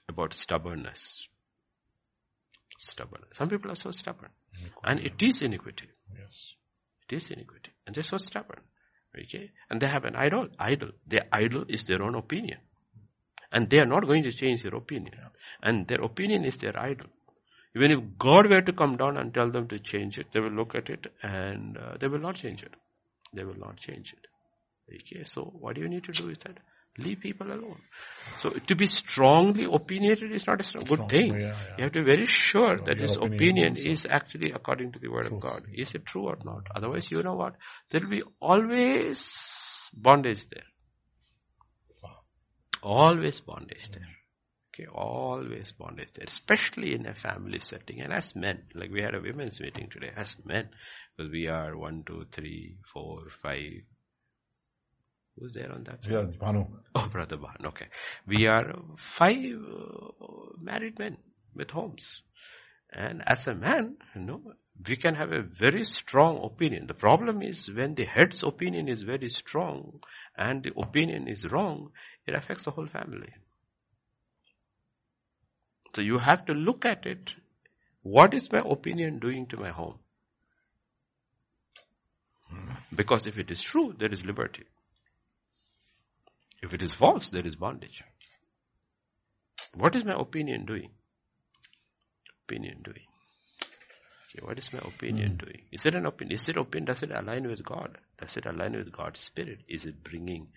about 0.08 0.34
stubbornness. 0.34 1.28
Stubborn. 2.80 3.24
Some 3.34 3.50
people 3.50 3.72
are 3.72 3.76
so 3.76 3.92
stubborn. 3.92 4.30
And 4.84 5.00
it 5.02 5.22
is 5.22 5.42
iniquity. 5.42 5.90
Yes. 6.18 6.54
It 7.08 7.16
is 7.18 7.30
iniquity. 7.30 7.72
And 7.86 7.96
they're 7.96 8.04
so 8.04 8.18
stubborn. 8.18 8.62
Okay? 9.18 9.52
And 9.70 9.82
they 9.82 9.88
have 9.88 10.06
an 10.06 10.16
idol. 10.16 10.48
Idol. 10.58 10.92
Their 11.06 11.28
idol 11.32 11.66
is 11.68 11.84
their 11.84 12.02
own 12.02 12.16
opinion. 12.16 12.60
And 13.52 13.70
they 13.70 13.80
are 13.80 13.86
not 13.86 14.06
going 14.06 14.24
to 14.24 14.32
change 14.32 14.64
their 14.64 14.76
opinion. 14.76 15.14
And 15.62 15.88
their 15.88 16.02
opinion 16.02 16.46
is 16.46 16.58
their 16.58 16.78
idol. 16.80 17.08
Even 17.76 17.92
if 17.92 18.00
God 18.18 18.50
were 18.50 18.62
to 18.62 18.74
come 18.74 18.98
down 18.98 19.18
and 19.18 19.34
tell 19.34 19.50
them 19.52 19.68
to 19.68 19.80
change 19.80 20.18
it, 20.18 20.28
they 20.34 20.40
will 20.40 20.52
look 20.52 20.76
at 20.76 20.90
it 20.90 21.08
and 21.22 21.78
uh, 21.78 21.98
they 22.00 22.08
will 22.08 22.20
not 22.20 22.36
change 22.36 22.64
it. 22.64 22.74
They 23.34 23.44
will 23.44 23.58
not 23.60 23.78
change 23.78 24.14
it. 24.14 24.26
Okay, 24.96 25.24
so 25.24 25.44
what 25.44 25.76
do 25.76 25.82
you 25.82 25.90
need 25.90 26.04
to 26.06 26.12
do 26.12 26.30
is 26.30 26.38
that 26.40 26.58
leave 26.98 27.20
people 27.20 27.48
alone. 27.48 27.78
So 28.38 28.50
to 28.50 28.76
be 28.76 28.88
strongly 28.88 29.66
opinionated 29.72 30.32
is 30.32 30.46
not 30.48 30.60
a 30.60 30.64
strong, 30.64 30.84
good 30.86 30.96
Strong, 30.96 31.10
thing. 31.10 31.34
yeah, 31.34 31.40
yeah. 31.40 31.76
You 31.78 31.84
have 31.84 31.94
to 31.94 32.00
be 32.04 32.06
very 32.06 32.26
sure 32.26 32.78
So 32.78 32.84
that 32.86 32.98
this 32.98 33.16
opinion 33.16 33.34
opinion 33.36 33.78
is 33.78 34.00
is 34.02 34.08
actually 34.10 34.52
according 34.52 34.92
to 34.94 35.00
the 35.00 35.10
word 35.10 35.28
of 35.28 35.40
God. 35.40 35.64
Is 35.74 35.94
it 35.94 36.06
true 36.06 36.24
or 36.24 36.38
not? 36.44 36.64
Otherwise, 36.76 37.12
you 37.12 37.22
know 37.24 37.36
what? 37.36 37.56
There 37.92 38.02
will 38.02 38.10
be 38.10 38.24
always 38.42 39.24
bondage 39.94 40.46
there. 40.50 40.64
Always 42.82 43.40
bondage 43.40 43.90
there. 43.92 44.08
Okay, 44.74 44.88
always 44.88 45.74
bondage 45.78 46.10
there, 46.14 46.26
especially 46.28 46.94
in 46.96 47.06
a 47.06 47.14
family 47.14 47.60
setting. 47.60 48.02
And 48.02 48.14
as 48.14 48.36
men, 48.36 48.64
like 48.74 48.92
we 48.92 49.02
had 49.02 49.16
a 49.16 49.22
women's 49.22 49.60
meeting 49.60 49.90
today, 49.90 50.12
as 50.16 50.36
men, 50.46 50.70
because 51.16 51.32
we 51.32 51.48
are 51.48 51.76
one, 51.78 52.04
two, 52.06 52.26
three, 52.32 52.78
four, 52.94 53.24
five. 53.42 53.84
Who's 55.38 55.54
there 55.54 55.72
on 55.72 55.84
that? 55.86 56.04
side? 56.04 56.14
Yeah, 56.14 56.24
Bhanu. 56.40 56.68
Oh, 56.96 57.08
Brother 57.12 57.38
Bhan, 57.38 57.66
okay. 57.66 57.88
We 58.28 58.48
are 58.48 58.74
five 58.98 59.38
uh, 59.38 60.26
married 60.60 61.00
men 61.00 61.18
with 61.56 61.72
homes. 61.72 62.22
And 62.92 63.22
as 63.26 63.48
a 63.48 63.54
man, 63.56 63.98
you 64.16 64.22
know, 64.22 64.42
we 64.88 64.96
can 64.96 65.16
have 65.16 65.32
a 65.32 65.42
very 65.42 65.84
strong 65.84 66.44
opinion. 66.44 66.88
The 66.88 66.94
problem 66.94 67.42
is 67.42 67.70
when 67.70 67.96
the 67.96 68.06
head's 68.06 68.44
opinion 68.44 68.88
is 68.88 69.04
very 69.04 69.30
strong 69.30 70.00
and 70.38 70.64
the 70.64 70.72
opinion 70.78 71.28
is 71.28 71.46
wrong, 71.46 71.92
it 72.26 72.34
affects 72.34 72.64
the 72.64 72.72
whole 72.72 72.88
family. 72.88 73.34
So 75.96 76.02
you 76.02 76.20
have 76.20 76.46
to 76.46 76.54
look 76.54 76.86
at 76.86 77.06
it. 77.06 77.32
What 78.04 78.34
is 78.34 78.52
my 78.52 78.60
opinion 78.60 79.20
doing 79.20 79.48
to 79.48 79.58
my 79.58 79.70
home? 79.70 80.00
Because 82.96 83.28
if 83.28 83.38
it 83.38 83.52
is 83.52 83.62
true, 83.62 83.94
there 83.98 84.12
is 84.12 84.24
liberty. 84.24 84.64
If 86.62 86.74
it 86.74 86.82
is 86.82 86.94
false, 86.94 87.30
there 87.30 87.46
is 87.46 87.56
bondage. 87.56 88.04
What 89.74 89.96
is 89.96 90.06
my 90.06 90.16
opinion 90.18 90.66
doing? 90.66 90.92
Opinion 92.48 92.82
doing. 92.84 93.09
Okay, 94.40 94.46
what 94.46 94.58
is 94.58 94.72
my 94.72 94.80
opinion 94.80 95.32
hmm. 95.32 95.46
doing? 95.46 95.62
Is 95.72 95.86
it 95.86 95.96
an 95.96 96.06
opinion? 96.06 96.40
Is 96.40 96.48
it 96.48 96.58
opinion? 96.58 96.86
Does 96.86 97.04
it 97.04 97.12
align 97.12 97.48
with 97.48 97.64
God? 97.64 97.98
Does 98.20 98.38
it 98.38 98.46
align 98.46 98.74
with 98.74 98.92
God's 98.92 99.20
spirit? 99.20 99.60
Is 99.68 99.86
it 99.86 100.04
bringing 100.04 100.48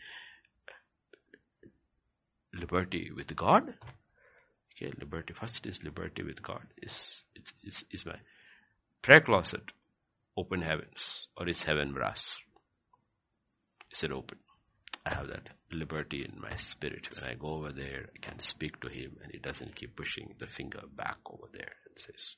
liberty 2.55 3.11
with 3.15 3.35
God? 3.35 3.75
Okay, 4.77 4.93
liberty. 4.99 5.35
First 5.35 5.67
is 5.67 5.81
liberty 5.83 6.23
with 6.23 6.43
God. 6.43 6.63
Is 6.81 7.23
is 7.35 7.53
is, 7.65 7.85
is 7.91 8.07
my 8.07 8.17
prayer 9.03 9.21
closet 9.21 9.73
open 10.37 10.63
heavens 10.63 11.29
or 11.37 11.49
is 11.49 11.63
heaven 11.63 11.93
brass? 11.93 12.37
Is 13.91 14.05
it 14.05 14.13
open? 14.13 14.39
I 15.05 15.15
have 15.15 15.27
that 15.29 15.49
liberty 15.73 16.25
in 16.25 16.41
my 16.41 16.55
spirit. 16.57 17.09
When 17.13 17.29
I 17.29 17.35
go 17.35 17.55
over 17.55 17.73
there, 17.73 18.11
I 18.15 18.19
can 18.25 18.39
speak 18.39 18.81
to 18.81 18.89
him 18.89 19.17
and 19.23 19.33
he 19.33 19.39
doesn't 19.39 19.75
keep 19.75 19.97
pushing 19.97 20.35
the 20.39 20.47
finger 20.47 20.83
back 20.97 21.19
over 21.27 21.49
there 21.53 21.73
and 21.89 21.99
says, 21.99 22.37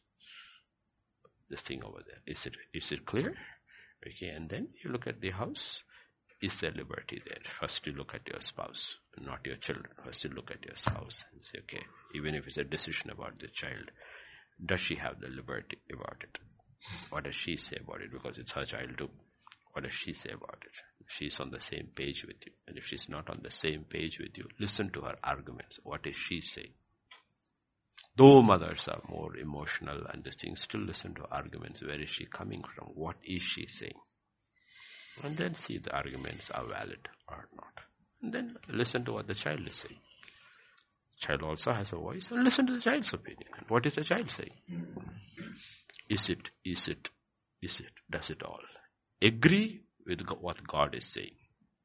this 1.50 1.62
thing 1.62 1.82
over 1.84 2.02
there. 2.06 2.20
Is 2.26 2.46
it, 2.46 2.54
is 2.72 2.90
it 2.92 3.06
clear? 3.06 3.34
Okay, 4.06 4.28
and 4.28 4.48
then 4.48 4.68
you 4.82 4.90
look 4.90 5.06
at 5.06 5.20
the 5.20 5.30
house. 5.30 5.82
Is 6.42 6.58
there 6.58 6.72
liberty 6.72 7.22
there? 7.26 7.38
First 7.58 7.86
you 7.86 7.92
look 7.92 8.12
at 8.14 8.28
your 8.28 8.40
spouse, 8.40 8.96
not 9.18 9.46
your 9.46 9.56
children. 9.56 9.86
First 10.04 10.24
you 10.24 10.30
look 10.30 10.50
at 10.50 10.64
your 10.64 10.76
spouse 10.76 11.24
and 11.32 11.42
say, 11.42 11.60
okay, 11.60 11.82
even 12.14 12.34
if 12.34 12.46
it's 12.46 12.58
a 12.58 12.64
decision 12.64 13.10
about 13.10 13.38
the 13.38 13.48
child, 13.48 13.90
does 14.64 14.80
she 14.80 14.96
have 14.96 15.20
the 15.20 15.28
liberty 15.28 15.78
about 15.90 16.22
it? 16.22 16.38
What 17.08 17.24
does 17.24 17.34
she 17.34 17.56
say 17.56 17.78
about 17.82 18.02
it? 18.02 18.12
Because 18.12 18.36
it's 18.36 18.52
her 18.52 18.66
child 18.66 18.98
too. 18.98 19.08
What 19.72 19.84
does 19.84 19.94
she 19.94 20.12
say 20.12 20.30
about 20.30 20.58
it? 20.62 20.72
She's 21.08 21.40
on 21.40 21.50
the 21.50 21.60
same 21.60 21.88
page 21.94 22.24
with 22.26 22.36
you. 22.44 22.52
And 22.68 22.76
if 22.76 22.84
she's 22.84 23.08
not 23.08 23.30
on 23.30 23.40
the 23.42 23.50
same 23.50 23.84
page 23.84 24.18
with 24.18 24.36
you, 24.36 24.48
listen 24.60 24.90
to 24.90 25.00
her 25.02 25.16
arguments. 25.24 25.78
What 25.82 26.06
is 26.06 26.16
she 26.16 26.40
saying? 26.40 26.74
Though 28.16 28.42
mothers 28.42 28.86
are 28.88 29.02
more 29.08 29.36
emotional 29.36 30.06
and 30.12 30.24
thing, 30.24 30.54
still 30.56 30.82
listen 30.82 31.14
to 31.14 31.26
arguments. 31.30 31.82
Where 31.82 32.00
is 32.00 32.10
she 32.10 32.26
coming 32.26 32.62
from? 32.74 32.88
What 32.94 33.16
is 33.24 33.42
she 33.42 33.66
saying? 33.66 34.00
And 35.22 35.36
then 35.36 35.54
see 35.54 35.78
the 35.78 35.94
arguments 35.94 36.50
are 36.50 36.66
valid 36.66 37.08
or 37.28 37.48
not. 37.56 37.84
And 38.22 38.32
then 38.32 38.56
listen 38.68 39.04
to 39.04 39.12
what 39.12 39.26
the 39.26 39.34
child 39.34 39.60
is 39.68 39.78
saying. 39.78 40.00
Child 41.20 41.42
also 41.42 41.72
has 41.72 41.92
a 41.92 41.96
voice 41.96 42.28
and 42.30 42.44
listen 42.44 42.66
to 42.66 42.74
the 42.74 42.80
child's 42.80 43.12
opinion. 43.12 43.48
What 43.68 43.86
is 43.86 43.94
the 43.94 44.04
child 44.04 44.30
saying? 44.30 44.86
Is 46.08 46.28
it, 46.28 46.50
is 46.64 46.88
it, 46.88 47.08
is 47.62 47.80
it, 47.80 47.92
does 48.10 48.30
it 48.30 48.42
all? 48.42 48.60
Agree 49.22 49.82
with 50.06 50.20
what 50.40 50.66
God 50.66 50.94
is 50.94 51.06
saying. 51.06 51.34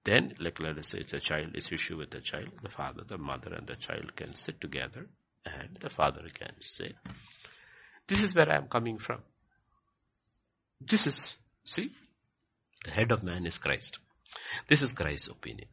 Then, 0.05 0.33
like 0.39 0.59
let 0.59 0.77
us 0.77 0.89
say 0.89 0.99
it's 0.99 1.13
a 1.13 1.19
child, 1.19 1.51
it's 1.53 1.71
issue 1.71 1.97
with 1.97 2.11
the 2.11 2.21
child, 2.21 2.49
the 2.63 2.69
father, 2.69 3.03
the 3.07 3.17
mother 3.17 3.53
and 3.53 3.67
the 3.67 3.75
child 3.75 4.15
can 4.15 4.35
sit 4.35 4.59
together 4.61 5.07
and 5.45 5.77
the 5.81 5.89
father 5.89 6.23
can 6.33 6.53
say, 6.61 6.93
this 8.07 8.21
is 8.21 8.35
where 8.35 8.51
I 8.51 8.55
am 8.57 8.67
coming 8.67 8.97
from. 8.99 9.19
This 10.81 11.07
is, 11.07 11.35
see, 11.63 11.91
the 12.85 12.91
head 12.91 13.11
of 13.11 13.23
man 13.23 13.45
is 13.45 13.57
Christ. 13.57 13.99
This 14.67 14.81
is 14.81 14.93
Christ's 14.93 15.27
opinion. 15.27 15.67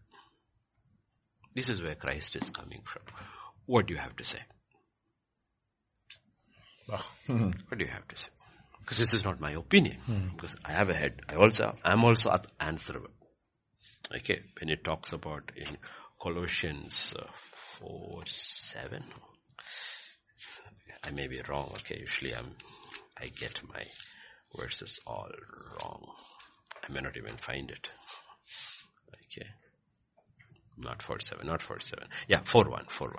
This 1.54 1.68
is 1.68 1.80
where 1.82 1.94
Christ 1.94 2.36
is 2.36 2.50
coming 2.50 2.82
from. 2.84 3.02
What 3.66 3.86
do 3.86 3.94
you 3.94 4.00
have 4.00 4.16
to 4.16 4.24
say? 4.24 4.40
Ah, 6.90 7.06
What 7.68 7.78
do 7.78 7.84
you 7.84 7.90
have 7.90 8.06
to 8.08 8.16
say? 8.16 8.28
Because 8.80 8.98
this 8.98 9.14
is 9.14 9.24
not 9.24 9.40
my 9.40 9.52
opinion. 9.52 9.98
Because 10.36 10.54
I 10.64 10.72
have 10.72 10.88
a 10.90 10.94
head. 10.94 11.20
I 11.28 11.34
also, 11.34 11.76
I'm 11.84 12.04
also 12.04 12.36
answerable. 12.60 13.10
Okay, 14.14 14.40
when 14.60 14.68
it 14.68 14.84
talks 14.84 15.12
about 15.12 15.50
in 15.56 15.76
Colossians 16.22 17.14
uh, 17.18 17.24
4, 17.80 18.22
7. 18.26 19.02
I 21.06 21.10
may 21.12 21.28
be 21.28 21.40
wrong. 21.48 21.70
Okay, 21.80 21.98
usually 22.00 22.34
I'm, 22.34 22.50
I 23.16 23.28
get 23.28 23.60
my 23.72 23.84
verses 24.58 24.98
all 25.06 25.30
wrong. 25.80 26.06
I 26.88 26.92
may 26.92 27.00
not 27.00 27.16
even 27.16 27.36
find 27.36 27.70
it. 27.70 27.88
Okay. 29.14 29.46
Not 30.78 31.02
4, 31.02 31.20
7, 31.20 31.46
not 31.46 31.62
4, 31.62 31.78
7. 31.78 32.08
Yeah, 32.28 32.40
4, 32.44 32.68
1, 32.68 32.86
4, 32.88 33.08
1. 33.08 33.16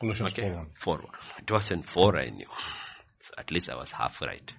Colossians 0.00 0.32
Okay, 0.32 0.42
4 0.42 0.56
1. 0.56 0.66
4 0.74 0.96
1. 0.96 1.06
It 1.42 1.50
was 1.50 1.70
in 1.70 1.82
4 1.82 2.18
I 2.18 2.28
knew. 2.30 2.46
So 3.20 3.34
at 3.38 3.50
least 3.50 3.68
I 3.70 3.76
was 3.76 3.90
half 3.90 4.20
right. 4.20 4.52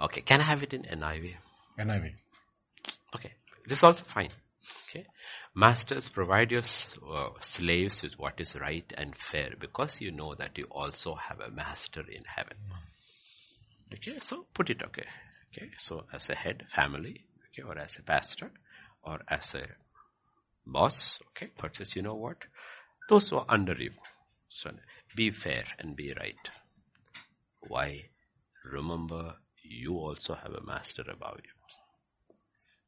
Okay, 0.00 0.20
can 0.20 0.40
I 0.40 0.44
have 0.44 0.62
it 0.62 0.74
in 0.74 0.82
NIV? 0.82 1.34
NIV. 1.78 2.12
Okay, 3.14 3.32
this 3.66 3.78
is 3.78 3.82
also 3.84 4.04
fine. 4.04 4.30
Okay, 4.88 5.06
masters 5.56 6.10
provide 6.10 6.50
your 6.50 6.62
uh, 7.10 7.30
slaves 7.40 8.02
with 8.02 8.12
what 8.18 8.38
is 8.38 8.54
right 8.60 8.92
and 8.98 9.16
fair 9.16 9.50
because 9.58 10.00
you 10.02 10.12
know 10.12 10.34
that 10.34 10.58
you 10.58 10.66
also 10.70 11.14
have 11.14 11.40
a 11.40 11.50
master 11.50 12.02
in 12.02 12.22
heaven. 12.26 12.58
Okay, 13.94 14.18
so 14.20 14.46
put 14.52 14.68
it 14.68 14.82
okay. 14.84 15.06
Okay, 15.50 15.70
so 15.78 16.04
as 16.12 16.28
a 16.28 16.34
head 16.34 16.64
family, 16.68 17.24
okay, 17.48 17.66
or 17.66 17.78
as 17.78 17.96
a 17.98 18.02
pastor, 18.02 18.50
or 19.02 19.20
as 19.28 19.54
a 19.54 19.66
boss, 20.66 21.18
okay, 21.30 21.50
says, 21.72 21.96
you 21.96 22.02
know 22.02 22.14
what? 22.14 22.36
Those 23.08 23.30
who 23.30 23.36
are 23.36 23.46
under 23.48 23.74
you, 23.74 23.92
so 24.50 24.72
be 25.16 25.30
fair 25.30 25.64
and 25.78 25.96
be 25.96 26.12
right. 26.12 26.50
Why? 27.68 28.10
Remember, 28.70 29.36
you 29.62 29.94
also 29.94 30.34
have 30.34 30.52
a 30.52 30.66
master 30.66 31.04
above 31.10 31.36
you. 31.36 31.50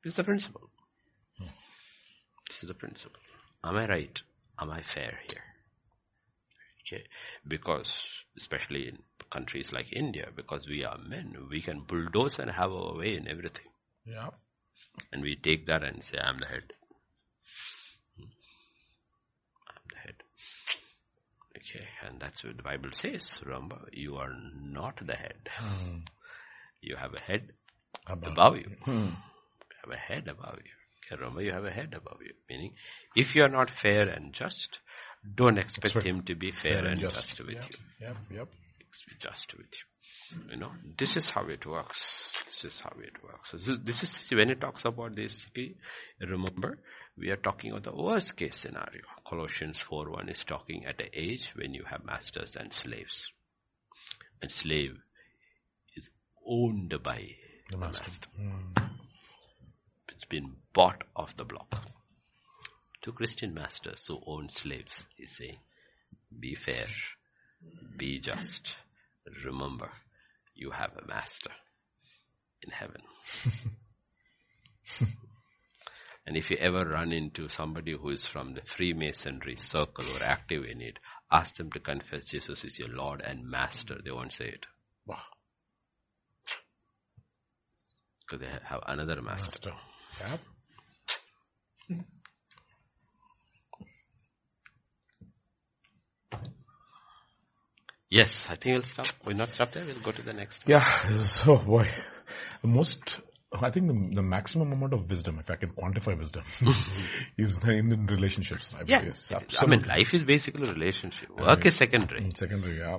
This 0.05 0.13
is 0.13 0.17
the 0.17 0.25
principle. 0.25 0.69
This 2.49 2.63
is 2.63 2.69
the 2.69 2.75
principle. 2.75 3.21
Am 3.65 3.77
I 3.77 3.87
right? 3.87 4.21
Am 4.61 4.71
I 4.71 4.83
fair 4.83 5.19
here? 5.29 5.43
Okay. 6.87 7.05
Because, 7.47 7.93
especially 8.37 8.89
in 8.89 8.99
countries 9.31 9.73
like 9.73 9.93
India 9.93 10.29
because 10.35 10.67
we 10.69 10.85
are 10.85 10.97
men. 10.99 11.37
We 11.51 11.61
can 11.61 11.81
bulldoze 11.87 12.39
and 12.39 12.51
have 12.51 12.73
our 12.73 12.97
way 12.97 13.15
in 13.17 13.29
everything. 13.29 13.67
Yeah. 14.07 14.31
And 15.13 15.23
we 15.23 15.37
take 15.37 15.67
that 15.67 15.83
and 15.85 16.03
say, 16.03 16.19
I'm 16.19 16.39
the 16.39 16.47
head. 16.47 16.73
Hmm. 18.17 18.25
I'm 19.69 19.83
the 19.91 19.97
head. 19.99 20.15
Okay, 21.59 21.85
and 22.07 22.19
that's 22.21 22.43
what 22.43 22.57
the 22.57 22.63
Bible 22.63 22.91
says. 22.93 23.41
Remember, 23.45 23.77
you 23.93 24.17
are 24.17 24.33
not 24.63 24.99
the 25.07 25.15
head. 25.15 25.37
Hmm. 25.57 25.99
You 26.81 26.97
have 26.97 27.13
a 27.15 27.21
head 27.21 27.53
Above. 28.07 28.33
above 28.33 28.57
you. 28.57 28.71
Hmm. 28.85 28.93
You 29.11 29.77
have 29.85 29.93
a 29.93 29.97
head 29.97 30.29
above 30.29 30.59
you. 30.65 30.78
Remember, 31.17 31.43
you 31.43 31.53
have 31.53 31.65
a 31.65 31.71
head 31.71 31.95
above 31.97 32.19
you. 32.23 32.35
Meaning, 32.49 32.75
if 33.17 33.35
you 33.35 33.43
are 33.43 33.49
not 33.49 33.71
fair 33.71 34.09
and 34.09 34.33
just, 34.33 34.79
don't 35.35 35.59
expect 35.59 35.95
right. 35.97 36.07
him 36.07 36.23
to 36.23 36.35
be 36.35 36.53
fair, 36.53 36.85
and 36.85 37.01
just, 37.01 37.39
with 37.41 37.55
yep. 37.55 37.65
you. 37.71 38.07
Yep. 38.07 38.17
Yep. 38.31 38.49
Just 39.21 39.55
with 39.57 39.67
you. 39.67 40.51
You 40.51 40.57
know, 40.57 40.73
this 40.97 41.17
is 41.17 41.31
how 41.31 41.47
it 41.49 41.65
works. 41.67 42.05
This 42.47 42.65
is 42.65 42.81
how 42.81 42.93
it 43.01 43.23
works. 43.23 43.53
This, 43.53 43.79
this 43.85 44.03
is 44.03 44.31
when 44.33 44.51
it 44.51 44.61
talks 44.61 44.85
about 44.85 45.15
this. 45.15 45.47
Remember, 46.21 46.79
we 47.17 47.31
are 47.31 47.37
talking 47.37 47.73
of 47.73 47.83
the 47.83 47.95
worst 47.95 48.37
case 48.37 48.59
scenario. 48.59 49.03
Colossians 49.29 49.83
4:1 49.83 50.31
is 50.31 50.45
talking 50.45 50.87
at 50.87 51.01
an 51.01 51.09
age 51.13 51.53
when 51.55 51.75
you 51.75 51.85
have 51.85 52.05
masters 52.05 52.57
and 52.57 52.73
slaves, 52.73 53.33
and 54.41 54.51
slave 54.51 54.97
is 55.97 56.11
owned 56.47 56.95
by 57.03 57.37
The 57.71 57.73
the 57.73 57.77
master. 57.79 58.03
master. 58.05 58.29
Hmm. 58.37 58.88
It's 60.19 60.25
been 60.25 60.57
bought 60.75 61.05
off 61.15 61.37
the 61.37 61.45
block. 61.45 61.77
To 63.03 63.13
Christian 63.13 63.55
masters 63.55 64.05
who 64.09 64.19
own 64.27 64.49
slaves, 64.49 65.05
he's 65.17 65.37
saying, 65.37 65.59
be 66.41 66.57
fair, 66.57 66.87
be 67.97 68.19
just. 68.19 68.75
Remember, 69.45 69.91
you 70.57 70.73
have 70.73 70.91
a 70.97 71.07
master 71.07 71.53
in 72.65 72.73
heaven. 72.73 73.01
and 76.27 76.37
if 76.37 76.51
you 76.51 76.57
ever 76.57 76.85
run 76.85 77.13
into 77.13 77.49
somebody 77.49 77.93
who 77.93 78.11
is 78.11 78.27
from 78.27 78.55
the 78.55 78.63
Freemasonry 78.63 79.55
circle 79.55 80.05
or 80.17 80.21
active 80.25 80.65
in 80.65 80.81
it, 80.81 80.99
ask 81.31 81.55
them 81.55 81.71
to 81.71 81.79
confess 81.79 82.25
Jesus 82.25 82.65
is 82.65 82.77
your 82.77 82.89
Lord 82.89 83.21
and 83.25 83.49
Master. 83.49 83.99
They 84.05 84.11
won't 84.11 84.33
say 84.33 84.47
it 84.49 84.67
Wow. 85.07 85.23
because 88.27 88.41
they 88.41 88.49
have 88.69 88.83
another 88.89 89.23
master. 89.23 89.71
Master. 89.71 89.73
Yep. 90.21 90.41
Yes, 98.11 98.45
I 98.49 98.55
think 98.55 98.75
we'll 98.75 98.83
stop. 98.83 99.07
We'll 99.25 99.37
not 99.37 99.49
stop 99.51 99.73
there. 99.73 99.85
We'll 99.85 100.01
go 100.01 100.13
to 100.13 100.23
the 100.23 100.33
next 100.33 100.67
one. 100.67 100.71
Yeah. 100.73 101.17
So 101.19 101.57
boy, 101.57 101.87
the 102.63 102.69
most, 102.69 103.03
I 103.53 103.71
think 103.71 103.87
the, 103.89 104.15
the 104.17 104.23
maximum 104.23 104.73
amount 104.73 104.95
of 104.95 105.11
wisdom, 105.11 105.39
if 105.39 105.51
I 105.51 105.57
can 105.57 105.71
quantify 105.71 106.19
wisdom, 106.19 106.45
is 107.37 107.59
in, 107.65 107.93
in 107.93 108.07
relationships. 108.07 108.71
I 108.75 108.85
Yeah. 108.87 109.13
I 109.59 109.67
mean, 109.67 109.83
life 109.83 110.15
is 110.15 110.25
basically 110.25 110.69
a 110.71 110.73
relationship. 110.73 111.29
Work 111.39 111.67
is 111.67 111.75
secondary. 111.77 112.23
Mm, 112.23 112.37
secondary, 112.37 112.79
yeah. 112.79 112.99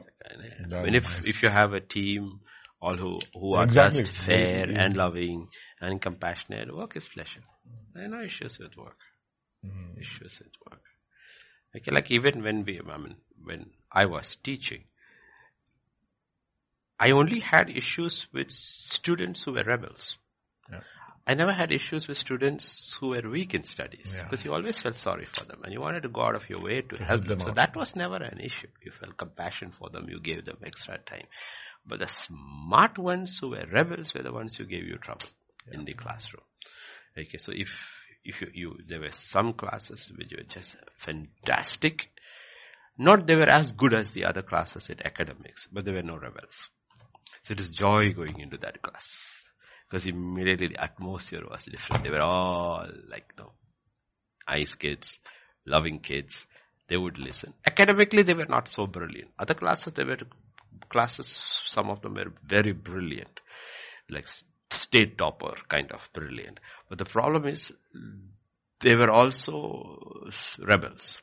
I 0.78 0.84
mean, 0.84 0.94
if 0.96 1.06
nice. 1.06 1.26
if 1.26 1.44
you 1.44 1.50
have 1.50 1.74
a 1.74 1.80
team, 1.82 2.42
all 2.80 2.96
who 2.96 3.18
who 3.34 3.56
are 3.56 3.64
Exactly. 3.64 4.04
just 4.04 4.16
fair 4.24 4.70
Yeah. 4.70 4.84
and 4.84 4.96
loving 4.96 5.48
and 5.82 6.02
compassionate, 6.02 6.76
work 6.76 6.96
is 6.96 7.08
pleasure. 7.08 7.44
There 7.94 8.06
are 8.06 8.08
no 8.08 8.22
issues 8.22 8.60
with 8.60 8.76
work. 8.78 8.98
Mm. 9.66 10.00
Issues 10.00 10.40
with 10.40 10.54
work. 10.70 10.82
Okay, 11.76 11.92
like 11.92 12.10
even 12.12 12.44
when 12.44 12.66
we, 12.66 12.80
I 12.80 12.98
mean, 12.98 13.16
when 13.44 13.70
I 13.92 14.06
was 14.06 14.38
teaching, 14.44 14.84
I 17.00 17.12
only 17.12 17.40
had 17.40 17.70
issues 17.70 18.28
with 18.34 18.52
students 18.52 19.44
who 19.44 19.54
were 19.54 19.64
rebels. 19.64 20.18
Yeah. 20.72 20.82
I 21.28 21.36
never 21.36 21.54
had 21.54 21.72
issues 21.72 22.08
with 22.08 22.18
students 22.18 22.98
who 23.00 23.10
were 23.10 23.30
weak 23.30 23.54
in 23.54 23.64
studies 23.64 24.12
Yeah. 24.14 24.24
because 24.24 24.44
you 24.44 24.54
always 24.54 24.80
felt 24.80 24.98
sorry 24.98 25.26
for 25.26 25.46
them 25.46 25.62
and 25.64 25.72
you 25.72 25.80
wanted 25.80 26.04
to 26.04 26.10
go 26.10 26.22
out 26.24 26.36
of 26.36 26.50
your 26.50 26.60
way 26.62 26.82
to, 26.82 26.96
help 26.98 27.08
help 27.08 27.26
them. 27.28 27.40
them 27.40 27.48
So 27.48 27.54
that 27.54 27.76
was 27.76 27.96
never 27.96 28.16
an 28.16 28.40
issue. 28.40 28.68
You 28.84 28.92
felt 28.92 29.16
compassion 29.16 29.72
for 29.78 29.90
them. 29.90 30.10
You 30.10 30.20
gave 30.20 30.46
them 30.46 30.58
extra 30.66 30.98
time. 30.98 31.28
But 31.86 32.00
the 32.00 32.08
smart 32.08 32.98
ones 32.98 33.38
who 33.40 33.50
were 33.50 33.66
rebels 33.72 34.14
were 34.14 34.24
the 34.24 34.34
ones 34.34 34.56
who 34.56 34.66
gave 34.66 34.86
you 34.86 34.98
trouble 34.98 35.28
in 35.72 35.86
the 35.86 35.94
classroom. 35.94 36.44
Okay, 37.18 37.38
so 37.38 37.52
if 37.54 37.70
if 38.24 38.42
you, 38.42 38.48
you 38.54 38.78
there 38.88 39.00
were 39.00 39.12
some 39.12 39.54
classes 39.54 40.12
which 40.16 40.32
were 40.36 40.44
just 40.44 40.76
fantastic, 40.98 42.10
not 42.98 43.26
they 43.28 43.36
were 43.36 43.50
as 43.50 43.72
good 43.72 43.94
as 43.94 44.12
the 44.12 44.26
other 44.26 44.42
classes 44.42 44.90
in 44.90 45.06
academics, 45.06 45.68
but 45.72 45.86
there 45.86 45.96
were 45.96 46.04
no 46.04 46.18
rebels. 46.18 46.70
So 47.44 47.54
it 47.54 47.62
is 47.62 47.70
joy 47.70 48.14
going 48.14 48.40
into 48.40 48.58
that 48.58 48.82
class. 48.82 49.26
Because 49.90 50.06
immediately 50.06 50.68
the 50.68 50.84
atmosphere 50.84 51.44
was 51.50 51.66
different. 51.66 52.04
They 52.04 52.12
were 52.12 52.22
all 52.22 52.88
like, 53.10 53.34
no, 53.40 53.54
nice 54.48 54.76
kids, 54.76 55.18
loving 55.66 56.00
kids. 56.00 56.46
They 56.88 56.98
would 56.98 57.18
listen. 57.18 57.54
Academically, 57.66 58.24
they 58.24 58.34
were 58.34 58.46
not 58.46 58.68
so 58.68 58.86
brilliant. 58.86 59.30
Other 59.40 59.56
classes, 59.56 59.94
they 59.94 60.04
were 60.04 60.18
classes, 60.90 61.28
some 61.66 61.90
of 61.90 62.02
them 62.02 62.16
were 62.16 62.32
very 62.44 62.72
brilliant. 62.74 63.40
Like 64.10 64.28
state 64.72 65.18
topper 65.18 65.56
kind 65.68 65.92
of 65.92 66.10
brilliant. 66.14 66.60
But 66.90 66.98
the 66.98 67.06
problem 67.06 67.46
is, 67.46 67.72
they 68.82 68.96
were 68.96 69.12
also 69.12 70.30
rebels. 70.60 71.22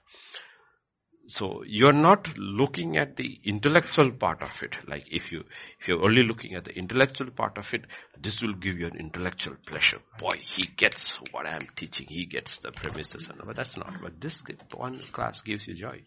So 1.28 1.64
you're 1.66 1.93
not 1.93 2.39
looking 2.39 2.97
at 2.97 3.16
the 3.16 3.40
intellectual 3.44 4.12
part 4.12 4.43
of 4.43 4.62
it. 4.62 4.77
Like 4.86 5.05
if 5.10 5.32
you, 5.32 5.43
if 5.81 5.89
you're 5.89 6.05
only 6.05 6.23
looking 6.23 6.55
at 6.55 6.64
the 6.64 6.73
intellectual 6.73 7.31
part 7.31 7.59
of 7.59 7.73
it, 7.74 7.82
this 8.20 8.40
will 8.40 8.55
give 8.55 8.78
you 8.78 8.86
an 8.86 8.97
intellectual 8.97 9.56
pleasure. 9.66 9.98
Boy, 10.18 10.39
he 10.40 10.62
gets 10.77 11.18
what 11.32 11.48
I'm 11.48 11.66
teaching. 11.74 12.06
He 12.09 12.27
gets 12.27 12.59
the 12.59 12.70
premises 12.70 13.28
and 13.28 13.40
but 13.44 13.56
that's 13.56 13.77
not. 13.77 13.94
But 14.01 14.20
this 14.20 14.40
one 14.73 15.01
class 15.10 15.40
gives 15.40 15.66
you 15.66 15.74
joy. 15.74 16.02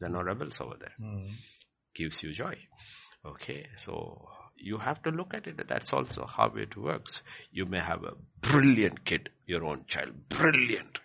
There 0.00 0.08
are 0.08 0.12
no 0.12 0.22
rebels 0.22 0.58
over 0.60 0.76
there. 0.80 0.94
Hmm. 0.98 1.26
Gives 1.94 2.22
you 2.22 2.32
joy. 2.32 2.56
Okay, 3.26 3.66
so 3.76 4.28
you 4.64 4.78
have 4.78 5.02
to 5.02 5.10
look 5.10 5.34
at 5.34 5.46
it. 5.46 5.68
That's 5.68 5.92
also 5.92 6.26
how 6.26 6.46
it 6.56 6.76
works. 6.76 7.22
You 7.52 7.66
may 7.66 7.80
have 7.80 8.02
a 8.04 8.14
brilliant 8.40 9.04
kid, 9.04 9.28
your 9.46 9.64
own 9.64 9.84
child, 9.86 10.28
brilliant, 10.30 10.98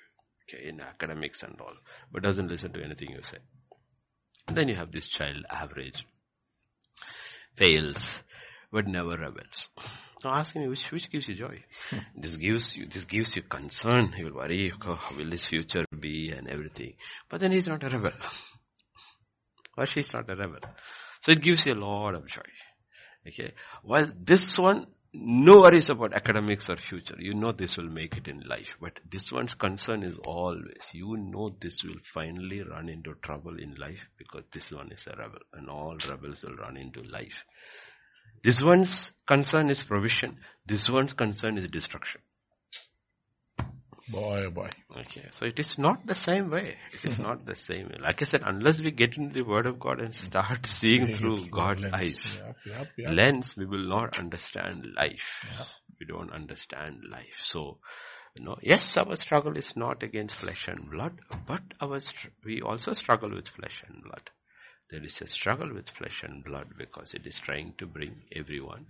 okay, 0.48 0.70
in 0.70 0.80
academics 0.80 1.44
and 1.44 1.60
all, 1.60 1.74
but 2.12 2.24
doesn't 2.24 2.48
listen 2.48 2.72
to 2.74 2.84
anything 2.84 3.10
you 3.12 3.22
say. 3.22 3.40
And 4.48 4.56
then 4.58 4.70
you 4.70 4.76
have 4.76 4.92
this 4.92 5.08
child, 5.08 5.46
average, 5.50 6.06
fails, 7.58 7.98
but 8.72 8.88
never 8.88 9.18
rebels. 9.18 9.68
Now 10.24 10.36
ask 10.36 10.54
him 10.56 10.70
which 10.70 10.92
which 10.92 11.10
gives 11.12 11.28
you 11.28 11.36
joy. 11.36 11.64
Hmm. 11.90 11.98
this 12.16 12.36
gives 12.36 12.76
you 12.76 12.88
this 12.88 13.06
gives 13.06 13.36
you 13.36 13.42
concern. 13.44 14.14
He 14.14 14.24
will 14.24 14.36
worry, 14.36 14.72
oh, 14.86 14.96
how 14.96 15.16
will 15.16 15.32
his 15.32 15.46
future 15.46 15.86
be 15.98 16.32
and 16.32 16.50
everything. 16.50 16.94
But 17.30 17.40
then 17.42 17.52
he's 17.52 17.68
not 17.68 17.84
a 17.84 17.90
rebel. 17.90 18.12
or 19.78 19.86
she's 19.86 20.12
not 20.14 20.30
a 20.30 20.36
rebel. 20.36 20.60
So 21.22 21.32
it 21.32 21.42
gives 21.42 21.66
you 21.66 21.74
a 21.74 21.82
lot 21.86 22.16
of 22.16 22.28
joy. 22.28 22.42
Okay. 23.28 23.54
While 23.84 24.12
this 24.18 24.58
one, 24.58 24.88
no 25.14 25.62
worries 25.62 25.90
about 25.90 26.14
academics 26.14 26.70
or 26.70 26.78
future. 26.78 27.16
You 27.18 27.34
know 27.34 27.52
this 27.52 27.78
will 27.78 27.90
make 27.90 28.16
it 28.16 28.28
in 28.28 28.42
life. 28.42 28.78
But 28.80 29.00
this 29.10 29.32
one's 29.32 29.56
concern 29.56 30.04
is 30.04 30.18
always, 30.24 30.90
you 30.94 31.18
know 31.18 31.50
this 31.60 31.84
will 31.84 32.00
finally 32.14 32.62
run 32.62 32.90
into 32.90 33.16
trouble 33.24 33.58
in 33.60 33.76
life 33.76 34.08
because 34.18 34.44
this 34.54 34.72
one 34.72 34.92
is 34.92 35.08
a 35.08 35.18
rebel 35.18 35.40
and 35.54 35.70
all 35.70 35.98
rebels 36.10 36.44
will 36.44 36.56
run 36.56 36.78
into 36.78 37.02
life. 37.02 37.44
This 38.44 38.62
one's 38.64 39.12
concern 39.28 39.70
is 39.70 39.84
provision. 39.84 40.38
This 40.66 40.90
one's 40.90 41.14
concern 41.14 41.58
is 41.58 41.68
destruction. 41.68 42.22
Boy, 44.12 44.46
oh 44.48 44.50
boy. 44.50 44.70
Okay, 45.02 45.28
so 45.32 45.46
it 45.46 45.60
is 45.60 45.78
not 45.78 46.06
the 46.08 46.16
same 46.16 46.50
way. 46.50 46.78
It 46.94 47.06
is 47.06 47.20
not 47.28 47.46
the 47.46 47.56
same 47.56 47.90
way. 47.90 47.98
Like 48.02 48.22
I 48.22 48.26
said, 48.26 48.42
unless 48.44 48.82
we 48.82 48.92
get 48.92 49.16
into 49.18 49.34
the 49.34 49.48
Word 49.48 49.68
of 49.68 49.80
God 49.80 50.00
and 50.00 50.14
mm. 50.14 50.26
start 50.26 50.66
seeing 50.66 51.14
through 51.14 51.48
God's 51.50 51.84
Lens. 51.84 51.94
eyes, 51.94 52.42
Yep, 52.44 52.56
yep, 52.66 52.88
yep. 52.98 53.12
lens, 53.14 53.56
we 53.56 53.66
will 53.66 53.88
not 53.88 54.18
understand 54.18 54.86
life. 54.98 55.46
We 56.00 56.06
don't 56.08 56.32
understand 56.32 57.04
life. 57.12 57.40
So, 57.42 57.80
you 58.36 58.46
know, 58.46 58.58
yes, 58.64 58.98
our 58.98 59.16
struggle 59.16 59.58
is 59.58 59.76
not 59.76 60.02
against 60.02 60.36
flesh 60.36 60.68
and 60.68 60.90
blood, 60.90 61.20
but 61.48 61.62
our 61.82 62.00
str- 62.00 62.30
we 62.44 62.62
also 62.62 62.94
struggle 62.94 63.30
with 63.36 63.50
flesh 63.50 63.84
and 63.88 64.02
blood. 64.04 64.30
There 64.90 65.04
is 65.04 65.22
a 65.22 65.28
struggle 65.28 65.72
with 65.74 65.90
flesh 65.90 66.24
and 66.24 66.44
blood 66.44 66.70
because 66.78 67.14
it 67.14 67.28
is 67.28 67.40
trying 67.40 67.74
to 67.78 67.86
bring 67.86 68.24
everyone 68.36 68.88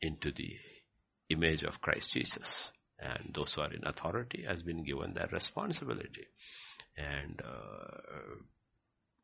into 0.00 0.30
the 0.30 0.56
image 1.30 1.64
of 1.64 1.80
Christ 1.80 2.12
Jesus. 2.12 2.70
And 3.02 3.34
those 3.34 3.52
who 3.54 3.62
are 3.62 3.72
in 3.72 3.84
authority 3.84 4.44
has 4.46 4.62
been 4.62 4.84
given 4.84 5.14
that 5.14 5.32
responsibility. 5.32 6.26
And 6.96 7.42
uh, 7.42 8.36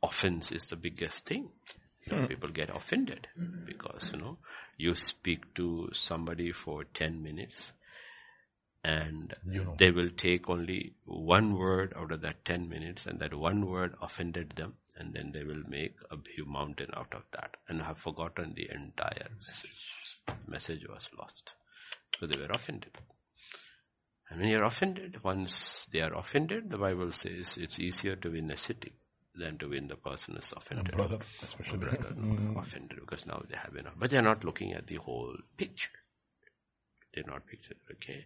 offense 0.03 0.51
is 0.53 0.65
the 0.67 0.77
biggest 0.77 1.27
thing. 1.27 1.51
You 2.07 2.17
know, 2.17 2.27
people 2.27 2.49
get 2.49 2.71
offended 2.75 3.27
because 3.67 4.11
you 4.13 4.19
know 4.19 4.39
you 4.79 4.95
speak 4.95 5.55
to 5.57 5.91
somebody 5.93 6.53
for 6.53 6.85
ten 6.85 7.23
minutes, 7.23 7.73
and 8.83 9.35
You 9.45 9.65
know. 9.65 9.75
they 9.79 9.91
will 9.91 10.09
take 10.11 10.49
only 10.49 10.95
one 11.05 11.57
word 11.59 11.93
out 11.97 12.11
of 12.13 12.23
that 12.23 12.45
ten 12.45 12.69
minutes, 12.69 13.03
and 13.07 13.21
that 13.21 13.35
one 13.35 13.67
word 13.67 13.95
offended 14.01 14.55
them, 14.57 14.75
and 14.97 15.13
then 15.13 15.33
they 15.33 15.45
will 15.45 15.63
make 15.69 15.97
a 16.11 16.17
huge 16.35 16.49
mountain 16.49 16.91
out 16.95 17.13
of 17.13 17.23
that 17.33 17.57
and 17.69 17.83
have 17.83 17.99
forgotten 17.99 18.55
the 18.55 18.69
entire 18.75 19.29
message. 19.47 20.37
Message 20.47 20.87
was 20.89 21.09
lost. 21.19 21.53
So 22.19 22.27
they 22.27 22.39
were 22.39 22.51
offended. 22.51 22.93
And 24.31 24.41
when 24.41 24.49
you're 24.51 24.65
offended, 24.65 25.23
once 25.25 25.89
they 25.93 26.01
are 26.01 26.15
offended, 26.15 26.71
the 26.71 26.77
Bible 26.79 27.13
says 27.13 27.57
it's 27.57 27.79
easier 27.79 28.17
to 28.17 28.29
win 28.31 28.51
a 28.51 28.57
city 28.57 28.93
than 29.35 29.57
to 29.59 29.69
win 29.69 29.89
the 29.89 29.97
person 29.97 30.35
who's 30.35 30.53
offended. 30.55 30.93
A 30.93 30.97
brother, 30.97 31.19
especially. 31.43 31.77
A 31.77 31.79
brother 31.79 32.15
Mm. 32.15 32.59
offended 32.59 32.99
because 33.01 33.25
now 33.27 33.43
they 33.49 33.57
have 33.57 33.75
enough. 33.77 33.95
But 33.99 34.11
they're 34.11 34.23
not 34.23 34.45
looking 34.45 34.73
at 34.75 34.87
the 34.87 34.97
whole 34.97 35.37
picture. 35.57 35.91
They're 37.15 37.25
not 37.27 37.47
picture. 37.47 37.75
Okay, 37.93 38.25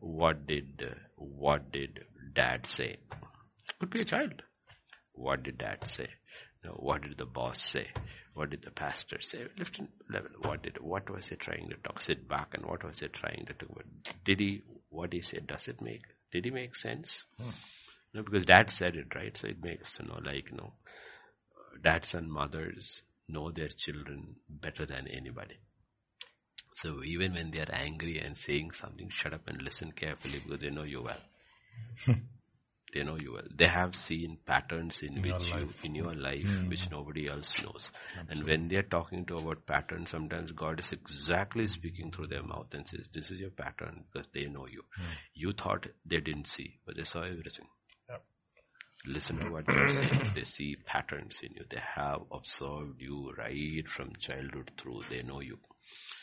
what 0.00 0.46
did 0.46 0.82
uh, 0.86 0.94
what 1.16 1.72
did 1.72 2.00
dad 2.34 2.66
say? 2.66 2.96
Could 3.80 3.90
be 3.90 4.02
a 4.02 4.04
child. 4.04 4.42
What 5.12 5.42
did 5.44 5.58
dad 5.58 5.86
say? 5.86 6.08
No, 6.64 6.72
what 6.72 7.02
did 7.02 7.16
the 7.16 7.24
boss 7.24 7.62
say? 7.62 7.86
What 8.34 8.50
did 8.50 8.62
the 8.62 8.70
pastor 8.70 9.20
say? 9.20 9.46
Lift 9.56 9.80
level. 10.10 10.30
What 10.42 10.62
did 10.62 10.78
what 10.80 11.08
was 11.08 11.28
he 11.28 11.36
trying 11.36 11.68
to 11.70 11.76
talk? 11.76 12.00
Sit 12.00 12.28
back 12.28 12.48
and 12.54 12.66
what 12.66 12.84
was 12.84 12.98
he 12.98 13.08
trying 13.08 13.46
to 13.46 13.54
talk 13.54 13.70
about? 13.70 13.86
Did 14.24 14.40
he 14.40 14.62
what 14.90 15.12
he 15.12 15.22
said? 15.22 15.46
Does 15.46 15.68
it 15.68 15.80
make? 15.80 16.02
Did 16.32 16.44
he 16.44 16.50
make 16.50 16.74
sense? 16.74 17.24
Hmm. 17.40 17.50
No, 18.14 18.22
because 18.22 18.46
dad 18.46 18.70
said 18.70 18.96
it 18.96 19.14
right, 19.14 19.36
so 19.36 19.48
it 19.48 19.62
makes 19.62 19.98
you 20.00 20.06
know 20.06 20.20
like 20.24 20.50
you 20.50 20.56
know, 20.56 20.72
dads 21.82 22.14
and 22.14 22.30
mothers 22.30 23.02
know 23.28 23.50
their 23.50 23.68
children 23.68 24.36
better 24.48 24.86
than 24.86 25.06
anybody. 25.08 25.56
So 26.74 27.02
even 27.04 27.34
when 27.34 27.50
they 27.50 27.60
are 27.60 27.72
angry 27.72 28.18
and 28.18 28.36
saying 28.36 28.70
something, 28.72 29.08
shut 29.10 29.34
up 29.34 29.48
and 29.48 29.60
listen 29.62 29.92
carefully 29.92 30.38
because 30.38 30.60
they 30.60 30.70
know 30.70 30.84
you 30.84 31.02
well. 31.02 31.20
Hmm. 32.04 32.12
They 32.92 33.02
know 33.04 33.16
you 33.16 33.32
well. 33.34 33.46
They 33.54 33.66
have 33.66 33.94
seen 33.94 34.38
patterns 34.46 35.02
in, 35.02 35.18
In 35.18 35.22
which 35.22 35.50
you, 35.52 35.68
in 35.84 35.94
your 35.94 36.14
life, 36.14 36.44
Mm. 36.46 36.68
which 36.68 36.90
nobody 36.90 37.28
else 37.28 37.52
knows. 37.62 37.90
And 38.28 38.44
when 38.44 38.68
they 38.68 38.76
are 38.76 38.82
talking 38.82 39.24
to 39.26 39.36
about 39.36 39.66
patterns, 39.66 40.10
sometimes 40.10 40.52
God 40.52 40.80
is 40.80 40.92
exactly 40.92 41.66
speaking 41.68 42.10
through 42.10 42.28
their 42.28 42.42
mouth 42.42 42.72
and 42.72 42.88
says, 42.88 43.08
"This 43.12 43.30
is 43.30 43.40
your 43.40 43.50
pattern," 43.50 44.04
because 44.12 44.28
they 44.32 44.46
know 44.46 44.66
you. 44.66 44.84
You 45.34 45.52
thought 45.52 45.86
they 46.04 46.20
didn't 46.20 46.46
see, 46.48 46.78
but 46.86 46.96
they 46.96 47.04
saw 47.04 47.22
everything. 47.22 47.68
Yep. 48.08 48.24
Listen 49.06 49.38
to 49.38 49.50
what 49.50 49.66
they 49.66 49.74
are 49.74 49.88
saying. 49.88 50.32
They 50.34 50.44
see 50.44 50.76
patterns 50.76 51.40
in 51.42 51.52
you. 51.54 51.64
They 51.70 51.80
have 51.94 52.22
observed 52.32 53.00
you 53.00 53.32
right 53.32 53.88
from 53.88 54.16
childhood 54.16 54.72
through. 54.78 55.02
They 55.10 55.22
know 55.22 55.40
you. 55.40 55.58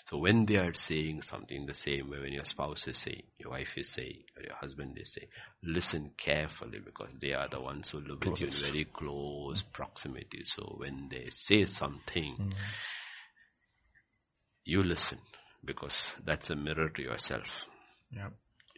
So 0.09 0.17
when 0.17 0.45
they 0.45 0.57
are 0.57 0.73
saying 0.73 1.23
something 1.23 1.65
the 1.65 1.73
same 1.73 2.11
way, 2.11 2.19
when 2.19 2.33
your 2.33 2.45
spouse 2.45 2.87
is 2.87 2.97
saying, 2.99 3.23
your 3.39 3.51
wife 3.51 3.73
is 3.75 3.89
saying, 3.89 4.23
or 4.37 4.43
your 4.43 4.55
husband 4.55 4.97
is 5.01 5.11
saying, 5.13 5.27
listen 5.63 6.11
carefully 6.15 6.79
because 6.83 7.11
they 7.19 7.33
are 7.33 7.47
the 7.49 7.59
ones 7.59 7.89
who 7.89 7.99
live 7.99 8.23
with 8.23 8.39
you 8.39 8.47
in 8.47 8.53
very 8.53 8.85
close 8.85 9.63
proximity. 9.73 10.43
So 10.43 10.75
when 10.77 11.07
they 11.09 11.29
say 11.31 11.65
something, 11.65 12.35
mm. 12.39 12.53
you 14.63 14.83
listen 14.83 15.17
because 15.65 15.97
that's 16.23 16.51
a 16.51 16.55
mirror 16.55 16.89
to 16.89 17.01
yourself. 17.01 17.65
Yeah. 18.11 18.29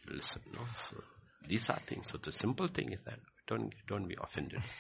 You 0.06 0.16
listen, 0.16 0.42
no? 0.54 0.62
So 0.90 1.04
these 1.48 1.70
are 1.70 1.80
things. 1.86 2.08
So 2.10 2.20
the 2.24 2.32
simple 2.32 2.70
thing 2.70 2.94
is 2.94 3.04
that 3.04 3.20
don't 3.48 3.74
don't 3.88 4.08
be 4.08 4.16
offended. 4.22 4.62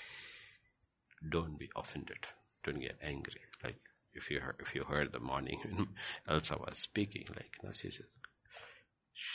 Don't 1.32 1.58
be 1.58 1.68
offended. 1.76 2.20
Don't 2.64 2.80
get 2.80 3.00
angry. 3.02 3.42
Like 3.64 3.80
if 4.18 4.30
you 4.30 4.40
heard, 4.40 4.56
if 4.60 4.76
you 4.76 4.84
heard 4.84 5.12
the 5.12 5.20
morning 5.20 5.60
when 5.64 5.88
Elsa 6.30 6.58
was 6.58 6.78
speaking, 6.78 7.26
like 7.30 7.52
you 7.62 7.70
know, 7.70 7.74
she 7.74 7.92
said, 7.92 8.06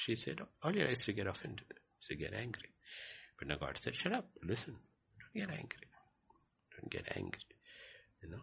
she 0.05 0.17
said, 0.17 0.41
all 0.63 0.75
you 0.75 0.85
is 0.85 1.05
to 1.05 1.13
get 1.13 1.27
offended, 1.27 1.65
to 2.09 2.17
get 2.17 2.35
angry. 2.35 2.71
But 3.39 3.49
now 3.49 3.57
God 3.57 3.79
said, 3.81 3.95
shut 3.97 4.13
up, 4.13 4.27
listen, 4.43 4.77
don't 5.21 5.47
get 5.47 5.51
angry, 5.51 5.89
don't 6.79 6.91
get 6.91 7.17
angry. 7.17 7.41
You 8.23 8.31
know, 8.31 8.43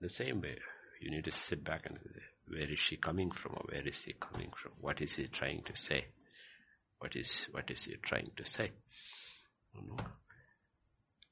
the 0.00 0.08
same 0.08 0.40
way 0.40 0.56
you 1.00 1.10
need 1.10 1.24
to 1.24 1.32
sit 1.32 1.64
back 1.64 1.86
and 1.86 1.98
say, 2.02 2.20
where 2.48 2.70
is 2.70 2.78
she 2.78 2.96
coming 2.96 3.30
from, 3.30 3.54
or 3.54 3.64
where 3.70 3.86
is 3.86 4.02
he 4.04 4.14
coming 4.14 4.50
from? 4.62 4.72
What 4.80 5.00
is 5.00 5.14
he 5.14 5.26
trying 5.26 5.62
to 5.64 5.76
say? 5.76 6.06
What 6.98 7.16
is 7.16 7.30
what 7.50 7.70
is 7.70 7.84
he 7.84 7.96
trying 8.02 8.30
to 8.36 8.46
say? 8.48 8.70
You 9.74 9.88
know, 9.88 9.96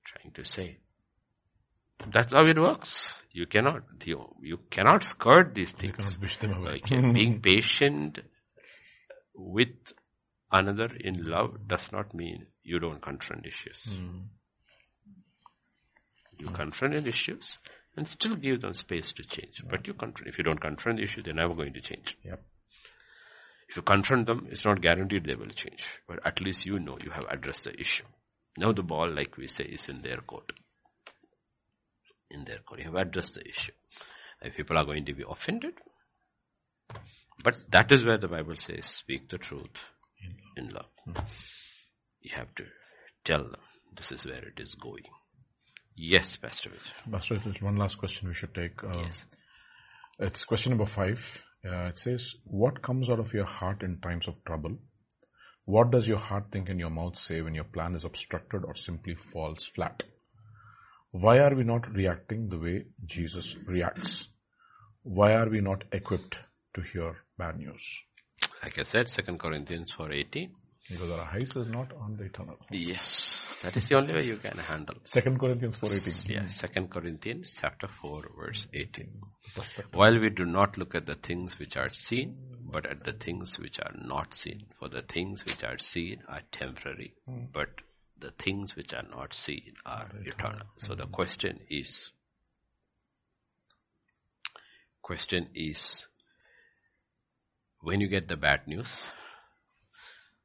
trying 0.04 0.32
to 0.34 0.44
say. 0.44 0.78
That's 2.12 2.32
how 2.32 2.46
it 2.46 2.58
works. 2.58 3.12
You 3.32 3.46
cannot 3.46 3.82
you, 4.04 4.34
you 4.42 4.58
cannot 4.70 5.04
skirt 5.04 5.54
these 5.54 5.72
You 5.72 5.78
things. 5.92 5.96
cannot 5.96 6.20
wish 6.20 6.36
them 6.38 6.52
away. 6.54 6.82
Being 6.88 7.40
patient 7.42 8.18
with 9.34 9.68
another 10.50 10.90
in 10.98 11.28
love 11.28 11.68
does 11.68 11.90
not 11.92 12.12
mean 12.14 12.46
you 12.62 12.78
don't 12.78 13.00
confront 13.00 13.46
issues. 13.46 13.86
Mm. 13.88 14.22
You 16.38 16.50
confront 16.50 17.06
issues 17.06 17.58
and 17.96 18.08
still 18.08 18.34
give 18.34 18.62
them 18.62 18.74
space 18.74 19.12
to 19.12 19.22
change. 19.24 19.62
But 19.68 19.86
you 19.86 19.94
confront. 19.94 20.28
If 20.28 20.38
you 20.38 20.44
don't 20.44 20.60
confront 20.60 20.98
the 20.98 21.04
issue, 21.04 21.22
they're 21.22 21.34
never 21.34 21.54
going 21.54 21.74
to 21.74 21.80
change. 21.80 22.16
Yep. 22.24 22.42
If 23.68 23.76
you 23.76 23.82
confront 23.82 24.26
them, 24.26 24.48
it's 24.50 24.64
not 24.64 24.80
guaranteed 24.80 25.24
they 25.24 25.34
will 25.36 25.50
change. 25.50 25.84
But 26.08 26.24
at 26.26 26.40
least 26.40 26.66
you 26.66 26.80
know 26.80 26.98
you 27.02 27.10
have 27.10 27.26
addressed 27.30 27.64
the 27.64 27.78
issue. 27.78 28.04
Now 28.56 28.72
the 28.72 28.82
ball, 28.82 29.08
like 29.14 29.36
we 29.36 29.46
say, 29.46 29.64
is 29.64 29.88
in 29.88 30.02
their 30.02 30.16
court. 30.18 30.52
In 32.30 32.44
their 32.44 32.58
court. 32.58 32.80
You 32.80 32.86
have 32.86 32.94
addressed 32.94 33.34
the 33.34 33.46
issue. 33.48 33.72
If 34.42 34.56
people 34.56 34.78
are 34.78 34.84
going 34.84 35.04
to 35.06 35.14
be 35.14 35.24
offended, 35.28 35.74
but 37.42 37.56
that 37.70 37.90
is 37.92 38.04
where 38.04 38.18
the 38.18 38.28
Bible 38.28 38.56
says, 38.56 38.86
speak 38.86 39.28
the 39.28 39.38
truth 39.38 39.76
in 40.56 40.68
love. 40.70 41.24
You 42.20 42.30
have 42.34 42.54
to 42.56 42.64
tell 43.24 43.42
them 43.42 43.60
this 43.96 44.12
is 44.12 44.24
where 44.24 44.44
it 44.46 44.58
is 44.58 44.74
going. 44.74 45.04
Yes, 45.96 46.36
Pastor 46.36 46.70
Vijay. 46.70 47.12
Pastor, 47.12 47.38
there's 47.44 47.60
one 47.60 47.76
last 47.76 47.96
question 47.98 48.28
we 48.28 48.34
should 48.34 48.54
take. 48.54 48.82
Uh, 48.84 48.96
Yes. 48.98 49.24
It's 50.18 50.44
question 50.44 50.70
number 50.70 50.86
five. 50.86 51.42
Uh, 51.64 51.86
it 51.88 51.98
says, 51.98 52.34
What 52.44 52.80
comes 52.82 53.10
out 53.10 53.18
of 53.20 53.32
your 53.34 53.44
heart 53.46 53.82
in 53.82 54.00
times 54.00 54.28
of 54.28 54.42
trouble? 54.44 54.78
What 55.64 55.90
does 55.90 56.06
your 56.08 56.18
heart 56.18 56.46
think 56.50 56.68
and 56.68 56.80
your 56.80 56.90
mouth 56.90 57.18
say 57.18 57.40
when 57.42 57.54
your 57.54 57.64
plan 57.64 57.94
is 57.94 58.04
obstructed 58.04 58.64
or 58.64 58.74
simply 58.74 59.14
falls 59.14 59.64
flat? 59.64 60.04
Why 61.12 61.40
are 61.40 61.54
we 61.54 61.64
not 61.64 61.92
reacting 61.92 62.48
the 62.48 62.58
way 62.58 62.84
Jesus 63.04 63.56
reacts? 63.66 64.28
Why 65.02 65.34
are 65.34 65.48
we 65.48 65.60
not 65.60 65.82
equipped 65.90 66.40
to 66.74 66.82
hear 66.82 67.16
bad 67.36 67.58
news? 67.58 67.98
Like 68.62 68.78
I 68.78 68.82
said, 68.82 69.08
2 69.08 69.36
Corinthians 69.36 69.92
4.18. 69.92 70.50
Because 70.88 71.10
our 71.10 71.28
eyes 71.32 71.50
is 71.56 71.66
not 71.66 71.92
on 72.00 72.16
the 72.16 72.24
eternal. 72.24 72.56
Yes. 72.70 73.40
That 73.62 73.76
is 73.76 73.86
the 73.86 73.96
only 73.96 74.14
way 74.14 74.24
you 74.24 74.36
can 74.36 74.56
handle. 74.56 74.96
Second 75.04 75.38
Corinthians 75.38 75.76
4.18. 75.78 76.28
Yes, 76.28 76.58
Second 76.58 76.90
Corinthians 76.90 77.56
chapter 77.60 77.88
4 78.00 78.22
verse 78.38 78.66
18. 78.72 79.10
While 79.92 80.18
we 80.20 80.30
do 80.30 80.44
not 80.44 80.78
look 80.78 80.94
at 80.94 81.06
the 81.06 81.16
things 81.16 81.58
which 81.58 81.76
are 81.76 81.90
seen, 81.90 82.36
but 82.72 82.86
at 82.86 83.04
the 83.04 83.12
things 83.12 83.58
which 83.58 83.78
are 83.80 83.94
not 84.00 84.34
seen. 84.34 84.66
For 84.78 84.88
the 84.88 85.02
things 85.02 85.44
which 85.44 85.64
are 85.64 85.78
seen 85.78 86.22
are 86.28 86.42
temporary, 86.52 87.14
hmm. 87.26 87.46
but 87.52 87.68
the 88.20 88.30
things 88.32 88.76
which 88.76 88.92
are 88.92 89.04
not 89.10 89.34
seen 89.34 89.72
are 89.86 90.08
eternal. 90.24 90.66
So 90.78 90.94
the 90.94 91.04
mm-hmm. 91.04 91.12
question 91.12 91.60
is, 91.68 92.10
question 95.02 95.48
is, 95.54 96.06
when 97.80 98.00
you 98.00 98.08
get 98.08 98.28
the 98.28 98.36
bad 98.36 98.66
news, 98.66 98.96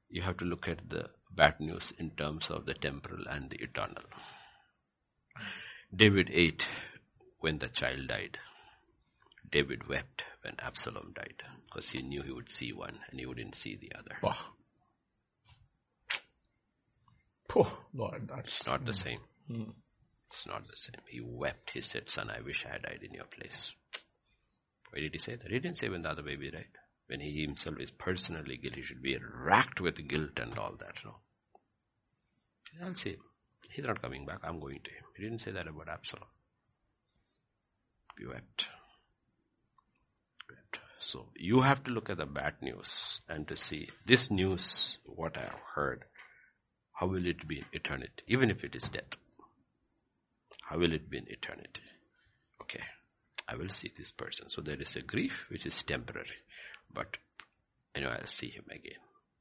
you 0.10 0.22
have 0.22 0.38
to 0.38 0.46
look 0.46 0.68
at 0.68 0.90
the 0.90 1.10
bad 1.36 1.60
news 1.60 1.92
in 1.98 2.12
terms 2.12 2.50
of 2.50 2.66
the 2.66 2.74
temporal 2.74 3.26
and 3.30 3.50
the 3.50 3.58
eternal. 3.58 4.04
David 5.94 6.30
ate 6.32 6.66
when 7.40 7.60
the 7.60 7.68
child 7.68 8.08
died. 8.08 8.38
David 9.52 9.88
wept 9.88 10.24
when 10.42 10.56
Absalom 10.60 11.14
died 11.16 11.44
because 11.68 11.90
he 11.90 12.02
knew 12.02 12.24
he 12.24 12.32
would 12.32 12.52
see 12.52 12.72
one 12.72 13.00
and 13.10 13.20
he 13.20 13.26
wouldn't 13.26 13.56
see 13.56 13.76
the 13.76 13.92
other. 13.98 14.18
Wow. 14.22 14.36
Oh, 17.56 17.78
Lord, 17.94 18.28
that's 18.28 18.60
It's 18.60 18.68
not 18.68 18.86
the 18.86 18.92
mm, 18.92 19.04
same. 19.04 19.20
Mm. 19.50 19.72
It's 20.32 20.46
not 20.46 20.64
the 20.68 20.76
same. 20.76 21.02
He 21.10 21.22
wept. 21.22 21.72
He 21.74 21.82
said, 21.82 22.10
Son, 22.10 22.30
I 22.30 22.42
wish 22.42 22.66
I 22.66 22.74
had 22.74 22.84
died 22.84 23.00
in 23.04 23.14
your 23.14 23.26
place. 23.26 23.74
Why 24.92 25.00
did 25.00 25.14
he 25.14 25.20
say 25.20 25.36
that? 25.36 25.52
He 25.52 25.60
didn't 25.60 25.78
say 25.78 25.90
when 25.90 26.02
the 26.02 26.10
other 26.10 26.24
baby 26.24 26.52
died. 26.52 26.66
When 27.08 27.20
he 27.20 27.42
himself 27.44 27.80
is 27.80 27.92
personally 27.92 28.58
guilty, 28.58 28.82
he 28.82 28.86
should 28.86 29.02
be 29.02 29.18
racked 29.18 29.80
with 29.80 30.08
guilt 30.08 30.38
and 30.38 30.58
all 30.58 30.74
that. 30.80 30.96
No. 31.06 31.16
I'll 32.84 32.96
see. 32.96 33.18
He's 33.70 33.86
not 33.86 34.02
coming 34.02 34.26
back. 34.26 34.40
I'm 34.44 34.60
going 34.60 34.80
to 34.84 34.90
him. 34.90 35.04
He 35.16 35.24
didn't 35.24 35.40
say 35.40 35.52
that 35.52 35.68
about 35.68 35.90
Absalom. 35.90 36.28
He 38.18 38.26
wept. 38.26 38.66
Wept. 40.50 40.80
So 41.00 41.28
you 41.36 41.62
have 41.62 41.84
to 41.84 41.92
look 41.92 42.10
at 42.10 42.18
the 42.18 42.26
bad 42.26 42.56
news 42.62 43.20
and 43.30 43.48
to 43.48 43.56
see 43.56 43.90
this 44.06 44.32
news, 44.32 44.98
what 45.06 45.38
I 45.38 45.42
have 45.42 45.60
heard, 45.76 46.06
how 46.96 47.08
will 47.08 47.26
it 47.26 47.48
be 47.48 47.60
in 47.60 47.66
eternity? 47.74 48.24
Even 48.28 48.50
if 48.50 48.64
it 48.64 48.76
is 48.76 48.84
death. 48.84 49.18
How 50.64 50.78
will 50.78 50.94
it 50.94 51.10
be 51.10 51.18
in 51.18 51.26
eternity? 51.28 51.82
Okay. 52.62 52.84
I 53.48 53.56
will 53.56 53.70
see 53.70 53.92
this 53.98 54.12
person. 54.12 54.50
So 54.50 54.62
there 54.62 54.82
is 54.82 54.96
a 54.96 55.02
grief 55.02 55.46
which 55.50 55.66
is 55.66 55.84
temporary. 55.86 56.40
But 56.94 57.18
you 57.96 58.02
know 58.04 58.10
I'll 58.10 58.28
see 58.28 58.50
him 58.50 58.66
again. 58.72 59.00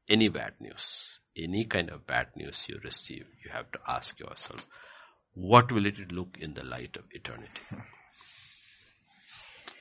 Any 0.09 0.29
bad 0.29 0.55
news, 0.61 1.19
any 1.37 1.65
kind 1.65 1.91
of 1.91 2.07
bad 2.07 2.29
news 2.37 2.65
you 2.69 2.79
receive, 2.85 3.25
you 3.43 3.51
have 3.53 3.71
to 3.73 3.79
ask 3.89 4.19
yourself, 4.21 4.67
what 5.33 5.73
will 5.73 5.87
it 5.87 6.13
look 6.13 6.37
in 6.39 6.55
the 6.55 6.63
light 6.63 6.97
of 6.97 7.05
eternity? 7.11 7.63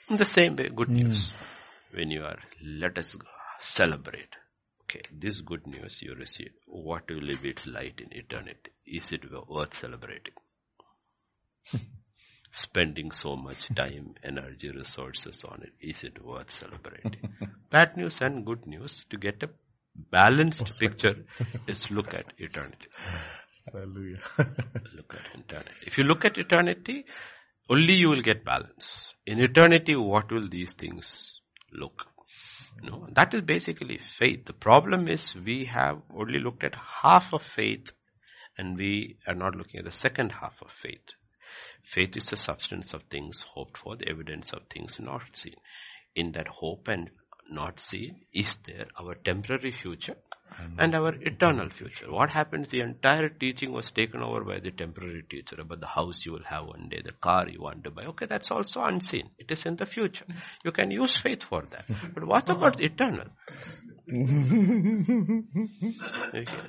In 0.10 0.18
the 0.18 0.26
same 0.26 0.56
way, 0.58 0.70
good 0.70 0.90
hmm. 0.90 0.96
news. 0.96 1.30
When 1.94 2.12
you 2.12 2.24
are, 2.24 2.40
let 2.62 2.98
us 2.98 3.16
celebrate. 3.60 4.36
Okay, 4.94 5.02
this 5.12 5.42
good 5.42 5.66
news 5.66 6.04
you 6.04 6.14
receive, 6.14 6.52
what 6.68 7.10
will 7.10 7.36
be 7.42 7.50
its 7.50 7.66
light 7.66 8.00
in 8.00 8.16
eternity? 8.16 8.70
Is 8.86 9.12
it 9.12 9.24
worth 9.50 9.74
celebrating? 9.74 10.36
Spending 12.52 13.10
so 13.10 13.36
much 13.36 13.74
time, 13.74 14.14
energy, 14.24 14.70
resources 14.70 15.44
on 15.46 15.64
it, 15.64 15.74
is 15.82 16.04
it 16.04 16.24
worth 16.24 16.52
celebrating? 16.52 17.16
Bad 17.72 17.98
news 17.98 18.20
and 18.22 18.46
good 18.46 18.68
news 18.68 19.04
to 19.10 19.18
get 19.18 19.42
a 19.42 19.50
balanced 20.12 20.80
picture 20.80 21.26
is 21.68 21.90
look 21.90 22.14
at 22.14 22.26
eternity. 22.38 22.88
Hallelujah. 23.72 24.22
look 24.96 25.16
at 25.16 25.40
eternity. 25.40 25.88
If 25.88 25.98
you 25.98 26.04
look 26.04 26.24
at 26.24 26.38
eternity, 26.38 27.06
only 27.68 27.96
you 27.96 28.10
will 28.10 28.22
get 28.22 28.46
balance. 28.46 29.16
In 29.26 29.40
eternity, 29.40 29.96
what 29.96 30.32
will 30.32 30.48
these 30.48 30.74
things 30.74 31.40
look? 31.72 32.13
No, 32.82 33.08
that 33.12 33.34
is 33.34 33.42
basically 33.42 33.98
faith. 33.98 34.46
The 34.46 34.54
problem 34.54 35.08
is 35.08 35.36
we 35.36 35.66
have 35.66 36.02
only 36.16 36.40
looked 36.40 36.64
at 36.64 36.76
half 36.76 37.34
of 37.34 37.44
faith 37.44 37.92
and 38.58 38.78
we 38.78 39.18
are 39.28 39.36
not 39.36 39.56
looking 39.56 39.80
at 39.80 39.86
the 39.86 39.92
second 39.92 40.32
half 40.32 40.54
of 40.62 40.72
faith. 40.72 41.14
Faith 41.84 42.18
is 42.18 42.26
the 42.26 42.38
substance 42.38 42.94
of 42.94 43.04
things 43.04 43.46
hoped 43.54 43.78
for, 43.78 43.96
the 43.96 44.08
evidence 44.10 44.52
of 44.54 44.64
things 44.70 44.98
not 45.00 45.22
seen. 45.34 45.56
In 46.16 46.32
that 46.34 46.48
hope 46.48 46.88
and 46.88 47.12
not 47.50 47.80
seen 47.80 48.22
is 48.34 48.58
there 48.66 48.88
our 49.00 49.16
temporary 49.16 49.72
future 49.72 50.16
and 50.78 50.96
our 50.96 51.14
eternal 51.22 51.70
future. 51.70 52.12
What 52.12 52.32
happens? 52.32 52.70
The 52.70 52.82
entire 52.82 53.30
teaching 53.30 53.72
was 53.72 53.92
taken 53.92 54.22
over 54.22 54.44
by 54.44 54.60
the 54.60 54.72
temporary 54.72 55.24
teacher 55.30 55.58
about 55.60 55.80
the 55.80 55.88
house 55.88 56.26
you 56.26 56.32
will 56.32 56.44
have 56.46 56.66
one 56.66 56.90
day, 56.90 57.02
the 57.04 57.12
car 57.12 57.48
you 57.48 57.62
want 57.62 57.84
to 57.84 57.92
buy. 57.92 58.06
Okay, 58.06 58.26
that's 58.26 58.52
also 58.52 58.82
unseen. 58.82 59.30
It 59.38 59.52
is 59.52 59.66
in 59.66 59.76
the 59.76 59.86
future. 59.86 60.26
You 60.64 60.72
can 60.72 60.92
use 60.92 61.16
faith 61.16 61.44
for 61.44 61.64
that. 61.72 61.86
But 62.14 62.26
what 62.26 62.50
about 62.50 62.82
eternal? 62.82 63.28
Okay. 64.10 64.10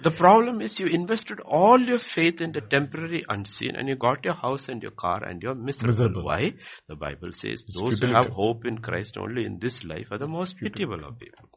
The 0.03 0.13
problem 0.17 0.61
is 0.61 0.79
you 0.79 0.87
invested 0.87 1.41
all 1.41 1.81
your 1.81 1.99
faith 1.99 2.41
in 2.41 2.53
the 2.53 2.61
temporary 2.61 3.25
unseen 3.29 3.75
and 3.75 3.89
you 3.89 3.97
got 3.97 4.25
your 4.25 4.35
house 4.35 4.69
and 4.69 4.81
your 4.83 4.93
car 4.93 5.25
and 5.25 5.43
you're 5.43 5.57
miserable. 5.57 5.89
Miserable. 5.89 6.25
Why? 6.25 6.55
The 6.89 6.95
Bible 6.95 7.33
says 7.33 7.65
those 7.75 7.99
who 7.99 8.13
have 8.13 8.27
hope 8.27 8.67
in 8.67 8.79
Christ 8.79 9.17
only 9.17 9.45
in 9.45 9.59
this 9.59 9.83
life 9.83 10.09
are 10.13 10.19
the 10.19 10.29
most 10.29 10.59
pitiable 10.59 11.05
of 11.05 11.19
people. 11.19 11.49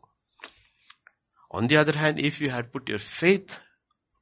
On 1.57 1.65
the 1.65 1.77
other 1.79 1.97
hand, 1.97 2.19
if 2.19 2.39
you 2.39 2.51
had 2.51 2.71
put 2.71 2.87
your 2.87 2.99
faith, 2.99 3.57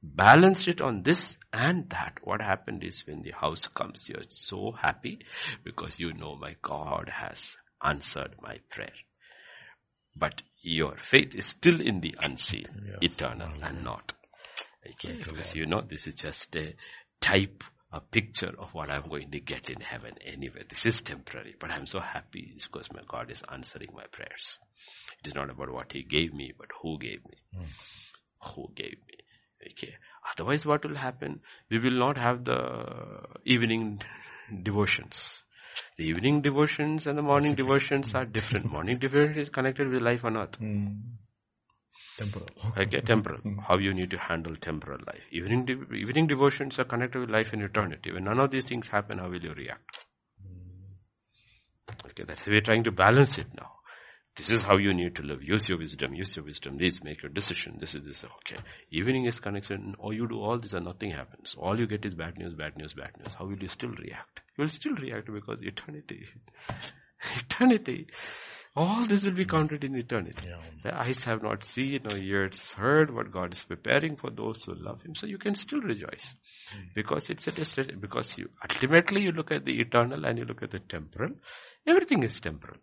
balanced 0.02 0.68
it 0.68 0.80
on 0.80 1.02
this 1.02 1.36
and 1.52 1.88
that, 1.90 2.14
what 2.22 2.40
happened 2.40 2.82
is 2.82 3.04
when 3.06 3.20
the 3.22 3.32
house 3.32 3.68
comes, 3.74 4.08
you're 4.08 4.24
so 4.30 4.72
happy 4.72 5.18
because 5.62 5.98
you 5.98 6.14
know 6.14 6.34
my 6.36 6.56
God 6.62 7.10
has 7.14 7.38
answered 7.82 8.36
my 8.40 8.56
prayer. 8.70 8.96
But 10.16 10.40
your 10.62 10.96
faith 10.96 11.34
is 11.34 11.44
still 11.44 11.78
in 11.82 12.00
the 12.00 12.14
unseen, 12.22 12.64
Yes. 12.86 12.98
eternal 13.02 13.52
and 13.62 13.84
not. 13.84 14.14
Okay, 14.88 15.18
because 15.18 15.54
you 15.54 15.66
know 15.66 15.82
this 15.82 16.06
is 16.06 16.14
just 16.14 16.56
a 16.56 16.74
type, 17.20 17.62
a 17.92 18.00
picture 18.00 18.52
of 18.58 18.70
what 18.74 18.90
I'm 18.90 19.08
going 19.08 19.30
to 19.30 19.40
get 19.40 19.70
in 19.70 19.80
heaven 19.80 20.14
anyway. 20.24 20.64
This 20.68 20.84
is 20.84 21.00
temporary, 21.00 21.54
but 21.58 21.70
I'm 21.70 21.86
so 21.86 22.00
happy 22.00 22.54
because 22.62 22.92
my 22.92 23.02
God 23.08 23.30
is 23.30 23.42
answering 23.50 23.90
my 23.94 24.04
prayers. 24.10 24.58
It 25.20 25.28
is 25.28 25.34
not 25.34 25.50
about 25.50 25.72
what 25.72 25.92
He 25.92 26.02
gave 26.02 26.34
me, 26.34 26.52
but 26.58 26.68
who 26.82 26.98
gave 26.98 27.24
me. 27.24 27.38
Who 28.54 28.70
gave 28.74 28.98
me. 29.08 29.16
Okay. 29.72 29.94
Otherwise 30.32 30.66
what 30.66 30.84
will 30.84 30.96
happen? 30.96 31.40
We 31.70 31.78
will 31.78 31.98
not 31.98 32.18
have 32.18 32.44
the 32.44 33.22
evening 33.44 34.02
devotions. 34.62 35.42
The 35.98 36.04
evening 36.04 36.42
devotions 36.42 37.06
and 37.06 37.16
the 37.16 37.22
morning 37.22 37.54
devotions 37.54 38.14
are 38.14 38.24
different. 38.24 38.70
Morning 38.72 38.98
devotion 38.98 39.38
is 39.38 39.48
connected 39.48 39.88
with 39.88 40.02
life 40.02 40.24
on 40.24 40.36
earth. 40.36 40.56
Temporal. 42.16 42.48
Okay, 42.78 43.00
temporal. 43.00 43.40
How 43.66 43.78
you 43.78 43.92
need 43.92 44.10
to 44.10 44.18
handle 44.18 44.56
temporal 44.56 45.00
life. 45.06 45.22
Evening, 45.30 45.66
de- 45.66 45.94
evening 45.94 46.26
devotions 46.26 46.78
are 46.78 46.84
connected 46.84 47.20
with 47.20 47.30
life 47.30 47.52
in 47.52 47.60
eternity. 47.60 48.12
When 48.12 48.24
none 48.24 48.40
of 48.40 48.50
these 48.50 48.64
things 48.64 48.88
happen, 48.88 49.18
how 49.18 49.28
will 49.28 49.42
you 49.42 49.52
react? 49.52 50.04
Hmm. 50.40 52.08
Okay, 52.08 52.24
that's 52.26 52.46
we're 52.46 52.60
trying 52.62 52.84
to 52.84 52.90
balance 52.92 53.38
it 53.38 53.48
now. 53.54 53.72
This 54.36 54.50
is 54.50 54.62
how 54.62 54.76
you 54.76 54.92
need 54.92 55.14
to 55.16 55.22
live. 55.22 55.42
Use 55.42 55.68
your 55.68 55.78
wisdom. 55.78 56.14
Use 56.14 56.36
your 56.36 56.44
wisdom. 56.44 56.76
This 56.76 57.02
make 57.02 57.22
your 57.22 57.30
decision. 57.30 57.78
This 57.80 57.94
is 57.94 58.04
this. 58.04 58.22
Okay. 58.24 58.62
Evening 58.90 59.24
is 59.24 59.40
connected. 59.40 59.80
Or 59.98 60.12
you 60.12 60.28
do 60.28 60.38
all 60.38 60.58
this 60.58 60.74
and 60.74 60.84
nothing 60.84 61.10
happens. 61.10 61.54
All 61.58 61.78
you 61.78 61.86
get 61.86 62.04
is 62.04 62.14
bad 62.14 62.36
news, 62.36 62.52
bad 62.52 62.76
news, 62.76 62.92
bad 62.92 63.12
news. 63.18 63.34
How 63.38 63.46
will 63.46 63.56
you 63.56 63.68
still 63.68 63.90
react? 63.90 64.40
You 64.58 64.64
will 64.64 64.68
still 64.68 64.94
react 64.94 65.32
because 65.32 65.62
eternity. 65.62 66.26
eternity. 67.36 68.06
All 68.76 69.06
this 69.06 69.24
will 69.24 69.32
be 69.32 69.44
hmm. 69.44 69.50
counted 69.50 69.84
in 69.84 69.96
eternity. 69.96 70.50
The 70.82 70.94
eyes 70.94 71.24
have 71.24 71.42
not 71.42 71.64
seen 71.64 72.00
or 72.10 72.18
ears 72.18 72.60
heard 72.76 73.12
what 73.12 73.32
God 73.32 73.54
is 73.54 73.64
preparing 73.64 74.16
for 74.16 74.30
those 74.30 74.62
who 74.64 74.74
love 74.74 75.00
Him. 75.00 75.14
So 75.14 75.26
you 75.26 75.38
can 75.38 75.54
still 75.54 75.80
rejoice 75.80 76.26
hmm. 76.70 76.82
because 76.94 77.30
it's 77.30 77.46
a 77.46 77.52
destiny. 77.52 77.94
Because 77.94 78.36
you 78.36 78.50
ultimately 78.70 79.22
you 79.22 79.32
look 79.32 79.50
at 79.50 79.64
the 79.64 79.80
eternal 79.80 80.26
and 80.26 80.38
you 80.38 80.44
look 80.44 80.62
at 80.62 80.72
the 80.72 80.80
temporal. 80.80 81.32
Everything 81.86 82.22
is 82.22 82.38
temporal. 82.38 82.76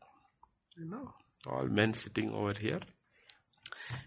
You 0.77 0.85
know, 0.89 1.13
all 1.45 1.67
men 1.67 1.93
sitting 1.93 2.33
over 2.33 2.53
here. 2.59 2.81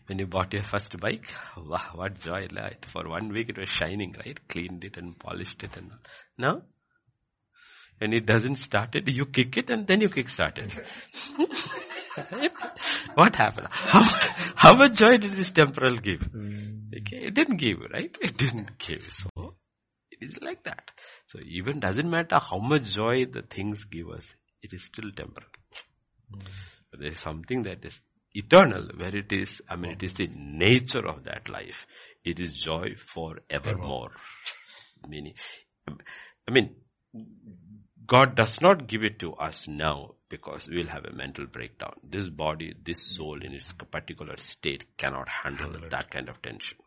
When 0.06 0.18
you 0.18 0.26
bought 0.26 0.52
your 0.54 0.64
first 0.64 0.98
bike, 0.98 1.30
wow, 1.56 1.90
what 1.94 2.18
joy! 2.18 2.48
Right? 2.52 2.84
For 2.86 3.08
one 3.08 3.28
week 3.28 3.50
it 3.50 3.58
was 3.58 3.68
shining, 3.68 4.16
right? 4.24 4.38
Cleaned 4.48 4.84
it 4.84 4.96
and 4.96 5.16
polished 5.18 5.62
it, 5.62 5.76
and 5.76 5.90
now 6.38 6.62
when 7.98 8.12
it 8.12 8.26
doesn't 8.26 8.56
start 8.56 8.94
it, 8.94 9.08
you 9.08 9.26
kick 9.26 9.56
it 9.56 9.70
and 9.70 9.86
then 9.86 10.00
you 10.00 10.08
kick 10.08 10.28
start 10.28 10.58
it. 10.58 10.72
what 13.14 13.36
happened? 13.36 13.68
How, 13.70 14.02
how 14.54 14.74
much 14.74 14.98
joy 14.98 15.16
did 15.18 15.32
this 15.32 15.50
temporal 15.50 15.96
give? 15.96 16.20
Mm. 16.20 16.88
Okay, 17.00 17.26
it 17.26 17.34
didn't 17.34 17.56
give, 17.56 17.78
right? 17.92 18.16
It 18.20 18.36
didn't 18.36 18.78
give. 18.78 19.02
So 19.10 19.54
it 20.10 20.22
is 20.22 20.38
like 20.40 20.64
that. 20.64 20.90
So 21.28 21.38
even 21.44 21.80
doesn't 21.80 22.08
matter 22.08 22.38
how 22.38 22.58
much 22.58 22.84
joy 22.84 23.26
the 23.26 23.42
things 23.42 23.84
give 23.84 24.10
us, 24.10 24.34
it 24.62 24.72
is 24.72 24.84
still 24.84 25.10
temporal. 25.16 25.48
Mm. 26.34 26.42
But 26.90 27.00
there 27.00 27.12
is 27.12 27.20
something 27.20 27.62
that 27.64 27.84
is 27.84 28.00
eternal, 28.32 28.88
where 28.96 29.14
it 29.16 29.32
is, 29.32 29.60
I 29.68 29.76
mean, 29.76 29.92
it 29.92 30.02
is 30.02 30.12
the 30.14 30.28
nature 30.34 31.06
of 31.06 31.24
that 31.24 31.48
life. 31.48 31.86
It 32.24 32.40
is 32.40 32.52
joy 32.52 32.94
forevermore. 32.98 34.12
Meaning, 35.08 35.34
I 35.88 36.50
mean, 36.50 36.74
God 38.06 38.36
does 38.36 38.60
not 38.60 38.86
give 38.86 39.02
it 39.02 39.18
to 39.20 39.34
us 39.34 39.66
now 39.66 40.14
because 40.28 40.68
we 40.68 40.76
will 40.76 40.88
have 40.88 41.04
a 41.04 41.12
mental 41.12 41.46
breakdown. 41.46 41.94
This 42.02 42.28
body, 42.28 42.74
this 42.84 43.02
soul 43.02 43.42
in 43.42 43.52
its 43.52 43.72
particular 43.72 44.36
state 44.36 44.84
cannot 44.96 45.28
handle 45.28 45.72
that 45.90 46.10
kind 46.10 46.28
of 46.28 46.40
tension. 46.42 46.78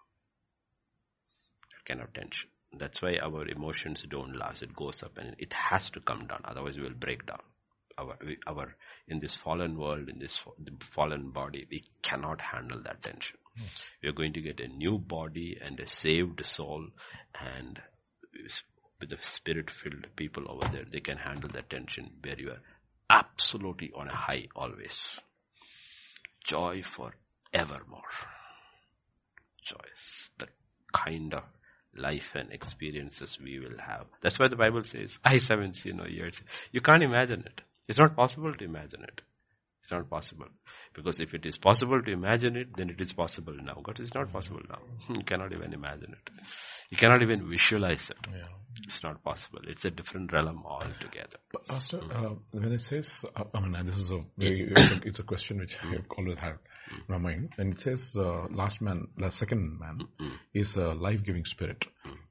That 1.72 1.86
kind 1.86 2.02
of 2.02 2.14
tension. 2.14 2.50
That's 2.78 3.02
why 3.02 3.18
our 3.22 3.48
emotions 3.48 4.06
don't 4.10 4.38
last. 4.38 4.62
It 4.62 4.76
goes 4.76 5.02
up 5.04 5.18
and 5.18 5.36
it 5.40 5.54
has 5.54 5.90
to 5.92 6.00
come 6.00 6.28
down. 6.28 6.42
Otherwise 6.46 6.78
we 6.78 6.84
will 6.84 6.92
break 6.92 7.26
down. 7.26 7.42
Our, 7.98 8.18
we, 8.26 8.38
our, 8.48 8.76
in 9.08 9.20
this 9.20 9.36
fallen 9.36 9.78
world, 9.78 10.08
in 10.08 10.20
this 10.20 10.40
fallen 10.92 11.32
body, 11.32 11.68
we 11.70 11.84
cannot 12.02 12.40
handle 12.40 12.82
that 12.84 13.02
tension. 13.02 13.38
Hmm. 13.58 13.66
We 14.04 14.10
are 14.10 14.14
going 14.14 14.34
to 14.34 14.42
get 14.42 14.60
a 14.60 14.68
new 14.68 14.98
body 14.98 15.58
and 15.62 15.80
a 15.80 15.88
saved 15.88 16.46
soul 16.46 16.88
and 17.34 17.82
with 19.00 19.10
the 19.10 19.18
spirit 19.22 19.70
filled 19.70 20.08
people 20.16 20.44
over 20.50 20.68
there, 20.72 20.86
they 20.92 21.00
can 21.00 21.18
handle 21.18 21.50
that 21.54 21.70
tension 21.70 22.12
where 22.22 22.40
you 22.40 22.52
are 22.52 22.62
absolutely 23.10 23.92
on 23.96 24.08
a 24.08 24.16
high 24.16 24.48
always. 24.56 25.20
Joy 26.44 26.84
for 26.84 27.14
evermore. 27.54 28.02
Joy. 29.66 29.78
The 30.38 30.48
kind 30.94 31.34
of 31.34 31.44
life 31.96 32.32
and 32.36 32.52
experiences 32.52 33.38
we 33.42 33.60
will 33.60 33.78
have. 33.80 34.06
That's 34.22 34.40
why 34.40 34.48
the 34.48 34.56
Bible 34.56 34.84
says, 34.84 35.20
eyes 35.26 35.48
haven't 35.48 35.76
seen 35.76 36.00
or 36.00 36.08
ears. 36.08 36.40
You 36.72 36.82
can't 36.82 37.04
imagine 37.04 37.42
it. 37.46 37.62
It's 37.88 38.00
not 38.00 38.16
possible 38.16 38.54
to 38.54 38.64
imagine 38.64 39.04
it. 39.04 39.22
It's 39.90 39.96
not 39.96 40.08
possible. 40.08 40.46
Because 40.94 41.20
if 41.20 41.34
it 41.34 41.48
is 41.48 41.58
possible 41.58 42.00
to 42.00 42.12
imagine 42.12 42.56
it, 42.56 42.78
then 42.78 42.92
it 42.92 43.02
is 43.02 43.12
possible 43.12 43.56
now. 43.60 43.82
God 43.84 44.00
is 44.00 44.14
not 44.14 44.26
mm-hmm. 44.26 44.34
possible 44.34 44.62
now. 44.70 44.78
You 45.18 45.24
cannot 45.24 45.52
even 45.52 45.74
imagine 45.74 46.14
it. 46.14 46.30
You 46.92 46.98
cannot 46.98 47.24
even 47.24 47.50
visualize 47.50 48.08
it. 48.12 48.18
It's 48.84 49.02
not 49.02 49.24
possible. 49.24 49.62
It's 49.68 49.86
a 49.86 49.90
different 49.90 50.32
realm 50.32 50.62
altogether. 50.64 51.40
But 51.52 51.68
Pastor, 51.68 51.98
mm. 51.98 52.24
uh, 52.24 52.36
when 52.52 52.72
it 52.72 52.82
says, 52.82 53.26
uh, 53.36 53.46
I 53.52 53.60
mean, 53.62 53.84
this 53.84 53.98
is 53.98 54.12
a 54.12 54.14
mm. 54.14 54.26
very, 54.38 54.72
it's 55.06 55.18
a, 55.18 55.24
question 55.24 55.58
which 55.58 55.76
I've 55.84 56.02
mm. 56.02 56.18
always 56.20 56.38
had 56.38 56.60
in 56.92 57.04
my 57.08 57.18
mind. 57.18 57.54
And 57.58 57.74
it 57.74 57.80
says, 57.80 58.16
uh, 58.16 58.46
last 58.52 58.82
man, 58.82 59.08
the 59.18 59.32
second 59.32 59.80
man 59.80 60.02
is 60.54 60.76
a 60.76 60.94
life-giving 60.94 61.46
spirit, 61.46 61.84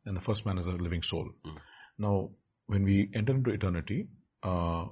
and 0.06 0.16
the 0.16 0.20
first 0.20 0.47
man 0.47 0.59
is 0.59 0.68
a 0.68 0.72
living 0.72 1.02
soul. 1.02 1.28
Now, 1.98 2.30
when 2.66 2.85
we 2.85 3.10
enter 3.14 3.35
into 3.35 3.51
eternity, 3.51 4.06
uh, 4.44 4.86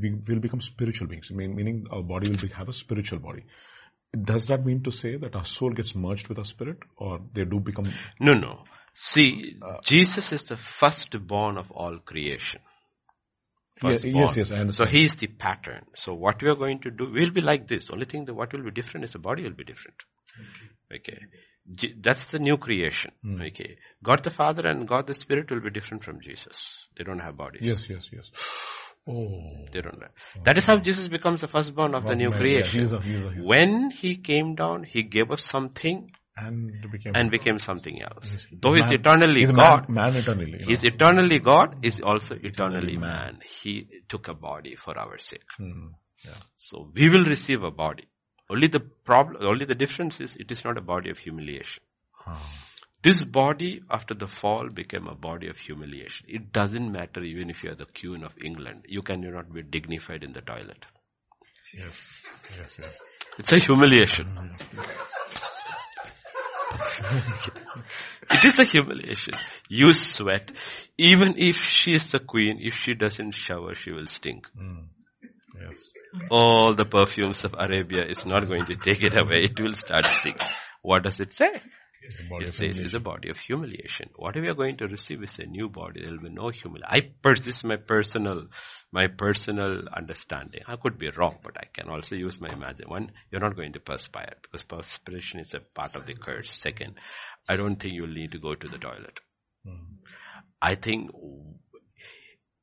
we 0.00 0.14
will 0.28 0.40
become 0.40 0.60
spiritual 0.60 1.08
beings. 1.08 1.30
Meaning 1.30 1.86
our 1.90 2.02
body 2.02 2.28
will 2.28 2.36
be, 2.36 2.48
have 2.48 2.68
a 2.68 2.72
spiritual 2.72 3.18
body. 3.18 3.44
Does 4.22 4.46
that 4.46 4.64
mean 4.64 4.82
to 4.84 4.92
say 4.92 5.16
that 5.16 5.34
our 5.34 5.44
soul 5.44 5.70
gets 5.70 5.94
merged 5.94 6.28
with 6.28 6.38
our 6.38 6.44
spirit, 6.44 6.78
or 6.96 7.20
they 7.32 7.44
do 7.44 7.58
become? 7.60 7.92
No, 8.20 8.34
no. 8.34 8.64
See, 8.94 9.56
Jesus 9.82 10.30
is 10.32 10.44
the 10.44 10.56
firstborn 10.56 11.58
of 11.58 11.70
all 11.72 11.98
creation. 11.98 12.60
Yeah, 13.82 13.98
yes, 14.04 14.36
yes, 14.36 14.50
I 14.50 14.54
So 14.54 14.60
understand. 14.60 14.90
he 14.90 15.04
is 15.04 15.14
the 15.16 15.26
pattern. 15.26 15.84
So 15.96 16.14
what 16.14 16.40
we 16.40 16.48
are 16.48 16.54
going 16.54 16.80
to 16.82 16.90
do, 16.90 17.10
we'll 17.12 17.32
be 17.32 17.40
like 17.40 17.66
this. 17.68 17.90
Only 17.90 18.06
thing 18.06 18.24
that 18.26 18.34
what 18.34 18.52
will 18.52 18.62
be 18.62 18.70
different 18.70 19.04
is 19.04 19.10
the 19.10 19.18
body 19.18 19.42
will 19.42 19.50
be 19.50 19.64
different. 19.64 19.96
Okay. 20.94 21.18
Je- 21.74 21.94
That's 22.00 22.30
the 22.30 22.38
new 22.38 22.56
creation. 22.56 23.10
Hmm. 23.22 23.40
Okay. 23.42 23.76
God 24.02 24.22
the 24.22 24.30
Father 24.30 24.66
and 24.66 24.86
God 24.86 25.06
the 25.08 25.14
Spirit 25.14 25.50
will 25.50 25.60
be 25.60 25.70
different 25.70 26.04
from 26.04 26.20
Jesus. 26.20 26.56
They 26.96 27.04
don't 27.04 27.18
have 27.18 27.36
bodies. 27.36 27.62
Yes, 27.62 27.86
yes, 27.88 28.08
yes. 28.12 28.30
Oh. 29.06 29.66
They 29.72 29.82
don't 29.82 30.00
have. 30.00 30.44
That 30.44 30.56
is 30.56 30.64
how 30.64 30.78
Jesus 30.78 31.08
becomes 31.08 31.42
the 31.42 31.48
firstborn 31.48 31.94
of 31.94 32.04
the 32.04 32.14
new 32.14 32.30
Man, 32.30 32.40
creation. 32.40 32.80
he's 32.80 32.92
he's 33.04 33.26
When 33.44 33.90
he 33.90 34.16
came 34.16 34.54
down, 34.54 34.84
he 34.84 35.02
gave 35.02 35.30
up 35.30 35.40
something 35.40 36.10
and 36.36 36.72
became 36.90 37.12
and 37.14 37.30
became 37.30 37.58
something 37.58 38.00
else. 38.02 38.30
Though 38.50 38.72
he's 38.72 38.82
man- 38.82 38.94
eternally 38.94 39.40
he's 39.40 39.52
God, 39.52 39.88
man, 39.88 40.12
man 40.12 40.16
eternally. 40.16 40.52
you 40.52 40.58
know. 40.58 40.66
he's 40.68 40.82
eternally 40.82 41.38
God, 41.38 41.84
is 41.84 42.00
also 42.00 42.36
eternally 42.42 42.96
man. 42.96 43.40
He 43.62 43.88
took 44.08 44.28
a 44.28 44.34
body 44.34 44.74
for 44.74 44.98
our 44.98 45.18
sake. 45.18 45.44
Hmm. 45.58 45.88
Yeah. 46.24 46.32
So 46.56 46.90
we 46.94 47.08
will 47.08 47.24
receive 47.24 47.62
a 47.62 47.70
body. 47.70 48.08
Only 48.50 48.68
the 48.68 48.80
problem, 48.80 49.42
only 49.44 49.64
the 49.66 49.74
difference 49.74 50.20
is 50.20 50.36
it 50.36 50.50
is 50.50 50.64
not 50.64 50.78
a 50.78 50.80
body 50.80 51.10
of 51.10 51.18
humiliation. 51.18 51.82
This 53.04 53.22
body 53.22 53.82
after 53.90 54.14
the 54.14 54.26
fall 54.26 54.70
became 54.70 55.06
a 55.08 55.14
body 55.14 55.48
of 55.48 55.58
humiliation. 55.58 56.26
It 56.26 56.52
doesn't 56.52 56.90
matter 56.90 57.22
even 57.22 57.50
if 57.50 57.62
you 57.62 57.70
are 57.70 57.74
the 57.74 57.84
queen 57.84 58.24
of 58.24 58.32
England. 58.42 58.86
You 58.88 59.02
cannot 59.02 59.52
be 59.52 59.62
dignified 59.62 60.24
in 60.24 60.32
the 60.32 60.40
toilet. 60.40 60.86
Yes. 61.76 62.00
Yes, 62.58 62.76
yes. 62.78 62.92
It's 63.38 63.52
a 63.52 63.58
humiliation. 63.58 64.56
it 68.30 68.44
is 68.46 68.58
a 68.58 68.64
humiliation. 68.64 69.34
You 69.68 69.92
sweat. 69.92 70.50
Even 70.96 71.34
if 71.36 71.56
she 71.56 71.94
is 71.94 72.10
the 72.10 72.20
queen, 72.20 72.58
if 72.58 72.74
she 72.74 72.94
doesn't 72.94 73.32
shower, 73.32 73.74
she 73.74 73.90
will 73.90 74.06
stink. 74.06 74.46
Hmm. 74.56 74.84
Yes. 75.60 75.76
All 76.30 76.74
the 76.74 76.86
perfumes 76.86 77.44
of 77.44 77.54
Arabia 77.58 78.06
is 78.06 78.24
not 78.24 78.48
going 78.48 78.64
to 78.66 78.76
take 78.76 79.02
it 79.02 79.20
away. 79.20 79.42
It 79.42 79.60
will 79.60 79.74
start 79.74 80.06
stinking. 80.06 80.46
What 80.80 81.02
does 81.02 81.20
it 81.20 81.34
say? 81.34 81.60
It's 82.06 82.20
a 82.20 82.24
body 82.24 82.44
It 82.44 82.54
says 82.54 82.78
it's 82.78 82.94
a 82.94 83.00
body 83.00 83.30
of 83.30 83.38
humiliation. 83.38 84.10
What 84.16 84.36
we 84.36 84.46
are 84.48 84.54
going 84.54 84.76
to 84.76 84.86
receive 84.86 85.22
is 85.22 85.38
a 85.38 85.46
new 85.46 85.68
body. 85.70 86.02
There 86.02 86.12
will 86.12 86.20
be 86.20 86.28
no 86.28 86.50
humiliation. 86.50 86.90
I 86.90 87.00
pers- 87.22 87.40
this 87.40 87.56
is 87.56 87.64
my 87.64 87.76
personal, 87.76 88.48
my 88.92 89.06
personal 89.06 89.88
understanding. 89.88 90.60
I 90.66 90.76
could 90.76 90.98
be 90.98 91.10
wrong, 91.16 91.38
but 91.42 91.56
I 91.56 91.66
can 91.72 91.88
also 91.88 92.14
use 92.14 92.40
my 92.40 92.48
imagination. 92.48 92.90
One, 92.90 93.12
you're 93.30 93.40
not 93.40 93.56
going 93.56 93.72
to 93.72 93.80
perspire 93.80 94.34
because 94.42 94.62
perspiration 94.64 95.40
is 95.40 95.54
a 95.54 95.60
part 95.60 95.94
of 95.94 96.06
the 96.06 96.14
curse. 96.14 96.50
Second, 96.50 96.94
I 97.48 97.56
don't 97.56 97.76
think 97.76 97.94
you'll 97.94 98.08
need 98.08 98.32
to 98.32 98.38
go 98.38 98.54
to 98.54 98.68
the 98.68 98.78
toilet. 98.78 99.20
Hmm. 99.64 99.94
I 100.60 100.74
think 100.74 101.10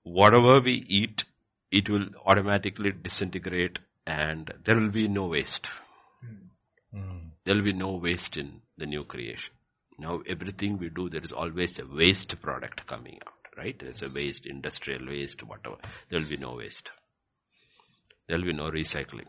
whatever 0.03 0.59
we 0.63 0.73
eat, 0.87 1.25
it 1.71 1.89
will 1.89 2.05
automatically 2.25 2.91
disintegrate 2.91 3.79
and 4.05 4.53
there 4.63 4.79
will 4.79 4.91
be 4.91 5.07
no 5.07 5.25
waste. 5.25 5.67
Hmm. 6.93 7.29
There 7.43 7.55
will 7.55 7.63
be 7.63 7.73
no 7.73 7.93
waste 7.95 8.37
in 8.37 8.61
the 8.81 8.87
new 8.87 9.03
creation. 9.05 9.53
Now 9.99 10.21
everything 10.27 10.77
we 10.79 10.89
do, 10.89 11.09
there 11.09 11.23
is 11.23 11.31
always 11.31 11.77
a 11.79 11.85
waste 11.85 12.41
product 12.41 12.87
coming 12.87 13.19
out, 13.25 13.57
right? 13.57 13.77
There's 13.79 14.01
a 14.01 14.09
waste, 14.13 14.45
industrial 14.45 15.05
waste, 15.07 15.43
whatever. 15.43 15.75
There 16.09 16.19
will 16.19 16.27
be 16.29 16.37
no 16.37 16.55
waste. 16.55 16.89
There 18.27 18.37
will 18.37 18.45
be 18.45 18.53
no 18.53 18.71
recycling. 18.71 19.27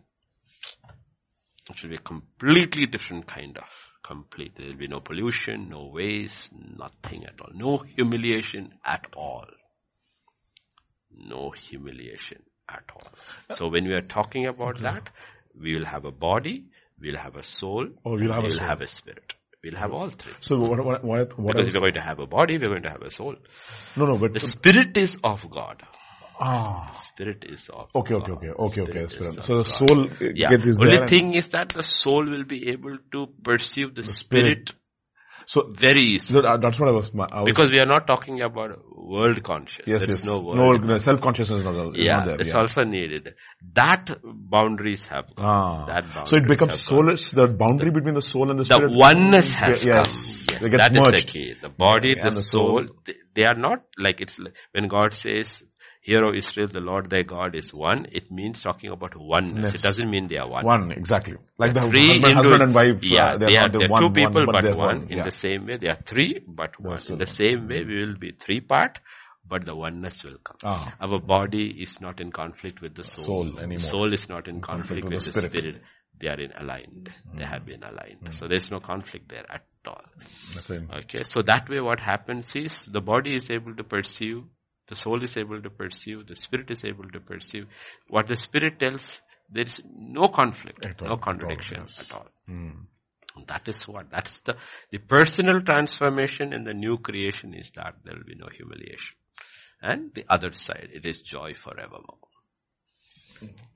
It 1.70 1.83
will 1.83 1.91
be 1.91 1.97
a 1.97 2.01
completely 2.01 2.87
different 2.87 3.27
kind 3.27 3.59
of 3.59 3.69
complete. 4.03 4.53
There 4.57 4.66
will 4.69 4.77
be 4.77 4.89
no 4.89 5.01
pollution, 5.01 5.69
no 5.69 5.91
waste, 5.93 6.49
nothing 6.53 7.24
at 7.24 7.41
all. 7.41 7.51
No 7.55 7.85
humiliation 7.97 8.73
at 8.85 9.05
all. 9.15 9.47
No 11.15 11.51
humiliation 11.51 12.43
at 12.69 12.85
all. 12.95 13.09
Uh, 13.51 13.55
so 13.55 13.69
when 13.69 13.85
we 13.87 13.93
are 13.93 14.01
talking 14.03 14.47
about 14.47 14.81
that, 14.81 15.11
we 15.61 15.74
will 15.77 15.85
have 15.85 16.05
a 16.07 16.11
body, 16.11 16.65
we'll 17.01 17.16
have 17.16 17.37
a 17.37 17.43
soul, 17.43 17.87
or 18.05 18.16
we'll 18.16 18.33
have 18.33 18.45
a 18.45 18.47
we'll 18.49 18.57
soul. 18.57 18.66
have 18.66 18.81
a 18.81 18.87
spirit. 18.87 19.35
We'll 19.65 19.77
have 19.77 19.93
all 19.93 20.11
three. 20.11 20.33
So 20.41 20.59
what, 20.59 20.85
what, 20.85 21.05
what, 21.05 21.39
what 21.39 21.57
Because 21.57 21.75
we're 21.75 21.81
going 21.81 21.95
to 21.95 22.01
have 22.01 22.19
a 22.21 22.27
body, 22.27 22.59
we're 22.59 22.69
going 22.71 22.83
to 22.85 22.91
have 22.91 23.03
a 23.03 23.11
soul. 23.11 23.37
No, 23.97 24.07
no, 24.07 24.19
but, 24.19 24.35
The 24.35 24.41
spirit 24.41 24.97
is 24.97 25.17
of 25.25 25.49
God. 25.51 25.83
ah. 26.41 26.93
Spirit 26.95 27.45
is 27.49 27.69
of 27.71 27.91
Okay, 27.95 28.15
God. 28.15 28.31
okay, 28.31 28.33
okay, 28.33 28.51
okay, 28.51 28.81
okay. 28.83 29.07
Spirit. 29.09 29.45
So 29.45 29.59
the 29.59 29.65
soul 29.65 30.09
Yeah. 30.35 30.51
Only 30.81 30.99
there. 30.99 31.07
thing 31.07 31.35
is 31.35 31.49
that 31.49 31.71
the 31.71 31.83
soul 31.83 32.25
will 32.31 32.45
be 32.45 32.69
able 32.71 32.99
to 33.13 33.29
perceive 33.45 33.95
the, 33.95 34.05
spirit. 34.05 34.71
spirit, 34.71 34.73
So 35.47 35.70
very 35.73 36.01
easy. 36.01 36.35
that- 36.35 36.60
that's 36.62 36.78
what 36.78 36.89
I 36.89 36.93
was. 36.93 37.10
I 37.14 37.40
was 37.43 37.47
Because 37.47 37.70
we 37.70 37.81
are 37.81 37.86
not 37.86 38.06
talking 38.06 38.43
about 38.43 38.70
world 38.97 39.43
conscious. 39.43 39.85
yes, 39.86 40.01
there 40.01 40.10
yes. 40.10 40.24
no 40.24 40.40
world. 40.40 40.56
no, 40.56 40.73
no 40.73 40.98
self 40.98 41.20
consciousness 41.20 41.60
is 41.60 41.64
not, 41.64 41.97
is 41.97 42.05
yeah, 42.05 42.14
not 42.16 42.27
there. 42.27 42.35
it's 42.40 42.48
yeah. 42.52 42.59
also 42.60 42.85
needed. 42.85 43.35
That 43.74 44.10
boundaries 44.24 45.06
have 45.06 45.35
gone. 45.35 45.47
Ah. 45.47 45.86
That 45.86 46.05
boundaries 46.06 46.31
so 46.31 46.36
it 46.36 46.48
becomes 46.48 46.81
soulless. 46.81 47.31
The 47.32 47.48
boundary 47.48 47.90
between 47.90 48.14
the 48.14 48.23
soul 48.23 48.51
and 48.51 48.59
the 48.59 48.64
The 48.64 48.74
spirit. 48.74 48.93
The 48.93 48.98
oneness 48.98 49.52
has 49.52 49.82
Yeah, 49.85 50.02
come. 50.02 50.12
yes. 50.12 50.47
Yes, 50.52 50.70
that 50.78 50.97
is 50.97 51.24
the 51.24 51.32
key. 51.32 51.55
The 51.60 51.69
body, 51.69 52.12
And 52.19 52.31
the, 52.31 52.36
the 52.36 52.43
soul, 52.43 52.86
soul. 52.86 52.97
they, 53.06 53.14
they 53.35 53.44
are 53.44 53.55
not 53.55 53.82
like 53.98 54.20
it's 54.20 54.39
like 54.39 54.55
when 54.73 54.89
God 54.89 55.14
says, 55.14 55.62
Hear, 56.05 56.24
O 56.24 56.33
Israel, 56.35 56.66
the 56.66 56.81
Lord 56.81 57.11
thy 57.11 57.23
God 57.23 57.55
is 57.55 57.73
one. 57.73 58.07
It 58.11 58.31
means 58.33 58.61
talking 58.61 58.91
about 58.91 59.16
oneness. 59.16 59.70
Yes. 59.73 59.74
It 59.77 59.83
doesn't 59.83 60.11
mean 60.11 60.27
they 60.27 60.37
are 60.37 60.49
one. 60.49 60.65
One 60.65 60.91
exactly. 60.91 61.37
Like 61.59 61.74
the 61.74 61.83
Three 61.83 62.09
husband, 62.09 62.35
husband 62.35 62.62
and 62.62 62.74
wife. 62.74 63.05
Yeah, 63.05 63.24
uh, 63.24 63.39
they're 63.39 63.49
they 63.49 63.57
are, 63.57 63.69
the 63.69 63.87
one, 63.89 64.01
two 64.03 64.07
one, 64.07 64.15
people, 64.15 64.47
but, 64.47 64.53
but, 64.53 64.65
they're 64.65 64.77
one. 64.77 65.07
In 65.09 65.19
yeah. 65.19 65.24
the 65.24 65.31
same 65.31 65.66
way, 65.66 65.77
they 65.77 65.89
are 65.89 66.03
three, 66.05 66.41
but 66.47 66.81
one. 66.81 66.99
so- 66.99 67.12
In 67.12 67.20
the 67.20 67.29
same 67.29 67.69
way, 67.69 67.85
we 67.85 68.05
will 68.05 68.16
be 68.19 68.33
three 68.33 68.61
part, 68.61 68.99
but 69.49 69.65
the 69.65 69.77
oneness 69.77 70.24
will 70.24 70.39
come. 70.43 70.57
Ah. 70.65 70.93
Our 71.01 71.20
body 71.20 71.66
is 71.81 72.01
not 72.01 72.20
in 72.20 72.33
conflict 72.33 72.83
with 72.83 72.97
the 72.97 73.05
soul. 73.05 73.24
Soul 73.24 73.59
anymore. 73.61 73.79
Soul 73.79 74.12
is 74.12 74.29
not 74.29 74.49
in 74.49 74.61
conflict, 74.61 75.03
conflict 75.03 75.05
with, 75.05 75.27
with 75.27 75.35
the 75.35 75.41
spirit. 75.49 75.57
spirit. 75.57 75.83
They 76.20 76.29
are 76.29 76.41
in 76.41 76.53
aligned. 76.59 77.11
They 77.37 77.45
have 77.45 77.65
been 77.65 77.83
aligned. 77.85 78.33
So 78.33 78.49
there's 78.49 78.70
no 78.73 78.81
conflict 78.81 79.29
there 79.29 79.45
at 79.49 79.65
all. 79.87 80.03
Okay, 80.99 81.23
so 81.24 81.43
that 81.43 81.69
way 81.69 81.81
what 81.81 82.01
happens 82.01 82.53
is 82.57 82.73
the 82.87 83.01
body 83.01 83.35
is 83.35 83.51
able 83.51 83.74
to 83.77 83.85
perceive, 83.85 84.43
the 84.93 84.97
soul 84.97 85.23
is 85.23 85.36
able 85.39 85.60
to 85.62 85.70
perceive, 85.70 86.27
the 86.27 86.36
spirit 86.36 86.70
is 86.70 86.85
able 86.85 87.09
to 87.10 87.20
perceive. 87.20 87.66
What 88.09 88.28
the 88.28 88.36
spirit 88.36 88.78
tells, 88.78 89.10
there 89.51 89.64
is 89.64 89.81
no 89.97 90.28
conflict, 90.28 90.85
At 90.85 91.01
all, 91.01 91.09
no 91.09 91.14
all, 91.14 91.19
contradiction 91.19 91.78
yes. 91.81 91.98
at 92.01 92.12
all. 92.12 92.27
Hmm. 92.47 92.70
That 93.48 93.66
is 93.66 93.81
what, 93.89 94.10
that's 94.10 94.40
the, 94.40 94.56
the 94.90 94.98
personal 94.98 95.62
transformation 95.62 96.52
in 96.52 96.64
the 96.64 96.74
new 96.74 96.98
creation 96.98 97.55
is 97.55 97.70
that 97.77 97.94
there 98.05 98.14
will 98.16 98.24
be 98.24 98.35
no 98.35 98.48
humiliation. 98.55 99.16
And 99.81 100.12
the 100.14 100.27
other 100.28 100.52
side, 100.52 100.90
it 100.93 101.06
is 101.06 101.23
joy 101.23 101.55
forevermore. 101.55 102.19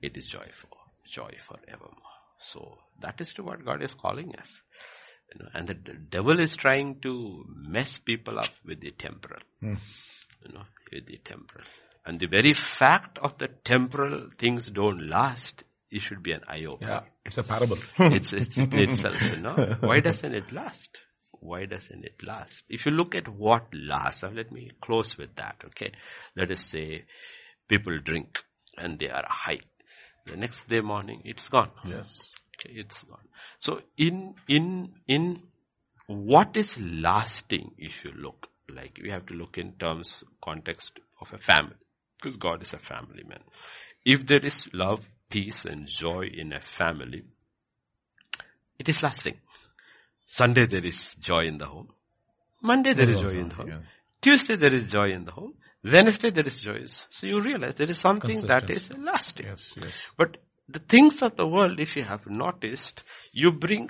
It 0.01 0.15
is 0.15 0.27
joyful, 0.27 0.69
joy 1.09 1.31
forevermore. 1.39 2.13
So 2.39 2.77
that 3.01 3.19
is 3.19 3.33
to 3.33 3.43
what 3.43 3.65
God 3.65 3.81
is 3.81 3.95
calling 3.95 4.35
us. 4.35 4.51
You 5.33 5.43
know, 5.43 5.49
and 5.55 5.67
the 5.67 5.73
devil 5.73 6.39
is 6.39 6.55
trying 6.55 7.01
to 7.01 7.43
mess 7.49 7.97
people 7.97 8.37
up 8.39 8.53
with 8.63 8.79
the 8.79 8.91
temporal. 8.91 9.41
You 10.45 10.53
know, 10.53 10.63
with 10.91 11.05
the 11.07 11.17
temporal. 11.23 11.65
And 12.05 12.19
the 12.19 12.27
very 12.27 12.53
fact 12.53 13.17
of 13.17 13.37
the 13.37 13.49
temporal 13.65 14.29
things 14.37 14.67
don't 14.67 15.09
last, 15.09 15.63
it 15.91 16.01
should 16.01 16.23
be 16.23 16.31
an 16.31 16.41
eye 16.47 16.63
opener 16.65 16.89
Yeah, 16.89 17.01
it's 17.25 17.37
a 17.37 17.43
parable. 17.43 17.77
it's, 17.97 18.31
it's 18.33 18.57
it 18.57 18.73
itself, 18.73 19.21
you 19.21 19.41
know. 19.41 19.77
Why 19.81 19.99
doesn't 19.99 20.33
it 20.33 20.51
last? 20.53 20.97
Why 21.31 21.65
doesn't 21.65 22.03
it 22.05 22.23
last? 22.23 22.63
If 22.69 22.85
you 22.85 22.93
look 22.93 23.13
at 23.13 23.27
what 23.27 23.67
lasts, 23.73 24.23
now 24.23 24.29
let 24.29 24.51
me 24.51 24.71
close 24.81 25.17
with 25.17 25.35
that, 25.35 25.57
okay? 25.65 25.91
Let 26.35 26.49
us 26.51 26.63
say 26.65 27.03
people 27.67 27.99
drink 27.99 28.39
and 28.77 28.97
they 28.97 29.09
are 29.09 29.25
high. 29.27 29.59
The 30.25 30.37
next 30.37 30.67
day 30.67 30.79
morning, 30.81 31.21
it's 31.25 31.47
gone. 31.49 31.71
yes. 31.85 32.31
Okay, 32.59 32.73
it's 32.79 33.03
gone. 33.03 33.27
So 33.59 33.81
in, 33.97 34.33
in, 34.47 34.93
in 35.07 35.37
what 36.07 36.57
is 36.57 36.75
lasting, 36.79 37.71
if 37.77 38.03
you 38.03 38.11
look, 38.17 38.47
like 38.73 38.99
we 39.01 39.09
have 39.09 39.25
to 39.27 39.33
look 39.33 39.57
in 39.57 39.73
terms, 39.73 40.23
context 40.43 40.91
of 41.21 41.33
a 41.33 41.37
family. 41.37 41.75
Because 42.17 42.37
God 42.37 42.61
is 42.61 42.73
a 42.73 42.79
family 42.79 43.23
man. 43.27 43.39
If 44.05 44.25
there 44.25 44.43
is 44.43 44.67
love, 44.73 44.99
peace 45.29 45.65
and 45.65 45.87
joy 45.87 46.29
in 46.33 46.53
a 46.53 46.61
family, 46.61 47.23
it 48.79 48.89
is 48.89 49.01
lasting. 49.03 49.35
Sunday 50.25 50.65
there 50.65 50.85
is 50.85 51.15
joy 51.19 51.45
in 51.45 51.57
the 51.57 51.65
home. 51.65 51.89
Monday 52.61 52.93
there 52.93 53.09
is 53.09 53.21
joy 53.21 53.39
in 53.39 53.49
the 53.49 53.55
home. 53.55 53.67
yeah. 53.67 53.79
Tuesday 54.21 54.55
there 54.55 54.73
is 54.73 54.85
joy 54.85 55.11
in 55.11 55.25
the 55.25 55.31
home. 55.31 55.53
Wednesday 55.83 56.31
there 56.31 56.45
is 56.45 56.59
joy. 56.59 56.85
So 57.09 57.27
you 57.27 57.39
realize 57.41 57.75
there 57.75 57.89
is 57.89 57.99
something 57.99 58.41
that 58.41 58.69
is 58.69 58.89
lasting. 58.91 59.45
Yes, 59.45 59.73
yes. 59.79 59.91
But 60.17 60.37
the 60.67 60.79
things 60.79 61.21
of 61.21 61.35
the 61.37 61.47
world, 61.47 61.79
if 61.79 61.95
you 61.95 62.03
have 62.03 62.25
noticed, 62.27 63.03
you 63.31 63.51
bring 63.51 63.89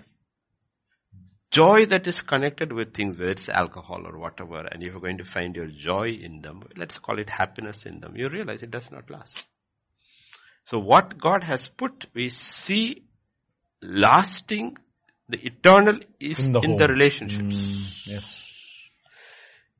joy 1.52 1.86
that 1.88 2.08
is 2.08 2.22
connected 2.22 2.72
with 2.72 2.94
things, 2.94 3.18
whether 3.18 3.32
it's 3.32 3.50
alcohol 3.50 4.06
or 4.06 4.18
whatever, 4.18 4.60
and 4.60 4.84
if 4.84 4.92
you're 4.92 5.02
going 5.02 5.18
to 5.18 5.26
find 5.26 5.56
your 5.56 5.68
joy 5.68 6.10
in 6.10 6.42
them, 6.42 6.64
let's 6.76 6.98
call 7.00 7.20
it 7.20 7.30
happiness 7.30 7.86
in 7.86 8.00
them, 8.00 8.16
you 8.16 8.30
realize 8.30 8.62
it 8.64 8.72
does 8.72 8.90
not 8.92 9.10
last. 9.10 9.46
So 10.66 10.80
what 10.80 11.18
God 11.18 11.44
has 11.46 11.70
put, 11.70 12.08
we 12.14 12.30
see 12.30 13.04
lasting, 13.82 14.78
the 15.30 15.40
eternal 15.46 16.00
is 16.20 16.40
In 16.40 16.56
in 16.58 16.72
the 16.72 16.78
the, 16.78 16.88
relationships. 16.88 17.56
Mm, 17.56 17.86
yes. 18.06 18.44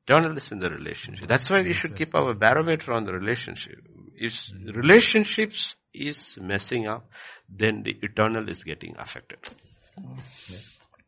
Eternal 0.06 0.36
is 0.38 0.50
in 0.50 0.58
the 0.58 0.70
relationship. 0.70 1.28
That's 1.28 1.50
why 1.50 1.60
we 1.60 1.74
should 1.74 1.94
keep 1.94 2.14
our 2.14 2.32
barometer 2.32 2.92
on 2.92 3.04
the 3.04 3.12
relationship. 3.12 3.78
If 4.16 4.32
relationships 4.74 5.76
is 5.92 6.38
messing 6.40 6.86
up, 6.86 7.10
then 7.48 7.82
the 7.82 7.98
eternal 8.02 8.48
is 8.48 8.64
getting 8.64 8.96
affected. 8.98 9.38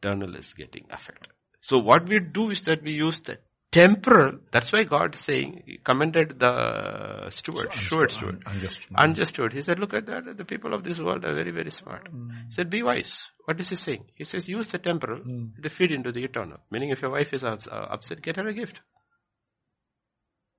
Eternal 0.02 0.34
is 0.36 0.52
getting 0.54 0.86
affected. 0.90 1.32
So 1.60 1.78
what 1.78 2.08
we 2.08 2.20
do 2.20 2.50
is 2.50 2.62
that 2.62 2.82
we 2.82 2.92
use 2.92 3.20
the 3.20 3.38
temporal, 3.70 4.38
that's 4.50 4.72
why 4.72 4.82
God 4.84 5.14
is 5.14 5.20
saying, 5.20 5.62
he 5.66 5.78
commended 5.78 6.38
the 6.38 7.30
steward, 7.30 7.68
So 7.72 7.80
steward, 7.80 8.10
steward. 8.10 8.42
unjust. 8.46 8.78
Unjust 8.96 9.30
steward. 9.32 9.52
He 9.52 9.62
said, 9.62 9.78
look 9.78 9.94
at 9.94 10.06
that, 10.06 10.36
the 10.36 10.44
people 10.44 10.74
of 10.74 10.82
this 10.82 10.98
world 10.98 11.24
are 11.24 11.34
very, 11.34 11.50
very 11.50 11.70
smart. 11.70 12.12
Mm. 12.12 12.46
He 12.46 12.52
said, 12.52 12.70
be 12.70 12.82
wise. 12.82 13.28
What 13.44 13.60
is 13.60 13.68
he 13.68 13.76
saying? 13.76 14.04
He 14.14 14.24
says, 14.24 14.48
use 14.48 14.66
the 14.68 14.78
temporal 14.78 15.20
mm. 15.20 15.62
to 15.62 15.68
feed 15.70 15.92
into 15.92 16.12
the 16.12 16.24
eternal. 16.24 16.58
Meaning 16.70 16.90
if 16.90 17.02
your 17.02 17.10
wife 17.12 17.32
is 17.32 17.44
ups- 17.44 17.68
uh, 17.68 17.86
upset, 17.90 18.22
get 18.22 18.36
her 18.36 18.46
a 18.46 18.54
gift. 18.54 18.80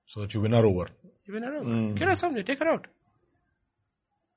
So 0.05 0.21
that 0.21 0.33
you 0.33 0.41
win 0.41 0.51
her 0.53 0.65
over. 0.65 0.87
You 1.25 1.33
win 1.33 1.43
her 1.43 1.55
over. 1.55 1.69
Mm. 1.69 1.97
Get 1.97 2.07
her 2.09 2.15
something, 2.15 2.45
take 2.45 2.59
her 2.59 2.67
out. 2.69 2.87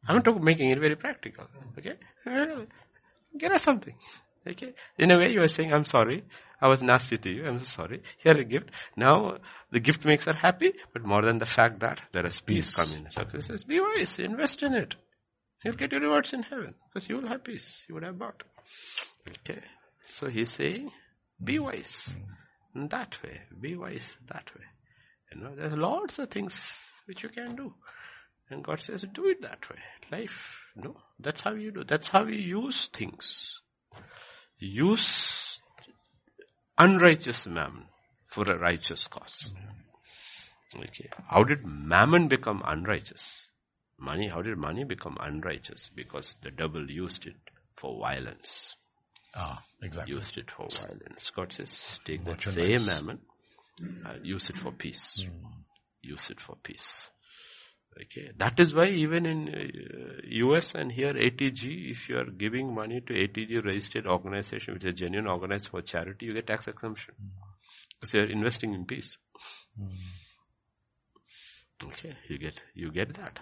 I'm 0.06 0.16
not 0.16 0.24
talking 0.24 0.44
making 0.44 0.70
it 0.70 0.78
very 0.81 0.97
practical. 0.97 1.47
Okay? 1.78 1.94
Get 3.39 3.51
her 3.51 3.59
something. 3.59 3.94
Okay? 4.46 4.74
In 4.98 5.10
a 5.10 5.18
way 5.18 5.30
you 5.30 5.42
are 5.42 5.48
saying, 5.48 5.72
I'm 5.72 5.84
sorry. 5.84 6.24
I 6.60 6.68
was 6.68 6.82
nasty 6.82 7.18
to 7.18 7.30
you. 7.30 7.46
I'm 7.46 7.58
so 7.60 7.64
sorry. 7.64 8.02
Here 8.18 8.36
a 8.36 8.44
gift. 8.44 8.70
Now 8.96 9.38
the 9.70 9.80
gift 9.80 10.04
makes 10.04 10.24
her 10.24 10.32
happy, 10.32 10.72
but 10.92 11.04
more 11.04 11.22
than 11.22 11.38
the 11.38 11.46
fact 11.46 11.80
that 11.80 12.00
there 12.12 12.26
is 12.26 12.40
peace 12.40 12.72
coming. 12.74 13.06
So 13.10 13.24
he 13.30 13.40
says, 13.40 13.64
be 13.64 13.80
wise, 13.80 14.16
invest 14.18 14.62
in 14.62 14.74
it. 14.74 14.94
You'll 15.64 15.74
get 15.74 15.92
your 15.92 16.00
rewards 16.00 16.32
in 16.32 16.42
heaven 16.42 16.74
because 16.88 17.08
you 17.08 17.16
will 17.16 17.28
have 17.28 17.42
peace. 17.42 17.84
You 17.88 17.94
would 17.94 18.04
have 18.04 18.18
bought. 18.18 18.42
Okay. 19.28 19.60
So 20.06 20.28
he's 20.28 20.52
saying, 20.52 20.90
be 21.42 21.56
mm. 21.56 21.64
wise 21.64 22.14
in 22.74 22.88
that 22.88 23.16
way. 23.22 23.40
Be 23.58 23.76
wise 23.76 24.16
that 24.28 24.50
way. 24.54 24.64
You 25.32 25.40
know, 25.40 25.54
there's 25.56 25.76
lots 25.76 26.18
of 26.18 26.30
things 26.30 26.58
which 27.06 27.22
you 27.22 27.30
can 27.30 27.56
do. 27.56 27.72
And 28.50 28.62
God 28.62 28.82
says, 28.82 29.04
do 29.12 29.26
it 29.26 29.40
that 29.42 29.68
way. 29.70 29.78
Life, 30.12 30.70
no. 30.76 30.96
That's 31.18 31.40
how 31.40 31.54
you 31.54 31.70
do. 31.70 31.84
That's 31.84 32.08
how 32.08 32.24
you 32.26 32.36
use 32.36 32.88
things. 32.92 33.60
Use 34.59 35.60
unrighteous 36.78 37.47
mammon 37.47 37.86
for 38.26 38.44
a 38.44 38.59
righteous 38.59 39.06
cause. 39.09 39.51
Okay. 40.76 41.09
How 41.28 41.44
did 41.44 41.64
mammon 41.64 42.28
become 42.28 42.62
unrighteous? 42.66 43.47
Money, 43.98 44.28
how 44.28 44.43
did 44.43 44.59
money 44.59 44.85
become 44.85 45.16
unrighteous? 45.20 45.89
Because 45.94 46.36
the 46.43 46.51
devil 46.51 46.90
used 46.90 47.26
it 47.26 47.36
for 47.76 47.98
violence. 48.01 48.74
Ah, 49.35 49.62
exactly. 49.82 50.14
Used 50.14 50.36
it 50.36 50.51
for 50.51 50.66
violence. 50.68 51.31
God 51.31 51.52
says, 51.52 52.01
take 52.05 52.24
that 52.24 52.43
same 52.43 52.86
mammon, 52.86 53.20
uh, 54.05 54.14
use 54.22 54.51
it 54.51 54.59
for 54.59 54.72
peace. 54.72 55.24
Use 56.02 56.31
it 56.31 56.40
for 56.40 56.56
peace. 56.62 56.86
Okay. 58.02 58.30
That 58.36 58.58
is 58.58 58.74
why 58.74 58.86
even 58.86 59.24
in 59.26 59.48
uh, 59.48 60.20
US 60.46 60.74
and 60.74 60.90
here 60.90 61.14
80G, 61.14 61.92
if 61.92 62.08
you 62.08 62.18
are 62.18 62.24
giving 62.24 62.74
money 62.74 63.00
to 63.00 63.12
80G 63.12 63.64
registered 63.64 64.06
organization, 64.06 64.74
which 64.74 64.84
is 64.84 64.98
genuine 64.98 65.28
organized 65.28 65.68
for 65.68 65.80
charity, 65.82 66.26
you 66.26 66.34
get 66.34 66.48
tax 66.48 66.66
exemption. 66.66 67.14
Hmm. 67.20 67.28
Because 68.00 68.14
you 68.14 68.20
are 68.20 68.26
investing 68.30 68.74
in 68.74 68.84
peace. 68.84 69.16
Hmm. 69.78 69.94
Okay. 71.84 72.16
You 72.28 72.38
get, 72.38 72.60
you 72.74 72.90
get 72.90 73.14
that. 73.14 73.38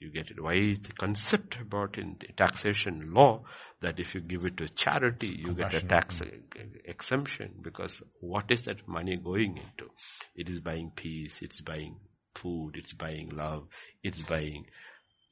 You 0.00 0.10
get 0.10 0.30
it. 0.32 0.42
Why 0.42 0.54
is 0.54 0.80
the 0.80 0.92
concept 0.92 1.58
about 1.60 1.96
in 1.96 2.16
taxation 2.36 3.12
law 3.14 3.44
that 3.82 4.00
if 4.00 4.16
you 4.16 4.20
give 4.20 4.44
it 4.44 4.56
to 4.56 4.68
charity, 4.68 5.28
you 5.28 5.54
get 5.54 5.74
a 5.74 5.80
tax 5.80 6.18
hmm. 6.18 6.24
e- 6.24 6.80
exemption 6.86 7.54
because 7.62 8.02
what 8.18 8.50
is 8.50 8.62
that 8.62 8.88
money 8.88 9.16
going 9.16 9.58
into? 9.58 9.92
It 10.34 10.48
is 10.48 10.58
buying 10.58 10.90
peace, 10.96 11.38
it's 11.40 11.60
buying 11.60 11.98
food, 12.34 12.76
it's 12.76 12.92
buying 12.92 13.30
love, 13.30 13.66
it's 14.02 14.22
buying, 14.22 14.66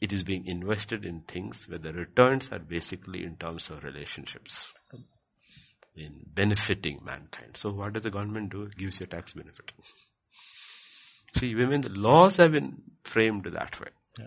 it 0.01 0.13
is 0.13 0.23
being 0.23 0.47
invested 0.47 1.05
in 1.05 1.23
things 1.23 1.67
where 1.69 1.79
the 1.79 1.93
returns 1.93 2.49
are 2.53 2.59
basically 2.59 3.25
in 3.25 3.37
terms 3.37 3.71
of 3.71 3.85
relationships. 3.85 4.65
In 5.97 6.21
benefiting 6.35 7.01
mankind. 7.05 7.57
So 7.57 7.71
what 7.71 7.93
does 7.93 8.05
the 8.05 8.11
government 8.11 8.53
do? 8.53 8.63
It 8.63 8.77
gives 8.77 9.01
you 9.01 9.05
a 9.05 9.09
tax 9.09 9.33
benefit. 9.33 9.73
See, 11.37 11.55
women, 11.55 11.81
the 11.83 11.89
laws 11.89 12.37
have 12.37 12.53
been 12.53 12.83
framed 13.05 13.45
that 13.53 13.81
way. 13.81 13.89
Yeah. 14.19 14.27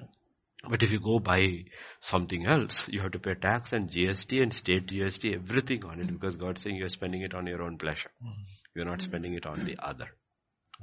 But 0.70 0.82
if 0.82 0.92
you 0.92 1.00
go 1.00 1.20
buy 1.20 1.66
something 2.00 2.46
else, 2.46 2.88
you 2.88 3.02
have 3.02 3.12
to 3.12 3.20
pay 3.20 3.34
tax 3.34 3.74
and 3.74 3.90
GST 3.90 4.42
and 4.42 4.54
state 4.54 4.88
GST, 4.88 5.34
everything 5.34 5.84
on 5.84 6.00
it 6.00 6.06
mm-hmm. 6.06 6.16
because 6.16 6.38
God's 6.38 6.64
saying 6.64 6.78
you're 6.78 6.90
spending 6.90 7.22
it 7.22 7.34
on 7.34 7.48
your 7.48 7.62
own 7.62 7.78
pleasure. 7.78 8.12
Mm-hmm. 8.24 8.42
You're 8.76 8.86
not 8.86 9.02
spending 9.02 9.34
it 9.34 9.46
on 9.46 9.66
the 9.66 9.78
other. 9.82 10.08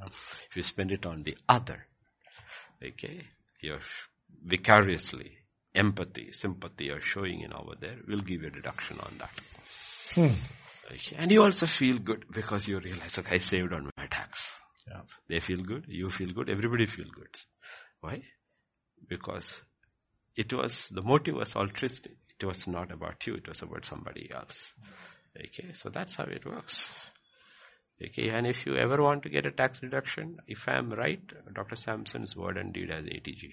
If 0.06 0.56
you 0.56 0.62
spend 0.62 0.92
it 0.92 1.06
on 1.06 1.22
the 1.22 1.36
other, 1.48 1.86
okay, 2.82 3.22
you're 3.60 3.80
vicariously, 4.44 5.32
empathy, 5.74 6.32
sympathy 6.32 6.86
you're 6.86 7.02
showing 7.02 7.40
in 7.40 7.52
over 7.52 7.74
there, 7.80 7.96
we'll 8.08 8.22
give 8.22 8.42
you 8.42 8.48
a 8.48 8.50
deduction 8.50 8.98
on 9.00 9.18
that. 9.18 9.30
Hmm. 10.14 10.34
Okay. 10.92 11.16
And 11.16 11.30
you 11.30 11.42
also 11.42 11.66
feel 11.66 11.98
good 11.98 12.24
because 12.32 12.66
you 12.66 12.80
realize, 12.80 13.16
okay, 13.18 13.36
I 13.36 13.38
saved 13.38 13.72
on 13.72 13.90
my 13.96 14.06
tax. 14.06 14.50
Yeah. 14.88 15.02
They 15.28 15.40
feel 15.40 15.62
good, 15.62 15.84
you 15.88 16.10
feel 16.10 16.32
good, 16.32 16.50
everybody 16.50 16.86
feel 16.86 17.06
good. 17.14 17.34
Why? 18.00 18.22
Because 19.08 19.60
it 20.36 20.52
was, 20.52 20.88
the 20.90 21.02
motive 21.02 21.36
was 21.36 21.54
altruistic. 21.54 22.12
It 22.40 22.46
was 22.46 22.66
not 22.66 22.90
about 22.90 23.26
you, 23.26 23.34
it 23.34 23.46
was 23.46 23.62
about 23.62 23.84
somebody 23.84 24.30
else. 24.34 24.56
Okay, 25.36 25.72
so 25.74 25.90
that's 25.90 26.16
how 26.16 26.24
it 26.24 26.44
works. 26.44 26.90
Okay, 28.02 28.30
and 28.30 28.46
if 28.46 28.64
you 28.64 28.76
ever 28.76 29.02
want 29.02 29.22
to 29.24 29.28
get 29.28 29.44
a 29.44 29.50
tax 29.50 29.82
reduction, 29.82 30.38
if 30.46 30.66
I 30.66 30.78
am 30.78 30.90
right, 30.90 31.20
Dr. 31.52 31.76
Sampson's 31.76 32.34
word 32.34 32.56
and 32.56 32.72
deed 32.72 32.88
has 32.88 33.04
80G. 33.04 33.50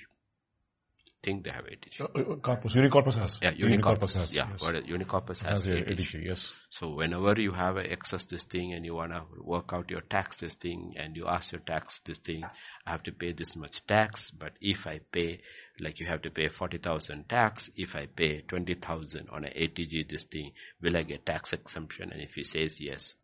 Think 1.22 1.44
they 1.44 1.49
have 1.49 1.65
80G. 1.65 1.99
Uh, 2.02 2.32
uh, 2.32 2.36
Corpus, 2.38 2.74
Unicorpus 2.74 3.15
has. 3.15 3.40
Yeah, 3.41 3.52
Unicorpus. 3.52 4.14
has. 4.14 4.32
Yeah, 4.32 4.48
yes. 4.52 4.61
Unicorpus 4.61 5.41
has 5.41 5.65
has 5.65 5.65
a 5.65 5.72
80G. 5.72 6.26
Yes. 6.26 6.49
So 6.69 6.91
whenever 6.94 7.38
you 7.41 7.52
have 7.52 7.76
a 7.76 7.91
excess 7.91 8.24
this 8.24 8.44
thing 8.44 8.72
and 8.72 8.86
you 8.86 8.94
wanna 8.95 9.24
work 9.41 9.72
out 9.74 9.90
your 9.90 10.02
tax 10.02 10.38
this 10.38 10.53
thing 10.53 10.94
and 10.95 11.18
you 11.18 11.28
ask 11.28 11.52
your 11.52 11.61
tax 11.61 11.99
this 12.06 12.19
thing, 12.19 12.44
I 12.86 12.91
have 12.91 13.03
to 13.03 13.11
pay 13.11 13.34
this 13.34 13.56
much 13.57 13.86
tax, 13.86 14.32
but 14.32 14.53
if 14.61 14.88
I 14.88 15.02
pay, 15.11 15.41
like 15.82 15.99
you 15.99 16.07
have 16.07 16.22
to 16.22 16.30
pay 16.30 16.48
40,000 16.48 17.28
tax, 17.28 17.69
if 17.76 17.95
I 17.98 18.06
pay 18.06 18.41
20,000 18.48 19.28
on 19.30 19.44
an 19.44 19.52
80G 19.52 20.07
this 20.07 20.24
thing, 20.24 20.53
will 20.82 20.95
I 20.95 21.03
get 21.03 21.26
tax 21.26 21.52
exemption? 21.52 22.11
And 22.14 22.22
if 22.22 22.36
he 22.36 22.44
says 22.44 22.80
yes, 22.80 23.15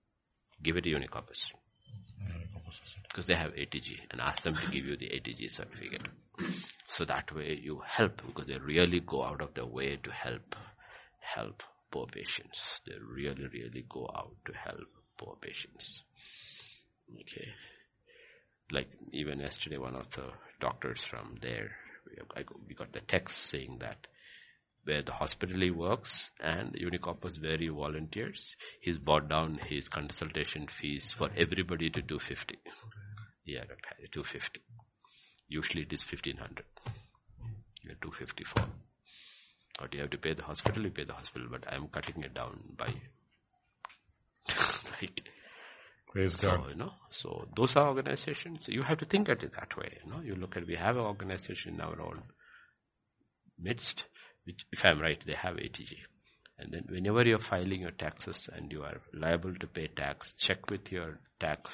give 0.63 0.77
it 0.77 0.83
to 0.83 0.89
Unicorpus. 0.89 1.51
Unicorpus. 2.21 2.79
Because 3.03 3.25
they 3.25 3.35
have 3.35 3.51
80G 3.51 3.99
and 4.11 4.21
ask 4.21 4.41
them 4.41 4.55
to 4.55 4.65
give 4.71 4.85
you 4.85 4.97
the 4.97 5.07
80G 5.07 5.51
certificate. 5.51 6.07
So 6.87 7.05
that 7.05 7.33
way 7.35 7.59
you 7.61 7.81
help 7.85 8.21
because 8.25 8.47
they 8.47 8.57
really 8.57 8.99
go 8.99 9.23
out 9.23 9.41
of 9.41 9.53
their 9.53 9.65
way 9.65 9.97
to 9.97 10.11
help, 10.11 10.55
help 11.19 11.63
poor 11.91 12.07
patients. 12.07 12.81
They 12.87 12.93
really, 12.99 13.47
really 13.53 13.85
go 13.87 14.09
out 14.15 14.35
to 14.45 14.53
help 14.53 14.87
poor 15.17 15.35
patients. 15.39 16.01
Okay. 17.13 17.49
Like 18.71 18.89
even 19.11 19.39
yesterday, 19.39 19.77
one 19.77 19.95
of 19.95 20.09
the 20.11 20.31
doctors 20.59 21.03
from 21.03 21.37
there, 21.41 21.71
we 22.67 22.73
got 22.73 22.91
the 22.93 23.01
text 23.01 23.49
saying 23.49 23.77
that 23.81 24.07
where 24.83 25.01
the 25.01 25.13
hospital 25.13 25.59
he 25.59 25.71
works 25.71 26.29
and 26.41 26.73
Unicorpus 26.73 27.41
where 27.41 27.57
he 27.57 27.69
volunteers, 27.69 28.55
he's 28.81 28.97
brought 28.97 29.29
down 29.29 29.59
his 29.69 29.87
consultation 29.87 30.67
fees 30.67 31.13
for 31.17 31.29
everybody 31.37 31.89
to 31.89 32.01
250. 32.01 32.57
Yeah, 33.45 33.63
250. 34.11 34.61
Usually 35.47 35.83
it 35.83 35.93
is 35.93 36.03
1500. 36.03 36.65
Yeah, 37.83 37.93
254. 38.01 38.65
But 39.79 39.93
you 39.93 40.01
have 40.01 40.11
to 40.11 40.17
pay 40.17 40.33
the 40.33 40.43
hospital, 40.43 40.83
you 40.83 40.91
pay 40.91 41.03
the 41.05 41.13
hospital, 41.13 41.47
but 41.49 41.63
I'm 41.67 41.87
cutting 41.87 42.23
it 42.23 42.33
down 42.33 42.59
by 42.77 42.93
like 45.01 45.23
Praise 46.13 46.39
so, 46.39 46.47
God. 46.47 46.69
you 46.69 46.75
know, 46.75 46.91
so 47.11 47.47
those 47.57 47.75
are 47.75 47.87
organizations. 47.87 48.67
You 48.67 48.83
have 48.83 48.99
to 48.99 49.05
think 49.05 49.29
at 49.29 49.41
it 49.41 49.53
that 49.59 49.75
way. 49.75 49.97
You 50.05 50.11
know, 50.11 50.19
you 50.21 50.35
look 50.35 50.55
at, 50.55 50.67
we 50.67 50.75
have 50.75 50.95
an 50.95 51.01
organization 51.01 51.73
in 51.73 51.81
our 51.81 51.99
own 51.99 52.21
midst, 53.59 54.03
which, 54.45 54.65
if 54.71 54.83
I'm 54.83 54.99
right, 54.99 55.21
they 55.25 55.33
have 55.33 55.55
80G. 55.55 55.95
And 56.59 56.71
then 56.71 56.85
whenever 56.89 57.23
you're 57.23 57.39
filing 57.39 57.81
your 57.81 57.91
taxes 57.91 58.49
and 58.53 58.71
you 58.71 58.83
are 58.83 59.01
liable 59.13 59.53
to 59.55 59.67
pay 59.67 59.87
tax, 59.87 60.33
check 60.37 60.69
with 60.69 60.91
your 60.91 61.19
tax, 61.39 61.71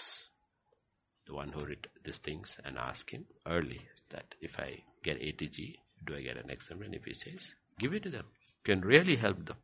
the 1.28 1.34
one 1.36 1.50
who 1.50 1.66
read 1.66 1.88
these 2.04 2.18
things 2.18 2.58
and 2.64 2.78
ask 2.78 3.10
him 3.12 3.26
early 3.48 3.82
that 4.12 4.36
if 4.42 4.60
I 4.60 4.84
get 5.04 5.20
80G, 5.20 5.76
do 6.06 6.16
I 6.16 6.22
get 6.22 6.38
an 6.38 6.50
exemption? 6.50 6.94
If 6.94 7.04
he 7.04 7.14
says, 7.14 7.46
give 7.80 7.94
it 7.94 8.04
to 8.04 8.10
them. 8.10 8.26
Can 8.64 8.82
really 8.82 9.16
help 9.16 9.46
them. 9.46 9.58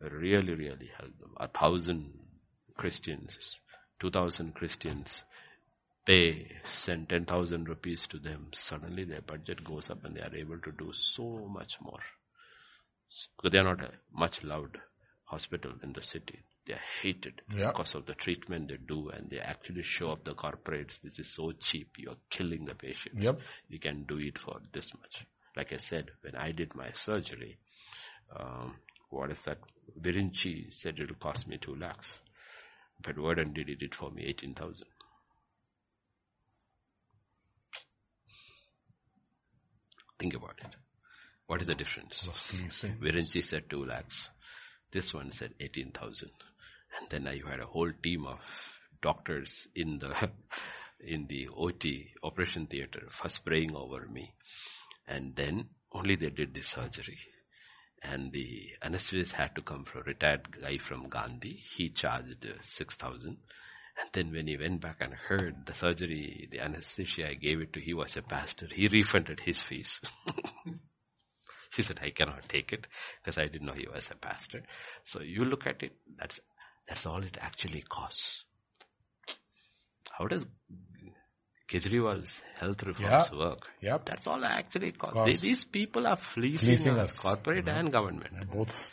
Really, 0.00 0.54
really 0.54 0.90
help 0.98 1.16
them. 1.18 1.34
A 1.38 1.48
thousand 1.48 2.12
Christians, 2.76 3.36
two 4.00 4.10
thousand 4.10 4.54
Christians 4.54 5.22
pay, 6.04 6.50
send 6.64 7.08
10,000 7.08 7.68
rupees 7.68 8.06
to 8.10 8.18
them, 8.18 8.48
suddenly 8.54 9.04
their 9.04 9.22
budget 9.22 9.62
goes 9.64 9.90
up 9.90 10.04
and 10.04 10.16
they 10.16 10.20
are 10.20 10.34
able 10.34 10.58
to 10.60 10.72
do 10.72 10.92
so 10.92 11.48
much 11.50 11.76
more. 11.80 12.00
Because 13.36 13.52
they 13.52 13.58
are 13.58 13.64
not 13.76 13.80
a 13.84 13.90
much 14.12 14.42
loved 14.42 14.78
hospital 15.24 15.72
in 15.82 15.92
the 15.92 16.02
city. 16.02 16.40
They 16.66 16.74
are 16.74 16.80
hated 17.02 17.42
Yeah. 17.54 17.70
because 17.70 17.94
of 17.94 18.06
the 18.06 18.14
treatment 18.14 18.68
they 18.68 18.76
do 18.76 19.08
and 19.10 19.28
they 19.30 19.38
actually 19.38 19.82
show 19.82 20.12
up 20.12 20.24
the 20.24 20.34
corporates. 20.34 21.00
This 21.02 21.18
is 21.18 21.34
so 21.34 21.52
cheap. 21.52 21.96
You're 21.98 22.16
killing 22.30 22.64
the 22.64 22.74
patient. 22.74 23.20
Yep. 23.20 23.40
You 23.68 23.78
can 23.80 24.04
do 24.04 24.18
it 24.18 24.38
for 24.38 24.60
this 24.72 24.92
much. 24.94 25.24
Like 25.56 25.72
I 25.72 25.76
said, 25.78 26.10
when 26.22 26.36
I 26.36 26.52
did 26.52 26.74
my 26.74 26.92
surgery, 26.92 27.58
um, 28.34 28.76
what 29.10 29.30
is 29.30 29.38
that? 29.44 29.58
Virinchi 30.00 30.72
said 30.72 30.98
it'll 30.98 31.16
cost 31.16 31.46
me 31.46 31.58
two 31.58 31.74
lakhs. 31.74 32.18
But 33.02 33.18
Warden 33.18 33.52
did 33.52 33.68
it 33.68 33.94
for 33.94 34.10
me 34.10 34.24
18,000. 34.24 34.86
Think 40.22 40.34
about 40.34 40.60
it. 40.62 40.76
What 41.48 41.62
is 41.62 41.66
the 41.66 41.74
difference? 41.74 42.24
Leasing. 42.54 43.42
Said 43.42 43.68
2 43.68 43.84
lakhs. 43.86 44.28
This 44.92 45.12
one 45.12 45.32
said 45.32 45.54
18,000. 45.58 46.30
And 46.96 47.10
then 47.10 47.26
I 47.26 47.40
had 47.44 47.58
a 47.58 47.66
whole 47.66 47.90
team 48.00 48.28
of 48.28 48.38
doctors 49.02 49.66
in 49.74 49.98
the, 49.98 50.30
in 51.04 51.26
the 51.26 51.48
OT 51.48 52.12
operation 52.22 52.68
theater 52.68 53.08
first 53.10 53.44
praying 53.44 53.74
over 53.74 54.06
me. 54.06 54.32
And 55.08 55.34
then 55.34 55.70
only 55.92 56.14
they 56.14 56.30
did 56.30 56.54
the 56.54 56.62
surgery. 56.62 57.18
And 58.00 58.30
the 58.30 58.68
anesthetist 58.80 59.32
had 59.32 59.56
to 59.56 59.62
come 59.62 59.84
from 59.84 60.02
a 60.02 60.04
retired 60.04 60.56
guy 60.62 60.78
from 60.78 61.08
Gandhi. 61.08 61.64
He 61.76 61.88
charged 61.88 62.46
uh, 62.46 62.62
6,000. 62.62 63.38
And 64.00 64.08
then 64.12 64.32
when 64.32 64.46
he 64.46 64.56
went 64.56 64.80
back 64.80 64.96
and 65.00 65.12
heard 65.14 65.66
the 65.66 65.74
surgery, 65.74 66.48
the 66.50 66.60
anesthesia 66.60 67.28
I 67.28 67.34
gave 67.34 67.60
it 67.60 67.72
to, 67.74 67.80
he 67.80 67.94
was 67.94 68.16
a 68.16 68.22
pastor. 68.22 68.66
He 68.72 68.88
refunded 68.88 69.40
his 69.40 69.60
fees. 69.62 70.00
He 71.74 71.80
said, 71.82 72.00
I 72.02 72.10
cannot 72.10 72.48
take 72.50 72.72
it 72.74 72.86
because 73.22 73.38
I 73.38 73.46
didn't 73.46 73.66
know 73.66 73.72
he 73.72 73.86
was 73.88 74.06
a 74.10 74.14
pastor. 74.14 74.62
So 75.04 75.22
you 75.22 75.44
look 75.46 75.66
at 75.66 75.82
it, 75.82 75.92
that's, 76.18 76.38
that's 76.86 77.06
all 77.06 77.22
it 77.22 77.38
actually 77.40 77.80
costs. 77.88 78.44
How 80.10 80.26
does 80.26 80.44
Kejriwal's 81.70 82.30
health 82.60 82.82
reforms 82.82 83.30
Yeah. 83.32 83.38
work? 83.38 83.60
Yep. 83.80 84.04
That's 84.04 84.26
all 84.26 84.44
actually 84.44 84.92
costs. 84.92 85.16
They- 85.24 85.36
these 85.48 85.64
people 85.64 86.06
are 86.06 86.16
fleecing, 86.16 86.68
Fleecing 86.76 86.98
us, 86.98 87.08
us. 87.10 87.16
corporate 87.16 87.64
mm-hmm. 87.64 87.78
and 87.78 87.90
government. 87.92 88.50
Both. 88.52 88.92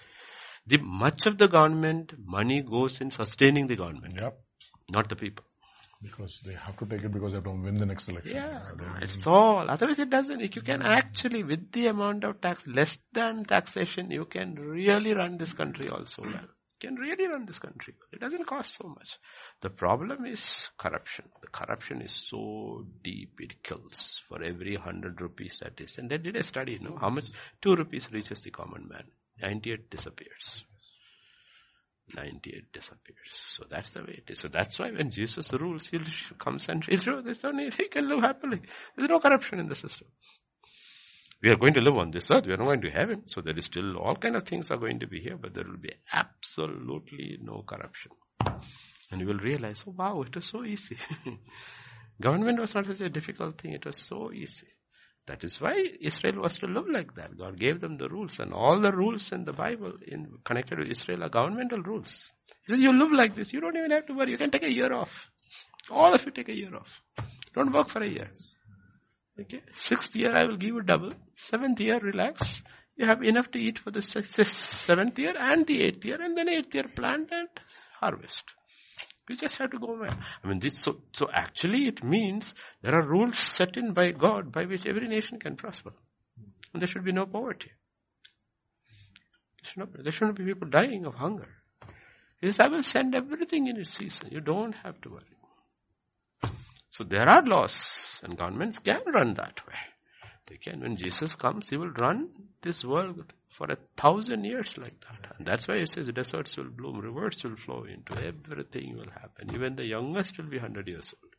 The 0.66 0.78
much 0.78 1.26
of 1.26 1.38
the 1.38 1.48
government 1.50 2.14
money 2.18 2.62
goes 2.62 3.02
in 3.02 3.12
sustaining 3.12 3.68
the 3.68 3.76
government, 3.76 4.16
Yep. 4.16 4.40
Not 4.92 5.10
the 5.10 5.16
people. 5.16 5.46
Because 6.02 6.40
they 6.46 6.54
have 6.54 6.78
to 6.78 6.86
take 6.86 7.04
it 7.04 7.12
because 7.12 7.32
they 7.34 7.38
have 7.38 7.44
to 7.44 7.52
win 7.52 7.76
the 7.76 7.86
next 7.86 8.08
election. 8.08 8.38
Yeah, 8.38 8.62
uh, 8.72 9.00
it's 9.02 9.28
all. 9.28 9.70
Otherwise, 9.70 10.00
it 10.00 10.10
doesn't. 10.10 10.40
If 10.40 10.56
you 10.56 10.62
can 10.62 10.82
actually, 10.82 11.44
with 11.44 11.74
the 11.74 11.88
amount 11.88 12.24
of 12.24 12.40
tax, 12.40 12.66
less 12.66 12.98
than 13.12 13.44
taxation, 13.44 14.10
you 14.10 14.24
can 14.24 14.56
really 14.56 15.14
run 15.14 15.38
this 15.38 15.52
country 15.52 15.90
also 15.90 16.22
well. 16.22 16.32
You 16.82 16.88
can 16.88 16.96
really 16.96 17.28
run 17.28 17.46
this 17.46 17.60
country. 17.60 17.96
It 18.14 18.22
doesn't 18.22 18.48
cost 18.48 18.78
so 18.78 18.88
much. 18.88 19.18
The 19.62 19.70
problem 19.70 20.26
is 20.26 20.70
corruption. 20.78 21.26
The 21.42 21.48
corruption 21.48 22.02
is 22.02 22.14
so 22.14 22.86
deep, 23.04 23.34
it 23.40 23.62
kills. 23.62 24.24
For 24.30 24.42
every 24.42 24.76
hundred 24.76 25.20
rupees 25.20 25.60
that 25.62 25.82
is, 25.82 25.98
and 25.98 26.10
they 26.10 26.18
did 26.18 26.38
a 26.38 26.44
study, 26.44 26.74
you 26.74 26.80
know, 26.80 26.98
how 26.98 27.10
much 27.10 27.26
two 27.62 27.76
rupees 27.76 28.08
reaches 28.14 28.40
the 28.42 28.52
common 28.52 28.88
man. 28.88 29.04
98 29.42 29.90
disappears. 29.90 30.64
98 32.16 32.72
disappears. 32.74 33.18
So 33.56 33.64
that's 33.70 33.90
the 33.92 34.02
way 34.02 34.22
it 34.26 34.32
is. 34.32 34.40
So 34.40 34.48
that's 34.48 34.80
why 34.80 34.92
when 34.92 35.12
Jesus 35.12 35.52
rules, 35.54 35.88
he 35.88 36.00
comes 36.38 36.68
and 36.70 36.84
he'll 36.86 37.00
show 37.00 37.22
this 37.22 37.44
only 37.44 37.70
he 37.78 37.88
can 37.88 38.10
live 38.10 38.22
happily. 38.22 38.62
There's 38.96 39.10
no 39.10 39.20
corruption 39.20 39.60
in 39.60 39.68
the 39.68 39.76
system. 39.76 40.08
We 41.42 41.50
are 41.50 41.56
going 41.56 41.74
to 41.76 41.82
live 41.82 41.96
on 41.98 42.12
this 42.12 42.30
earth. 42.32 42.48
We 42.48 42.54
are 42.54 42.58
not 42.58 42.66
going 42.66 42.82
to 42.82 42.90
heaven. 42.90 43.24
So 43.28 43.42
there 43.42 43.58
is 43.58 43.66
still 43.66 43.98
all 43.98 44.16
kind 44.16 44.36
of 44.36 44.44
things 44.44 44.72
are 44.72 44.78
going 44.78 45.00
to 45.00 45.08
be 45.08 45.22
here, 45.22 45.38
but 45.38 45.54
there 45.54 45.64
will 45.64 45.78
be 45.78 45.94
absolutely 46.12 47.38
no 47.42 47.64
corruption. 47.66 48.12
And 49.12 49.22
you 49.22 49.28
will 49.28 49.38
realize, 49.40 49.84
oh 49.88 49.94
wow, 49.98 50.22
it 50.22 50.36
was 50.36 50.46
so 50.46 50.64
easy. 50.64 50.98
Government 52.22 52.60
was 52.60 52.76
not 52.76 52.86
such 52.86 53.00
a 53.02 53.10
difficult 53.10 53.60
thing. 53.60 53.72
It 53.72 53.86
was 53.86 53.98
so 53.98 54.32
easy. 54.34 54.68
That 55.30 55.44
is 55.44 55.62
why 55.62 55.76
Israel 56.02 56.42
was 56.42 56.58
to 56.58 56.66
live 56.66 56.88
like 56.92 57.14
that. 57.14 57.38
God 57.38 57.60
gave 57.60 57.82
them 57.82 57.98
the 57.98 58.10
rules 58.10 58.40
and 58.40 58.52
all 58.52 58.82
the 58.82 58.92
rules 58.92 59.32
in 59.32 59.46
the 59.46 59.54
Bible 59.54 59.94
in 60.08 60.28
connected 60.44 60.78
to 60.78 60.90
Israel 60.90 61.24
are 61.24 61.30
governmental 61.30 61.84
rules. 61.84 62.32
He 62.66 62.74
says, 62.74 62.80
you 62.82 62.92
live 62.92 63.12
like 63.12 63.36
this. 63.36 63.54
You 63.54 63.62
don't 63.62 63.78
even 63.78 63.92
have 63.92 64.08
to 64.08 64.14
worry. 64.14 64.32
You 64.32 64.40
can 64.40 64.50
take 64.50 64.64
a 64.64 64.74
year 64.74 64.92
off. 64.92 65.12
All 65.92 66.16
of 66.16 66.26
you 66.26 66.32
take 66.32 66.50
a 66.50 66.56
year 66.56 66.76
off. 66.76 67.00
Don't 67.54 67.72
work 67.72 67.90
for 67.90 68.02
a 68.02 68.08
year. 68.08 68.32
Okay. 69.40 69.62
Sixth 69.74 70.16
year 70.16 70.36
I 70.36 70.46
will 70.46 70.58
give 70.58 70.74
you 70.74 70.82
double. 70.82 71.14
Seventh 71.38 71.80
year 71.80 72.00
relax. 72.00 72.64
You 72.98 73.06
have 73.06 73.22
enough 73.24 73.52
to 73.52 73.60
eat 73.60 73.78
for 73.78 73.92
the 73.92 74.02
se- 74.02 74.24
seventh 74.44 75.20
year 75.20 75.36
and 75.38 75.68
the 75.68 75.84
eighth 75.84 76.04
year 76.06 76.20
and 76.20 76.36
then 76.36 76.50
eighth 76.50 76.74
year 76.74 76.88
plant 76.96 77.30
and 77.32 77.50
harvest. 78.00 78.46
You 79.30 79.36
just 79.36 79.58
have 79.60 79.70
to 79.70 79.78
go 79.78 79.94
away. 79.94 80.10
I 80.44 80.48
mean, 80.48 80.60
this, 80.60 80.82
so, 80.82 80.98
so 81.14 81.28
actually 81.32 81.88
it 81.88 82.04
means 82.04 82.56
there 82.82 82.96
are 82.96 83.08
rules 83.08 83.38
set 83.38 83.78
in 83.78 83.94
by 83.94 84.10
God 84.10 84.52
by 84.52 84.66
which 84.66 84.88
every 84.88 85.08
nation 85.08 85.40
can 85.40 85.56
prosper. 85.56 85.92
And 86.74 86.82
there 86.82 86.88
should 86.88 87.06
be 87.06 87.12
no 87.12 87.28
poverty. 87.28 87.72
There, 89.62 89.70
should 89.70 89.78
not, 89.78 90.04
there 90.04 90.12
shouldn't 90.12 90.38
be 90.38 90.46
people 90.46 90.68
dying 90.68 91.06
of 91.06 91.14
hunger. 91.14 91.48
He 92.42 92.48
says, 92.48 92.60
I 92.60 92.70
will 92.70 92.82
send 92.82 93.14
everything 93.14 93.68
in 93.68 93.78
its 93.78 93.96
season. 93.96 94.30
You 94.32 94.42
don't 94.42 94.74
have 94.84 95.00
to 95.02 95.10
worry. 95.10 96.54
So 96.90 97.04
there 97.04 97.30
are 97.30 97.44
laws 97.46 98.20
and 98.24 98.36
governments 98.36 98.80
can 98.80 99.02
run 99.14 99.36
that 99.36 99.62
way. 99.68 99.76
They 100.48 100.58
can. 100.58 100.82
When 100.82 100.98
Jesus 100.98 101.36
comes, 101.36 101.70
he 101.70 101.78
will 101.78 101.92
run 102.02 102.30
this 102.64 102.84
world 102.84 103.32
for 103.60 103.72
a 103.72 103.78
thousand 103.98 104.46
years 104.46 104.76
like 104.80 104.96
that. 105.02 105.36
And 105.38 105.48
that's 105.48 105.68
why 105.68 105.80
he 105.80 105.86
says 105.86 106.10
deserts 106.16 106.58
will 106.58 106.72
bloom, 106.72 107.00
rivers 107.02 107.44
will 107.44 107.58
flow 107.58 107.84
into, 107.86 108.14
everything 108.14 108.98
will 108.98 109.12
happen. 109.12 109.54
Even 109.54 109.76
the 109.76 109.86
youngest 109.86 110.38
will 110.40 110.46
be 110.50 110.58
100 110.58 110.88
years 110.88 111.14
old. 111.22 111.34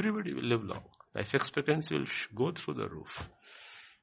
Everybody 0.00 0.34
will 0.34 0.44
live 0.44 0.64
long. 0.64 0.84
Life 1.16 1.34
expectancy 1.34 1.96
will 1.96 2.06
sh- 2.06 2.28
go 2.34 2.52
through 2.52 2.74
the 2.74 2.88
roof. 2.88 3.28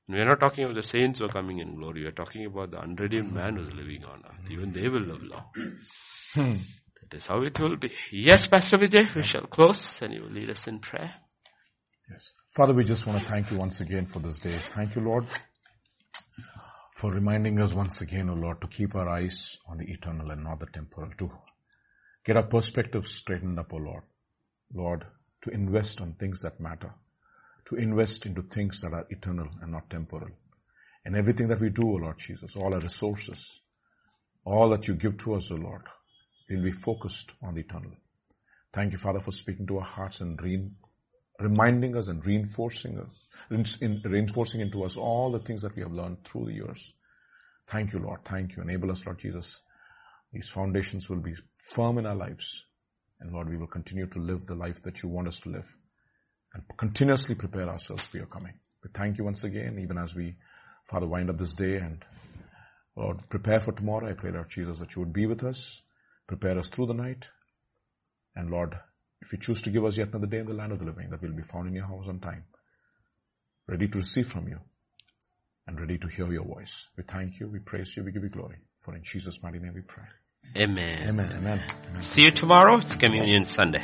And 0.08 0.18
we 0.18 0.22
are 0.22 0.26
not 0.26 0.42
talking 0.42 0.66
about 0.66 0.76
the 0.76 0.84
saints 0.84 1.20
who 1.20 1.26
are 1.28 1.34
coming 1.34 1.60
in 1.60 1.76
glory. 1.76 2.02
We 2.02 2.08
are 2.08 2.12
talking 2.12 2.46
about 2.46 2.72
the 2.72 2.80
unredeemed 2.80 3.34
man 3.34 3.56
who 3.56 3.64
is 3.64 3.74
living 3.74 4.04
on 4.06 4.24
earth. 4.26 4.52
Even 4.52 4.74
they 4.74 4.90
will 4.90 5.02
live 5.02 5.24
long. 5.24 5.46
Hmm. 6.36 6.58
That 7.02 7.18
is 7.18 7.28
how 7.28 7.42
it 7.44 7.60
will 7.60 7.78
be. 7.78 7.92
Yes, 8.12 8.48
Pastor 8.48 8.78
Vijay, 8.78 9.16
we 9.16 9.24
shall 9.24 9.48
close 9.48 10.00
and 10.02 10.14
you 10.14 10.24
will 10.24 10.32
lead 10.32 10.50
us 10.50 10.68
in 10.68 10.80
prayer. 10.80 11.14
Yes. 12.10 12.34
Father, 12.56 12.74
we 12.74 12.84
just 12.84 13.06
want 13.08 13.20
to 13.20 13.26
thank 13.26 13.52
you 13.52 13.58
once 13.58 13.82
again 13.82 14.06
for 14.08 14.20
this 14.20 14.40
day. 14.40 14.58
Thank 14.60 14.96
you, 14.96 15.02
Lord, 15.04 15.26
for 17.00 17.14
reminding 17.14 17.62
us 17.62 17.74
once 17.74 18.02
again, 18.02 18.30
O 18.30 18.34
Lord, 18.34 18.60
to 18.60 18.68
keep 18.68 18.94
our 18.94 19.08
eyes 19.08 19.58
on 19.66 19.78
the 19.78 19.90
eternal 19.90 20.32
and 20.32 20.44
not 20.44 20.60
the 20.60 20.66
temporal, 20.66 21.10
to 21.18 21.32
get 22.26 22.36
our 22.36 22.44
perspective 22.44 23.08
straightened 23.08 23.58
up, 23.58 23.72
O 23.72 23.78
Lord. 23.78 24.04
Lord, 24.74 25.06
to 25.44 25.50
invest 25.50 26.02
on 26.02 26.16
things 26.16 26.42
that 26.42 26.60
matter, 26.60 26.94
to 27.70 27.76
invest 27.76 28.26
into 28.26 28.42
things 28.42 28.82
that 28.82 28.92
are 28.92 29.08
eternal 29.10 29.48
and 29.62 29.72
not 29.72 29.90
temporal. 29.90 30.32
And 31.06 31.16
everything 31.16 31.48
that 31.48 31.62
we 31.62 31.70
do, 31.70 31.84
O 31.84 31.94
Lord 31.94 32.18
Jesus, 32.20 32.58
all 32.58 32.74
our 32.74 32.82
resources, 32.82 33.62
all 34.44 34.68
that 34.72 34.90
you 34.90 34.96
give 34.96 35.16
to 35.20 35.36
us, 35.36 35.52
O 35.52 35.56
Lord, 35.56 35.84
will 36.50 36.64
be 36.64 36.74
focused 36.74 37.32
on 37.42 37.54
the 37.54 37.62
eternal. 37.62 37.94
Thank 38.74 38.92
you, 38.92 38.98
Father, 38.98 39.22
for 39.22 39.32
speaking 39.32 39.68
to 39.68 39.78
our 39.78 39.86
hearts 39.86 40.20
and 40.20 40.38
re- 40.42 40.70
reminding 41.40 41.96
us 41.96 42.08
and 42.08 42.26
reinforcing 42.26 43.00
us, 43.00 43.30
in, 43.82 44.02
reinforcing 44.04 44.62
into 44.62 44.84
us 44.84 44.98
all 44.98 45.32
the 45.32 45.40
things 45.40 45.62
that 45.62 45.76
we 45.76 45.82
have 45.82 45.92
learned 45.92 46.24
through 46.24 46.46
the 46.46 46.54
years. 46.54 46.94
Thank 47.68 47.94
you, 47.94 48.00
Lord. 48.00 48.26
Thank 48.26 48.56
you. 48.56 48.64
Enable 48.64 48.92
us, 48.92 49.06
Lord 49.06 49.20
Jesus. 49.20 49.62
These 50.32 50.50
foundations 50.50 51.10
will 51.10 51.22
be 51.22 51.36
firm 51.56 51.98
in 51.98 52.06
our 52.06 52.16
lives. 52.16 52.66
And 53.22 53.34
Lord, 53.34 53.50
we 53.50 53.58
will 53.58 53.68
continue 53.68 54.08
to 54.08 54.20
live 54.20 54.46
the 54.46 54.56
life 54.56 54.82
that 54.84 55.04
you 55.04 55.10
want 55.10 55.28
us 55.28 55.40
to 55.42 55.50
live 55.50 55.76
and 56.54 56.64
continuously 56.78 57.36
prepare 57.36 57.70
ourselves 57.70 58.04
for 58.04 58.18
your 58.18 58.28
coming. 58.28 58.54
We 58.84 58.90
thank 58.94 59.18
you 59.18 59.26
once 59.26 59.44
again, 59.44 59.80
even 59.80 59.98
as 59.98 60.16
we, 60.16 60.36
Father, 60.86 61.08
wind 61.08 61.30
up 61.30 61.38
this 61.38 61.56
day 61.56 61.78
and 61.78 62.04
Lord, 62.96 63.30
prepare 63.30 63.60
for 63.60 63.72
tomorrow. 63.72 64.10
I 64.10 64.14
pray, 64.14 64.32
Lord 64.32 64.50
Jesus, 64.50 64.80
that 64.80 64.96
you 64.96 65.02
would 65.02 65.14
be 65.14 65.26
with 65.26 65.44
us, 65.44 65.82
prepare 66.28 66.58
us 66.58 66.68
through 66.68 66.88
the 66.88 66.94
night. 66.94 67.30
And 68.36 68.50
Lord, 68.50 68.78
if 69.22 69.34
you 69.34 69.40
choose 69.40 69.62
to 69.62 69.70
give 69.70 69.84
us 69.86 69.98
yet 69.98 70.10
another 70.10 70.28
day 70.28 70.40
in 70.40 70.48
the 70.48 70.56
land 70.56 70.72
of 70.72 70.80
the 70.80 70.86
living, 70.86 71.10
that 71.10 71.22
we'll 71.22 71.34
be 71.34 71.44
found 71.44 71.68
in 71.68 71.76
your 71.76 71.86
house 71.86 72.08
on 72.08 72.20
time, 72.20 72.46
ready 73.68 73.88
to 73.88 73.98
receive 73.98 74.28
from 74.28 74.48
you 74.48 74.60
and 75.68 75.80
ready 75.80 75.98
to 75.98 76.08
hear 76.08 76.32
your 76.32 76.46
voice. 76.46 76.88
We 76.98 77.04
thank 77.04 77.40
you, 77.40 77.48
we 77.48 77.60
praise 77.60 77.96
you, 77.96 78.04
we 78.04 78.12
give 78.12 78.24
you 78.24 78.30
glory. 78.30 78.58
For 78.80 78.96
in 78.96 79.04
Jesus' 79.04 79.44
mighty 79.44 79.60
name 79.60 79.74
we 79.76 79.82
pray. 79.82 80.06
Amen. 80.56 81.08
Amen, 81.08 81.32
amen, 81.36 81.64
amen. 81.90 82.02
See 82.02 82.22
you 82.22 82.32
tomorrow. 82.32 82.78
It's 82.78 82.96
Communion 82.96 83.46
Sunday. 83.46 83.84